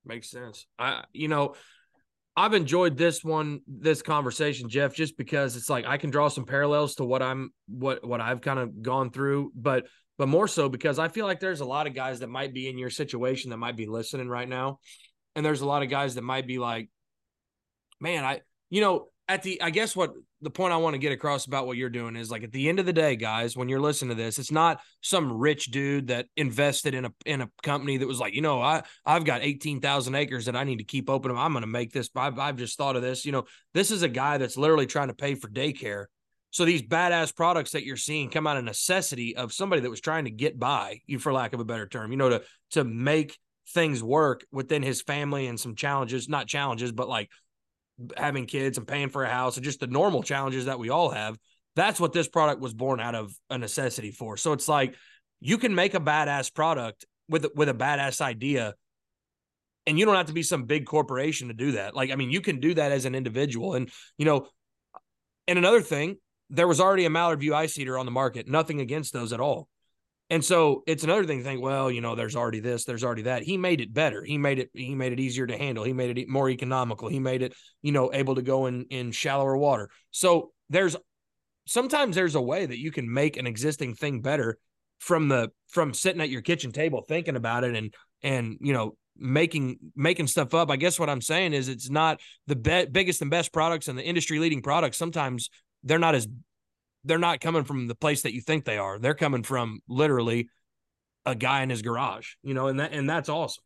Makes 0.05 0.29
sense. 0.29 0.65
I, 0.77 1.03
you 1.13 1.27
know, 1.27 1.55
I've 2.35 2.53
enjoyed 2.53 2.97
this 2.97 3.23
one, 3.23 3.61
this 3.67 4.01
conversation, 4.01 4.69
Jeff, 4.69 4.93
just 4.93 5.17
because 5.17 5.55
it's 5.55 5.69
like 5.69 5.85
I 5.85 5.97
can 5.97 6.09
draw 6.09 6.29
some 6.29 6.45
parallels 6.45 6.95
to 6.95 7.03
what 7.03 7.21
I'm, 7.21 7.51
what, 7.67 8.05
what 8.05 8.21
I've 8.21 8.41
kind 8.41 8.59
of 8.59 8.81
gone 8.81 9.11
through, 9.11 9.51
but, 9.55 9.87
but 10.17 10.27
more 10.27 10.47
so 10.47 10.69
because 10.69 10.99
I 10.99 11.09
feel 11.09 11.25
like 11.25 11.39
there's 11.39 11.59
a 11.59 11.65
lot 11.65 11.85
of 11.85 11.93
guys 11.93 12.21
that 12.21 12.29
might 12.29 12.53
be 12.53 12.69
in 12.69 12.77
your 12.77 12.89
situation 12.89 13.49
that 13.49 13.57
might 13.57 13.75
be 13.75 13.87
listening 13.87 14.29
right 14.29 14.47
now, 14.47 14.79
and 15.35 15.45
there's 15.45 15.61
a 15.61 15.67
lot 15.67 15.83
of 15.83 15.89
guys 15.89 16.15
that 16.15 16.23
might 16.23 16.47
be 16.47 16.59
like, 16.59 16.89
man, 17.99 18.23
I, 18.23 18.41
you 18.69 18.81
know, 18.81 19.07
at 19.29 19.43
the 19.43 19.61
I 19.61 19.69
guess 19.69 19.95
what 19.95 20.11
the 20.41 20.49
point 20.49 20.73
I 20.73 20.77
want 20.77 20.95
to 20.95 20.97
get 20.97 21.11
across 21.11 21.45
about 21.45 21.67
what 21.67 21.77
you're 21.77 21.89
doing 21.89 22.15
is 22.15 22.31
like 22.31 22.43
at 22.43 22.51
the 22.51 22.67
end 22.67 22.79
of 22.79 22.87
the 22.87 22.93
day, 22.93 23.15
guys, 23.15 23.55
when 23.55 23.69
you're 23.69 23.79
listening 23.79 24.09
to 24.09 24.21
this, 24.21 24.39
it's 24.39 24.51
not 24.51 24.81
some 25.01 25.31
rich 25.31 25.67
dude 25.67 26.07
that 26.07 26.25
invested 26.35 26.95
in 26.95 27.05
a 27.05 27.13
in 27.25 27.41
a 27.41 27.49
company 27.61 27.97
that 27.97 28.07
was 28.07 28.19
like, 28.19 28.33
you 28.33 28.41
know, 28.41 28.59
I 28.59 28.81
I've 29.05 29.25
got 29.25 29.43
eighteen 29.43 29.81
thousand 29.81 30.15
acres 30.15 30.45
that 30.45 30.55
I 30.55 30.63
need 30.63 30.79
to 30.79 30.83
keep 30.83 31.09
open. 31.09 31.31
I'm 31.31 31.53
going 31.53 31.61
to 31.61 31.67
make 31.67 31.93
this. 31.93 32.09
I've, 32.15 32.39
I've 32.39 32.57
just 32.57 32.77
thought 32.77 32.95
of 32.95 33.03
this. 33.03 33.23
You 33.23 33.31
know, 33.31 33.45
this 33.75 33.91
is 33.91 34.01
a 34.01 34.09
guy 34.09 34.39
that's 34.39 34.57
literally 34.57 34.87
trying 34.87 35.09
to 35.09 35.13
pay 35.13 35.35
for 35.35 35.47
daycare. 35.47 36.05
So 36.49 36.65
these 36.65 36.81
badass 36.81 37.35
products 37.35 37.71
that 37.71 37.85
you're 37.85 37.95
seeing 37.95 38.31
come 38.31 38.47
out 38.47 38.57
of 38.57 38.63
necessity 38.63 39.35
of 39.35 39.53
somebody 39.53 39.83
that 39.83 39.89
was 39.91 40.01
trying 40.01 40.25
to 40.25 40.31
get 40.31 40.57
by, 40.57 41.01
you 41.05 41.19
for 41.19 41.31
lack 41.31 41.53
of 41.53 41.59
a 41.59 41.65
better 41.65 41.87
term, 41.87 42.11
you 42.11 42.17
know, 42.17 42.29
to 42.29 42.41
to 42.71 42.83
make 42.83 43.37
things 43.69 44.01
work 44.01 44.43
within 44.51 44.81
his 44.81 45.03
family 45.03 45.45
and 45.45 45.59
some 45.59 45.75
challenges, 45.75 46.27
not 46.27 46.47
challenges, 46.47 46.91
but 46.91 47.07
like 47.07 47.29
having 48.17 48.45
kids 48.45 48.77
and 48.77 48.87
paying 48.87 49.09
for 49.09 49.23
a 49.23 49.29
house 49.29 49.57
and 49.57 49.63
just 49.63 49.79
the 49.79 49.87
normal 49.87 50.23
challenges 50.23 50.65
that 50.65 50.79
we 50.79 50.89
all 50.89 51.09
have. 51.09 51.37
That's 51.75 51.99
what 51.99 52.13
this 52.13 52.27
product 52.27 52.61
was 52.61 52.73
born 52.73 52.99
out 52.99 53.15
of 53.15 53.33
a 53.49 53.57
necessity 53.57 54.11
for. 54.11 54.37
So 54.37 54.53
it's 54.53 54.67
like 54.67 54.95
you 55.39 55.57
can 55.57 55.75
make 55.75 55.93
a 55.93 55.99
badass 55.99 56.53
product 56.53 57.05
with 57.27 57.45
with 57.55 57.69
a 57.69 57.73
badass 57.73 58.21
idea 58.21 58.73
and 59.85 59.97
you 59.97 60.05
don't 60.05 60.15
have 60.15 60.27
to 60.27 60.33
be 60.33 60.43
some 60.43 60.65
big 60.65 60.85
corporation 60.85 61.47
to 61.47 61.53
do 61.53 61.73
that. 61.73 61.95
Like 61.95 62.11
I 62.11 62.15
mean, 62.15 62.31
you 62.31 62.41
can 62.41 62.59
do 62.59 62.73
that 62.73 62.91
as 62.91 63.05
an 63.05 63.15
individual 63.15 63.75
and 63.75 63.89
you 64.17 64.25
know 64.25 64.47
and 65.47 65.57
another 65.57 65.81
thing, 65.81 66.17
there 66.49 66.67
was 66.67 66.79
already 66.79 67.05
a 67.05 67.09
Mallard 67.09 67.39
View 67.39 67.55
ice 67.55 67.77
eater 67.79 67.97
on 67.97 68.05
the 68.05 68.11
market. 68.11 68.47
Nothing 68.47 68.81
against 68.81 69.13
those 69.13 69.33
at 69.33 69.39
all. 69.39 69.67
And 70.29 70.45
so 70.45 70.83
it's 70.85 71.03
another 71.03 71.25
thing 71.25 71.39
to 71.39 71.43
think, 71.43 71.61
well, 71.61 71.89
you 71.89 72.01
know, 72.01 72.15
there's 72.15 72.35
already 72.35 72.59
this, 72.59 72.85
there's 72.85 73.03
already 73.03 73.23
that. 73.23 73.41
He 73.41 73.57
made 73.57 73.81
it 73.81 73.93
better. 73.93 74.23
He 74.23 74.37
made 74.37 74.59
it, 74.59 74.69
he 74.73 74.93
made 74.93 75.11
it 75.11 75.19
easier 75.19 75.47
to 75.47 75.57
handle. 75.57 75.83
He 75.83 75.93
made 75.93 76.17
it 76.17 76.29
more 76.29 76.49
economical. 76.49 77.07
He 77.07 77.19
made 77.19 77.41
it, 77.41 77.53
you 77.81 77.91
know, 77.91 78.11
able 78.13 78.35
to 78.35 78.43
go 78.43 78.67
in 78.67 78.85
in 78.91 79.11
shallower 79.11 79.57
water. 79.57 79.89
So 80.11 80.51
there's 80.69 80.95
sometimes 81.67 82.15
there's 82.15 82.35
a 82.35 82.41
way 82.41 82.65
that 82.65 82.79
you 82.79 82.91
can 82.91 83.11
make 83.11 83.37
an 83.37 83.47
existing 83.47 83.95
thing 83.95 84.21
better 84.21 84.57
from 84.99 85.29
the 85.29 85.49
from 85.67 85.93
sitting 85.93 86.21
at 86.21 86.29
your 86.29 86.41
kitchen 86.41 86.71
table 86.71 87.03
thinking 87.07 87.35
about 87.35 87.63
it 87.63 87.75
and 87.75 87.93
and 88.21 88.57
you 88.59 88.73
know 88.73 88.95
making 89.17 89.77
making 89.95 90.27
stuff 90.27 90.53
up. 90.53 90.69
I 90.69 90.75
guess 90.75 90.99
what 90.99 91.09
I'm 91.09 91.21
saying 91.21 91.53
is 91.53 91.69
it's 91.69 91.89
not 91.89 92.19
the 92.47 92.55
be- 92.55 92.85
biggest 92.85 93.21
and 93.21 93.31
best 93.31 93.51
products 93.51 93.87
and 93.87 93.97
the 93.97 94.03
industry 94.03 94.39
leading 94.39 94.61
products. 94.61 94.97
Sometimes 94.97 95.49
they're 95.83 95.99
not 95.99 96.15
as 96.15 96.27
they're 97.03 97.17
not 97.17 97.39
coming 97.39 97.63
from 97.63 97.87
the 97.87 97.95
place 97.95 98.23
that 98.23 98.33
you 98.33 98.41
think 98.41 98.65
they 98.65 98.77
are. 98.77 98.99
They're 98.99 99.13
coming 99.13 99.43
from 99.43 99.81
literally 99.87 100.49
a 101.25 101.35
guy 101.35 101.63
in 101.63 101.69
his 101.69 101.81
garage, 101.81 102.33
you 102.43 102.53
know, 102.53 102.67
and 102.67 102.79
that 102.79 102.93
and 102.93 103.09
that's 103.09 103.29
awesome. 103.29 103.63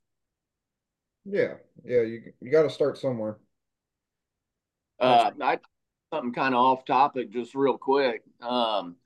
Yeah, 1.26 1.56
yeah, 1.84 2.02
you 2.02 2.34
you 2.42 2.52
got 2.52 2.64
to 2.64 2.70
start 2.70 2.98
somewhere. 2.98 3.38
Uh, 5.00 5.32
I 5.42 5.60
something 6.14 6.34
kind 6.34 6.54
of 6.54 6.60
off 6.62 6.86
topic, 6.86 7.32
just 7.32 7.56
real 7.56 7.78
quick. 7.78 8.22
Um, 8.42 8.98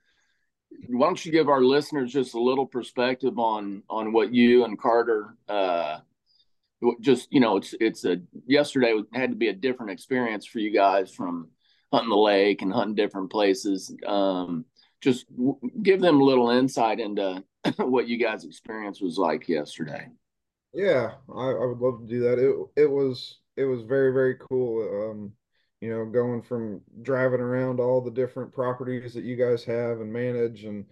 why 0.89 1.07
don't 1.07 1.25
you 1.25 1.31
give 1.31 1.47
our 1.47 1.61
listeners 1.61 2.11
just 2.11 2.35
a 2.35 2.39
little 2.39 2.65
perspective 2.65 3.39
on 3.39 3.83
on 3.89 4.13
what 4.13 4.33
you 4.33 4.65
and 4.65 4.77
Carter 4.77 5.35
uh, 5.47 5.99
just 7.01 7.31
you 7.31 7.39
know 7.39 7.57
it's 7.57 7.73
it's 7.79 8.05
a 8.05 8.17
yesterday 8.45 8.93
had 9.13 9.31
to 9.31 9.35
be 9.35 9.47
a 9.47 9.53
different 9.53 9.91
experience 9.91 10.45
for 10.45 10.59
you 10.59 10.71
guys 10.71 11.11
from 11.11 11.49
hunting 11.91 12.09
the 12.09 12.15
lake 12.15 12.61
and 12.61 12.73
hunting 12.73 12.95
different 12.95 13.31
places. 13.31 13.95
Um, 14.05 14.65
just 15.01 15.29
w- 15.35 15.59
give 15.81 16.01
them 16.01 16.19
a 16.19 16.23
little 16.23 16.49
insight 16.49 16.99
into 16.99 17.43
what 17.77 18.07
you 18.07 18.17
guys' 18.17 18.45
experience 18.45 19.01
was 19.01 19.17
like 19.17 19.47
yesterday. 19.47 20.07
Yeah, 20.73 21.13
I, 21.33 21.49
I 21.49 21.65
would 21.65 21.79
love 21.79 22.01
to 22.01 22.07
do 22.07 22.19
that. 22.21 22.39
It 22.39 22.83
it 22.83 22.89
was 22.89 23.39
it 23.55 23.65
was 23.65 23.81
very 23.83 24.11
very 24.11 24.35
cool. 24.35 25.11
Um, 25.11 25.33
you 25.81 25.89
know, 25.89 26.05
going 26.05 26.41
from 26.41 26.81
driving 27.03 27.39
around 27.39 27.79
all 27.79 28.01
the 28.01 28.11
different 28.11 28.51
properties 28.51 29.13
that 29.13 29.23
you 29.23 29.35
guys 29.35 29.63
have 29.63 30.01
and 30.01 30.11
manage, 30.11 30.63
and 30.63 30.85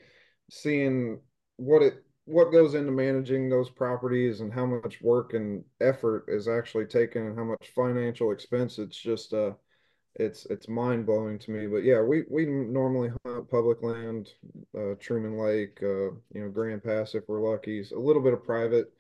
seeing 0.50 1.20
what 1.58 1.82
it 1.82 2.04
what 2.26 2.52
goes 2.52 2.74
into 2.74 2.92
managing 2.92 3.50
those 3.50 3.70
properties 3.70 4.42
and 4.42 4.52
how 4.52 4.66
much 4.66 5.02
work 5.02 5.34
and 5.34 5.64
effort 5.80 6.26
is 6.28 6.48
actually 6.48 6.86
taken 6.86 7.28
and 7.28 7.38
how 7.38 7.44
much 7.44 7.72
financial 7.76 8.32
expense 8.32 8.80
it's 8.80 8.98
just 8.98 9.32
uh 9.34 9.52
it's 10.16 10.46
it's 10.46 10.68
mind 10.68 11.06
blowing 11.06 11.40
to 11.40 11.52
me. 11.52 11.68
But 11.68 11.84
yeah, 11.84 12.02
we 12.02 12.24
we 12.30 12.46
normally 12.46 13.12
hunt 13.26 13.50
public 13.50 13.82
land, 13.84 14.30
uh, 14.78 14.96
Truman 15.00 15.38
Lake, 15.38 15.80
uh, 15.82 16.12
you 16.34 16.42
know, 16.42 16.50
Grand 16.50 16.84
Pass 16.84 17.16
if 17.16 17.24
we're 17.28 17.42
lucky. 17.42 17.84
A 17.94 18.00
little 18.00 18.22
bit 18.22 18.34
of 18.34 18.44
private 18.44 18.92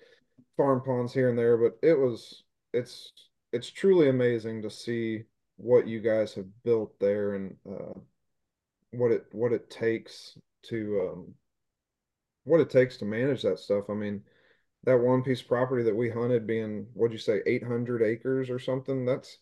farm 0.58 0.82
ponds 0.86 1.14
here 1.14 1.30
and 1.30 1.38
there, 1.38 1.58
but 1.58 1.78
it 1.82 1.98
was 1.98 2.44
it's 2.74 3.12
it's 3.54 3.70
truly 3.72 4.10
amazing 4.10 4.62
to 4.62 4.70
see 4.70 5.24
what 5.58 5.88
you 5.88 6.02
guys 6.02 6.34
have 6.34 6.48
built 6.64 7.00
there 7.00 7.36
and 7.36 7.56
uh, 7.70 7.98
what 8.92 9.12
it 9.12 9.26
what 9.32 9.54
it 9.54 9.70
takes 9.70 10.38
to 10.64 11.10
um, 11.12 11.34
what 12.44 12.60
it 12.60 12.70
takes 12.70 12.98
to 12.98 13.06
manage 13.06 13.42
that 13.44 13.60
stuff. 13.60 13.86
I 13.90 13.94
mean, 13.94 14.22
that 14.84 15.00
one 15.00 15.24
piece 15.24 15.42
property 15.42 15.84
that 15.84 15.96
we 15.96 16.10
hunted 16.10 16.48
being 16.48 16.88
what'd 16.94 17.14
you 17.14 17.20
say, 17.20 17.42
800 17.46 18.02
acres 18.04 18.50
or 18.50 18.60
something? 18.60 19.06
That's 19.06 19.38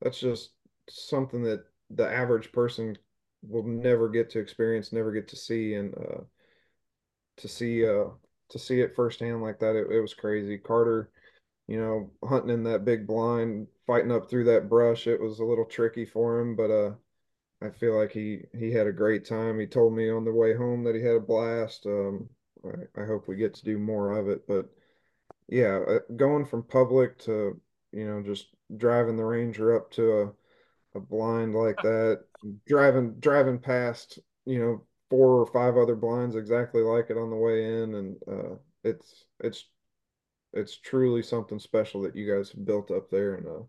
that's 0.00 0.20
just 0.20 0.50
something 0.88 1.42
that 1.44 1.64
the 1.90 2.08
average 2.10 2.52
person 2.52 2.96
will 3.42 3.64
never 3.64 4.08
get 4.08 4.30
to 4.30 4.38
experience, 4.38 4.92
never 4.92 5.12
get 5.12 5.28
to 5.28 5.36
see, 5.36 5.74
and 5.74 5.94
uh, 5.94 6.22
to 7.38 7.48
see 7.48 7.86
uh, 7.86 8.06
to 8.48 8.58
see 8.58 8.80
it 8.80 8.94
firsthand 8.94 9.42
like 9.42 9.58
that, 9.60 9.76
it, 9.76 9.90
it 9.90 10.00
was 10.00 10.14
crazy. 10.14 10.58
Carter, 10.58 11.10
you 11.68 11.78
know, 11.80 12.10
hunting 12.28 12.50
in 12.50 12.64
that 12.64 12.84
big 12.84 13.06
blind, 13.06 13.66
fighting 13.86 14.12
up 14.12 14.28
through 14.28 14.44
that 14.44 14.68
brush, 14.68 15.06
it 15.06 15.20
was 15.20 15.38
a 15.40 15.44
little 15.44 15.64
tricky 15.64 16.04
for 16.04 16.40
him, 16.40 16.56
but 16.56 16.70
uh, 16.70 16.94
I 17.62 17.70
feel 17.70 17.98
like 17.98 18.12
he 18.12 18.42
he 18.58 18.72
had 18.72 18.86
a 18.86 18.92
great 18.92 19.24
time. 19.24 19.58
He 19.58 19.66
told 19.66 19.94
me 19.94 20.10
on 20.10 20.24
the 20.24 20.32
way 20.32 20.54
home 20.54 20.84
that 20.84 20.94
he 20.94 21.02
had 21.02 21.16
a 21.16 21.20
blast. 21.20 21.86
Um, 21.86 22.28
I, 22.64 23.02
I 23.02 23.06
hope 23.06 23.28
we 23.28 23.36
get 23.36 23.54
to 23.54 23.64
do 23.64 23.78
more 23.78 24.18
of 24.18 24.28
it, 24.28 24.46
but 24.46 24.68
yeah, 25.48 25.80
uh, 25.88 25.98
going 26.16 26.44
from 26.44 26.62
public 26.64 27.18
to 27.20 27.60
you 27.92 28.06
know 28.06 28.22
just 28.22 28.48
driving 28.76 29.16
the 29.16 29.24
Ranger 29.24 29.76
up 29.76 29.90
to 29.92 30.22
a 30.22 30.32
a 30.96 31.00
blind 31.00 31.54
like 31.54 31.80
that, 31.82 32.24
driving 32.66 33.14
driving 33.20 33.58
past, 33.58 34.18
you 34.44 34.58
know, 34.58 34.84
four 35.10 35.40
or 35.40 35.46
five 35.46 35.76
other 35.76 35.94
blinds 35.94 36.36
exactly 36.36 36.82
like 36.82 37.10
it 37.10 37.16
on 37.16 37.30
the 37.30 37.36
way 37.36 37.82
in, 37.82 37.94
and 37.94 38.16
uh, 38.28 38.56
it's 38.82 39.26
it's 39.40 39.66
it's 40.52 40.78
truly 40.78 41.22
something 41.22 41.58
special 41.58 42.02
that 42.02 42.16
you 42.16 42.32
guys 42.32 42.50
have 42.50 42.64
built 42.64 42.90
up 42.90 43.10
there, 43.10 43.34
and 43.34 43.46
uh, 43.46 43.62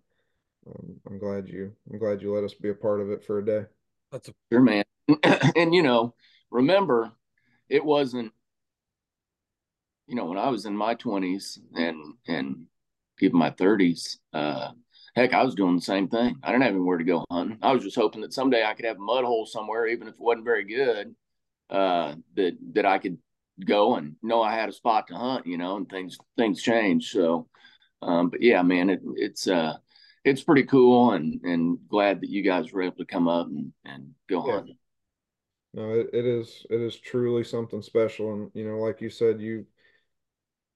um, 0.69 0.95
I'm 1.07 1.19
glad 1.19 1.47
you 1.47 1.73
I'm 1.91 1.99
glad 1.99 2.21
you 2.21 2.33
let 2.33 2.43
us 2.43 2.53
be 2.53 2.69
a 2.69 2.73
part 2.73 3.01
of 3.01 3.11
it 3.11 3.23
for 3.23 3.39
a 3.39 3.45
day. 3.45 3.65
That's 4.11 4.29
a 4.29 4.33
sure, 4.51 4.61
man. 4.61 4.83
and 5.55 5.73
you 5.73 5.83
know, 5.83 6.15
remember, 6.49 7.11
it 7.69 7.83
wasn't. 7.83 8.31
You 10.07 10.15
know, 10.15 10.25
when 10.25 10.37
I 10.37 10.47
was 10.49 10.65
in 10.65 10.75
my 10.75 10.93
twenties 10.93 11.59
and 11.75 12.13
and 12.27 12.67
even 13.19 13.37
my 13.37 13.49
thirties, 13.51 14.19
uh, 14.33 14.71
heck, 15.17 15.33
I 15.33 15.43
was 15.43 15.55
doing 15.55 15.75
the 15.75 15.81
same 15.81 16.07
thing. 16.07 16.37
I 16.43 16.51
didn't 16.51 16.63
have 16.63 16.73
anywhere 16.73 16.99
to 16.99 17.03
go 17.03 17.25
hunting. 17.29 17.57
I 17.61 17.73
was 17.73 17.83
just 17.83 17.95
hoping 17.95 18.21
that 18.21 18.33
someday 18.33 18.63
I 18.63 18.75
could 18.75 18.85
have 18.85 18.97
a 18.97 19.01
mud 19.01 19.25
hole 19.25 19.47
somewhere, 19.47 19.87
even 19.87 20.07
if 20.07 20.13
it 20.13 20.19
wasn't 20.19 20.45
very 20.45 20.63
good, 20.63 21.15
uh, 21.69 22.15
that 22.35 22.57
that 22.73 22.85
I 22.85 22.99
could 22.99 23.17
go 23.65 23.95
and 23.95 24.15
know 24.21 24.41
I 24.43 24.53
had 24.53 24.69
a 24.69 24.73
spot 24.73 25.07
to 25.07 25.15
hunt. 25.15 25.47
You 25.47 25.57
know, 25.57 25.75
and 25.77 25.89
things 25.89 26.17
things 26.37 26.61
change. 26.61 27.09
So, 27.09 27.47
um, 28.03 28.29
but 28.29 28.41
yeah, 28.41 28.61
man, 28.61 28.91
it, 28.91 29.01
it's 29.15 29.47
uh, 29.47 29.73
it's 30.23 30.43
pretty 30.43 30.63
cool, 30.63 31.13
and 31.13 31.41
and 31.43 31.79
glad 31.89 32.21
that 32.21 32.29
you 32.29 32.43
guys 32.43 32.71
were 32.71 32.83
able 32.83 32.97
to 32.97 33.05
come 33.05 33.27
up 33.27 33.47
and 33.47 33.73
and 33.85 34.11
go 34.29 34.45
yeah. 34.45 34.53
hunting. 34.53 34.77
No, 35.73 35.91
it, 35.93 36.09
it 36.13 36.25
is 36.25 36.65
it 36.69 36.79
is 36.79 36.99
truly 36.99 37.43
something 37.43 37.81
special, 37.81 38.33
and 38.33 38.51
you 38.53 38.67
know, 38.67 38.77
like 38.77 39.01
you 39.01 39.09
said, 39.09 39.41
you 39.41 39.65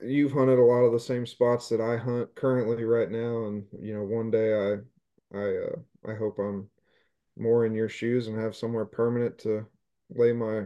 you've 0.04 0.32
hunted 0.32 0.60
a 0.60 0.64
lot 0.64 0.84
of 0.84 0.92
the 0.92 1.00
same 1.00 1.26
spots 1.26 1.70
that 1.70 1.82
I 1.82 1.98
hunt 1.98 2.34
currently 2.36 2.84
right 2.84 3.10
now, 3.10 3.46
and 3.46 3.66
you 3.80 3.94
know, 3.94 4.04
one 4.04 4.32
day 4.32 4.54
I 4.54 5.38
I 5.38 5.58
uh, 5.58 6.12
I 6.12 6.16
hope 6.16 6.40
I'm 6.40 6.70
more 7.38 7.66
in 7.66 7.74
your 7.74 7.90
shoes 7.90 8.28
and 8.28 8.40
have 8.40 8.56
somewhere 8.56 8.86
permanent 8.86 9.38
to 9.40 9.66
lay 10.10 10.34
my 10.34 10.66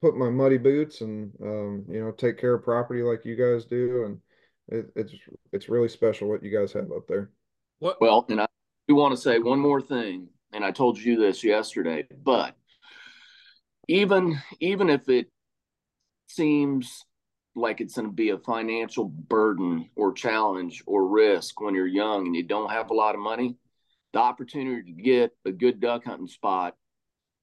put 0.00 0.16
my 0.16 0.30
muddy 0.30 0.58
boots 0.58 1.00
and 1.00 1.32
um, 1.42 1.84
you 1.88 2.00
know 2.00 2.12
take 2.12 2.38
care 2.38 2.54
of 2.54 2.64
property 2.64 3.02
like 3.02 3.24
you 3.24 3.36
guys 3.36 3.64
do, 3.64 4.04
and 4.04 4.20
it, 4.68 4.90
it's 4.96 5.14
it's 5.52 5.68
really 5.68 5.88
special 5.88 6.28
what 6.28 6.42
you 6.42 6.56
guys 6.56 6.72
have 6.72 6.90
up 6.92 7.06
there. 7.08 7.30
What? 7.78 8.00
Well, 8.00 8.26
and 8.28 8.40
I 8.40 8.46
do 8.88 8.94
want 8.94 9.14
to 9.14 9.20
say 9.20 9.38
one 9.38 9.60
more 9.60 9.80
thing, 9.80 10.28
and 10.52 10.64
I 10.64 10.70
told 10.70 10.98
you 10.98 11.16
this 11.18 11.44
yesterday, 11.44 12.06
but 12.22 12.56
even 13.88 14.40
even 14.60 14.90
if 14.90 15.08
it 15.08 15.30
seems 16.28 17.04
like 17.56 17.80
it's 17.80 17.94
going 17.94 18.06
to 18.06 18.12
be 18.12 18.30
a 18.30 18.38
financial 18.38 19.06
burden 19.06 19.88
or 19.96 20.12
challenge 20.12 20.82
or 20.86 21.08
risk 21.08 21.60
when 21.60 21.74
you're 21.74 21.86
young 21.86 22.26
and 22.26 22.36
you 22.36 22.42
don't 22.42 22.70
have 22.70 22.90
a 22.90 22.94
lot 22.94 23.14
of 23.14 23.20
money, 23.20 23.56
the 24.12 24.18
opportunity 24.18 24.92
to 24.92 25.02
get 25.02 25.32
a 25.44 25.52
good 25.52 25.80
duck 25.80 26.04
hunting 26.04 26.28
spot 26.28 26.76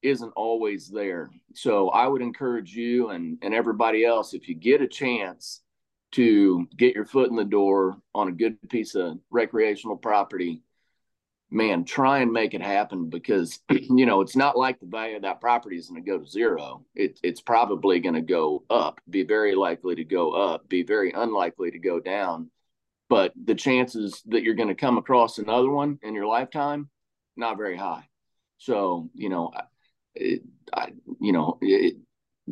isn't 0.04 0.34
always 0.36 0.88
there. 0.90 1.32
So 1.56 1.90
I 1.90 2.08
would 2.08 2.22
encourage 2.22 2.74
you 2.76 3.10
and, 3.10 3.38
and 3.42 3.54
everybody 3.54 4.06
else, 4.06 4.34
if 4.34 4.48
you 4.48 4.56
get 4.56 4.82
a 4.82 4.88
chance 4.88 5.62
to 6.12 6.68
get 6.78 6.94
your 6.94 7.06
foot 7.06 7.30
in 7.30 7.36
the 7.36 7.44
door 7.44 7.98
on 8.14 8.28
a 8.28 8.32
good 8.32 8.58
piece 8.70 8.94
of 8.96 9.18
recreational 9.32 9.98
property, 9.98 10.62
man, 11.54 11.86
try 11.86 12.20
and 12.20 12.32
make 12.32 12.54
it 12.54 12.62
happen 12.62 13.10
because 13.10 13.60
you 13.70 14.06
know 14.06 14.22
it's 14.22 14.36
not 14.36 14.58
like 14.58 14.80
the 14.80 14.88
value 14.88 15.16
of 15.16 15.22
that 15.22 15.40
property 15.40 15.78
is 15.78 15.88
going 15.88 16.04
to 16.04 16.10
go 16.10 16.18
to 16.18 16.30
zero. 16.30 16.86
It, 16.96 17.20
it's 17.24 17.42
probably 17.42 18.00
going 18.00 18.16
to 18.16 18.22
go 18.22 18.64
up, 18.70 19.00
be 19.10 19.24
very 19.24 19.56
likely 19.56 19.96
to 19.96 20.04
go 20.04 20.32
up, 20.32 20.68
be 20.68 20.84
very 20.84 21.12
unlikely 21.12 21.72
to 21.72 21.80
go 21.80 22.00
down. 22.00 22.50
But 23.10 23.34
the 23.42 23.56
chances 23.56 24.22
that 24.28 24.44
you're 24.44 24.56
going 24.56 24.70
to 24.70 24.76
come 24.76 24.98
across 24.98 25.38
another 25.38 25.70
one 25.70 26.00
in 26.02 26.16
your 26.16 26.26
lifetime, 26.26 26.90
not 27.38 27.58
very 27.58 27.78
high. 27.78 28.08
So 28.58 29.10
you 29.14 29.30
know, 29.30 29.52
it, 30.16 30.42
I, 30.74 30.94
you 31.22 31.32
know, 31.32 31.58
it, 31.62 31.98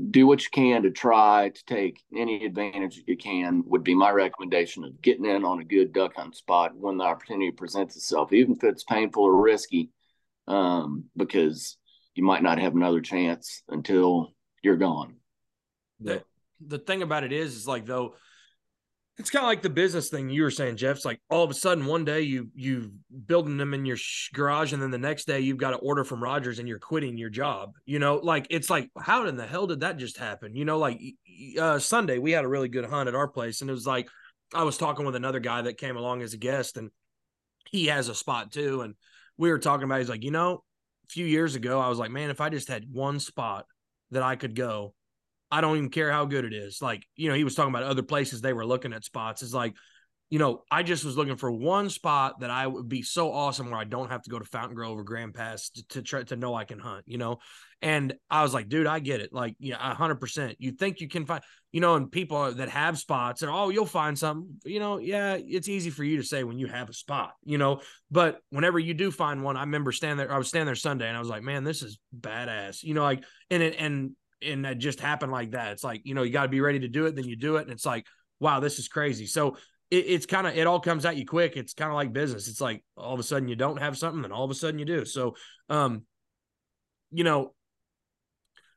do 0.10 0.26
what 0.26 0.42
you 0.42 0.50
can 0.54 0.84
to 0.84 0.92
try 0.92 1.50
to 1.50 1.66
take 1.66 2.02
any 2.16 2.46
advantage 2.46 3.02
you 3.06 3.18
can 3.18 3.62
would 3.66 3.84
be 3.84 3.94
my 3.94 4.10
recommendation 4.10 4.86
of 4.86 5.02
getting 5.02 5.26
in 5.26 5.44
on 5.44 5.60
a 5.60 5.66
good 5.66 5.92
duck 5.92 6.16
hunt 6.16 6.36
spot 6.36 6.72
when 6.76 6.98
the 6.98 7.04
opportunity 7.04 7.52
presents 7.52 7.98
itself, 7.98 8.32
even 8.32 8.54
if 8.54 8.64
it's 8.64 8.84
painful 8.86 9.24
or 9.24 9.42
risky, 9.42 9.90
um, 10.48 11.06
because 11.18 11.78
you 12.16 12.24
might 12.24 12.42
not 12.42 12.58
have 12.58 12.74
another 12.74 13.02
chance 13.02 13.64
until 13.68 14.34
you're 14.62 14.78
gone. 14.78 15.16
The 16.00 16.24
the 16.66 16.80
thing 16.80 17.02
about 17.02 17.24
it 17.24 17.34
is, 17.34 17.56
is 17.56 17.68
like 17.68 17.86
though 17.86 18.16
it's 19.18 19.30
kind 19.30 19.44
of 19.44 19.50
like 19.50 19.62
the 19.62 19.70
business 19.70 20.10
thing 20.10 20.30
you 20.30 20.42
were 20.42 20.52
saying, 20.52 20.78
Jeff. 20.78 20.96
It's 20.96 21.06
like 21.06 21.22
all 21.30 21.44
of 21.44 21.52
a 21.52 21.54
sudden 21.54 21.86
one 21.86 22.06
day 22.06 22.22
you 22.22 22.50
you 22.56 22.94
building 23.26 23.58
them 23.58 23.74
in 23.74 23.86
your 23.86 23.98
garage, 24.34 24.74
and 24.74 24.82
then 24.82 24.92
the 24.92 24.98
next 24.98 25.26
day 25.26 25.42
you've 25.42 25.58
got 25.58 25.74
an 25.74 25.80
order 25.84 26.04
from 26.04 26.24
Rogers 26.24 26.60
and 26.60 26.68
you're 26.68 26.80
quitting 26.80 27.18
your 27.18 27.30
job. 27.30 27.74
You 27.86 28.00
know, 28.00 28.16
like 28.16 28.48
it's 28.50 28.70
like 28.70 28.90
how 29.00 29.26
in 29.26 29.36
the 29.36 29.46
hell 29.46 29.68
did 29.68 29.82
that 29.82 29.98
just 29.98 30.18
happen? 30.18 30.56
You 30.56 30.66
know, 30.66 30.78
like 30.78 31.00
uh, 31.60 31.80
Sunday 31.80 32.20
we 32.20 32.32
had 32.32 32.46
a 32.46 32.50
really 32.50 32.70
good 32.70 32.86
hunt 32.86 33.10
at 33.10 33.16
our 33.16 33.28
place, 33.28 33.62
and 33.62 33.70
it 33.70 33.74
was 33.74 33.86
like 33.86 34.08
I 34.54 34.64
was 34.64 34.78
talking 34.78 35.06
with 35.06 35.16
another 35.16 35.40
guy 35.40 35.62
that 35.64 35.78
came 35.78 35.98
along 35.98 36.22
as 36.22 36.34
a 36.34 36.38
guest, 36.38 36.78
and 36.78 36.90
he 37.70 37.88
has 37.88 38.08
a 38.08 38.16
spot 38.16 38.52
too, 38.52 38.82
and 38.82 38.96
we 39.38 39.52
were 39.52 39.60
talking 39.60 39.84
about. 39.84 40.00
He's 40.00 40.10
like, 40.10 40.24
you 40.24 40.32
know, 40.32 40.64
a 41.06 41.10
few 41.10 41.26
years 41.26 41.56
ago 41.56 41.80
I 41.80 41.90
was 41.90 42.00
like, 42.00 42.12
man, 42.12 42.30
if 42.30 42.40
I 42.40 42.50
just 42.50 42.70
had 42.70 42.86
one 42.92 43.20
spot 43.20 43.66
that 44.12 44.24
I 44.24 44.36
could 44.36 44.56
go 44.56 44.94
I 45.52 45.62
don't 45.62 45.78
even 45.78 45.90
care 45.90 46.12
how 46.12 46.26
good 46.26 46.46
it 46.46 46.54
is. 46.54 46.82
Like, 46.82 47.06
you 47.16 47.30
know, 47.30 47.36
he 47.36 47.44
was 47.44 47.56
talking 47.56 47.74
about 47.74 47.84
other 47.84 48.04
places 48.04 48.42
they 48.42 48.54
were 48.54 48.66
looking 48.66 48.94
at 48.94 49.04
spots. 49.04 49.42
It's 49.42 49.54
like, 49.54 49.74
you 50.32 50.40
know, 50.40 50.64
I 50.72 50.82
just 50.82 51.04
was 51.04 51.18
looking 51.18 51.36
for 51.36 51.52
one 51.52 51.90
spot 51.90 52.40
that 52.40 52.50
I 52.50 52.66
would 52.66 52.88
be 52.88 53.02
so 53.02 53.34
awesome 53.34 53.70
where 53.70 53.80
I 53.80 53.84
don't 53.84 54.10
have 54.10 54.22
to 54.24 54.30
go 54.30 54.40
to 54.40 54.46
Fountain 54.46 54.76
Grove 54.76 54.98
or 54.98 55.04
Grand 55.04 55.34
Pass 55.34 55.70
to, 55.72 55.88
to 55.90 56.02
try 56.02 56.24
to 56.24 56.38
know 56.38 56.56
I 56.56 56.64
can 56.64 56.80
hunt, 56.80 57.04
you 57.06 57.18
know? 57.18 57.40
And 57.82 58.14
I 58.30 58.42
was 58.42 58.54
like, 58.54 58.70
dude, 58.70 58.88
I 58.88 59.00
get 59.00 59.20
it. 59.20 59.34
Like, 59.34 59.56
yeah, 59.60 59.76
hundred 59.94 60.22
percent. 60.22 60.56
You 60.58 60.72
think 60.72 61.02
you 61.02 61.10
can 61.10 61.26
find, 61.26 61.44
you 61.74 61.82
know, 61.82 61.96
and 61.96 62.10
people 62.10 62.54
that 62.54 62.70
have 62.70 62.98
spots 62.98 63.42
and 63.42 63.52
oh, 63.52 63.70
you'll 63.70 63.86
find 63.86 64.18
something, 64.18 64.58
you 64.64 64.80
know, 64.80 65.00
yeah, 65.00 65.36
it's 65.38 65.68
easy 65.68 65.90
for 65.90 66.06
you 66.06 66.16
to 66.18 66.24
say 66.24 66.46
when 66.46 66.60
you 66.60 66.68
have 66.68 66.90
a 66.90 66.94
spot, 66.94 67.34
you 67.44 67.58
know, 67.58 67.82
but 68.10 68.40
whenever 68.52 68.80
you 68.80 68.94
do 68.94 69.12
find 69.12 69.44
one, 69.44 69.58
I 69.58 69.62
remember 69.62 69.92
standing 69.92 70.18
there, 70.18 70.34
I 70.34 70.38
was 70.38 70.48
standing 70.48 70.68
there 70.68 70.76
Sunday 70.76 71.10
and 71.10 71.18
I 71.18 71.20
was 71.20 71.30
like, 71.30 71.44
man, 71.44 71.66
this 71.66 71.82
is 71.82 72.00
badass, 72.18 72.84
you 72.84 72.94
know, 72.94 73.04
like, 73.04 73.26
and 73.50 73.62
it, 73.62 73.76
and 73.78 74.12
and 74.42 74.66
that 74.66 74.78
just 74.78 75.00
happened 75.00 75.32
like 75.32 75.52
that. 75.52 75.74
It's 75.74 75.84
like, 75.84 76.02
you 76.04 76.14
know, 76.14 76.24
you 76.24 76.32
got 76.32 76.44
to 76.44 76.50
be 76.50 76.62
ready 76.62 76.80
to 76.80 76.88
do 76.88 77.06
it, 77.06 77.16
then 77.16 77.26
you 77.26 77.36
do 77.36 77.58
it. 77.58 77.64
And 77.64 77.72
it's 77.72 77.86
like, 77.86 78.06
wow, 78.40 78.60
this 78.60 78.80
is 78.80 78.88
crazy. 78.88 79.26
So 79.26 79.58
it, 79.90 80.06
it's 80.08 80.26
kind 80.26 80.48
of, 80.48 80.58
it 80.58 80.68
all 80.68 80.80
comes 80.80 81.06
at 81.06 81.18
you 81.18 81.26
quick. 81.26 81.58
It's 81.58 81.74
kind 81.74 81.90
of 81.90 81.96
like 81.96 82.14
business. 82.14 82.48
It's 82.48 82.62
like 82.62 82.84
all 82.96 83.14
of 83.14 83.20
a 83.20 83.24
sudden 83.24 83.48
you 83.48 83.56
don't 83.56 83.80
have 83.80 83.98
something, 83.98 84.22
then 84.22 84.32
all 84.32 84.46
of 84.46 84.52
a 84.52 84.56
sudden 84.56 84.80
you 84.80 84.86
do. 84.86 85.06
So, 85.06 85.36
um, 85.70 86.04
you 87.12 87.24
know, 87.24 87.54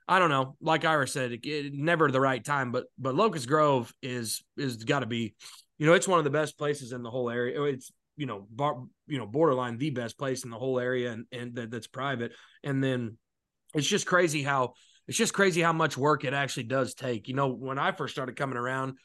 I 0.07 0.19
don't 0.19 0.31
know. 0.31 0.57
Like 0.61 0.85
Ira 0.85 1.09
said, 1.09 1.33
it, 1.33 1.47
it, 1.47 1.73
never 1.73 2.11
the 2.11 2.21
right 2.21 2.45
time, 2.45 2.73
but 2.73 2.85
but 2.99 3.15
Locust 3.15 3.49
Grove 3.49 3.93
is 4.03 4.43
is 4.57 4.85
got 4.85 5.01
to 5.01 5.07
be, 5.07 5.35
you 5.79 5.87
know, 5.87 5.95
it's 5.95 6.09
one 6.09 6.19
of 6.19 6.25
the 6.25 6.31
best 6.31 6.59
places 6.59 6.93
in 6.93 7.03
the 7.03 7.11
whole 7.11 7.31
area. 7.31 7.63
It's 7.63 7.91
you 8.17 8.27
know, 8.27 8.47
bar, 8.51 8.83
you 9.07 9.19
know, 9.19 9.27
borderline 9.27 9.79
the 9.79 9.91
best 9.91 10.19
place 10.19 10.45
in 10.45 10.51
the 10.51 10.59
whole 10.59 10.79
area, 10.79 11.13
and 11.13 11.25
and 11.33 11.55
that, 11.55 11.71
that's 11.71 11.87
private. 11.87 12.33
And 12.63 12.83
then 12.83 13.17
it's 13.75 13.87
just 13.87 14.07
crazy 14.07 14.43
how 14.43 14.75
it's 15.07 15.19
just 15.19 15.35
crazy 15.35 15.61
how 15.61 15.73
much 15.73 15.97
work 15.97 16.25
it 16.25 16.35
actually 16.35 16.65
does 16.65 16.95
take. 16.95 17.29
You 17.29 17.35
know, 17.35 17.49
when 17.49 17.79
I 17.79 17.93
first 17.93 18.15
started 18.15 18.37
coming 18.37 18.57
around, 18.57 18.99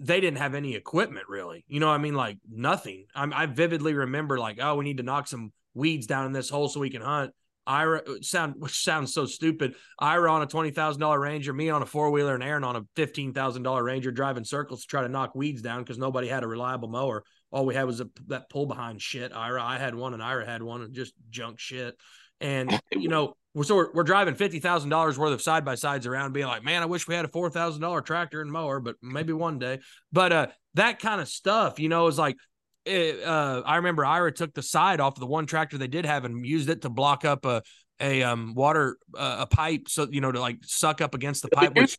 they 0.00 0.20
didn't 0.20 0.38
have 0.38 0.54
any 0.54 0.74
equipment 0.74 1.26
really. 1.28 1.64
You 1.68 1.80
know, 1.80 1.90
I 1.90 1.98
mean, 1.98 2.14
like 2.14 2.38
nothing. 2.50 3.06
I'm, 3.14 3.32
I 3.32 3.46
vividly 3.46 3.94
remember 3.94 4.38
like, 4.38 4.58
oh, 4.60 4.76
we 4.76 4.84
need 4.84 4.98
to 4.98 5.02
knock 5.02 5.26
some 5.26 5.52
weeds 5.74 6.06
down 6.06 6.26
in 6.26 6.32
this 6.32 6.50
hole 6.50 6.68
so 6.68 6.80
we 6.80 6.90
can 6.90 7.02
hunt. 7.02 7.32
Ira 7.68 7.98
uh, 7.98 8.14
sound 8.22 8.54
which 8.58 8.82
sounds 8.82 9.12
so 9.12 9.26
stupid. 9.26 9.74
Ira 9.98 10.32
on 10.32 10.42
a 10.42 10.46
twenty 10.46 10.70
thousand 10.70 11.00
dollar 11.00 11.20
Ranger, 11.20 11.52
me 11.52 11.70
on 11.70 11.82
a 11.82 11.86
four 11.86 12.10
wheeler, 12.10 12.34
and 12.34 12.42
Aaron 12.42 12.64
on 12.64 12.76
a 12.76 12.82
fifteen 12.96 13.32
thousand 13.32 13.62
dollar 13.62 13.84
Ranger, 13.84 14.10
driving 14.10 14.44
circles 14.44 14.82
to 14.82 14.86
try 14.86 15.02
to 15.02 15.08
knock 15.08 15.34
weeds 15.34 15.62
down 15.62 15.82
because 15.82 15.98
nobody 15.98 16.26
had 16.26 16.42
a 16.42 16.48
reliable 16.48 16.88
mower. 16.88 17.22
All 17.50 17.66
we 17.66 17.74
had 17.74 17.84
was 17.84 18.00
a, 18.00 18.08
that 18.26 18.50
pull 18.50 18.66
behind 18.66 19.00
shit. 19.00 19.32
Ira, 19.32 19.62
I 19.62 19.78
had 19.78 19.94
one, 19.94 20.14
and 20.14 20.22
Ira 20.22 20.46
had 20.46 20.62
one, 20.62 20.82
and 20.82 20.94
just 20.94 21.12
junk 21.30 21.58
shit. 21.58 21.96
And 22.40 22.80
you 22.92 23.08
know, 23.08 23.34
we're 23.54 23.64
so 23.64 23.76
we're, 23.76 23.92
we're 23.92 24.04
driving 24.04 24.34
fifty 24.34 24.60
thousand 24.60 24.90
dollars 24.90 25.18
worth 25.18 25.32
of 25.32 25.42
side 25.42 25.64
by 25.64 25.74
sides 25.74 26.06
around, 26.06 26.32
being 26.32 26.46
like, 26.46 26.64
man, 26.64 26.82
I 26.82 26.86
wish 26.86 27.08
we 27.08 27.14
had 27.14 27.24
a 27.24 27.28
four 27.28 27.50
thousand 27.50 27.82
dollar 27.82 28.00
tractor 28.00 28.40
and 28.40 28.50
mower, 28.50 28.80
but 28.80 28.96
maybe 29.02 29.32
one 29.32 29.58
day. 29.58 29.80
But 30.12 30.32
uh, 30.32 30.46
that 30.74 30.98
kind 30.98 31.20
of 31.20 31.28
stuff, 31.28 31.78
you 31.78 31.88
know, 31.88 32.06
is 32.06 32.18
like. 32.18 32.36
It, 32.84 33.22
uh, 33.22 33.62
I 33.66 33.76
remember 33.76 34.02
Ira 34.02 34.32
took 34.32 34.54
the 34.54 34.62
side 34.62 34.98
off 34.98 35.16
of 35.16 35.20
the 35.20 35.26
one 35.26 35.44
tractor 35.44 35.76
they 35.76 35.88
did 35.88 36.06
have 36.06 36.24
and 36.24 36.46
used 36.46 36.70
it 36.70 36.82
to 36.82 36.88
block 36.88 37.22
up 37.22 37.44
a 37.44 37.62
a 38.00 38.22
um 38.22 38.54
water 38.54 38.96
uh, 39.16 39.38
a 39.40 39.46
pipe 39.46 39.88
so 39.88 40.06
you 40.10 40.20
know 40.20 40.32
to 40.32 40.40
like 40.40 40.58
suck 40.62 41.00
up 41.00 41.14
against 41.14 41.42
the 41.42 41.48
pipe. 41.48 41.74
Which 41.74 41.98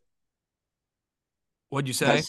what'd 1.70 1.88
you 1.88 1.94
say? 1.94 2.24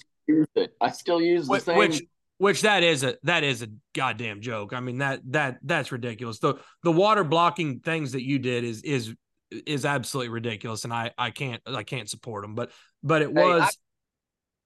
I 0.80 0.90
still 0.90 1.20
use 1.20 1.46
the 1.46 1.52
which, 1.52 1.62
same. 1.62 1.78
Which 1.78 2.02
which 2.40 2.62
that 2.62 2.82
is 2.82 3.04
a 3.04 3.16
that 3.24 3.44
is 3.44 3.60
a 3.60 3.68
goddamn 3.94 4.40
joke. 4.40 4.72
I 4.72 4.80
mean 4.80 4.98
that 4.98 5.20
that 5.26 5.58
that's 5.62 5.92
ridiculous. 5.92 6.38
The 6.38 6.54
the 6.82 6.90
water 6.90 7.22
blocking 7.22 7.80
things 7.80 8.12
that 8.12 8.22
you 8.22 8.38
did 8.38 8.64
is 8.64 8.80
is 8.80 9.14
is 9.50 9.84
absolutely 9.84 10.30
ridiculous, 10.30 10.84
and 10.84 10.92
I 10.92 11.10
I 11.18 11.32
can't 11.32 11.60
I 11.66 11.82
can't 11.82 12.08
support 12.08 12.42
them. 12.42 12.54
But 12.54 12.70
but 13.02 13.20
it 13.20 13.30
was. 13.30 13.76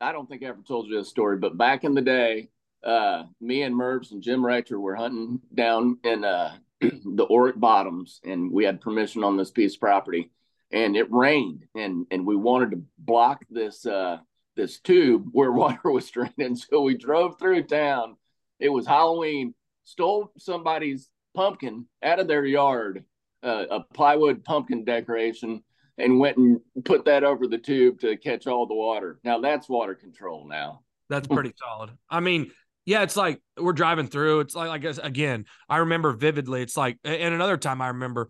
I, 0.01 0.11
I, 0.11 0.13
don't 0.13 0.29
think 0.29 0.45
I 0.45 0.47
ever 0.47 0.63
told 0.63 0.87
you 0.87 0.97
this 0.97 1.09
story, 1.09 1.37
but 1.37 1.59
back 1.59 1.83
in 1.83 1.95
the 1.95 2.01
day, 2.01 2.49
uh, 2.85 3.25
me 3.41 3.63
and 3.63 3.75
Mervs 3.75 4.13
and 4.13 4.23
Jim 4.23 4.47
Rector 4.47 4.79
were 4.79 4.95
hunting 4.95 5.41
down 5.53 5.99
in 6.05 6.23
uh, 6.23 6.55
the 6.81 7.27
Oric 7.27 7.59
Bottoms, 7.59 8.21
and 8.23 8.53
we 8.53 8.63
had 8.63 8.81
permission 8.81 9.25
on 9.25 9.37
this 9.37 9.51
piece 9.51 9.75
of 9.75 9.81
property, 9.81 10.31
and 10.71 10.97
it 10.97 11.11
rained, 11.11 11.65
and 11.75 12.07
and 12.13 12.25
we 12.25 12.37
wanted 12.37 12.71
to 12.71 12.83
block 12.99 13.45
this. 13.51 13.85
Uh, 13.85 14.19
this 14.57 14.81
tube 14.81 15.29
where 15.33 15.53
water 15.53 15.91
was 15.91 16.11
draining. 16.11 16.57
So 16.57 16.83
we 16.83 16.97
drove 16.97 17.39
through 17.39 17.65
town. 17.65 18.17
It 18.61 18.69
was 18.69 18.87
Halloween, 18.87 19.55
stole 19.85 20.33
somebody's 20.39 21.11
pumpkin 21.35 21.87
out 22.03 22.21
of 22.21 22.29
their 22.29 22.45
yard, 22.45 23.05
uh, 23.43 23.65
a 23.71 23.81
plywood 23.81 24.45
pumpkin 24.45 24.85
decoration 24.85 25.63
and 25.99 26.19
went 26.19 26.37
and 26.37 26.61
put 26.85 27.05
that 27.05 27.25
over 27.25 27.47
the 27.47 27.59
tube 27.59 28.01
to 28.01 28.17
catch 28.17 28.47
all 28.47 28.67
the 28.67 28.75
water. 28.75 29.21
Now 29.25 29.41
that's 29.41 29.69
water 29.69 29.95
control. 29.95 30.47
Now 30.49 30.81
that's 31.09 31.29
pretty 31.29 31.53
solid. 31.57 31.91
I 32.11 32.21
mean, 32.21 32.51
yeah, 32.87 33.03
it's 33.03 33.17
like 33.17 33.41
we're 33.59 33.73
driving 33.73 34.09
through. 34.09 34.41
It's 34.41 34.55
like 34.55 34.71
I 34.71 34.79
guess 34.79 34.99
again, 34.99 35.47
I 35.69 35.79
remember 35.79 36.13
vividly. 36.13 36.63
It's 36.63 36.77
like, 36.77 36.99
and 37.05 37.35
another 37.35 37.57
time 37.57 37.81
I 37.81 37.89
remember, 37.89 38.29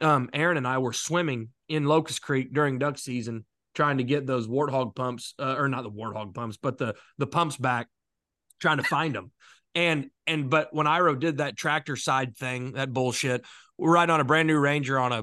um, 0.00 0.30
Aaron 0.32 0.56
and 0.56 0.66
I 0.66 0.78
were 0.78 0.92
swimming 0.92 1.48
in 1.68 1.84
Locust 1.84 2.22
Creek 2.22 2.52
during 2.52 2.78
duck 2.78 2.98
season, 2.98 3.44
trying 3.78 3.98
to 3.98 4.02
get 4.02 4.26
those 4.26 4.48
warthog 4.48 4.96
pumps, 4.96 5.34
uh, 5.38 5.54
or 5.56 5.68
not 5.68 5.84
the 5.84 5.90
warthog 5.90 6.34
pumps, 6.34 6.58
but 6.60 6.78
the 6.78 6.96
the 7.18 7.28
pumps 7.28 7.56
back, 7.56 7.86
trying 8.58 8.78
to 8.78 8.82
find 8.82 9.14
them. 9.14 9.30
And 9.76 10.10
and 10.26 10.50
but 10.50 10.74
when 10.74 10.88
Ira 10.88 11.16
did 11.16 11.38
that 11.38 11.56
tractor 11.56 11.94
side 11.94 12.36
thing, 12.36 12.72
that 12.72 12.92
bullshit, 12.92 13.44
we're 13.76 13.92
riding 13.92 14.12
on 14.12 14.18
a 14.18 14.24
brand 14.24 14.48
new 14.48 14.58
Ranger 14.58 14.98
on 14.98 15.12
a 15.12 15.22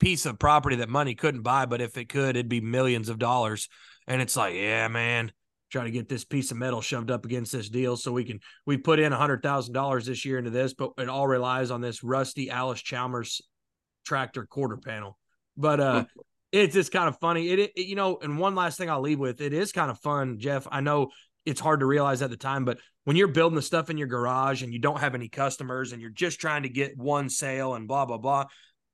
piece 0.00 0.26
of 0.26 0.38
property 0.38 0.76
that 0.76 0.90
money 0.90 1.14
couldn't 1.14 1.40
buy, 1.40 1.64
but 1.64 1.80
if 1.80 1.96
it 1.96 2.10
could, 2.10 2.36
it'd 2.36 2.50
be 2.50 2.60
millions 2.60 3.08
of 3.08 3.18
dollars. 3.18 3.70
And 4.06 4.20
it's 4.20 4.36
like, 4.36 4.54
yeah, 4.54 4.86
man, 4.88 5.32
try 5.70 5.84
to 5.84 5.90
get 5.90 6.10
this 6.10 6.26
piece 6.26 6.50
of 6.50 6.58
metal 6.58 6.82
shoved 6.82 7.10
up 7.10 7.24
against 7.24 7.52
this 7.52 7.70
deal 7.70 7.96
so 7.96 8.12
we 8.12 8.24
can 8.24 8.38
we 8.66 8.76
put 8.76 8.98
in 8.98 9.14
a 9.14 9.16
hundred 9.16 9.42
thousand 9.42 9.72
dollars 9.72 10.04
this 10.04 10.26
year 10.26 10.36
into 10.36 10.50
this, 10.50 10.74
but 10.74 10.90
it 10.98 11.08
all 11.08 11.26
relies 11.26 11.70
on 11.70 11.80
this 11.80 12.02
rusty 12.02 12.50
Allis 12.50 12.82
Chalmers 12.82 13.40
tractor 14.04 14.44
quarter 14.44 14.76
panel. 14.76 15.16
But 15.56 15.80
uh 15.80 16.04
it's 16.52 16.74
just 16.74 16.92
kind 16.92 17.08
of 17.08 17.18
funny. 17.18 17.48
It, 17.48 17.58
it, 17.76 17.86
you 17.86 17.96
know, 17.96 18.18
and 18.22 18.38
one 18.38 18.54
last 18.54 18.78
thing 18.78 18.90
I'll 18.90 19.00
leave 19.00 19.18
with, 19.18 19.40
it 19.40 19.52
is 19.52 19.72
kind 19.72 19.90
of 19.90 19.98
fun, 20.00 20.38
Jeff. 20.38 20.66
I 20.70 20.80
know 20.80 21.10
it's 21.44 21.60
hard 21.60 21.80
to 21.80 21.86
realize 21.86 22.22
at 22.22 22.30
the 22.30 22.36
time, 22.36 22.64
but 22.64 22.78
when 23.04 23.16
you're 23.16 23.28
building 23.28 23.56
the 23.56 23.62
stuff 23.62 23.90
in 23.90 23.98
your 23.98 24.08
garage 24.08 24.62
and 24.62 24.72
you 24.72 24.78
don't 24.78 25.00
have 25.00 25.14
any 25.14 25.28
customers 25.28 25.92
and 25.92 26.00
you're 26.00 26.10
just 26.10 26.40
trying 26.40 26.64
to 26.64 26.68
get 26.68 26.96
one 26.96 27.28
sale 27.28 27.74
and 27.74 27.88
blah 27.88 28.04
blah 28.06 28.18
blah. 28.18 28.46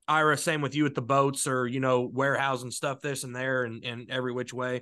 Ira, 0.05 0.37
same 0.37 0.59
with 0.59 0.75
you 0.75 0.85
at 0.85 0.95
the 0.95 1.01
boats 1.01 1.47
or 1.47 1.65
you 1.65 1.79
know 1.79 2.01
warehousing 2.01 2.71
stuff 2.71 3.01
this 3.01 3.23
and 3.23 3.35
there 3.35 3.63
and, 3.63 3.83
and 3.85 4.11
every 4.11 4.33
which 4.33 4.53
way 4.53 4.81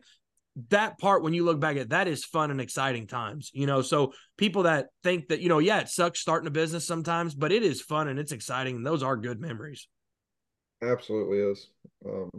that 0.69 0.99
part 0.99 1.23
when 1.23 1.33
you 1.33 1.45
look 1.45 1.59
back 1.59 1.77
at 1.77 1.89
that 1.89 2.07
is 2.07 2.25
fun 2.25 2.51
and 2.51 2.59
exciting 2.59 3.07
times 3.07 3.51
you 3.53 3.65
know 3.65 3.81
so 3.81 4.13
people 4.37 4.63
that 4.63 4.87
think 5.03 5.29
that 5.29 5.39
you 5.39 5.47
know 5.47 5.59
yeah 5.59 5.79
it 5.79 5.87
sucks 5.87 6.19
starting 6.19 6.47
a 6.47 6.51
business 6.51 6.85
sometimes 6.85 7.33
but 7.33 7.51
it 7.51 7.63
is 7.63 7.81
fun 7.81 8.07
and 8.09 8.19
it's 8.19 8.33
exciting 8.33 8.75
and 8.75 8.85
those 8.85 9.01
are 9.01 9.15
good 9.15 9.39
memories 9.39 9.87
absolutely 10.81 11.37
is 11.39 11.69
um 12.05 12.29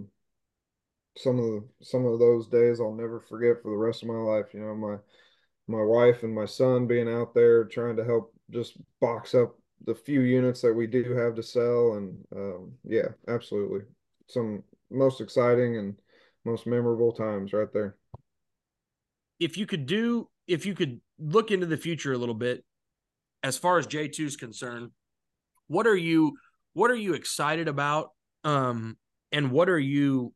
some 1.16 1.38
of 1.38 1.44
the 1.44 1.64
some 1.82 2.06
of 2.06 2.18
those 2.18 2.48
days 2.48 2.80
i'll 2.80 2.94
never 2.94 3.20
forget 3.20 3.62
for 3.62 3.70
the 3.70 3.76
rest 3.76 4.02
of 4.02 4.08
my 4.08 4.14
life 4.14 4.46
you 4.54 4.60
know 4.60 4.74
my 4.74 4.96
my 5.68 5.82
wife 5.82 6.22
and 6.22 6.34
my 6.34 6.46
son 6.46 6.86
being 6.86 7.08
out 7.08 7.34
there 7.34 7.64
trying 7.64 7.96
to 7.96 8.04
help 8.04 8.34
just 8.50 8.76
box 9.00 9.34
up 9.34 9.56
the 9.84 9.94
few 9.94 10.20
units 10.20 10.60
that 10.62 10.72
we 10.72 10.86
do 10.86 11.14
have 11.16 11.34
to 11.34 11.42
sell. 11.42 11.94
And 11.94 12.24
um 12.34 12.72
yeah 12.84 13.08
absolutely. 13.28 13.80
Some 14.28 14.62
most 14.90 15.20
exciting 15.20 15.76
and 15.76 15.94
most 16.44 16.66
memorable 16.66 17.12
times 17.12 17.52
right 17.52 17.72
there. 17.72 17.96
If 19.40 19.56
you 19.56 19.66
could 19.66 19.86
do 19.86 20.28
if 20.46 20.66
you 20.66 20.74
could 20.74 21.00
look 21.18 21.50
into 21.50 21.66
the 21.66 21.76
future 21.76 22.12
a 22.12 22.18
little 22.18 22.34
bit 22.34 22.64
as 23.42 23.56
far 23.56 23.78
as 23.78 23.86
J2 23.86 24.20
is 24.20 24.36
concerned, 24.36 24.90
what 25.68 25.86
are 25.86 25.96
you 25.96 26.36
what 26.74 26.90
are 26.90 26.96
you 26.96 27.14
excited 27.14 27.68
about? 27.68 28.10
Um 28.44 28.96
and 29.30 29.50
what 29.50 29.68
are 29.68 29.78
you 29.78 30.34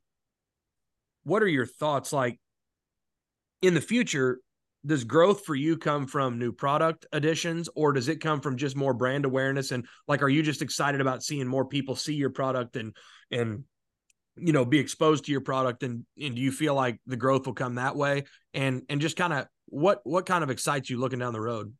what 1.26 1.42
are 1.42 1.48
your 1.48 1.66
thoughts? 1.66 2.12
Like 2.12 2.38
in 3.60 3.74
the 3.74 3.80
future 3.80 4.38
does 4.86 5.02
growth 5.02 5.44
for 5.44 5.56
you 5.56 5.76
come 5.76 6.06
from 6.06 6.38
new 6.38 6.52
product 6.52 7.04
additions 7.12 7.68
or 7.74 7.92
does 7.92 8.06
it 8.06 8.20
come 8.20 8.40
from 8.40 8.56
just 8.56 8.76
more 8.76 8.94
brand 8.94 9.24
awareness? 9.24 9.72
And 9.72 9.86
like 10.06 10.22
are 10.22 10.28
you 10.28 10.44
just 10.44 10.62
excited 10.62 11.00
about 11.00 11.24
seeing 11.24 11.48
more 11.48 11.64
people 11.64 11.96
see 11.96 12.14
your 12.14 12.30
product 12.30 12.76
and 12.76 12.94
and 13.32 13.64
you 14.36 14.52
know 14.52 14.64
be 14.64 14.78
exposed 14.78 15.24
to 15.24 15.32
your 15.32 15.40
product? 15.40 15.82
And 15.82 16.06
and 16.20 16.36
do 16.36 16.40
you 16.40 16.52
feel 16.52 16.76
like 16.76 17.00
the 17.06 17.16
growth 17.16 17.46
will 17.46 17.54
come 17.54 17.74
that 17.74 17.96
way? 17.96 18.22
And 18.54 18.82
and 18.88 19.00
just 19.00 19.16
kind 19.16 19.32
of 19.32 19.48
what 19.66 20.02
what 20.04 20.26
kind 20.26 20.44
of 20.44 20.50
excites 20.50 20.88
you 20.88 20.98
looking 21.00 21.18
down 21.18 21.32
the 21.32 21.40
road 21.40 21.74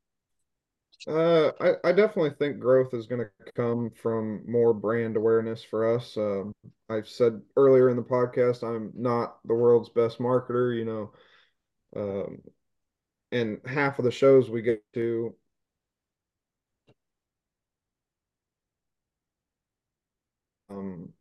uh 1.09 1.53
i, 1.61 1.75
I 1.85 1.93
definitely 1.93 2.31
think 2.39 2.59
growth 2.59 2.93
is 2.95 3.07
going 3.07 3.21
to 3.21 3.53
come 3.53 3.91
from 3.91 4.43
more 4.51 4.73
brand 4.75 5.17
awareness 5.17 5.63
for 5.63 5.95
us 5.95 6.17
um 6.17 6.53
i've 6.89 7.09
said 7.09 7.41
earlier 7.57 7.91
in 7.91 7.97
the 7.97 8.03
podcast 8.03 8.63
i'm 8.65 8.93
not 8.95 9.39
the 9.45 9.55
world's 9.55 9.89
best 9.91 10.19
marketer 10.19 10.77
you 10.77 10.85
know 10.85 11.13
um 11.97 12.39
and 13.33 13.61
half 13.67 13.99
of 13.99 14.05
the 14.05 14.11
shows 14.13 14.51
we 14.51 14.63
get 14.63 14.83
to 14.95 15.35
um 20.71 21.13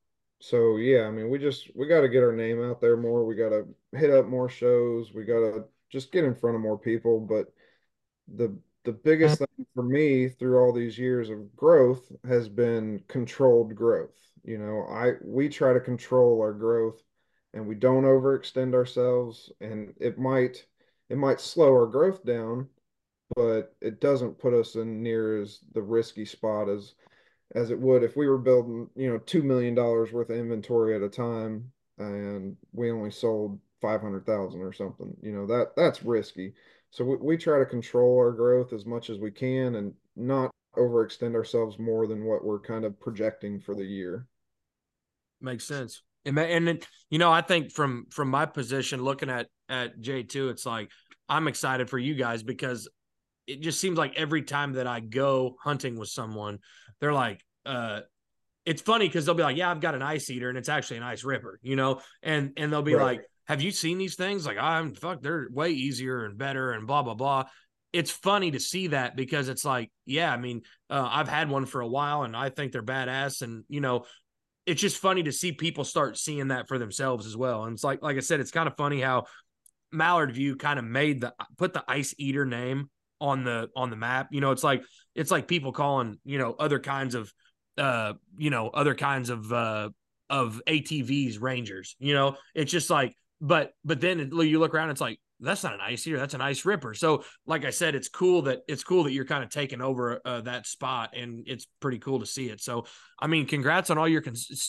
so 0.41 0.77
yeah, 0.77 1.07
I 1.07 1.11
mean, 1.11 1.29
we 1.29 1.39
just 1.39 1.71
we 1.75 1.87
got 1.87 2.01
to 2.01 2.09
get 2.09 2.21
our 2.21 2.33
name 2.33 2.61
out 2.61 2.79
there 2.81 2.97
more. 2.97 3.25
We 3.25 3.35
got 3.35 3.49
to 3.49 3.65
hit 3.97 4.11
up 4.11 4.27
more 4.27 4.47
shows. 4.49 5.11
We 5.13 5.23
got 5.23 5.39
to 5.39 5.63
just 5.89 6.11
get 6.11 6.23
in 6.23 6.35
front 6.35 6.55
of 6.55 6.61
more 6.61 6.77
people. 6.77 7.19
But 7.19 7.51
the 8.35 8.57
the 8.85 8.93
biggest 8.93 9.41
uh, 9.41 9.45
thing 9.57 9.65
for 9.73 9.83
me 9.83 10.29
through 10.29 10.59
all 10.59 10.71
these 10.71 10.97
years 10.97 11.29
of 11.29 11.55
growth 11.55 12.11
has 12.27 12.47
been 12.47 13.03
controlled 13.07 13.75
growth. 13.75 14.15
You 14.43 14.59
know, 14.59 14.85
I 14.89 15.13
we 15.23 15.49
try 15.49 15.73
to 15.73 15.79
control 15.79 16.39
our 16.41 16.53
growth 16.53 17.01
and 17.53 17.67
we 17.67 17.75
don't 17.75 18.03
overextend 18.03 18.73
ourselves 18.73 19.51
and 19.59 19.93
it 19.99 20.17
might 20.17 20.65
it 21.09 21.17
might 21.17 21.41
slow 21.41 21.71
our 21.73 21.87
growth 21.87 22.23
down, 22.25 22.67
but 23.35 23.75
it 23.81 23.99
doesn't 23.99 24.39
put 24.39 24.53
us 24.53 24.75
in 24.75 25.01
near 25.01 25.41
as 25.41 25.59
the 25.73 25.81
risky 25.81 26.25
spot 26.25 26.69
as 26.69 26.93
as 27.55 27.71
it 27.71 27.79
would 27.79 28.03
if 28.03 28.15
we 28.15 28.27
were 28.27 28.37
building, 28.37 28.89
you 28.95 29.09
know, 29.09 29.17
two 29.19 29.43
million 29.43 29.75
dollars 29.75 30.11
worth 30.11 30.29
of 30.29 30.37
inventory 30.37 30.95
at 30.95 31.01
a 31.01 31.09
time 31.09 31.71
and 31.97 32.55
we 32.73 32.91
only 32.91 33.11
sold 33.11 33.59
five 33.81 34.01
hundred 34.01 34.25
thousand 34.25 34.61
or 34.61 34.73
something. 34.73 35.15
You 35.21 35.31
know, 35.31 35.47
that 35.47 35.75
that's 35.75 36.03
risky. 36.03 36.53
So 36.91 37.03
we, 37.03 37.15
we 37.17 37.37
try 37.37 37.59
to 37.59 37.65
control 37.65 38.17
our 38.17 38.31
growth 38.31 38.73
as 38.73 38.85
much 38.85 39.09
as 39.09 39.19
we 39.19 39.31
can 39.31 39.75
and 39.75 39.93
not 40.15 40.51
overextend 40.77 41.35
ourselves 41.35 41.79
more 41.79 42.07
than 42.07 42.25
what 42.25 42.43
we're 42.43 42.59
kind 42.59 42.85
of 42.85 42.99
projecting 42.99 43.59
for 43.59 43.75
the 43.75 43.85
year. 43.85 44.27
Makes 45.41 45.67
sense. 45.67 46.01
And, 46.25 46.37
and 46.39 46.85
you 47.09 47.19
know, 47.19 47.31
I 47.31 47.41
think 47.41 47.71
from 47.71 48.07
from 48.09 48.29
my 48.29 48.45
position 48.45 49.03
looking 49.03 49.29
at 49.29 49.47
at 49.69 49.99
J2, 49.99 50.49
it's 50.49 50.65
like 50.65 50.89
I'm 51.29 51.47
excited 51.47 51.89
for 51.89 51.99
you 51.99 52.15
guys 52.15 52.43
because 52.43 52.89
it 53.47 53.61
just 53.61 53.79
seems 53.79 53.97
like 53.97 54.15
every 54.15 54.41
time 54.41 54.73
that 54.73 54.87
I 54.87 54.99
go 54.99 55.55
hunting 55.61 55.99
with 55.99 56.09
someone, 56.09 56.59
they're 56.99 57.13
like, 57.13 57.43
uh, 57.65 58.01
it's 58.65 58.81
funny 58.81 59.07
because 59.07 59.25
they'll 59.25 59.35
be 59.35 59.43
like, 59.43 59.57
yeah, 59.57 59.69
I've 59.69 59.81
got 59.81 59.93
an 59.93 60.01
ice 60.01 60.29
eater 60.29 60.49
and 60.49 60.57
it's 60.57 60.69
actually 60.69 60.97
an 60.97 61.03
ice 61.03 61.23
ripper, 61.23 61.59
you 61.61 61.75
know, 61.75 62.01
and 62.23 62.53
and 62.57 62.73
they'll 62.73 62.81
be 62.81 62.95
right. 62.95 63.17
like, 63.17 63.21
have 63.47 63.61
you 63.61 63.71
seen 63.71 63.97
these 63.97 64.15
things? 64.15 64.45
Like, 64.45 64.57
I'm 64.57 64.93
fuck, 64.93 65.21
they're 65.21 65.47
way 65.51 65.71
easier 65.71 66.25
and 66.25 66.37
better 66.37 66.71
and 66.71 66.87
blah 66.87 67.03
blah 67.03 67.13
blah. 67.13 67.45
It's 67.93 68.11
funny 68.11 68.51
to 68.51 68.59
see 68.59 68.87
that 68.87 69.15
because 69.15 69.47
it's 69.47 69.63
like, 69.63 69.89
yeah, 70.05 70.31
I 70.31 70.37
mean, 70.37 70.63
uh, 70.89 71.07
I've 71.09 71.29
had 71.29 71.49
one 71.49 71.65
for 71.65 71.79
a 71.79 71.87
while 71.87 72.23
and 72.23 72.35
I 72.35 72.49
think 72.49 72.71
they're 72.71 72.83
badass, 72.83 73.41
and 73.41 73.63
you 73.69 73.81
know, 73.81 74.05
it's 74.65 74.81
just 74.81 74.97
funny 74.97 75.23
to 75.23 75.31
see 75.31 75.51
people 75.51 75.83
start 75.83 76.17
seeing 76.17 76.49
that 76.49 76.67
for 76.67 76.77
themselves 76.77 77.25
as 77.25 77.37
well. 77.37 77.65
And 77.65 77.73
it's 77.73 77.83
like, 77.83 78.01
like 78.01 78.17
I 78.17 78.21
said, 78.21 78.39
it's 78.39 78.51
kind 78.51 78.67
of 78.67 78.75
funny 78.75 78.99
how 78.99 79.25
Mallard 79.91 80.33
View 80.33 80.55
kind 80.55 80.79
of 80.79 80.85
made 80.85 81.21
the 81.21 81.33
put 81.57 81.73
the 81.73 81.83
ice 81.87 82.13
eater 82.17 82.45
name 82.45 82.89
on 83.21 83.43
the 83.43 83.69
on 83.75 83.89
the 83.89 83.95
map. 83.95 84.27
You 84.31 84.41
know, 84.41 84.51
it's 84.51 84.63
like 84.63 84.83
it's 85.13 85.31
like 85.31 85.47
people 85.47 85.71
calling, 85.71 86.19
you 86.25 86.37
know, 86.37 86.55
other 86.57 86.79
kinds 86.79 87.15
of 87.15 87.31
uh, 87.77 88.13
you 88.37 88.49
know, 88.49 88.69
other 88.69 88.95
kinds 88.95 89.29
of 89.29 89.51
uh 89.51 89.89
of 90.29 90.61
ATVs 90.67 91.41
Rangers. 91.41 91.95
You 91.99 92.13
know, 92.13 92.35
it's 92.53 92.71
just 92.71 92.89
like 92.89 93.15
but 93.41 93.73
but 93.83 94.01
then 94.01 94.31
you 94.33 94.59
look 94.59 94.73
around 94.73 94.89
it's 94.89 95.01
like 95.01 95.19
that's 95.41 95.63
not 95.63 95.73
an 95.73 95.81
ice 95.81 96.07
eater 96.07 96.17
that's 96.17 96.33
an 96.33 96.41
ice 96.41 96.63
ripper. 96.63 96.93
So 96.93 97.23
like 97.45 97.65
i 97.65 97.69
said 97.69 97.93
it's 97.93 98.07
cool 98.07 98.43
that 98.43 98.61
it's 98.67 98.83
cool 98.83 99.03
that 99.03 99.11
you're 99.11 99.25
kind 99.25 99.43
of 99.43 99.49
taking 99.49 99.81
over 99.81 100.21
uh, 100.23 100.41
that 100.41 100.65
spot 100.65 101.13
and 101.15 101.43
it's 101.45 101.67
pretty 101.81 101.99
cool 101.99 102.19
to 102.19 102.25
see 102.25 102.49
it. 102.49 102.61
So 102.61 102.85
i 103.19 103.27
mean 103.27 103.45
congrats 103.45 103.89
on 103.89 103.97
all 103.97 104.07
your 104.07 104.23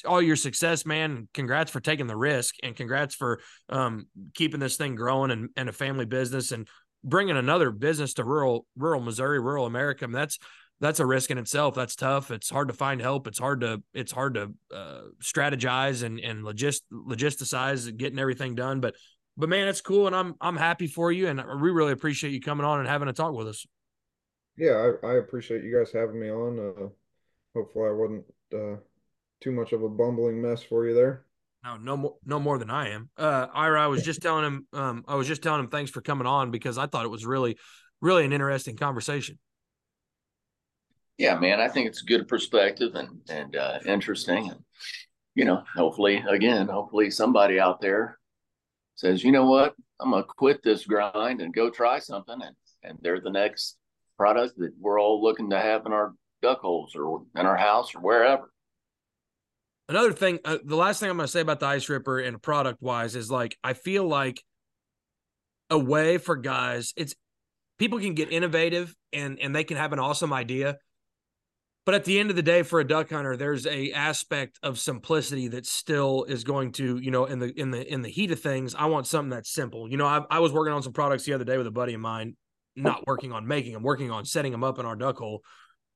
all 0.04 0.20
your 0.20 0.36
success 0.36 0.84
man. 0.84 1.28
Congrats 1.34 1.70
for 1.70 1.80
taking 1.80 2.06
the 2.06 2.16
risk 2.16 2.56
and 2.62 2.74
congrats 2.74 3.14
for 3.14 3.40
um, 3.68 4.06
keeping 4.34 4.60
this 4.60 4.76
thing 4.76 4.96
growing 4.96 5.30
and, 5.30 5.50
and 5.56 5.68
a 5.68 5.72
family 5.72 6.04
business 6.04 6.52
and 6.52 6.68
bringing 7.04 7.36
another 7.36 7.70
business 7.70 8.14
to 8.14 8.24
rural 8.24 8.66
rural 8.76 9.00
Missouri, 9.00 9.40
rural 9.40 9.66
America. 9.66 10.04
I 10.04 10.08
mean, 10.08 10.14
that's 10.14 10.38
that's 10.80 11.00
a 11.00 11.06
risk 11.06 11.30
in 11.30 11.38
itself. 11.38 11.74
That's 11.74 11.96
tough. 11.96 12.30
It's 12.30 12.50
hard 12.50 12.68
to 12.68 12.74
find 12.74 13.00
help. 13.00 13.26
It's 13.26 13.38
hard 13.38 13.60
to 13.62 13.82
it's 13.94 14.12
hard 14.12 14.34
to 14.34 14.52
uh, 14.74 15.02
strategize 15.22 16.02
and 16.02 16.20
and 16.20 16.44
logist 16.44 16.82
logisticize 16.92 17.94
getting 17.96 18.18
everything 18.18 18.54
done. 18.54 18.80
But 18.80 18.94
but 19.36 19.48
man, 19.48 19.68
it's 19.68 19.80
cool, 19.80 20.06
and 20.06 20.14
I'm 20.14 20.34
I'm 20.40 20.56
happy 20.56 20.86
for 20.86 21.10
you, 21.10 21.28
and 21.28 21.42
we 21.60 21.70
really 21.70 21.92
appreciate 21.92 22.32
you 22.32 22.40
coming 22.40 22.66
on 22.66 22.80
and 22.80 22.88
having 22.88 23.08
a 23.08 23.12
talk 23.12 23.34
with 23.34 23.48
us. 23.48 23.66
Yeah, 24.56 24.92
I, 25.02 25.06
I 25.06 25.14
appreciate 25.14 25.64
you 25.64 25.76
guys 25.76 25.92
having 25.92 26.18
me 26.18 26.30
on. 26.30 26.58
Uh, 26.58 26.88
hopefully, 27.54 27.88
I 27.88 27.92
wasn't 27.92 28.24
uh, 28.54 28.80
too 29.40 29.52
much 29.52 29.72
of 29.72 29.82
a 29.82 29.88
bumbling 29.88 30.40
mess 30.40 30.62
for 30.62 30.86
you 30.86 30.94
there. 30.94 31.24
No, 31.64 31.76
no 31.76 31.96
more, 31.96 32.14
no 32.24 32.38
more 32.38 32.58
than 32.58 32.70
I 32.70 32.90
am. 32.90 33.10
Uh, 33.16 33.48
Ira, 33.52 33.82
I 33.82 33.86
was 33.88 34.02
just 34.02 34.22
telling 34.22 34.44
him, 34.44 34.66
um, 34.72 35.04
I 35.08 35.16
was 35.16 35.26
just 35.26 35.42
telling 35.42 35.60
him 35.60 35.68
thanks 35.68 35.90
for 35.90 36.00
coming 36.00 36.26
on 36.26 36.50
because 36.50 36.78
I 36.78 36.86
thought 36.86 37.04
it 37.04 37.10
was 37.10 37.26
really, 37.26 37.58
really 38.00 38.24
an 38.24 38.32
interesting 38.32 38.76
conversation. 38.76 39.38
Yeah, 41.18 41.38
man, 41.38 41.60
I 41.60 41.68
think 41.68 41.86
it's 41.86 42.02
a 42.02 42.06
good 42.06 42.28
perspective 42.28 42.94
and 42.94 43.20
and 43.28 43.56
uh, 43.56 43.78
interesting, 43.86 44.50
and 44.50 44.60
you 45.34 45.44
know, 45.44 45.62
hopefully, 45.74 46.22
again, 46.28 46.68
hopefully 46.68 47.10
somebody 47.10 47.58
out 47.60 47.80
there 47.80 48.18
says, 48.96 49.22
you 49.22 49.32
know 49.32 49.46
what, 49.46 49.74
I'm 50.00 50.10
gonna 50.10 50.24
quit 50.24 50.62
this 50.62 50.84
grind 50.84 51.40
and 51.40 51.54
go 51.54 51.70
try 51.70 51.98
something, 51.98 52.40
and 52.42 52.56
and 52.82 52.98
they're 53.02 53.20
the 53.20 53.30
next 53.30 53.76
product 54.16 54.58
that 54.58 54.72
we're 54.78 55.00
all 55.00 55.22
looking 55.22 55.50
to 55.50 55.60
have 55.60 55.86
in 55.86 55.92
our 55.92 56.14
duck 56.42 56.60
holes 56.60 56.94
or 56.94 57.22
in 57.34 57.46
our 57.46 57.56
house 57.56 57.94
or 57.94 58.00
wherever. 58.00 58.50
Another 59.88 60.12
thing, 60.12 60.40
uh, 60.44 60.58
the 60.64 60.76
last 60.76 60.98
thing 60.98 61.10
I'm 61.10 61.18
to 61.18 61.28
say 61.28 61.40
about 61.40 61.60
the 61.60 61.66
Ice 61.66 61.88
Ripper 61.88 62.18
and 62.18 62.42
product 62.42 62.82
wise 62.82 63.14
is 63.14 63.30
like 63.30 63.56
I 63.62 63.72
feel 63.72 64.06
like 64.06 64.42
a 65.70 65.78
way 65.78 66.18
for 66.18 66.36
guys. 66.36 66.92
It's 66.96 67.14
people 67.78 68.00
can 68.00 68.14
get 68.14 68.32
innovative 68.32 68.94
and 69.12 69.38
and 69.40 69.54
they 69.54 69.64
can 69.64 69.76
have 69.76 69.92
an 69.92 69.98
awesome 69.98 70.32
idea, 70.32 70.78
but 71.86 71.94
at 71.94 72.04
the 72.04 72.18
end 72.18 72.30
of 72.30 72.36
the 72.36 72.42
day, 72.42 72.64
for 72.64 72.80
a 72.80 72.86
duck 72.86 73.10
hunter, 73.10 73.36
there's 73.36 73.64
a 73.64 73.92
aspect 73.92 74.58
of 74.64 74.76
simplicity 74.76 75.46
that 75.48 75.66
still 75.66 76.24
is 76.24 76.42
going 76.42 76.72
to 76.72 76.98
you 76.98 77.12
know 77.12 77.24
in 77.26 77.38
the 77.38 77.58
in 77.58 77.70
the 77.70 77.90
in 77.90 78.02
the 78.02 78.08
heat 78.08 78.32
of 78.32 78.40
things. 78.40 78.74
I 78.74 78.86
want 78.86 79.06
something 79.06 79.30
that's 79.30 79.50
simple. 79.50 79.88
You 79.88 79.96
know, 79.96 80.06
I, 80.06 80.22
I 80.28 80.40
was 80.40 80.52
working 80.52 80.74
on 80.74 80.82
some 80.82 80.92
products 80.92 81.24
the 81.24 81.32
other 81.32 81.44
day 81.44 81.56
with 81.56 81.66
a 81.68 81.70
buddy 81.70 81.94
of 81.94 82.00
mine, 82.00 82.36
not 82.74 83.06
working 83.06 83.32
on 83.32 83.46
making 83.46 83.72
them, 83.72 83.84
working 83.84 84.10
on 84.10 84.24
setting 84.24 84.50
them 84.50 84.64
up 84.64 84.80
in 84.80 84.84
our 84.84 84.96
duck 84.96 85.18
hole. 85.18 85.42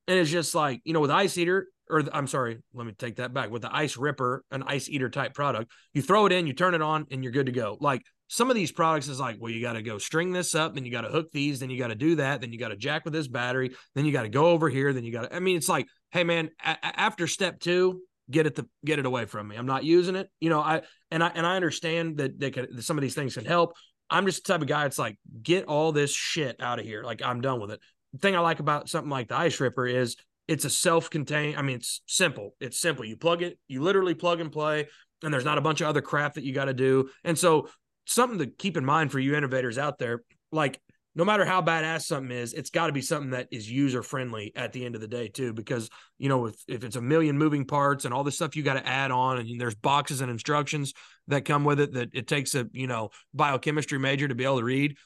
And 0.07 0.19
it's 0.19 0.31
just 0.31 0.55
like, 0.55 0.81
you 0.85 0.93
know, 0.93 1.01
with 1.01 1.11
Ice 1.11 1.37
Eater, 1.37 1.67
or 1.91 2.05
I'm 2.12 2.27
sorry, 2.27 2.59
let 2.75 2.87
me 2.87 2.93
take 2.93 3.17
that 3.17 3.35
back. 3.35 3.51
With 3.51 3.62
the 3.62 3.75
Ice 3.75 3.97
Ripper, 3.97 4.45
an 4.51 4.62
Ice 4.67 4.89
Eater 4.89 5.11
type 5.11 5.35
product, 5.35 5.71
you 5.93 6.03
throw 6.03 6.27
it 6.27 6.33
in, 6.33 6.47
you 6.47 6.53
turn 6.53 6.75
it 6.75 6.83
on, 6.83 7.07
and 7.11 7.23
you're 7.23 7.33
good 7.33 7.47
to 7.47 7.53
go. 7.53 7.77
Like 7.81 8.03
some 8.29 8.49
of 8.49 8.55
these 8.55 8.71
products 8.71 9.09
is 9.09 9.19
like, 9.19 9.37
well, 9.41 9.51
you 9.51 9.61
got 9.61 9.73
to 9.73 9.83
go 9.83 9.99
string 9.99 10.33
this 10.33 10.55
up, 10.55 10.75
then 10.75 10.85
you 10.85 10.93
got 10.93 11.01
to 11.01 11.09
hook 11.09 11.33
these, 11.33 11.59
then 11.59 11.69
you 11.69 11.79
got 11.79 11.89
to 11.89 11.97
do 11.97 12.15
that, 12.17 12.41
then 12.41 12.53
you 12.53 12.59
got 12.59 12.69
to 12.69 12.77
jack 12.77 13.05
with 13.05 13.12
this 13.12 13.27
battery, 13.27 13.73
then 13.95 14.05
you 14.05 14.12
got 14.12 14.23
to 14.23 14.29
go 14.29 14.47
over 14.47 14.69
here, 14.69 14.93
then 14.93 15.05
you 15.05 15.12
got 15.12 15.29
to. 15.29 15.35
I 15.35 15.41
mean, 15.41 15.57
it's 15.57 15.69
like, 15.69 15.89
hey 16.12 16.25
man, 16.25 16.51
a- 16.65 17.01
after 17.01 17.27
step 17.27 17.59
two, 17.59 18.03
get 18.31 18.47
it 18.47 18.57
to 18.57 18.67
get 18.85 18.99
it 18.99 19.07
away 19.07 19.25
from 19.25 19.49
me. 19.49 19.57
I'm 19.57 19.67
not 19.67 19.85
using 19.85 20.15
it. 20.15 20.31
You 20.41 20.51
know, 20.51 20.61
I 20.61 20.83
and 21.11 21.25
I 21.25 21.33
and 21.35 21.47
I 21.47 21.57
understand 21.57 22.19
that 22.19 22.39
they 22.39 22.51
could 22.51 22.85
some 22.85 22.97
of 22.97 23.03
these 23.03 23.15
things 23.15 23.35
can 23.35 23.45
help. 23.45 23.75
I'm 24.09 24.27
just 24.27 24.45
the 24.45 24.53
type 24.53 24.62
of 24.62 24.69
guy. 24.69 24.87
It's 24.87 24.99
like 24.99 25.19
get 25.43 25.65
all 25.65 25.93
this 25.93 26.15
shit 26.15 26.61
out 26.61 26.79
of 26.79 26.85
here. 26.85 27.03
Like 27.03 27.23
I'm 27.23 27.41
done 27.41 27.61
with 27.61 27.73
it. 27.73 27.81
The 28.12 28.19
thing 28.19 28.37
I 28.37 28.41
like 28.41 28.61
about 28.61 28.89
something 28.89 29.11
like 29.11 29.29
the 29.29 29.37
Ice 29.37 29.59
Ripper 29.61 29.87
is 29.87 30.17
it's 30.51 30.64
a 30.64 30.70
self-contained. 30.70 31.56
I 31.56 31.62
mean, 31.62 31.77
it's 31.77 32.02
simple. 32.06 32.56
It's 32.60 32.77
simple. 32.77 33.05
You 33.05 33.16
plug 33.16 33.40
it. 33.40 33.56
You 33.68 33.82
literally 33.82 34.14
plug 34.14 34.40
and 34.40 34.51
play, 34.51 34.89
and 35.22 35.32
there's 35.32 35.44
not 35.44 35.59
a 35.59 35.60
bunch 35.60 35.81
of 35.81 35.86
other 35.86 36.02
crap 36.02 36.35
that 36.35 36.43
you 36.43 36.52
got 36.52 36.64
to 36.64 36.74
do. 36.74 37.09
And 37.22 37.39
so 37.39 37.68
something 38.05 38.40
to 38.40 38.47
keep 38.48 38.77
in 38.77 38.85
mind 38.85 39.12
for 39.12 39.20
you 39.20 39.36
innovators 39.36 39.78
out 39.78 40.01
there, 40.01 40.24
like 40.51 40.81
no 41.14 41.24
matter 41.24 41.44
how 41.44 41.62
badass 41.62 42.02
something 42.02 42.36
is, 42.36 42.52
it's 42.52 42.70
got 42.70 42.89
to 42.89 42.93
be 42.93 43.01
something 43.01 43.31
that 43.31 43.47
is 43.52 43.70
user 43.70 44.02
friendly 44.02 44.51
at 44.56 44.72
the 44.72 44.85
end 44.85 44.97
of 44.97 45.01
the 45.01 45.06
day 45.06 45.28
too. 45.28 45.52
Because 45.52 45.89
you 46.18 46.28
know, 46.28 46.47
if 46.47 46.56
if 46.66 46.82
it's 46.82 46.97
a 46.97 47.01
million 47.01 47.39
moving 47.39 47.64
parts 47.64 48.05
and 48.05 48.12
all 48.12 48.24
this 48.24 48.35
stuff 48.35 48.56
you 48.56 48.64
got 48.64 48.74
to 48.74 48.85
add 48.85 49.12
on, 49.12 49.39
and 49.39 49.60
there's 49.60 49.77
boxes 49.77 50.20
and 50.20 50.32
instructions 50.32 50.94
that 51.28 51.44
come 51.44 51.62
with 51.62 51.78
it 51.78 51.93
that 51.93 52.09
it 52.12 52.27
takes 52.27 52.56
a 52.56 52.68
you 52.72 52.89
know 52.89 53.10
biochemistry 53.32 54.01
major 54.01 54.27
to 54.27 54.35
be 54.35 54.43
able 54.43 54.59
to 54.59 54.64
read 54.64 54.97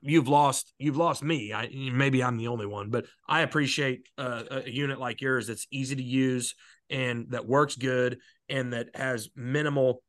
you've 0.00 0.28
lost 0.28 0.72
you've 0.78 0.96
lost 0.96 1.22
me. 1.22 1.52
I, 1.52 1.68
maybe 1.72 2.22
i'm 2.22 2.36
the 2.36 2.48
only 2.48 2.66
one 2.66 2.90
but 2.90 3.06
i 3.28 3.40
appreciate 3.40 4.08
uh, 4.18 4.44
a 4.50 4.70
unit 4.70 4.98
like 4.98 5.20
yours 5.20 5.46
that's 5.46 5.66
easy 5.70 5.96
to 5.96 6.02
use 6.02 6.54
and 6.90 7.26
that 7.30 7.46
works 7.46 7.76
good 7.76 8.18
and 8.48 8.72
that 8.72 8.88
has 8.94 9.28
minimal 9.34 10.02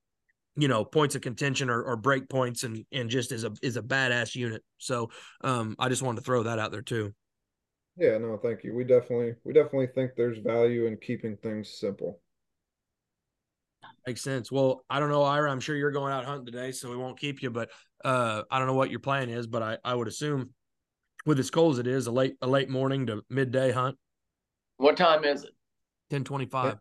you 0.55 0.67
know 0.67 0.85
points 0.85 1.15
of 1.15 1.21
contention 1.21 1.69
or, 1.69 1.81
or 1.81 1.95
break 1.95 2.29
points 2.29 2.63
and 2.63 2.85
and 2.91 3.09
just 3.09 3.31
is 3.31 3.43
a 3.43 3.51
is 3.61 3.77
a 3.77 3.81
badass 3.81 4.35
unit. 4.35 4.63
So 4.77 5.09
um 5.43 5.75
i 5.79 5.89
just 5.89 6.01
wanted 6.01 6.19
to 6.19 6.25
throw 6.25 6.43
that 6.43 6.59
out 6.59 6.71
there 6.71 6.81
too. 6.81 7.13
Yeah 7.97 8.17
no 8.17 8.37
thank 8.37 8.63
you. 8.63 8.75
We 8.75 8.83
definitely 8.83 9.35
we 9.43 9.53
definitely 9.53 9.87
think 9.87 10.11
there's 10.15 10.37
value 10.39 10.85
in 10.85 10.97
keeping 10.97 11.37
things 11.37 11.69
simple 11.79 12.19
Makes 14.05 14.21
sense. 14.21 14.51
Well, 14.51 14.83
I 14.89 14.99
don't 14.99 15.09
know, 15.09 15.23
Ira. 15.23 15.49
I'm 15.49 15.59
sure 15.59 15.75
you're 15.75 15.91
going 15.91 16.11
out 16.11 16.25
hunting 16.25 16.45
today, 16.45 16.71
so 16.71 16.89
we 16.89 16.97
won't 16.97 17.17
keep 17.17 17.41
you. 17.41 17.49
But 17.49 17.69
uh, 18.03 18.43
I 18.51 18.59
don't 18.59 18.67
know 18.67 18.73
what 18.73 18.89
your 18.89 18.99
plan 18.99 19.29
is, 19.29 19.47
but 19.47 19.63
I, 19.63 19.77
I 19.83 19.95
would 19.95 20.07
assume 20.07 20.49
with 21.25 21.39
as 21.39 21.49
cold 21.49 21.73
as 21.73 21.79
it 21.79 21.87
is, 21.87 22.07
a 22.07 22.11
late 22.11 22.35
a 22.41 22.47
late 22.47 22.69
morning 22.69 23.07
to 23.07 23.23
midday 23.29 23.71
hunt. 23.71 23.97
What 24.77 24.97
time 24.97 25.23
is 25.23 25.43
it? 25.43 25.51
Ten 26.09 26.23
twenty 26.23 26.45
five. 26.45 26.79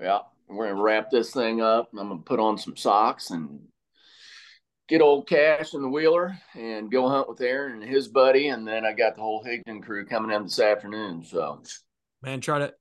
Yeah, 0.00 0.20
we're 0.48 0.68
gonna 0.68 0.82
wrap 0.82 1.10
this 1.10 1.32
thing 1.32 1.60
up. 1.60 1.90
I'm 1.92 2.08
gonna 2.08 2.20
put 2.20 2.40
on 2.40 2.58
some 2.58 2.76
socks 2.76 3.30
and 3.30 3.60
get 4.88 5.00
old 5.00 5.28
Cash 5.28 5.74
in 5.74 5.82
the 5.82 5.88
wheeler 5.88 6.36
and 6.54 6.90
go 6.90 7.08
hunt 7.08 7.28
with 7.28 7.40
Aaron 7.40 7.80
and 7.80 7.90
his 7.90 8.08
buddy, 8.08 8.48
and 8.48 8.66
then 8.66 8.84
I 8.84 8.92
got 8.92 9.14
the 9.14 9.22
whole 9.22 9.44
Higdon 9.44 9.82
crew 9.82 10.04
coming 10.04 10.34
in 10.34 10.42
this 10.42 10.58
afternoon. 10.58 11.24
So, 11.24 11.62
man, 12.22 12.40
try 12.40 12.58
to 12.58 12.74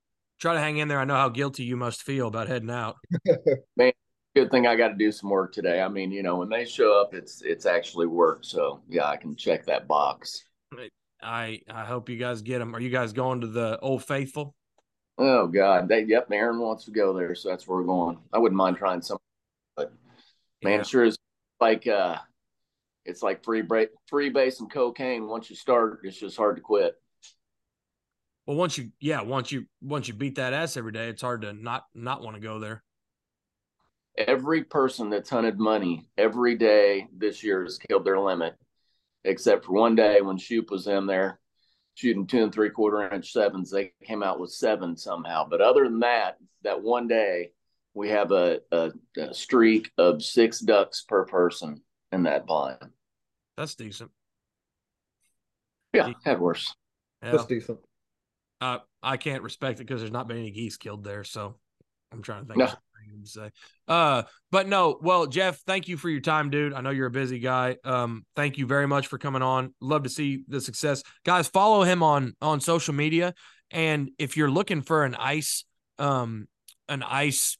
try 0.43 0.53
to 0.53 0.59
hang 0.59 0.77
in 0.77 0.89
there. 0.89 0.99
I 0.99 1.05
know 1.05 1.15
how 1.15 1.29
guilty 1.29 1.63
you 1.63 1.77
must 1.77 2.03
feel 2.03 2.27
about 2.27 2.49
heading 2.49 2.69
out. 2.69 2.97
Man, 3.77 3.93
good 4.35 4.51
thing 4.51 4.67
I 4.67 4.75
got 4.75 4.89
to 4.89 4.95
do 4.95 5.09
some 5.09 5.29
work 5.29 5.53
today. 5.53 5.81
I 5.81 5.87
mean, 5.87 6.11
you 6.11 6.21
know, 6.21 6.35
when 6.35 6.49
they 6.49 6.65
show 6.65 6.99
up, 7.01 7.13
it's 7.13 7.41
it's 7.41 7.65
actually 7.65 8.07
work. 8.07 8.39
So 8.41 8.81
yeah, 8.89 9.05
I 9.05 9.15
can 9.15 9.37
check 9.37 9.65
that 9.65 9.87
box. 9.87 10.43
I 11.21 11.61
I 11.69 11.85
hope 11.85 12.09
you 12.09 12.17
guys 12.17 12.41
get 12.41 12.59
them. 12.59 12.75
Are 12.75 12.81
you 12.81 12.89
guys 12.89 13.13
going 13.13 13.39
to 13.41 13.47
the 13.47 13.79
Old 13.79 14.03
Faithful? 14.03 14.53
Oh 15.17 15.47
God, 15.47 15.87
they, 15.87 16.03
yep. 16.03 16.27
Aaron 16.29 16.59
wants 16.59 16.83
to 16.85 16.91
go 16.91 17.13
there, 17.13 17.35
so 17.35 17.47
that's 17.47 17.65
where 17.65 17.77
we're 17.77 17.85
going. 17.85 18.17
I 18.33 18.39
wouldn't 18.39 18.57
mind 18.57 18.75
trying 18.75 19.01
some, 19.01 19.19
but 19.77 19.93
man, 20.61 20.79
yeah. 20.79 20.83
sure 20.83 21.05
is 21.05 21.17
like 21.61 21.87
uh, 21.87 22.17
it's 23.05 23.23
like 23.23 23.45
free 23.45 23.61
break, 23.61 23.89
free 24.07 24.29
base 24.29 24.59
and 24.59 24.69
cocaine. 24.69 25.27
Once 25.27 25.49
you 25.49 25.55
start, 25.55 26.01
it's 26.03 26.19
just 26.19 26.35
hard 26.35 26.57
to 26.57 26.61
quit. 26.61 26.95
Well, 28.45 28.57
once 28.57 28.77
you 28.77 28.89
yeah, 28.99 29.21
once 29.21 29.51
you 29.51 29.65
once 29.81 30.07
you 30.07 30.13
beat 30.13 30.35
that 30.35 30.53
ass 30.53 30.75
every 30.75 30.91
day, 30.91 31.07
it's 31.07 31.21
hard 31.21 31.41
to 31.43 31.53
not 31.53 31.85
not 31.93 32.21
want 32.21 32.35
to 32.35 32.41
go 32.41 32.59
there. 32.59 32.83
Every 34.17 34.63
person 34.63 35.09
that's 35.09 35.29
hunted 35.29 35.59
money 35.59 36.07
every 36.17 36.55
day 36.55 37.07
this 37.17 37.43
year 37.43 37.63
has 37.63 37.77
killed 37.77 38.05
their 38.05 38.19
limit, 38.19 38.55
except 39.23 39.65
for 39.65 39.73
one 39.73 39.95
day 39.95 40.21
when 40.21 40.37
Shoop 40.37 40.69
was 40.69 40.87
in 40.87 41.07
there 41.07 41.39
shooting 41.95 42.27
two 42.27 42.43
and 42.43 42.53
three 42.53 42.69
quarter 42.69 43.09
inch 43.09 43.31
sevens. 43.31 43.71
They 43.71 43.93
came 44.03 44.23
out 44.23 44.39
with 44.39 44.51
seven 44.51 44.97
somehow. 44.97 45.47
But 45.47 45.61
other 45.61 45.83
than 45.83 45.99
that, 45.99 46.37
that 46.63 46.81
one 46.81 47.07
day 47.07 47.51
we 47.93 48.09
have 48.09 48.31
a, 48.31 48.59
a, 48.71 48.91
a 49.17 49.33
streak 49.33 49.91
of 49.97 50.23
six 50.23 50.59
ducks 50.59 51.03
per 51.07 51.25
person 51.25 51.81
in 52.11 52.23
that 52.23 52.45
blind. 52.45 52.77
That's 53.57 53.75
decent. 53.75 54.11
Yeah, 55.93 56.11
had 56.25 56.39
worse. 56.39 56.73
Yeah. 57.21 57.31
That's 57.31 57.45
decent. 57.45 57.79
Uh, 58.63 58.79
I 59.01 59.17
can't 59.17 59.43
respect 59.43 59.81
it 59.81 59.87
because 59.87 59.99
there's 59.99 60.11
not 60.11 60.29
been 60.29 60.37
any 60.37 60.51
geese 60.51 60.77
killed 60.77 61.03
there. 61.03 61.25
So 61.25 61.55
I'm 62.13 62.21
trying 62.21 62.43
to 62.43 62.47
think. 62.47 62.59
No. 62.59 62.67
to 62.67 63.29
say. 63.29 63.51
Uh, 63.87 64.23
but 64.51 64.69
no, 64.69 64.97
well, 65.01 65.27
Jeff, 65.27 65.59
thank 65.67 65.89
you 65.89 65.97
for 65.97 66.09
your 66.09 66.21
time, 66.21 66.49
dude. 66.49 66.73
I 66.73 66.79
know 66.79 66.89
you're 66.89 67.07
a 67.07 67.11
busy 67.11 67.39
guy. 67.39 67.75
Um, 67.83 68.25
thank 68.37 68.57
you 68.57 68.65
very 68.65 68.87
much 68.87 69.07
for 69.07 69.17
coming 69.17 69.41
on. 69.41 69.73
Love 69.81 70.03
to 70.03 70.09
see 70.09 70.45
the 70.47 70.61
success, 70.61 71.03
guys. 71.25 71.47
Follow 71.49 71.83
him 71.83 72.01
on 72.01 72.35
on 72.41 72.61
social 72.61 72.93
media, 72.93 73.33
and 73.69 74.09
if 74.17 74.37
you're 74.37 74.49
looking 74.49 74.81
for 74.81 75.03
an 75.03 75.15
ice, 75.15 75.65
um, 75.99 76.47
an 76.87 77.03
ice 77.03 77.57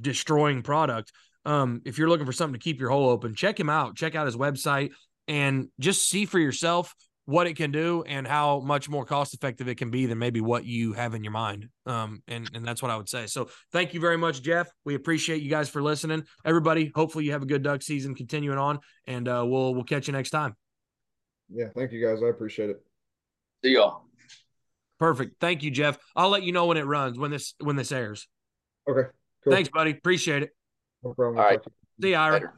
destroying 0.00 0.62
product, 0.62 1.10
um, 1.44 1.82
if 1.84 1.98
you're 1.98 2.08
looking 2.08 2.26
for 2.26 2.32
something 2.32 2.58
to 2.58 2.62
keep 2.62 2.78
your 2.78 2.90
hole 2.90 3.08
open, 3.08 3.34
check 3.34 3.58
him 3.58 3.68
out. 3.68 3.96
Check 3.96 4.14
out 4.14 4.26
his 4.26 4.36
website 4.36 4.92
and 5.26 5.68
just 5.80 6.08
see 6.08 6.24
for 6.24 6.38
yourself 6.38 6.94
what 7.26 7.46
it 7.46 7.56
can 7.56 7.70
do 7.70 8.04
and 8.06 8.26
how 8.26 8.60
much 8.60 8.88
more 8.88 9.04
cost 9.04 9.32
effective 9.32 9.66
it 9.66 9.76
can 9.76 9.90
be 9.90 10.06
than 10.06 10.18
maybe 10.18 10.40
what 10.40 10.64
you 10.64 10.92
have 10.92 11.14
in 11.14 11.24
your 11.24 11.32
mind. 11.32 11.68
Um, 11.86 12.22
and, 12.28 12.50
and 12.54 12.66
that's 12.66 12.82
what 12.82 12.90
I 12.90 12.96
would 12.96 13.08
say. 13.08 13.26
So 13.26 13.48
thank 13.72 13.94
you 13.94 14.00
very 14.00 14.18
much, 14.18 14.42
Jeff. 14.42 14.70
We 14.84 14.94
appreciate 14.94 15.42
you 15.42 15.48
guys 15.48 15.68
for 15.68 15.82
listening. 15.82 16.24
Everybody, 16.44 16.92
hopefully 16.94 17.24
you 17.24 17.32
have 17.32 17.42
a 17.42 17.46
good 17.46 17.62
duck 17.62 17.82
season 17.82 18.14
continuing 18.14 18.58
on 18.58 18.80
and 19.06 19.26
uh, 19.26 19.42
we'll, 19.46 19.74
we'll 19.74 19.84
catch 19.84 20.06
you 20.06 20.12
next 20.12 20.30
time. 20.30 20.54
Yeah. 21.50 21.68
Thank 21.74 21.92
you 21.92 22.06
guys. 22.06 22.22
I 22.22 22.28
appreciate 22.28 22.70
it. 22.70 22.84
See 23.64 23.72
y'all. 23.72 24.04
Perfect. 24.98 25.40
Thank 25.40 25.62
you, 25.62 25.70
Jeff. 25.70 25.98
I'll 26.14 26.30
let 26.30 26.42
you 26.42 26.52
know 26.52 26.66
when 26.66 26.76
it 26.76 26.86
runs, 26.86 27.18
when 27.18 27.30
this, 27.30 27.54
when 27.58 27.76
this 27.76 27.90
airs. 27.90 28.28
Okay. 28.88 29.08
Cool. 29.42 29.52
Thanks, 29.52 29.70
buddy. 29.70 29.92
Appreciate 29.92 30.42
it. 30.42 30.50
No 31.02 31.14
problem. 31.14 31.38
All 31.38 31.44
right. 31.44 31.60
See 32.00 32.10
you, 32.10 32.16
Ira. 32.16 32.34
Later. 32.34 32.54